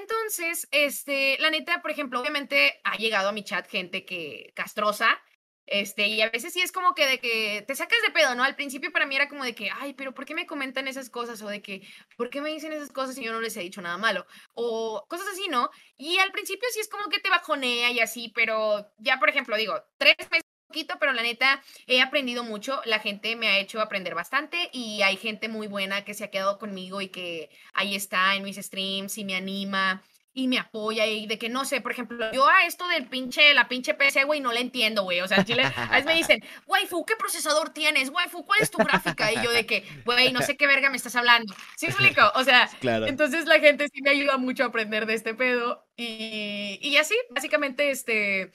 Entonces, 0.00 0.68
este, 0.70 1.38
la 1.38 1.50
neta, 1.50 1.82
por 1.82 1.90
ejemplo, 1.90 2.20
obviamente 2.20 2.80
ha 2.84 2.96
llegado 2.96 3.28
a 3.28 3.32
mi 3.32 3.44
chat 3.44 3.68
gente 3.68 4.04
que 4.04 4.52
castrosa, 4.54 5.20
este, 5.66 6.08
y 6.08 6.20
a 6.20 6.30
veces 6.30 6.52
sí 6.52 6.60
es 6.60 6.72
como 6.72 6.94
que 6.94 7.06
de 7.06 7.18
que 7.20 7.64
te 7.66 7.74
sacas 7.76 7.98
de 8.02 8.10
pedo, 8.12 8.34
¿no? 8.34 8.42
Al 8.44 8.56
principio 8.56 8.90
para 8.92 9.06
mí 9.06 9.14
era 9.16 9.28
como 9.28 9.44
de 9.44 9.54
que, 9.54 9.70
ay, 9.70 9.94
pero 9.94 10.12
¿por 10.12 10.24
qué 10.24 10.34
me 10.34 10.46
comentan 10.46 10.88
esas 10.88 11.08
cosas? 11.08 11.40
O 11.42 11.48
de 11.48 11.62
que, 11.62 11.86
¿por 12.16 12.30
qué 12.30 12.40
me 12.40 12.50
dicen 12.50 12.72
esas 12.72 12.90
cosas 12.92 13.14
si 13.14 13.24
yo 13.24 13.32
no 13.32 13.40
les 13.40 13.56
he 13.56 13.60
dicho 13.60 13.80
nada 13.80 13.96
malo? 13.96 14.26
O 14.54 15.06
cosas 15.08 15.28
así, 15.32 15.48
¿no? 15.48 15.70
Y 15.96 16.18
al 16.18 16.32
principio 16.32 16.68
sí 16.72 16.80
es 16.80 16.88
como 16.88 17.08
que 17.08 17.20
te 17.20 17.30
bajonea 17.30 17.90
y 17.92 18.00
así, 18.00 18.32
pero 18.34 18.92
ya, 18.98 19.18
por 19.18 19.28
ejemplo, 19.30 19.56
digo, 19.56 19.82
tres 19.98 20.16
meses 20.30 20.51
poquito, 20.72 20.94
pero 20.98 21.12
la 21.12 21.22
neta 21.22 21.62
he 21.86 22.00
aprendido 22.00 22.44
mucho. 22.44 22.80
La 22.86 22.98
gente 22.98 23.36
me 23.36 23.48
ha 23.48 23.58
hecho 23.58 23.80
aprender 23.82 24.14
bastante 24.14 24.70
y 24.72 25.02
hay 25.02 25.18
gente 25.18 25.48
muy 25.48 25.66
buena 25.66 26.02
que 26.02 26.14
se 26.14 26.24
ha 26.24 26.30
quedado 26.30 26.58
conmigo 26.58 27.02
y 27.02 27.08
que 27.08 27.50
ahí 27.74 27.94
está 27.94 28.34
en 28.34 28.42
mis 28.42 28.56
streams 28.56 29.18
y 29.18 29.24
me 29.24 29.36
anima 29.36 30.02
y 30.34 30.48
me 30.48 30.58
apoya 30.58 31.06
y 31.06 31.26
de 31.26 31.38
que 31.38 31.50
no 31.50 31.66
sé, 31.66 31.82
por 31.82 31.92
ejemplo, 31.92 32.32
yo 32.32 32.48
a 32.48 32.64
esto 32.64 32.88
del 32.88 33.06
pinche, 33.06 33.52
la 33.52 33.68
pinche 33.68 33.92
PC, 33.92 34.24
güey, 34.24 34.40
no 34.40 34.50
la 34.50 34.60
entiendo, 34.60 35.02
güey. 35.02 35.20
O 35.20 35.28
sea, 35.28 35.44
Chile, 35.44 35.62
a 35.76 35.90
veces 35.90 36.06
me 36.06 36.14
dicen, 36.14 36.42
waifu, 36.66 37.04
¿qué 37.04 37.16
procesador 37.16 37.74
tienes? 37.74 38.08
Waifu, 38.08 38.46
¿cuál 38.46 38.62
es 38.62 38.70
tu 38.70 38.78
gráfica? 38.78 39.30
Y 39.30 39.44
yo 39.44 39.52
de 39.52 39.66
que, 39.66 39.84
güey, 40.06 40.32
no 40.32 40.40
sé 40.40 40.56
qué 40.56 40.66
verga 40.66 40.88
me 40.88 40.96
estás 40.96 41.16
hablando. 41.16 41.54
¿Sí 41.76 41.86
me 41.86 41.92
explico? 41.92 42.22
O 42.34 42.44
sea, 42.44 42.66
claro. 42.80 43.06
entonces 43.06 43.44
la 43.44 43.60
gente 43.60 43.88
sí 43.92 44.00
me 44.00 44.10
ayuda 44.10 44.38
mucho 44.38 44.64
a 44.64 44.68
aprender 44.68 45.04
de 45.04 45.14
este 45.14 45.34
pedo. 45.34 45.86
Y, 45.96 46.78
y 46.80 46.96
así, 46.96 47.14
básicamente, 47.30 47.90
este, 47.90 48.52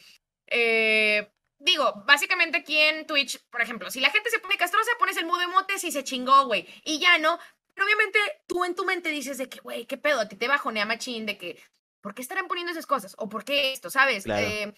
eh, 0.48 1.30
digo, 1.60 2.04
básicamente 2.06 2.58
aquí 2.58 2.78
en 2.78 3.06
Twitch, 3.06 3.40
por 3.50 3.62
ejemplo, 3.62 3.90
si 3.92 4.00
la 4.00 4.10
gente 4.10 4.30
se 4.30 4.40
pone 4.40 4.58
castrosa, 4.58 4.92
pones 5.00 5.18
el 5.18 5.26
modo 5.26 5.42
emotes 5.42 5.84
y 5.84 5.92
se 5.92 6.04
chingó, 6.04 6.46
güey. 6.46 6.68
Y 6.84 7.00
ya 7.00 7.18
no, 7.18 7.40
pero 7.74 7.86
obviamente 7.86 8.20
tú 8.48 8.66
en 8.66 8.76
tu 8.76 8.86
mente 8.86 9.10
dices 9.10 9.38
de 9.38 9.50
que, 9.50 9.60
güey, 9.60 9.86
qué 9.86 9.98
pedo, 9.98 10.20
a 10.20 10.28
ti 10.28 10.36
te 10.36 10.48
bajonea 10.48 10.86
machín, 10.86 11.26
de 11.26 11.38
que, 11.38 11.62
¿por 12.02 12.16
qué 12.16 12.22
estarán 12.22 12.48
poniendo 12.48 12.72
esas 12.72 12.88
cosas? 12.88 13.16
¿O 13.18 13.30
por 13.30 13.44
qué 13.44 13.72
esto, 13.72 13.90
sabes? 13.90 14.26
Eh, 14.26 14.74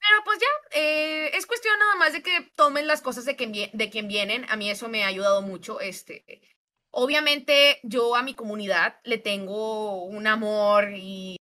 pero 0.00 0.24
pues 0.24 0.38
ya, 0.38 0.78
eh, 0.78 1.30
es 1.36 1.46
cuestión 1.46 1.78
nada 1.78 1.96
más 1.96 2.12
de 2.12 2.22
que 2.22 2.50
tomen 2.54 2.86
las 2.86 3.02
cosas 3.02 3.26
de 3.26 3.36
quien, 3.36 3.52
de 3.52 3.90
quien 3.90 4.08
vienen. 4.08 4.46
A 4.48 4.56
mí 4.56 4.70
eso 4.70 4.88
me 4.88 5.04
ha 5.04 5.08
ayudado 5.08 5.42
mucho. 5.42 5.80
Este, 5.80 6.24
obviamente 6.90 7.80
yo 7.82 8.16
a 8.16 8.22
mi 8.22 8.34
comunidad 8.34 8.98
le 9.04 9.18
tengo 9.18 10.04
un 10.04 10.26
amor 10.26 10.92
y, 10.94 11.36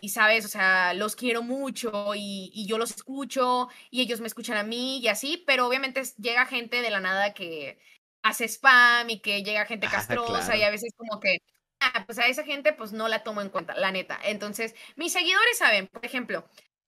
y 0.00 0.10
sabes, 0.10 0.44
o 0.44 0.48
sea, 0.48 0.94
los 0.94 1.16
quiero 1.16 1.42
mucho 1.42 2.14
y, 2.14 2.50
y, 2.54 2.66
yo 2.66 2.78
los 2.78 2.90
escucho 2.90 3.68
y 3.90 4.02
ellos 4.02 4.20
me 4.20 4.26
escuchan 4.26 4.56
a 4.56 4.62
mí 4.62 4.98
y 4.98 5.08
así, 5.08 5.42
pero 5.46 5.66
obviamente 5.66 6.02
llega 6.18 6.46
gente 6.46 6.82
de 6.82 6.90
la 6.90 7.00
nada 7.00 7.34
que 7.34 7.78
hace 8.22 8.44
spam 8.48 9.08
y 9.10 9.20
que 9.20 9.42
llega 9.42 9.66
gente 9.66 9.88
castrosa 9.90 10.56
y 10.56 10.62
a 10.62 10.70
veces 10.70 10.92
como 10.96 11.20
que, 11.20 11.38
ah, 11.80 12.04
pues 12.06 12.18
a 12.18 12.26
esa 12.26 12.44
gente 12.44 12.72
pues 12.72 12.92
no 12.92 13.08
la 13.08 13.22
tomo 13.22 13.40
en 13.40 13.48
cuenta, 13.48 13.74
la 13.74 13.92
neta. 13.92 14.18
Entonces, 14.24 14.74
mis 14.96 15.12
seguidores 15.12 15.58
saben, 15.58 15.86
por 15.88 16.04
ejemplo, 16.04 16.46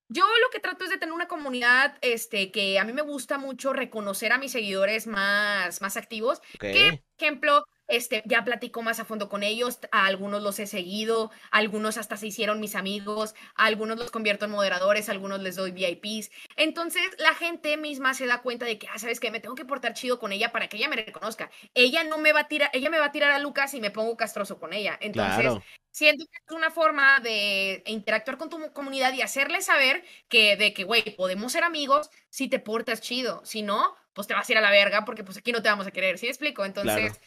yo 0.09 0.23
lo 0.25 0.49
que 0.51 0.59
trato 0.59 0.83
es 0.83 0.89
de 0.89 0.97
tener 0.97 1.13
una 1.13 1.27
comunidad 1.27 1.97
este, 2.01 2.51
que 2.51 2.79
a 2.79 2.83
mí 2.83 2.93
me 2.93 3.03
gusta 3.03 3.37
mucho 3.37 3.73
reconocer 3.73 4.31
a 4.31 4.39
mis 4.39 4.51
seguidores 4.51 5.05
más, 5.05 5.81
más 5.81 5.97
activos. 5.97 6.41
Que, 6.59 7.03
ejemplo, 7.17 7.63
este, 7.89 8.23
ya 8.25 8.43
platico 8.43 8.81
más 8.81 8.99
a 8.99 9.05
fondo 9.05 9.29
con 9.29 9.43
ellos, 9.43 9.79
a 9.91 10.05
algunos 10.05 10.41
los 10.41 10.59
he 10.59 10.67
seguido, 10.67 11.31
algunos 11.51 11.97
hasta 11.97 12.17
se 12.17 12.27
hicieron 12.27 12.59
mis 12.59 12.75
amigos, 12.75 13.35
a 13.55 13.65
algunos 13.65 13.97
los 13.97 14.11
convierto 14.11 14.45
en 14.45 14.51
moderadores, 14.51 15.09
a 15.09 15.11
algunos 15.11 15.41
les 15.41 15.55
doy 15.55 15.71
VIPs. 15.71 16.31
Entonces 16.55 17.03
la 17.17 17.33
gente 17.33 17.75
misma 17.77 18.13
se 18.13 18.25
da 18.25 18.41
cuenta 18.41 18.65
de 18.65 18.77
que, 18.77 18.87
ah, 18.87 18.99
sabes 18.99 19.19
que 19.19 19.31
me 19.31 19.39
tengo 19.39 19.55
que 19.55 19.65
portar 19.65 19.93
chido 19.93 20.19
con 20.19 20.31
ella 20.31 20.51
para 20.51 20.67
que 20.67 20.77
ella 20.77 20.89
me 20.89 20.95
reconozca. 20.95 21.49
Ella 21.73 22.03
no 22.03 22.17
me 22.17 22.33
va 22.33 22.41
a 22.41 22.47
tirar, 22.47 22.69
ella 22.73 22.89
me 22.89 22.99
va 22.99 23.05
a 23.05 23.11
tirar 23.11 23.31
a 23.31 23.39
Lucas 23.39 23.73
y 23.73 23.81
me 23.81 23.91
pongo 23.91 24.15
castroso 24.15 24.59
con 24.59 24.73
ella. 24.73 24.97
Entonces, 25.01 25.53
siento 25.91 26.25
que 26.25 26.37
es 26.47 26.55
una 26.55 26.71
forma 26.71 27.19
de 27.19 27.83
interactuar 27.87 28.37
con 28.37 28.49
tu 28.49 28.71
comunidad 28.73 29.13
y 29.13 29.21
hacerle 29.21 29.61
saber 29.61 30.03
que 30.27 30.55
de 30.55 30.73
que, 30.73 30.83
güey, 30.83 31.15
podemos 31.15 31.51
ser 31.51 31.63
amigos 31.63 32.09
si 32.29 32.47
te 32.47 32.59
portas 32.59 33.01
chido. 33.01 33.43
Si 33.43 33.61
no, 33.61 33.95
pues 34.13 34.27
te 34.27 34.33
vas 34.33 34.47
a 34.47 34.51
ir 34.51 34.57
a 34.57 34.61
la 34.61 34.71
verga 34.71 35.05
porque 35.05 35.23
pues 35.23 35.37
aquí 35.37 35.51
no 35.51 35.61
te 35.61 35.69
vamos 35.69 35.87
a 35.87 35.91
querer. 35.91 36.17
¿Sí 36.17 36.25
me 36.25 36.31
explico? 36.31 36.65
Entonces, 36.65 37.19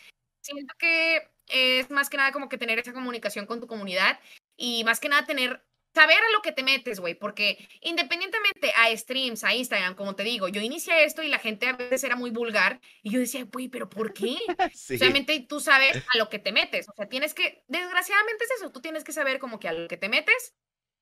siento 0.42 0.74
que 0.78 1.22
es 1.48 1.90
más 1.90 2.10
que 2.10 2.16
nada 2.16 2.32
como 2.32 2.48
que 2.48 2.58
tener 2.58 2.78
esa 2.78 2.92
comunicación 2.92 3.46
con 3.46 3.60
tu 3.60 3.66
comunidad 3.66 4.18
y 4.56 4.84
más 4.84 5.00
que 5.00 5.08
nada 5.08 5.26
tener 5.26 5.64
saber 5.94 6.16
a 6.16 6.32
lo 6.32 6.42
que 6.42 6.52
te 6.52 6.62
metes, 6.62 7.00
güey, 7.00 7.14
porque 7.14 7.68
independientemente 7.80 8.72
a 8.76 8.96
streams, 8.96 9.44
a 9.44 9.54
Instagram, 9.54 9.94
como 9.94 10.14
te 10.14 10.22
digo, 10.22 10.48
yo 10.48 10.60
inicié 10.60 11.04
esto 11.04 11.22
y 11.22 11.28
la 11.28 11.38
gente 11.38 11.66
a 11.66 11.74
veces 11.74 12.04
era 12.04 12.16
muy 12.16 12.30
vulgar 12.30 12.80
y 13.02 13.10
yo 13.10 13.20
decía, 13.20 13.44
güey, 13.44 13.68
pero 13.68 13.88
¿por 13.88 14.12
qué? 14.12 14.36
Solamente 14.74 15.38
tú 15.48 15.60
sabes 15.60 15.96
a 15.96 16.18
lo 16.18 16.28
que 16.28 16.38
te 16.38 16.52
metes, 16.52 16.88
o 16.88 16.94
sea, 16.96 17.08
tienes 17.08 17.34
que, 17.34 17.62
desgraciadamente 17.68 18.44
es 18.44 18.50
eso, 18.58 18.72
tú 18.72 18.80
tienes 18.80 19.04
que 19.04 19.12
saber 19.12 19.38
como 19.38 19.60
que 19.60 19.68
a 19.68 19.72
lo 19.72 19.88
que 19.88 19.98
te 19.98 20.08
metes 20.08 20.54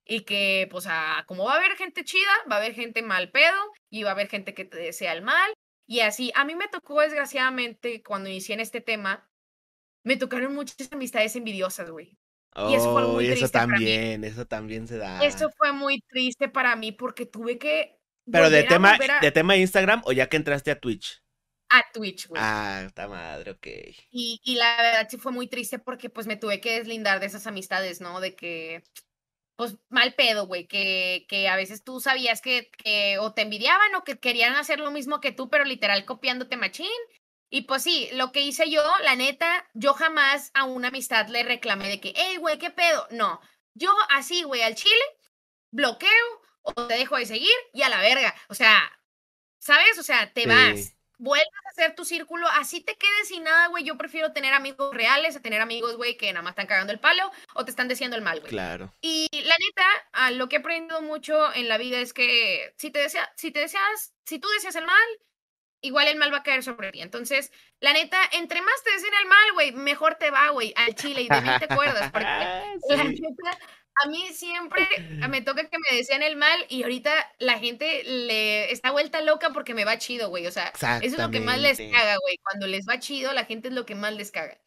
y 0.05 0.22
que, 0.22 0.66
pues, 0.70 0.86
a, 0.88 1.24
como 1.28 1.45
va 1.45 1.55
a 1.55 1.59
haber 1.59 1.76
gente 1.76 2.05
chida, 2.05 2.32
va 2.51 2.57
a 2.57 2.59
haber 2.59 2.74
gente 2.74 3.03
mal 3.03 3.30
pedo 3.30 3.72
y 3.91 4.03
va 4.03 4.11
a 4.11 4.12
haber 4.12 4.28
gente 4.28 4.55
que 4.55 4.64
te 4.64 4.78
desea 4.78 5.12
el 5.12 5.22
mal 5.22 5.53
y 5.86 6.01
así. 6.01 6.32
A 6.34 6.45
mí 6.45 6.57
me 6.57 6.68
tocó, 6.68 7.01
desgraciadamente, 7.01 8.03
cuando 8.03 8.28
inicié 8.28 8.55
en 8.55 8.61
este 8.61 8.80
tema, 8.80 9.29
me 10.05 10.16
tocaron 10.16 10.55
muchas 10.55 10.90
amistades 10.92 11.36
envidiosas, 11.36 11.90
güey. 11.90 12.18
y 12.68 12.74
eso 12.74 12.92
fue 12.92 13.07
muy 13.07 13.26
triste. 13.26 13.44
Eso 13.44 13.53
también, 13.53 14.24
eso 14.24 14.46
también 14.46 14.86
se 14.88 14.96
da. 14.96 15.24
Eso 15.24 15.51
fue 15.57 15.72
muy 15.72 16.01
triste 16.03 16.48
para 16.48 16.76
mí 16.76 16.92
porque 16.92 17.26
tuve 17.26 17.59
que. 17.59 17.98
Pero 18.30 18.51
de 18.51 18.62
tema, 18.64 18.96
de 19.20 19.32
tema 19.32 19.57
Instagram 19.57 20.03
o 20.05 20.12
ya 20.12 20.28
que 20.28 20.36
entraste 20.36 20.70
a 20.70 20.78
Twitch. 20.78 21.22
A 21.68 21.84
Twitch, 21.92 22.26
güey. 22.28 22.40
Ah, 22.42 22.82
está 22.86 23.07
madre, 23.07 23.53
ok. 23.53 23.66
Y, 24.11 24.40
y 24.42 24.55
la 24.57 24.76
verdad 24.76 25.09
sí 25.09 25.18
fue 25.18 25.32
muy 25.32 25.46
triste 25.46 25.78
porque 25.78 26.11
pues 26.11 26.26
me 26.26 26.36
tuve 26.36 26.61
que 26.61 26.78
deslindar 26.78 27.20
de 27.20 27.26
esas 27.26 27.46
amistades, 27.46 28.01
¿no? 28.01 28.20
De 28.20 28.34
que, 28.34 28.82
pues 29.57 29.76
mal 29.88 30.14
pedo, 30.14 30.46
güey, 30.46 30.66
que, 30.66 31.26
que 31.28 31.48
a 31.48 31.57
veces 31.57 31.84
tú 31.84 32.01
sabías 32.01 32.40
que, 32.40 32.70
que 32.82 33.18
o 33.18 33.34
te 33.34 33.42
envidiaban 33.42 33.94
o 33.94 34.03
que 34.03 34.18
querían 34.18 34.55
hacer 34.55 34.80
lo 34.80 34.90
mismo 34.90 35.20
que 35.20 35.32
tú, 35.32 35.48
pero 35.48 35.64
literal 35.64 36.05
copiándote 36.05 36.57
machín 36.57 36.86
y 37.51 37.62
pues 37.62 37.82
sí, 37.82 38.09
lo 38.12 38.30
que 38.30 38.40
hice 38.40 38.70
yo, 38.70 38.82
la 39.03 39.16
neta, 39.16 39.68
yo 39.74 39.92
jamás 39.94 40.53
a 40.55 40.64
una 40.64 40.88
amistad 40.88 41.26
le 41.28 41.42
reclamé 41.42 41.88
de 41.88 42.01
que, 42.01 42.12
hey, 42.14 42.36
güey, 42.36 42.59
¿qué 42.59 42.70
pedo? 42.70 43.09
No, 43.11 43.40
yo 43.74 43.92
así, 44.11 44.44
güey, 44.44 44.62
al 44.62 44.76
chile, 44.76 44.94
bloqueo 45.72 46.42
o 46.62 46.72
te 46.86 46.94
dejo 46.94 47.16
de 47.16 47.26
seguir 47.26 47.57
y 47.72 47.82
a 47.82 47.88
la 47.88 48.01
verga. 48.01 48.34
O 48.48 48.55
sea, 48.55 48.80
¿sabes? 49.59 49.98
O 49.98 50.05
sea, 50.05 50.32
te 50.32 50.46
vas, 50.46 50.94
vuelves 51.18 51.48
a 51.66 51.70
hacer 51.70 51.94
tu 51.96 52.05
círculo, 52.05 52.46
así 52.48 52.82
te 52.82 52.96
quedes 52.96 53.28
sin 53.28 53.42
nada, 53.42 53.66
güey. 53.66 53.82
Yo 53.82 53.98
prefiero 53.98 54.32
tener 54.32 54.55
amigos 54.55 54.94
reales 54.94 55.34
a 55.34 55.42
tener 55.42 55.61
amigos, 55.61 55.96
güey, 55.96 56.16
que 56.16 56.32
nada 56.32 56.42
más 56.42 56.53
están 56.53 56.68
cagando 56.68 56.92
el 56.92 57.01
palo 57.01 57.30
o 57.55 57.64
te 57.64 57.70
están 57.70 57.88
diciendo 57.88 58.16
el 58.16 58.22
mal, 58.22 58.40
güey. 58.40 58.51
Claro. 58.51 58.94
Y 59.01 59.28
la 59.32 59.57
neta, 59.59 60.30
lo 60.32 60.48
que 60.48 60.57
he 60.57 60.59
aprendido 60.61 61.03
mucho 61.03 61.53
en 61.55 61.68
la 61.68 61.78
vida 61.78 61.98
es 61.98 62.12
que 62.12 62.74
si 62.76 62.92
te, 62.92 63.01
desea, 63.01 63.32
si 63.36 63.51
te 63.51 63.61
deseas, 63.61 64.14
si 64.24 64.38
tú 64.38 64.48
deseas 64.51 64.76
el 64.76 64.86
mal, 64.86 65.09
igual 65.80 66.08
el 66.08 66.16
mal 66.16 66.32
va 66.32 66.38
a 66.38 66.42
caer 66.42 66.62
sobre 66.62 66.92
ti. 66.92 67.00
Entonces, 67.00 67.52
la 67.80 67.92
neta, 67.92 68.18
entre 68.32 68.62
más 68.62 68.82
te 68.84 68.90
decen 68.90 69.10
el 69.20 69.28
mal, 69.28 69.52
güey, 69.54 69.72
mejor 69.72 70.16
te 70.16 70.30
va, 70.30 70.50
güey, 70.50 70.72
al 70.76 70.94
chile 70.94 71.22
y 71.22 71.28
de 71.28 71.40
mí 71.40 71.50
te 71.58 71.72
acuerdas. 71.72 72.10
Porque 72.10 72.24
la 72.88 73.04
neta, 73.04 73.58
a 74.04 74.08
mí 74.08 74.28
siempre 74.32 74.86
me 75.28 75.42
toca 75.42 75.68
que 75.68 75.78
me 75.78 75.96
decían 75.96 76.22
el 76.22 76.36
mal 76.36 76.64
y 76.68 76.82
ahorita 76.82 77.12
la 77.38 77.58
gente 77.58 78.02
le 78.04 78.72
está 78.72 78.90
vuelta 78.90 79.20
loca 79.20 79.50
porque 79.50 79.74
me 79.74 79.84
va 79.84 79.98
chido, 79.98 80.28
güey. 80.28 80.46
O 80.46 80.52
sea, 80.52 80.68
eso 80.68 80.98
es 81.02 81.18
lo 81.18 81.30
que 81.30 81.40
más 81.40 81.58
les 81.58 81.78
caga, 81.78 82.16
güey. 82.22 82.38
Cuando 82.42 82.66
les 82.66 82.86
va 82.88 82.98
chido, 82.98 83.32
la 83.32 83.44
gente 83.44 83.68
es 83.68 83.74
lo 83.74 83.86
que 83.86 83.94
más 83.94 84.14
les 84.14 84.30
caga. 84.30 84.58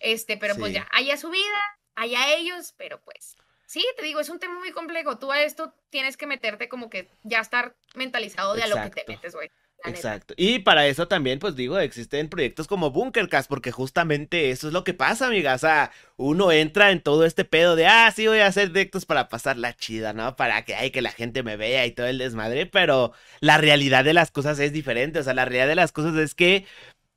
Este, 0.00 0.36
pero 0.36 0.56
pues 0.56 0.72
ya, 0.72 0.86
haya 0.92 1.16
su 1.16 1.30
vida, 1.30 1.78
haya 1.94 2.34
ellos, 2.34 2.74
pero 2.76 3.00
pues. 3.00 3.36
Sí, 3.66 3.84
te 3.96 4.04
digo, 4.04 4.20
es 4.20 4.28
un 4.28 4.38
tema 4.38 4.58
muy 4.58 4.70
complejo. 4.70 5.18
Tú 5.18 5.32
a 5.32 5.42
esto 5.42 5.74
tienes 5.90 6.16
que 6.16 6.26
meterte 6.26 6.68
como 6.68 6.88
que 6.88 7.10
ya 7.24 7.40
estar 7.40 7.74
mentalizado 7.94 8.54
de 8.54 8.62
a 8.62 8.68
lo 8.68 8.76
que 8.76 8.90
te 8.90 9.04
metes, 9.08 9.34
güey. 9.34 9.50
Exacto. 9.84 10.34
Y 10.36 10.58
para 10.60 10.86
eso 10.88 11.06
también, 11.06 11.38
pues 11.38 11.54
digo, 11.54 11.78
existen 11.78 12.28
proyectos 12.28 12.66
como 12.66 12.90
Bunkercast, 12.90 13.48
porque 13.48 13.70
justamente 13.70 14.50
eso 14.50 14.66
es 14.66 14.72
lo 14.72 14.82
que 14.82 14.94
pasa, 14.94 15.28
amiga. 15.28 15.54
O 15.54 15.58
sea, 15.58 15.92
uno 16.16 16.50
entra 16.50 16.90
en 16.90 17.00
todo 17.00 17.24
este 17.24 17.44
pedo 17.44 17.76
de, 17.76 17.86
ah, 17.86 18.10
sí, 18.14 18.26
voy 18.26 18.40
a 18.40 18.48
hacer 18.48 18.68
directos 18.72 19.06
para 19.06 19.28
pasar 19.28 19.56
la 19.58 19.76
chida, 19.76 20.12
¿no? 20.12 20.34
Para 20.34 20.64
que, 20.64 20.74
hay 20.74 20.90
que 20.90 21.02
la 21.02 21.12
gente 21.12 21.44
me 21.44 21.56
vea 21.56 21.86
y 21.86 21.92
todo 21.92 22.06
el 22.06 22.18
desmadre, 22.18 22.66
pero 22.66 23.12
la 23.40 23.58
realidad 23.58 24.02
de 24.02 24.14
las 24.14 24.32
cosas 24.32 24.58
es 24.58 24.72
diferente. 24.72 25.20
O 25.20 25.22
sea, 25.22 25.34
la 25.34 25.44
realidad 25.44 25.68
de 25.68 25.76
las 25.76 25.92
cosas 25.92 26.16
es 26.16 26.34
que 26.34 26.66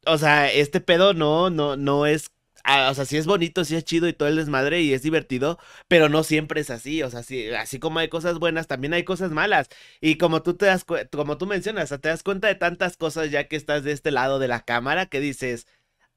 o 0.05 0.18
sea, 0.18 0.51
este 0.51 0.82
pedo 0.82 1.14
no, 1.14 1.49
no, 1.49 1.76
no 1.76 2.05
es 2.05 2.32
o 2.66 2.93
sea, 2.93 3.05
sí 3.05 3.18
es 3.18 3.26
bonito, 3.26 3.66
sí 3.66 3.76
es 3.76 3.84
chido 3.84 4.07
y 4.07 4.14
todo 4.14 4.30
el 4.30 4.36
desmadre 4.36 4.82
y 4.82 4.93
es 4.93 5.01
divertido, 5.01 5.60
pero 5.88 6.10
no 6.10 6.24
siempre 6.24 6.62
es 6.62 6.70
así, 6.70 7.03
o 7.03 7.10
sea, 7.10 7.24
sí, 7.24 7.49
así 7.51 7.80
como 7.80 7.99
hay 7.99 8.10
cosas 8.10 8.39
buenas, 8.39 8.68
también 8.68 8.93
hay 8.93 9.03
cosas 9.03 9.32
malas. 9.32 9.70
Y 10.01 10.18
como 10.18 10.43
tú 10.43 10.55
te 10.55 10.66
das 10.66 10.86
como 11.12 11.38
tú 11.38 11.45
mencionas, 11.47 11.89
te 11.89 12.10
das 12.10 12.24
cuenta 12.24 12.47
de 12.47 12.55
tantas 12.55 12.97
cosas 12.97 13.32
ya 13.32 13.47
que 13.47 13.55
estás 13.55 13.84
de 13.84 13.91
este 13.91 14.12
lado 14.12 14.39
de 14.39 14.47
la 14.47 14.62
cámara 14.66 15.07
que 15.07 15.20
dices, 15.20 15.68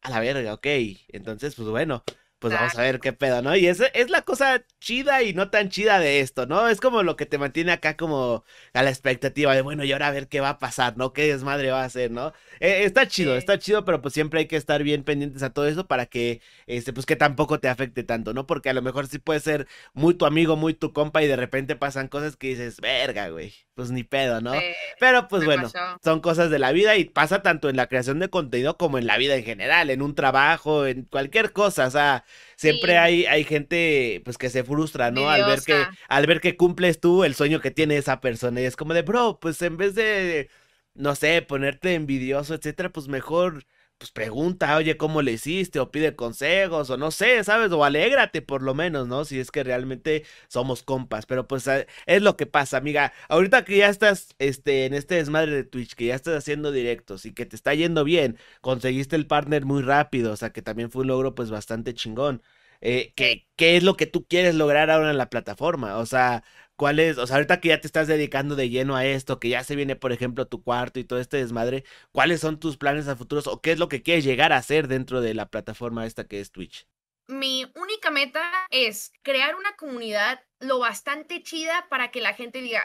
a 0.03 0.11
la 0.11 0.21
verga, 0.21 0.55
ok. 0.55 0.67
Entonces, 1.09 1.55
pues 1.55 1.69
bueno, 1.69 2.05
pues 2.43 2.55
vamos 2.55 2.77
a 2.77 2.83
ver 2.83 2.99
qué 2.99 3.13
pedo, 3.13 3.41
¿no? 3.41 3.55
Y 3.55 3.69
esa 3.69 3.87
es 3.87 4.11
la 4.11 4.23
cosa 4.23 4.65
chida 4.81 5.23
y 5.23 5.33
no 5.33 5.49
tan 5.49 5.69
chida 5.71 6.01
de 6.01 6.19
esto, 6.21 6.45
¿no? 6.45 6.69
Es 6.69 6.81
como 6.81 7.05
lo 7.05 7.15
que 7.15 7.25
te 7.25 7.39
mantiene 7.39 7.71
acá 7.71 7.97
como 7.97 8.45
a 8.75 8.83
la 8.83 8.91
expectativa 8.91 9.55
de, 9.55 9.63
bueno, 9.63 9.85
y 9.85 9.93
ahora 9.93 10.09
a 10.09 10.11
ver 10.11 10.27
qué 10.29 10.41
va 10.41 10.51
a 10.51 10.59
pasar, 10.59 10.97
¿no? 10.97 11.13
¿Qué 11.13 11.29
desmadre 11.29 11.71
va 11.71 11.83
a 11.83 11.85
hacer, 11.85 12.11
¿no? 12.11 12.33
Eh, 12.59 12.83
está 12.85 13.07
chido, 13.07 13.37
está 13.37 13.59
chido, 13.61 13.85
pero 13.85 14.03
pues 14.03 14.13
siempre 14.13 14.41
hay 14.41 14.47
que 14.49 14.57
estar 14.57 14.83
bien 14.83 15.05
pendientes 15.05 15.45
a 15.45 15.51
todo 15.51 15.69
eso 15.69 15.87
para 15.87 16.07
que, 16.07 16.41
este, 16.67 16.93
pues 16.93 17.07
que 17.07 17.15
tampoco 17.17 17.61
te 17.61 17.69
afecte 17.69 18.03
tanto, 18.03 18.35
¿no? 18.35 18.45
Porque 18.47 18.71
a 18.71 18.75
lo 18.75 18.83
mejor 18.83 19.07
sí 19.07 19.19
puede 19.19 19.39
ser 19.39 19.69
muy 19.95 20.15
tu 20.15 20.27
amigo, 20.27 20.57
muy 20.57 20.75
tu 20.75 20.93
compa 20.93 21.23
y 21.23 21.29
de 21.29 21.37
repente 21.37 21.77
pasan 21.77 22.09
cosas 22.09 22.37
que 22.37 22.49
dices, 22.49 22.81
verga, 22.81 23.29
güey, 23.29 23.55
pues 23.75 23.91
ni 23.91 24.05
pedo, 24.05 24.41
¿no? 24.41 24.53
pero 25.01 25.29
pues 25.29 25.45
bueno, 25.45 25.71
son 26.05 26.21
cosas 26.21 26.51
de 26.51 26.59
la 26.59 26.73
vida 26.73 26.97
y 26.97 27.05
pasa 27.05 27.43
tanto 27.43 27.69
en 27.69 27.77
la 27.77 27.87
creación 27.87 28.19
de 28.19 28.29
contenido 28.29 28.77
como 28.77 28.99
en 28.99 29.07
la 29.07 29.17
vida 29.17 29.35
en 29.37 29.45
general, 29.45 29.91
en 29.91 30.03
un 30.03 30.15
trabajo, 30.15 30.87
en 30.87 31.05
cualquier 31.05 31.53
cosa, 31.53 31.87
o 31.87 31.91
sea 31.91 32.25
siempre 32.63 32.99
hay, 32.99 33.27
hay 33.27 33.45
gente 33.45 34.23
pues 34.25 34.39
que 34.39 34.49
se 34.49 34.65
frustra, 34.65 35.11
¿no? 35.11 35.29
Al 35.29 35.45
ver 35.45 35.61
que, 35.63 35.85
al 36.09 36.27
ver 36.27 36.41
que 36.41 36.57
cumples 36.57 37.01
tú 37.01 37.25
el 37.25 37.35
sueño 37.35 37.61
que 37.61 37.71
tiene 37.71 37.97
esa 37.97 38.21
persona. 38.21 38.61
Y 38.61 38.65
es 38.65 38.77
como 38.77 38.95
de, 38.95 39.03
bro, 39.03 39.39
pues 39.41 39.61
en 39.63 39.77
vez 39.77 39.95
de, 39.95 40.49
no 40.95 41.15
sé, 41.15 41.43
ponerte 41.43 41.95
envidioso, 41.95 42.55
etcétera, 42.55 42.91
pues 42.91 43.09
mejor 43.09 43.65
pues 44.03 44.11
pregunta, 44.11 44.77
oye, 44.77 44.97
¿cómo 44.97 45.23
le 45.23 45.31
hiciste? 45.31 45.79
O 45.79 45.93
pide 45.93 46.17
consejos, 46.17 46.91
o 46.91 46.97
no 46.97 47.13
sé, 47.13 47.45
¿sabes? 47.45 47.71
O 47.71 47.85
alégrate 47.85 48.43
por 48.43 48.61
lo 48.61 48.75
menos, 48.75 49.07
¿no? 49.07 49.25
Si 49.25 49.39
es 49.39 49.53
que 49.53 49.63
realmente 49.63 50.25
somos 50.49 50.83
compas. 50.83 51.25
Pero 51.25 51.47
pues 51.47 51.69
eh, 51.69 51.87
es 52.07 52.21
lo 52.21 52.37
que 52.37 52.47
pasa, 52.47 52.79
amiga. 52.79 53.13
Ahorita 53.29 53.65
que 53.65 53.77
ya 53.77 53.89
estás 53.89 54.35
este, 54.41 54.87
en 54.87 54.95
este 54.95 55.15
desmadre 55.15 55.53
de 55.55 55.63
Twitch, 55.63 55.95
que 55.95 56.07
ya 56.07 56.17
estás 56.17 56.37
haciendo 56.37 56.73
directos 56.73 57.27
y 57.27 57.33
que 57.33 57.47
te 57.47 57.55
está 57.55 57.75
yendo 57.75 58.03
bien, 58.03 58.39
conseguiste 58.61 59.15
el 59.15 59.29
partner 59.29 59.65
muy 59.65 59.83
rápido, 59.83 60.33
o 60.33 60.37
sea 60.37 60.51
que 60.51 60.63
también 60.63 60.91
fue 60.91 61.03
un 61.03 61.09
logro 61.09 61.37
pues 61.37 61.51
bastante 61.51 61.95
chingón. 61.95 62.43
Eh, 62.81 63.13
¿qué, 63.15 63.49
¿Qué 63.55 63.77
es 63.77 63.85
lo 63.85 63.97
que 63.97 64.07
tú 64.07 64.27
quieres 64.27 64.57
lograr 64.57 64.91
ahora 64.91 65.11
en 65.13 65.19
la 65.19 65.31
plataforma? 65.31 65.99
O 65.99 66.07
sea, 66.07 66.43
¿Cuál 66.77 66.99
es, 66.99 67.19
o 67.19 67.27
sea, 67.27 67.37
ahorita 67.37 67.61
que 67.61 67.69
ya 67.69 67.81
te 67.81 67.87
estás 67.87 68.09
dedicando 68.09 68.57
de 68.57 68.69
lleno 68.71 68.97
a 68.97 69.07
esto, 69.07 69.39
que 69.39 69.49
ya 69.49 69.63
se 69.63 69.77
viene, 69.77 69.95
por 69.97 70.13
ejemplo, 70.13 70.47
tu 70.49 70.63
cuarto 70.63 70.99
y 70.99 71.05
todo 71.05 71.21
este 71.21 71.37
desmadre, 71.37 71.85
¿cuáles 72.13 72.41
son 72.41 72.59
tus 72.59 72.77
planes 72.77 73.09
a 73.09 73.17
futuros 73.17 73.47
o 73.47 73.61
qué 73.61 73.73
es 73.73 73.79
lo 73.79 73.89
que 73.89 74.03
quieres 74.03 74.25
llegar 74.25 74.53
a 74.53 74.57
hacer 74.57 74.89
dentro 74.89 75.21
de 75.21 75.35
la 75.35 75.49
plataforma 75.49 76.07
esta 76.07 76.25
que 76.27 76.41
es 76.41 76.51
Twitch? 76.51 76.89
Mi 77.29 77.71
única 77.77 78.11
meta 78.11 78.43
es 78.71 79.13
crear 79.23 79.55
una 79.55 79.77
comunidad 79.77 80.41
lo 80.59 80.79
bastante 80.79 81.43
chida 81.43 81.87
para 81.89 82.11
que 82.11 82.21
la 82.21 82.35
gente 82.35 82.61
diga, 82.61 82.83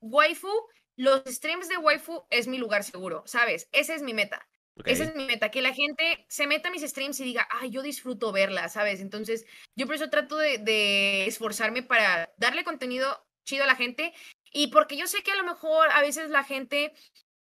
waifu, 0.00 0.48
los 0.96 1.22
streams 1.26 1.68
de 1.68 1.76
waifu 1.76 2.24
es 2.30 2.46
mi 2.46 2.58
lugar 2.58 2.84
seguro, 2.84 3.24
¿sabes? 3.26 3.68
Esa 3.72 3.94
es 3.94 4.02
mi 4.02 4.14
meta. 4.14 4.48
Esa 4.84 5.04
es 5.04 5.14
mi 5.14 5.24
meta, 5.26 5.50
que 5.50 5.62
la 5.62 5.72
gente 5.72 6.26
se 6.28 6.46
meta 6.46 6.68
a 6.68 6.72
mis 6.72 6.82
streams 6.82 7.20
y 7.20 7.24
diga, 7.24 7.46
ay, 7.50 7.70
yo 7.70 7.82
disfruto 7.82 8.32
verla, 8.32 8.68
¿sabes? 8.68 9.00
Entonces, 9.00 9.46
yo 9.76 9.86
por 9.86 9.94
eso 9.94 10.10
trato 10.10 10.36
de, 10.36 10.58
de 10.58 11.26
esforzarme 11.26 11.82
para 11.82 12.32
darle 12.38 12.64
contenido 12.64 13.24
chido 13.44 13.64
a 13.64 13.68
la 13.68 13.76
gente. 13.76 14.12
Y 14.52 14.68
porque 14.68 14.96
yo 14.96 15.06
sé 15.06 15.22
que 15.22 15.32
a 15.32 15.36
lo 15.36 15.44
mejor 15.44 15.90
a 15.90 16.00
veces 16.00 16.30
la 16.30 16.44
gente, 16.44 16.92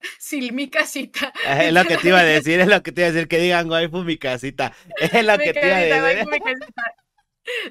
sin 0.18 0.54
mi 0.54 0.68
casita. 0.70 1.32
Es 1.60 1.72
lo 1.72 1.84
que 1.84 1.96
te 1.96 2.08
iba 2.08 2.20
a 2.20 2.24
decir, 2.24 2.60
es 2.60 2.68
lo 2.68 2.82
que 2.82 2.92
te 2.92 3.00
iba 3.02 3.08
a 3.08 3.12
decir, 3.12 3.28
que 3.28 3.38
digan 3.38 3.70
waifu 3.70 4.04
mi 4.04 4.18
casita. 4.18 4.74
Es 4.98 5.24
lo 5.24 5.38
que 5.38 5.52
te 5.52 5.66
iba 5.66 5.76
a 5.76 6.00
decir. 6.02 6.26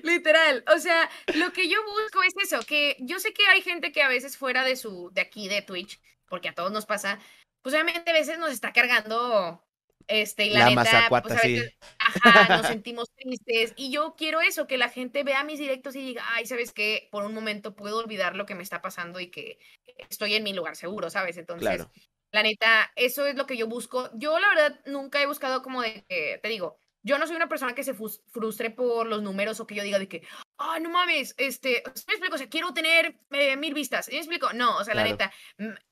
Literal, 0.03 0.63
o 0.73 0.79
sea, 0.79 1.09
lo 1.33 1.51
que 1.51 1.67
yo 1.67 1.77
busco 1.83 2.23
es 2.23 2.33
eso, 2.41 2.65
que 2.65 2.95
yo 3.01 3.19
sé 3.19 3.33
que 3.33 3.45
hay 3.47 3.61
gente 3.61 3.91
que 3.91 4.01
a 4.01 4.07
veces 4.07 4.37
fuera 4.37 4.63
de 4.63 4.77
su, 4.77 5.11
de 5.13 5.19
aquí, 5.19 5.49
de 5.49 5.61
Twitch, 5.61 5.99
porque 6.29 6.47
a 6.47 6.53
todos 6.53 6.71
nos 6.71 6.85
pasa, 6.85 7.19
pues 7.65 7.73
obviamente 7.73 8.11
a 8.11 8.13
veces 8.13 8.37
nos 8.37 8.51
está 8.51 8.71
cargando 8.71 9.59
este, 10.05 10.45
y 10.45 10.49
la, 10.51 10.69
neta, 10.69 11.07
pues, 11.09 11.41
sí. 11.41 11.63
ajá, 11.97 12.57
nos 12.57 12.67
sentimos 12.83 13.09
tristes. 13.15 13.73
Y 13.75 13.89
yo 13.89 14.13
quiero 14.15 14.39
eso, 14.39 14.67
que 14.67 14.77
la 14.77 14.89
gente 14.89 15.23
vea 15.23 15.43
mis 15.43 15.57
directos 15.57 15.95
y 15.95 16.05
diga, 16.05 16.23
ay, 16.27 16.45
¿sabes 16.45 16.71
qué? 16.71 17.09
Por 17.11 17.25
un 17.25 17.33
momento 17.33 17.75
puedo 17.75 17.97
olvidar 17.97 18.35
lo 18.35 18.45
que 18.45 18.53
me 18.53 18.61
está 18.61 18.83
pasando 18.83 19.19
y 19.19 19.31
que 19.31 19.57
estoy 19.97 20.35
en 20.35 20.43
mi 20.43 20.53
lugar 20.53 20.75
seguro, 20.75 21.09
¿sabes? 21.09 21.37
Entonces, 21.37 21.87
la 22.31 22.43
neta, 22.43 22.91
eso 22.95 23.25
es 23.25 23.33
lo 23.33 23.47
que 23.47 23.57
yo 23.57 23.65
busco. 23.65 24.11
Yo, 24.13 24.37
la 24.37 24.49
verdad, 24.49 24.79
nunca 24.85 25.19
he 25.19 25.25
buscado 25.25 25.63
como 25.63 25.81
de, 25.81 26.05
te 26.07 26.47
digo, 26.47 26.79
yo 27.05 27.19
no 27.19 27.27
soy 27.27 27.35
una 27.35 27.47
persona 27.47 27.75
que 27.75 27.83
se 27.83 27.93
frustre 27.93 28.71
por 28.71 29.05
los 29.05 29.21
números 29.21 29.59
o 29.59 29.67
que 29.67 29.75
yo 29.75 29.83
diga 29.83 29.99
de 29.99 30.07
que, 30.07 30.23
ah, 30.57 30.79
no 30.79 30.89
mames, 30.89 31.35
este, 31.37 31.83
me 31.85 32.13
explico, 32.13 32.33
o 32.33 32.37
sea, 32.39 32.49
quiero 32.49 32.73
tener 32.73 33.19
eh, 33.29 33.55
mil 33.57 33.75
vistas. 33.75 34.09
¿Me 34.09 34.17
explico? 34.17 34.51
No, 34.53 34.75
o 34.77 34.83
sea, 34.83 34.95
la 34.95 35.03
neta, 35.03 35.31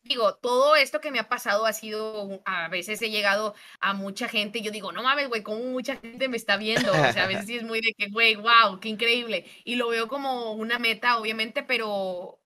digo, 0.02 0.34
todo 0.38 0.76
esto 0.76 1.00
que 1.02 1.12
me 1.12 1.20
ha 1.20 1.30
pasado 1.30 1.68
ha 1.68 1.74
sido, 1.74 2.42
a 2.46 2.68
veces 2.68 3.00
he 3.04 3.12
llegado 3.12 3.54
a 3.80 3.94
mucha 3.94 4.28
gente 4.28 4.58
y 4.58 4.64
yo 4.64 4.72
digo, 4.72 4.92
no 4.92 5.04
mames, 5.04 5.30
güey, 5.30 5.44
cómo 5.44 5.64
mucha 5.66 5.98
gente 5.98 6.28
me 6.30 6.38
está 6.38 6.58
viendo. 6.58 6.92
O 6.92 6.96
sea, 7.14 7.26
a 7.26 7.28
veces 7.28 7.46
sí 7.46 7.58
es 7.58 7.64
muy 7.64 7.80
de 7.80 7.94
que, 7.96 8.10
güey, 8.10 8.36
wow, 8.36 8.80
qué 8.82 8.90
increíble. 8.90 9.46
Y 9.66 9.76
lo 9.76 9.90
veo 9.90 10.08
como 10.08 10.54
una 10.54 10.80
meta, 10.80 11.20
obviamente, 11.20 11.62
pero 11.62 12.42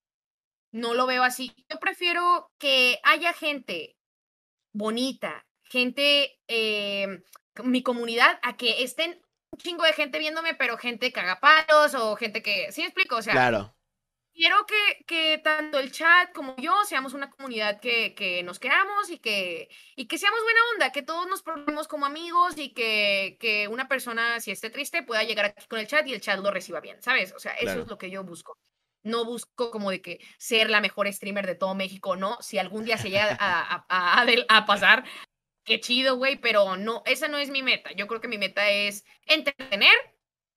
no 0.74 0.93
lo 0.93 1.05
veo 1.05 1.24
así. 1.24 1.53
Yo 1.70 1.80
prefiero 1.80 2.51
que 2.57 2.99
haya 3.03 3.32
gente 3.32 3.95
bonita, 4.74 5.47
gente 5.63 6.38
eh, 6.49 7.24
mi 7.64 7.84
comunidad 7.84 8.39
a 8.43 8.58
que 8.58 8.84
estén 8.84 9.22
un 9.51 9.60
chingo 9.60 9.84
de 9.84 9.93
gente 9.93 10.20
viéndome, 10.20 10.55
pero 10.55 10.78
gente 10.78 11.12
cagapalos 11.12 11.95
o 11.95 12.16
gente 12.16 12.41
que. 12.41 12.72
¿Sí 12.72 12.82
me 12.82 12.88
explico? 12.88 13.18
O 13.18 13.22
sea. 13.22 13.34
Claro. 13.34 13.74
Quiero 14.34 14.68
que, 14.68 15.03
que 15.05 15.39
tanto 15.39 15.80
el 15.80 15.91
chat 15.91 16.32
como 16.32 16.55
yo 16.58 16.86
seamos 16.86 17.16
una 17.16 17.32
comunidad 17.32 17.80
que, 17.80 18.14
que 18.14 18.43
nos 18.43 18.60
queramos 18.60 19.10
y 19.10 19.18
que, 19.18 19.68
y 19.95 20.08
que 20.08 20.20
seamos 20.20 20.43
buena 20.43 20.60
onda, 20.74 20.91
que 20.91 21.01
todos 21.01 21.26
nos 21.28 21.41
ponemos 21.41 21.88
como 21.88 22.05
amigos 22.05 22.55
y 22.55 22.72
que, 22.72 23.38
que 23.39 23.68
una 23.68 23.88
persona, 23.88 24.39
si 24.39 24.51
esté 24.51 24.70
triste, 24.70 25.01
pueda 25.01 25.24
llegar 25.24 25.45
aquí 25.45 25.66
con 25.68 25.80
el 25.80 25.88
chat 25.88 26.05
y 26.05 26.14
el 26.14 26.22
chat 26.22 26.39
lo 26.39 26.51
reciba 26.51 26.82
bien, 26.82 27.01
¿sabes? 27.01 27.34
O 27.34 27.39
sea, 27.39 27.53
eso 27.53 27.82
es 27.82 27.88
lo 27.88 27.97
que 27.97 28.12
yo 28.12 28.24
busco 28.24 28.60
no 29.08 29.26
busco 29.26 29.72
como 29.72 29.89
de 29.89 30.01
que 30.01 30.20
ser 30.38 30.70
la 30.70 30.82
mejor 30.82 31.12
streamer 31.12 31.47
de 31.47 31.55
todo 31.55 31.74
México, 31.74 32.16
no. 32.16 32.38
Si 32.41 32.60
algún 32.60 32.86
día 32.86 32.97
se 32.97 33.10
llega 33.10 33.36
a, 33.39 33.86
a, 33.89 34.26
a, 34.49 34.66
pasar, 34.66 35.05
qué 35.68 35.80
chido, 35.82 36.15
güey, 36.18 36.38
pero 36.38 36.78
no, 36.78 37.03
esa 37.05 37.28
no 37.28 37.38
es 37.38 37.51
mi 37.51 37.61
meta. 37.61 37.91
Yo 37.91 38.07
creo 38.07 38.22
que 38.22 38.28
mi 38.30 38.38
meta 38.39 38.70
es 38.72 39.05
entretener, 39.28 39.93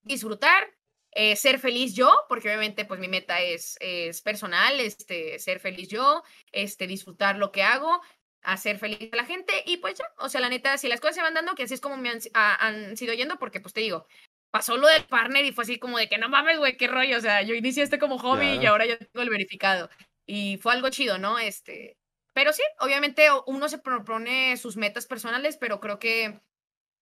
disfrutar, 0.02 0.72
eh, 1.10 1.36
ser 1.36 1.58
feliz 1.58 1.94
yo, 1.94 2.10
porque 2.28 2.48
obviamente 2.48 2.84
pues 2.84 3.00
mi 3.00 3.08
meta 3.08 3.40
es, 3.42 3.76
es 3.80 4.22
personal, 4.22 4.78
este, 4.80 5.38
ser 5.40 5.60
feliz 5.60 5.88
yo, 5.88 6.22
este, 6.52 6.86
disfrutar 6.86 7.36
lo 7.36 7.50
que 7.50 7.64
hago, 7.64 8.00
hacer 8.42 8.78
feliz 8.78 9.10
a 9.12 9.16
la 9.16 9.26
gente 9.26 9.52
y 9.66 9.78
pues 9.78 9.94
ya, 9.98 10.04
o 10.18 10.28
sea, 10.28 10.40
la 10.40 10.48
neta, 10.48 10.78
si 10.78 10.88
las 10.88 11.00
cosas 11.00 11.16
se 11.16 11.22
van 11.22 11.34
dando, 11.34 11.54
que 11.56 11.64
así 11.64 11.74
es 11.74 11.80
como 11.80 11.96
me 11.96 12.10
han, 12.10 12.20
han 12.34 12.96
sido 12.96 13.12
yendo, 13.12 13.38
porque 13.38 13.60
pues 13.60 13.74
te 13.74 13.80
digo, 13.80 14.06
pasó 14.52 14.76
lo 14.76 14.86
del 14.86 15.04
partner 15.04 15.44
y 15.44 15.52
fue 15.52 15.64
así 15.64 15.78
como 15.78 15.98
de 15.98 16.08
que 16.08 16.18
no 16.18 16.28
mames, 16.28 16.58
güey, 16.58 16.76
qué 16.76 16.86
rollo, 16.86 17.18
o 17.18 17.20
sea, 17.20 17.42
yo 17.42 17.54
inicié 17.54 17.82
este 17.82 17.98
como 17.98 18.18
hobby 18.18 18.58
y 18.62 18.66
ahora 18.66 18.86
ya 18.86 18.96
tengo 18.96 19.22
el 19.22 19.30
verificado. 19.30 19.90
Y 20.26 20.58
fue 20.58 20.72
algo 20.72 20.90
chido, 20.90 21.18
¿no? 21.18 21.40
Este, 21.40 21.96
pero 22.40 22.54
sí, 22.54 22.62
obviamente 22.78 23.28
uno 23.44 23.68
se 23.68 23.76
propone 23.76 24.56
sus 24.56 24.78
metas 24.78 25.04
personales, 25.04 25.58
pero 25.58 25.78
creo 25.78 25.98
que 25.98 26.40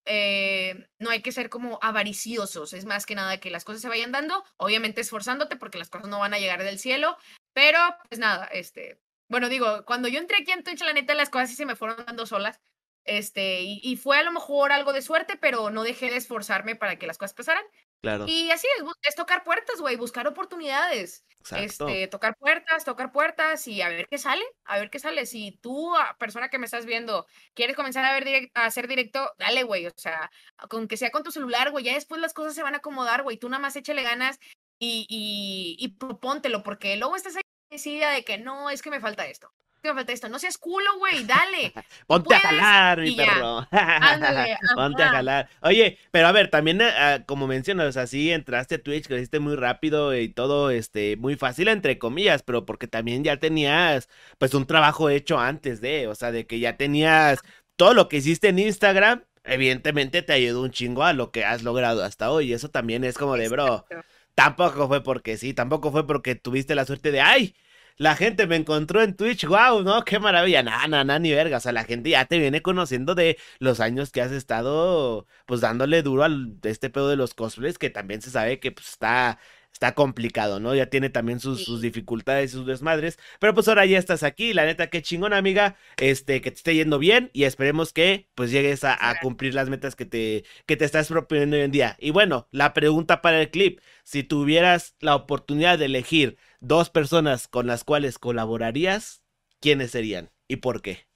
eh, 0.05 0.89
no 0.99 1.11
hay 1.11 1.23
que 1.23 1.31
ser 1.31 1.49
como 1.49 1.79
avariciosos. 1.81 2.73
Es 2.73 2.87
más 2.87 3.07
que 3.07 3.15
nada 3.15 3.39
que 3.39 3.53
las 3.53 3.63
cosas 3.63 3.81
se 3.81 3.89
vayan 3.89 4.11
dando, 4.11 4.43
obviamente 4.57 5.01
esforzándote 5.01 5.55
porque 5.55 5.79
las 5.79 5.91
cosas 5.91 6.09
no 6.09 6.19
van 6.19 6.35
a 6.35 6.41
llegar 6.41 6.65
del 6.65 6.81
cielo, 6.81 7.17
pero 7.53 7.79
pues 8.09 8.19
nada, 8.19 8.47
este, 8.47 9.01
bueno, 9.29 9.49
digo, 9.49 9.85
cuando 9.85 10.09
yo 10.09 10.19
entré 10.19 10.39
aquí 10.39 10.51
en 10.51 10.65
Twitch, 10.65 10.81
la 10.81 10.93
neta, 10.93 11.15
las 11.15 11.31
cosas 11.31 11.51
sí 11.51 11.55
se 11.55 11.67
me 11.67 11.77
fueron 11.77 12.05
dando 12.05 12.27
solas. 12.27 12.61
Este, 13.05 13.61
y, 13.61 13.81
y, 13.85 13.95
fue 13.95 14.19
a 14.19 14.25
lo 14.25 14.33
mejor 14.33 14.73
algo 14.73 14.93
de 14.93 15.03
suerte, 15.03 15.37
pero 15.41 15.71
no 15.71 15.85
dejé 15.85 16.11
de 16.11 16.17
esforzarme 16.17 16.75
para 16.75 16.99
que 16.99 17.07
las 17.07 17.17
cosas 17.17 17.35
pasaran. 17.35 17.65
Claro. 18.01 18.27
Y 18.29 18.51
así 18.51 18.67
es, 18.79 18.85
es 19.03 19.15
tocar 19.15 19.43
puertas, 19.45 19.81
güey, 19.81 19.97
buscar 19.97 20.27
oportunidades. 20.29 21.25
Este, 21.51 22.09
tocar 22.09 22.37
puertas, 22.37 22.85
tocar 22.85 23.11
puertas 23.11 23.67
y 23.69 23.81
a 23.81 23.89
ver 23.89 24.07
qué 24.09 24.19
sale, 24.19 24.45
a 24.65 24.79
ver 24.79 24.91
qué 24.91 24.99
sale. 24.99 25.25
Si 25.27 25.59
tú, 25.63 25.95
persona 26.19 26.49
que 26.49 26.59
me 26.59 26.67
estás 26.67 26.85
viendo, 26.85 27.27
quieres 27.55 27.75
comenzar 27.75 28.05
a 28.05 28.13
ver 28.13 28.51
a 28.55 28.67
hacer 28.67 28.87
directo, 28.87 29.33
dale, 29.39 29.63
güey, 29.63 29.87
o 29.87 29.93
sea, 29.97 30.31
con 30.69 30.89
que 30.89 30.97
sea 30.97 31.11
con 31.11 31.23
tu 31.23 31.31
celular, 31.31 31.71
güey, 31.71 31.85
ya 31.85 31.95
después 31.95 32.21
las 32.21 32.35
cosas 32.35 32.55
se 32.55 32.63
van 32.63 32.75
a 32.75 32.79
acomodar, 32.79 33.23
güey, 33.23 33.39
tú 33.39 33.49
nada 33.49 33.61
más 33.63 33.77
échale 33.77 34.03
ganas 34.03 34.39
y, 34.79 35.07
y, 35.09 35.77
y 35.83 35.97
propóntelo, 35.97 36.63
porque 36.63 36.97
luego 36.97 37.17
estás 37.17 37.37
ahí 37.37 37.43
decidida 37.71 38.11
de 38.11 38.25
que 38.25 38.39
no, 38.39 38.71
es 38.71 38.83
que 38.83 38.91
me 38.91 39.01
falta 39.01 39.27
esto 39.27 39.51
me 39.83 39.95
falta 39.95 40.13
esto. 40.13 40.29
No 40.29 40.39
seas 40.39 40.59
culo, 40.59 40.99
güey, 40.99 41.25
dale. 41.25 41.73
Ponte 42.07 42.35
a 42.35 42.41
jalar, 42.41 43.01
mi 43.01 43.15
perro. 43.15 43.67
Ponte 44.75 45.03
a 45.03 45.09
jalar. 45.11 45.49
Oye, 45.63 45.99
pero 46.11 46.29
a 46.29 46.33
ver, 46.33 46.51
también 46.51 46.81
ah, 46.83 47.25
como 47.27 47.47
mencionas, 47.47 47.97
así 47.97 48.31
entraste 48.33 48.77
a 48.77 48.83
Twitch, 48.83 49.07
creciste 49.07 49.41
muy 49.41 49.57
rápido 49.57 50.17
y 50.17 50.29
todo, 50.29 50.71
este, 50.71 51.17
muy 51.17 51.37
fácil 51.37 51.69
entre 51.69 51.99
comillas, 51.99 52.43
pero 52.43 52.67
porque 52.67 52.89
también 52.89 53.25
ya 53.25 53.39
tenías, 53.39 54.09
pues, 54.39 54.55
un 54.55 54.67
trabajo 54.67 55.11
hecho 55.11 55.39
antes 55.39 55.81
de, 55.81 56.09
o 56.09 56.15
sea, 56.15 56.33
de 56.33 56.47
que 56.47 56.59
ya 56.59 56.77
tenías 56.77 57.41
todo 57.77 57.95
lo 57.95 58.09
que 58.09 58.19
hiciste 58.19 58.49
en 58.49 58.59
Instagram, 58.59 59.25
evidentemente 59.45 60.23
te 60.23 60.33
ayudó 60.33 60.63
un 60.63 60.71
chingo 60.71 61.05
a 61.05 61.13
lo 61.13 61.31
que 61.31 61.45
has 61.45 61.63
logrado 61.63 62.05
hasta 62.05 62.31
hoy. 62.31 62.51
Y 62.51 62.53
eso 62.53 62.69
también 62.71 63.05
es 63.05 63.17
como 63.17 63.37
de, 63.37 63.49
bro, 63.49 63.87
tampoco 64.35 64.89
fue 64.89 65.03
porque 65.03 65.37
sí, 65.37 65.55
tampoco 65.55 65.91
fue 65.91 66.07
porque 66.07 66.35
tuviste 66.35 66.75
la 66.75 66.85
suerte 66.85 67.11
de, 67.11 67.21
ay, 67.21 67.55
la 67.99 68.15
gente 68.17 68.47
me 68.47 68.57
encontró 68.57 69.03
en 69.03 69.15
Twitch, 69.17 69.45
wow, 69.47 69.83
¿no? 69.83 70.05
Qué 70.05 70.19
maravilla. 70.21 70.63
Nada, 70.63 70.87
nada, 70.87 71.05
nada, 71.05 71.19
ni 71.19 71.33
verga. 71.33 71.59
O 71.59 71.61
sea, 71.61 71.73
la 71.73 71.85
gente 71.85 72.11
ya 72.11 72.25
te 72.27 72.39
viene 72.39 72.63
conociendo 72.63 73.15
de 73.17 73.39
los 73.59 73.81
años 73.81 74.13
que 74.13 74.23
has 74.23 74.31
estado, 74.33 75.27
pues, 75.47 75.61
dándole 75.61 76.03
duro 76.03 76.23
al 76.25 76.57
este 76.63 76.91
pedo 76.91 77.09
de 77.09 77.17
los 77.17 77.35
cosplays, 77.35 77.77
que 77.79 77.91
también 77.91 78.23
se 78.23 78.31
sabe 78.31 78.61
que, 78.61 78.71
pues, 78.73 78.89
está 78.89 79.39
está 79.79 79.95
complicado, 79.95 80.59
¿no? 80.59 80.75
Ya 80.75 80.87
tiene 80.87 81.09
también 81.09 81.39
sus, 81.39 81.65
sus 81.65 81.81
dificultades 81.81 82.51
y 82.51 82.55
sus 82.55 82.67
desmadres. 82.67 83.17
Pero 83.39 83.55
pues 83.55 83.69
ahora 83.69 83.87
ya 83.87 83.97
estás 83.97 84.25
aquí, 84.25 84.53
la 84.53 84.67
neta, 84.67 84.89
qué 84.91 85.03
chingón, 85.03 85.33
amiga. 85.33 85.77
Este, 85.99 86.41
que 86.41 86.51
te 86.51 86.57
esté 86.57 86.75
yendo 86.75 86.99
bien 86.99 87.31
y 87.33 87.45
esperemos 87.45 87.93
que 87.93 88.29
pues 88.35 88.51
llegues 88.51 88.83
a, 88.83 89.09
a, 89.09 89.21
cumplir 89.21 89.55
las 89.55 89.69
metas 89.69 89.95
que 89.95 90.05
te, 90.05 90.45
que 90.67 90.77
te 90.77 90.85
estás 90.85 91.07
proponiendo 91.09 91.57
hoy 91.57 91.63
en 91.63 91.71
día. 91.71 91.97
Y 92.01 92.11
bueno, 92.11 92.49
la 92.51 92.75
pregunta 92.75 93.23
para 93.23 93.41
el 93.41 93.51
clip, 93.51 93.79
si 94.03 94.25
tuvieras 94.25 94.97
la 94.99 95.15
oportunidad 95.15 95.79
de 95.79 95.85
elegir 95.85 96.39
dos 96.59 96.91
personas 96.91 97.47
con 97.47 97.69
las 97.69 97.85
cuales 97.85 98.19
colaborarías, 98.19 99.23
¿quiénes 99.61 99.93
serían 99.93 100.33
y 100.49 100.57
por 100.57 100.83
qué? 100.83 101.08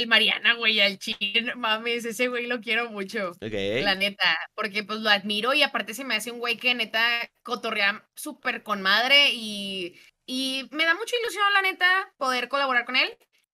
El 0.00 0.06
Mariana, 0.06 0.54
güey, 0.54 0.80
el 0.80 0.98
chin, 0.98 1.52
mames, 1.56 2.06
ese 2.06 2.28
güey 2.28 2.46
lo 2.46 2.60
quiero 2.60 2.90
mucho. 2.90 3.32
Ok. 3.32 3.82
La 3.82 3.94
neta, 3.94 4.34
porque 4.54 4.82
pues 4.82 5.00
lo 5.00 5.10
admiro 5.10 5.52
y 5.52 5.62
aparte 5.62 5.92
se 5.92 6.04
me 6.04 6.14
hace 6.14 6.30
un 6.30 6.38
güey 6.38 6.56
que 6.56 6.74
neta 6.74 7.30
cotorrea 7.42 8.08
súper 8.14 8.62
con 8.62 8.80
madre 8.80 9.32
y, 9.34 9.94
y 10.24 10.66
me 10.70 10.86
da 10.86 10.94
mucha 10.94 11.14
ilusión, 11.20 11.44
la 11.52 11.62
neta, 11.62 12.14
poder 12.16 12.48
colaborar 12.48 12.86
con 12.86 12.96
él. 12.96 13.10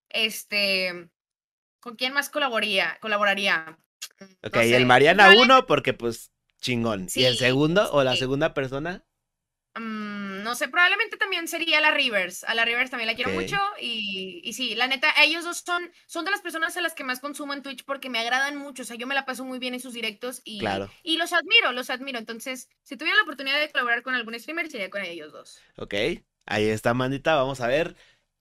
Este, 0.08 1.10
¿con 1.80 1.96
quién 1.96 2.12
más 2.12 2.30
colaboraría? 2.30 2.96
Colaboraría. 3.00 3.76
Ok, 4.44 4.54
no 4.54 4.62
sé. 4.62 4.76
el 4.76 4.86
Mariana 4.86 5.34
uno, 5.36 5.66
porque 5.66 5.94
pues 5.94 6.30
chingón. 6.60 7.08
Sí, 7.08 7.22
¿Y 7.22 7.24
el 7.24 7.36
segundo 7.36 7.90
o 7.92 8.04
la 8.04 8.14
segunda 8.14 8.54
persona? 8.54 9.04
Um, 9.76 10.42
no 10.42 10.54
sé, 10.54 10.68
probablemente 10.68 11.16
también 11.16 11.48
sería 11.48 11.80
la 11.80 11.90
Rivers. 11.90 12.44
A 12.44 12.54
la 12.54 12.64
Rivers 12.64 12.90
también 12.90 13.08
la 13.08 13.14
quiero 13.14 13.30
okay. 13.30 13.42
mucho. 13.42 13.60
Y, 13.80 14.40
y, 14.44 14.52
sí, 14.54 14.74
la 14.74 14.86
neta, 14.86 15.08
ellos 15.22 15.44
dos 15.44 15.58
son, 15.58 15.90
son 16.06 16.24
de 16.24 16.30
las 16.30 16.40
personas 16.40 16.76
a 16.76 16.80
las 16.80 16.94
que 16.94 17.04
más 17.04 17.20
consumo 17.20 17.52
en 17.52 17.62
Twitch 17.62 17.84
porque 17.84 18.08
me 18.08 18.18
agradan 18.18 18.56
mucho. 18.56 18.82
O 18.82 18.86
sea, 18.86 18.96
yo 18.96 19.06
me 19.06 19.14
la 19.14 19.26
paso 19.26 19.44
muy 19.44 19.58
bien 19.58 19.74
en 19.74 19.80
sus 19.80 19.92
directos 19.92 20.40
y, 20.44 20.60
claro. 20.60 20.90
y 21.02 21.18
los 21.18 21.32
admiro, 21.32 21.72
los 21.72 21.90
admiro. 21.90 22.18
Entonces, 22.18 22.68
si 22.82 22.96
tuviera 22.96 23.16
la 23.16 23.24
oportunidad 23.24 23.60
de 23.60 23.70
colaborar 23.70 24.02
con 24.02 24.14
algún 24.14 24.38
streamer, 24.38 24.70
sería 24.70 24.90
con 24.90 25.02
ellos 25.02 25.32
dos. 25.32 25.60
Ok, 25.76 25.94
ahí 26.46 26.64
está, 26.68 26.94
Mandita. 26.94 27.34
Vamos 27.34 27.60
a 27.60 27.66
ver 27.66 27.96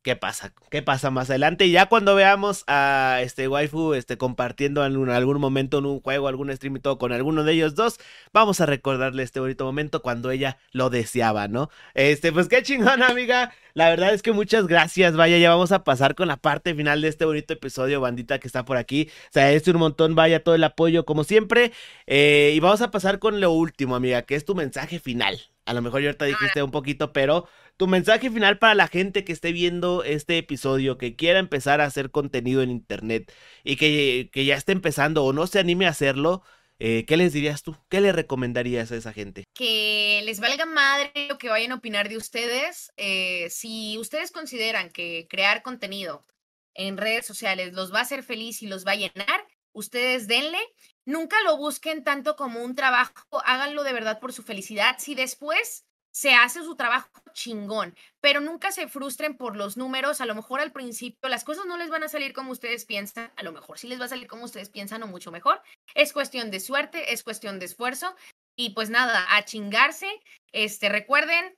qué 0.05 0.15
pasa, 0.15 0.53
qué 0.69 0.83
pasa 0.83 1.09
más 1.09 1.31
adelante. 1.31 1.65
Y 1.65 1.71
ya 1.71 1.87
cuando 1.87 2.13
veamos 2.13 2.63
a 2.67 3.21
este 3.23 3.47
waifu 3.47 3.95
este, 3.95 4.19
compartiendo 4.19 4.85
en 4.85 5.09
algún 5.09 5.39
momento 5.41 5.79
en 5.79 5.87
un 5.87 5.99
juego, 5.99 6.27
algún 6.27 6.55
stream 6.55 6.77
y 6.77 6.79
todo 6.79 6.99
con 6.99 7.11
alguno 7.11 7.43
de 7.43 7.53
ellos 7.53 7.73
dos, 7.73 7.99
vamos 8.31 8.61
a 8.61 8.67
recordarle 8.67 9.23
este 9.23 9.39
bonito 9.39 9.65
momento 9.65 10.03
cuando 10.03 10.29
ella 10.29 10.59
lo 10.71 10.91
deseaba, 10.91 11.47
¿no? 11.47 11.71
Este, 11.95 12.31
pues 12.31 12.47
qué 12.47 12.61
chingón, 12.61 13.01
amiga. 13.01 13.51
La 13.73 13.89
verdad 13.89 14.13
es 14.13 14.21
que 14.21 14.31
muchas 14.31 14.67
gracias. 14.67 15.15
Vaya, 15.15 15.39
ya 15.39 15.49
vamos 15.49 15.71
a 15.71 15.83
pasar 15.83 16.13
con 16.13 16.27
la 16.27 16.37
parte 16.37 16.75
final 16.75 17.01
de 17.01 17.07
este 17.07 17.25
bonito 17.25 17.53
episodio, 17.53 17.99
bandita 17.99 18.37
que 18.37 18.47
está 18.47 18.63
por 18.63 18.77
aquí. 18.77 19.09
O 19.29 19.33
sea, 19.33 19.51
este 19.53 19.71
un 19.71 19.79
montón, 19.79 20.13
vaya 20.13 20.43
todo 20.43 20.53
el 20.53 20.63
apoyo 20.63 21.03
como 21.05 21.23
siempre. 21.23 21.71
Eh, 22.05 22.53
y 22.53 22.59
vamos 22.59 22.81
a 22.81 22.91
pasar 22.91 23.17
con 23.17 23.41
lo 23.41 23.51
último, 23.51 23.95
amiga, 23.95 24.21
que 24.21 24.35
es 24.35 24.45
tu 24.45 24.53
mensaje 24.53 24.99
final. 24.99 25.41
A 25.65 25.73
lo 25.73 25.81
mejor 25.81 26.01
ya 26.01 26.09
ahorita 26.09 26.25
dijiste 26.25 26.61
un 26.61 26.69
poquito, 26.69 27.11
pero 27.11 27.47
tu 27.77 27.87
mensaje 27.87 28.29
final 28.29 28.57
para 28.57 28.75
la 28.75 28.87
gente 28.87 29.23
que 29.23 29.33
esté 29.33 29.51
viendo 29.51 30.03
este 30.03 30.37
episodio, 30.37 30.97
que 30.97 31.15
quiera 31.15 31.39
empezar 31.39 31.81
a 31.81 31.85
hacer 31.85 32.11
contenido 32.11 32.61
en 32.61 32.71
internet 32.71 33.31
y 33.63 33.75
que, 33.75 34.29
que 34.31 34.45
ya 34.45 34.55
esté 34.55 34.71
empezando 34.71 35.23
o 35.23 35.33
no 35.33 35.47
se 35.47 35.59
anime 35.59 35.85
a 35.85 35.89
hacerlo, 35.89 36.43
eh, 36.79 37.05
¿qué 37.05 37.15
les 37.15 37.33
dirías 37.33 37.63
tú? 37.63 37.75
¿Qué 37.89 38.01
le 38.01 38.11
recomendarías 38.11 38.91
a 38.91 38.95
esa 38.95 39.13
gente? 39.13 39.45
Que 39.53 40.21
les 40.25 40.39
valga 40.39 40.65
madre 40.65 41.11
lo 41.29 41.37
que 41.37 41.49
vayan 41.49 41.71
a 41.71 41.75
opinar 41.75 42.09
de 42.09 42.17
ustedes. 42.17 42.91
Eh, 42.97 43.49
si 43.49 43.97
ustedes 43.97 44.31
consideran 44.31 44.89
que 44.89 45.27
crear 45.29 45.61
contenido 45.61 46.25
en 46.73 46.97
redes 46.97 47.25
sociales 47.25 47.73
los 47.73 47.93
va 47.93 47.99
a 47.99 48.03
hacer 48.03 48.23
feliz 48.23 48.61
y 48.61 48.67
los 48.67 48.85
va 48.85 48.91
a 48.91 48.95
llenar, 48.95 49.47
ustedes 49.71 50.27
denle. 50.27 50.59
Nunca 51.05 51.37
lo 51.43 51.57
busquen 51.57 52.03
tanto 52.03 52.35
como 52.35 52.63
un 52.63 52.75
trabajo, 52.75 53.41
háganlo 53.45 53.83
de 53.83 53.93
verdad 53.93 54.19
por 54.19 54.33
su 54.33 54.43
felicidad. 54.43 54.95
Si 54.97 55.15
después 55.15 55.85
se 56.15 56.33
hace 56.33 56.63
su 56.63 56.77
trabajo 56.77 57.09
chingón, 57.33 57.93
pero 58.21 58.39
nunca 58.39 58.71
se 58.71 58.87
frustren 58.87 59.35
por 59.35 59.57
los 59.57 59.75
números. 59.75 60.21
A 60.21 60.25
lo 60.25 60.33
mejor 60.33 60.61
al 60.61 60.71
principio 60.71 61.27
las 61.27 61.43
cosas 61.43 61.65
no 61.65 61.75
les 61.75 61.89
van 61.89 62.03
a 62.03 62.07
salir 62.07 62.31
como 62.31 62.53
ustedes 62.53 62.85
piensan, 62.85 63.33
a 63.35 63.43
lo 63.43 63.51
mejor 63.51 63.77
sí 63.77 63.89
les 63.89 63.99
va 63.99 64.05
a 64.05 64.07
salir 64.07 64.25
como 64.25 64.45
ustedes 64.45 64.69
piensan 64.69 65.03
o 65.03 65.07
mucho 65.07 65.29
mejor. 65.29 65.61
Es 65.93 66.13
cuestión 66.13 66.51
de 66.51 66.61
suerte, 66.61 67.11
es 67.11 67.21
cuestión 67.21 67.59
de 67.59 67.65
esfuerzo 67.65 68.15
y 68.55 68.69
pues 68.69 68.89
nada, 68.89 69.25
a 69.35 69.43
chingarse. 69.43 70.07
Este, 70.53 70.87
recuerden 70.87 71.57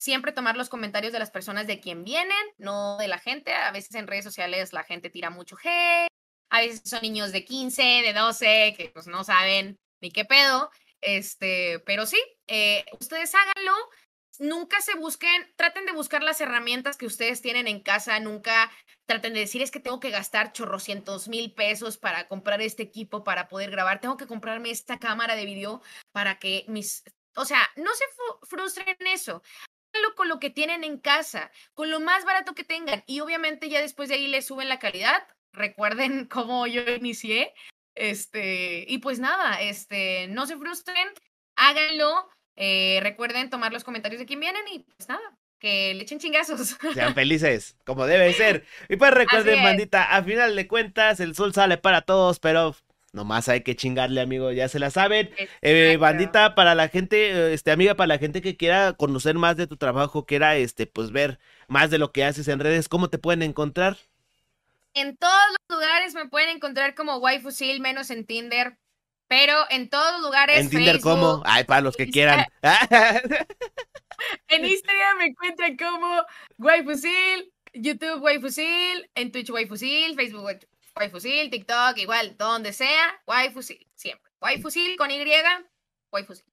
siempre 0.00 0.32
tomar 0.32 0.56
los 0.56 0.68
comentarios 0.68 1.12
de 1.12 1.20
las 1.20 1.30
personas 1.30 1.68
de 1.68 1.78
quien 1.78 2.02
vienen, 2.02 2.44
no 2.58 2.96
de 2.96 3.06
la 3.06 3.20
gente. 3.20 3.54
A 3.54 3.70
veces 3.70 3.94
en 3.94 4.08
redes 4.08 4.24
sociales 4.24 4.72
la 4.72 4.82
gente 4.82 5.10
tira 5.10 5.30
mucho 5.30 5.56
hate, 5.62 6.10
a 6.50 6.60
veces 6.60 6.82
son 6.84 7.02
niños 7.02 7.30
de 7.30 7.44
15, 7.44 7.82
de 7.82 8.12
12 8.12 8.74
que 8.76 8.88
pues 8.88 9.06
no 9.06 9.22
saben 9.22 9.78
ni 10.00 10.10
qué 10.10 10.24
pedo. 10.24 10.72
Este, 11.06 11.78
pero 11.86 12.04
sí, 12.04 12.20
eh, 12.48 12.84
ustedes 12.98 13.32
háganlo. 13.34 13.72
Nunca 14.40 14.80
se 14.82 14.96
busquen, 14.96 15.46
traten 15.56 15.86
de 15.86 15.92
buscar 15.92 16.22
las 16.22 16.40
herramientas 16.40 16.96
que 16.98 17.06
ustedes 17.06 17.40
tienen 17.40 17.68
en 17.68 17.80
casa, 17.80 18.20
nunca 18.20 18.70
traten 19.06 19.32
de 19.32 19.40
decir 19.40 19.62
es 19.62 19.70
que 19.70 19.80
tengo 19.80 19.98
que 19.98 20.10
gastar 20.10 20.52
chorrocientos 20.52 21.28
mil 21.28 21.54
pesos 21.54 21.96
para 21.96 22.26
comprar 22.26 22.60
este 22.60 22.82
equipo 22.82 23.24
para 23.24 23.48
poder 23.48 23.70
grabar, 23.70 24.00
tengo 24.00 24.18
que 24.18 24.26
comprarme 24.26 24.70
esta 24.70 24.98
cámara 24.98 25.36
de 25.36 25.46
video 25.46 25.80
para 26.12 26.38
que 26.38 26.66
mis, 26.68 27.02
o 27.34 27.46
sea, 27.46 27.66
no 27.76 27.94
se 27.94 28.04
frustren 28.42 28.94
en 28.98 29.06
eso, 29.06 29.42
con 30.16 30.28
lo 30.28 30.38
que 30.38 30.50
tienen 30.50 30.84
en 30.84 30.98
casa, 30.98 31.50
con 31.72 31.90
lo 31.90 32.00
más 32.00 32.24
barato 32.26 32.54
que 32.54 32.64
tengan 32.64 33.04
y 33.06 33.20
obviamente 33.20 33.70
ya 33.70 33.80
después 33.80 34.10
de 34.10 34.16
ahí 34.16 34.26
les 34.26 34.46
suben 34.46 34.68
la 34.68 34.78
calidad. 34.78 35.26
Recuerden 35.52 36.26
cómo 36.28 36.66
yo 36.66 36.82
inicié, 36.82 37.54
este, 37.96 38.84
y 38.86 38.98
pues 38.98 39.18
nada, 39.18 39.60
este, 39.60 40.28
no 40.28 40.46
se 40.46 40.56
frustren, 40.56 41.08
háganlo. 41.56 42.28
Eh, 42.54 43.00
recuerden 43.02 43.50
tomar 43.50 43.72
los 43.72 43.84
comentarios 43.84 44.18
de 44.18 44.26
quien 44.26 44.40
vienen 44.40 44.62
y 44.72 44.78
pues 44.78 45.08
nada, 45.08 45.36
que 45.58 45.94
le 45.94 46.02
echen 46.02 46.18
chingazos. 46.18 46.76
Sean 46.94 47.14
felices, 47.14 47.76
como 47.84 48.06
debe 48.06 48.32
ser. 48.32 48.64
Y 48.88 48.96
pues 48.96 49.12
recuerden, 49.12 49.62
bandita, 49.62 50.04
a 50.04 50.22
final 50.22 50.54
de 50.54 50.68
cuentas, 50.68 51.20
el 51.20 51.34
sol 51.34 51.52
sale 51.52 51.78
para 51.78 52.02
todos, 52.02 52.38
pero 52.38 52.76
nomás 53.12 53.48
hay 53.48 53.62
que 53.62 53.74
chingarle, 53.74 54.20
amigo, 54.20 54.52
ya 54.52 54.68
se 54.68 54.78
la 54.78 54.90
saben. 54.90 55.30
Eh, 55.62 55.96
bandita, 55.98 56.54
para 56.54 56.74
la 56.74 56.88
gente, 56.88 57.52
este, 57.52 57.70
amiga, 57.70 57.94
para 57.94 58.08
la 58.08 58.18
gente 58.18 58.42
que 58.42 58.56
quiera 58.56 58.92
conocer 58.92 59.34
más 59.36 59.56
de 59.56 59.66
tu 59.66 59.76
trabajo, 59.76 60.26
quiera, 60.26 60.56
este, 60.56 60.86
pues 60.86 61.10
ver 61.10 61.38
más 61.66 61.90
de 61.90 61.98
lo 61.98 62.12
que 62.12 62.24
haces 62.24 62.48
en 62.48 62.60
redes, 62.60 62.88
¿cómo 62.88 63.08
te 63.08 63.18
pueden 63.18 63.42
encontrar? 63.42 63.96
En 64.94 65.16
todos 65.16 65.42
los 65.50 65.65
lugares 65.76 66.14
me 66.14 66.28
pueden 66.28 66.56
encontrar 66.56 66.94
como 66.94 67.18
Waifusil, 67.18 67.80
menos 67.80 68.10
en 68.10 68.26
Tinder. 68.26 68.78
Pero 69.28 69.54
en 69.70 69.88
todos 69.88 70.12
los 70.14 70.22
lugares. 70.22 70.58
¿En 70.58 70.70
Tinder 70.70 70.96
Facebook, 70.96 71.12
cómo? 71.12 71.42
Ay, 71.44 71.64
para 71.64 71.80
los 71.80 71.96
que 71.96 72.08
quieran. 72.08 72.46
en 74.48 74.64
Instagram 74.64 75.18
me 75.18 75.26
encuentran 75.26 75.76
como 75.76 76.24
Waifusil, 76.58 77.52
YouTube 77.74 78.22
Waifusil, 78.22 79.10
en 79.14 79.32
Twitch 79.32 79.50
Waifusil, 79.50 80.14
Facebook 80.14 80.60
Waifusil, 80.96 81.50
TikTok, 81.50 81.98
igual, 81.98 82.36
donde 82.36 82.72
sea, 82.72 83.20
Waifusil, 83.26 83.86
siempre. 83.94 84.32
Waifusil 84.40 84.96
con 84.96 85.10
Y, 85.10 85.24
Waifusil. 86.12 86.46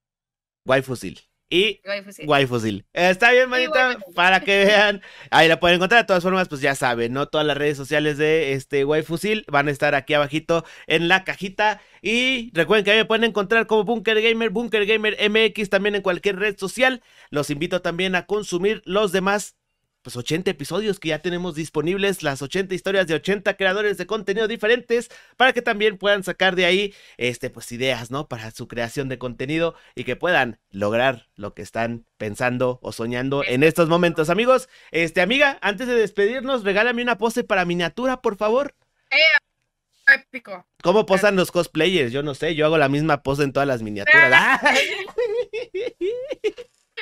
Waifusil 0.65 1.32
y 1.53 1.81
Waifusil. 2.25 2.84
Está 2.93 3.31
bien, 3.31 3.47
manita, 3.47 3.99
para 4.15 4.39
que 4.39 4.65
vean. 4.65 5.03
Ahí 5.30 5.47
la 5.47 5.59
pueden 5.59 5.75
encontrar. 5.75 6.01
De 6.01 6.07
todas 6.07 6.23
formas, 6.23 6.49
pues 6.49 6.61
ya 6.61 6.73
saben, 6.73 7.13
¿no? 7.13 7.27
Todas 7.27 7.45
las 7.45 7.55
redes 7.55 7.77
sociales 7.77 8.17
de 8.17 8.53
este 8.53 8.84
Waifusil 8.85 9.45
van 9.47 9.67
a 9.67 9.71
estar 9.71 9.93
aquí 9.93 10.15
abajito 10.15 10.65
en 10.88 11.07
la 11.07 11.23
cajita. 11.23 11.80
Y 12.01 12.49
recuerden 12.55 12.85
que 12.85 12.91
ahí 12.91 12.97
me 12.97 13.05
pueden 13.05 13.23
encontrar 13.23 13.67
como 13.67 13.84
Bunker 13.84 14.19
Gamer, 14.19 14.49
Bunker 14.49 14.88
Gamer 14.88 15.15
MX 15.30 15.69
también 15.69 15.93
en 15.93 16.01
cualquier 16.01 16.38
red 16.38 16.57
social. 16.57 17.03
Los 17.30 17.51
invito 17.51 17.84
también 17.84 18.15
a 18.15 18.25
consumir 18.25 18.81
los 18.85 19.11
demás 19.11 19.55
pues 20.03 20.17
80 20.17 20.51
episodios 20.51 20.99
que 20.99 21.09
ya 21.09 21.19
tenemos 21.19 21.55
disponibles, 21.55 22.21
las 22.21 22.41
80 22.41 22.75
historias 22.75 23.07
de 23.07 23.15
80 23.15 23.55
creadores 23.55 23.97
de 23.97 24.05
contenido 24.05 24.47
diferentes, 24.47 25.09
para 25.38 25.53
que 25.53 25.61
también 25.61 25.97
puedan 25.97 26.23
sacar 26.23 26.55
de 26.55 26.65
ahí, 26.65 26.93
este, 27.17 27.49
pues 27.49 27.71
ideas, 27.71 28.11
¿no? 28.11 28.27
Para 28.27 28.51
su 28.51 28.67
creación 28.67 29.07
de 29.09 29.17
contenido 29.17 29.75
y 29.95 30.03
que 30.03 30.15
puedan 30.15 30.59
lograr 30.69 31.30
lo 31.35 31.53
que 31.53 31.61
están 31.61 32.05
pensando 32.17 32.80
o 32.81 32.91
soñando 32.91 33.43
en 33.45 33.63
estos 33.63 33.88
momentos. 33.88 34.30
Amigos, 34.30 34.69
este, 34.91 35.21
amiga, 35.21 35.57
antes 35.61 35.88
de 35.88 35.95
despedirnos, 35.95 36.63
regálame 36.63 37.01
una 37.01 37.17
pose 37.17 37.45
para 37.45 37.63
miniatura, 37.65 38.21
por 38.21 38.35
favor. 38.35 38.75
Eh, 39.09 40.13
épico. 40.13 40.67
¿Cómo 40.81 41.05
posan 41.05 41.38
los 41.38 41.51
cosplayers? 41.51 42.11
Yo 42.11 42.23
no 42.23 42.35
sé, 42.35 42.55
yo 42.55 42.65
hago 42.65 42.77
la 42.77 42.89
misma 42.89 43.23
pose 43.23 43.43
en 43.43 43.53
todas 43.53 43.67
las 43.67 43.81
miniaturas. 43.81 44.61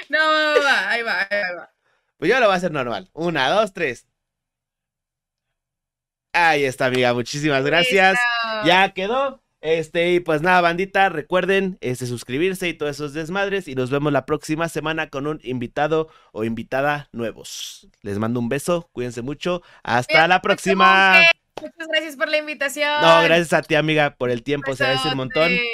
no, 0.10 0.20
va, 0.64 0.90
ahí 0.90 1.02
va, 1.02 1.28
ahí 1.30 1.56
va. 1.58 1.71
Pues 2.22 2.30
yo 2.30 2.40
lo 2.40 2.46
voy 2.46 2.54
a 2.54 2.58
hacer 2.58 2.72
normal. 2.72 3.10
Una, 3.14 3.50
dos, 3.50 3.74
tres. 3.74 4.06
Ahí 6.34 6.66
está, 6.66 6.86
amiga. 6.86 7.16
Muchísimas 7.16 7.66
gracias. 7.66 8.12
Listo. 8.12 8.68
Ya 8.68 8.94
quedó. 8.94 9.42
Este, 9.60 10.12
y 10.14 10.20
pues 10.20 10.44
nada, 10.44 10.62
bandita, 10.62 11.10
recuerden 11.10 11.80
este, 11.82 12.06
suscribirse 12.06 12.70
y 12.70 12.76
todos 12.76 12.92
esos 12.92 13.16
desmadres. 13.16 13.68
Y 13.68 13.74
nos 13.74 13.90
vemos 13.90 14.14
la 14.14 14.28
próxima 14.28 14.70
semana 14.70 15.10
con 15.10 15.26
un 15.26 15.40
invitado 15.42 16.10
o 16.32 16.44
invitada 16.44 17.10
nuevos. 17.12 17.88
Les 18.04 18.20
mando 18.20 18.40
un 18.40 18.50
beso, 18.50 18.88
cuídense 18.92 19.24
mucho. 19.24 19.64
Hasta 19.82 20.28
la 20.28 20.44
próxima. 20.44 21.24
Muchas 21.60 21.88
gracias 21.88 22.18
por 22.18 22.30
la 22.30 22.38
invitación. 22.38 23.02
No, 23.02 23.24
gracias 23.24 23.54
a 23.54 23.64
ti, 23.64 23.74
amiga, 23.74 24.14
por 24.16 24.30
el 24.30 24.44
tiempo. 24.44 24.76
Se 24.76 24.84
agradece 24.84 25.10
un 25.10 25.18
montón. 25.18 25.52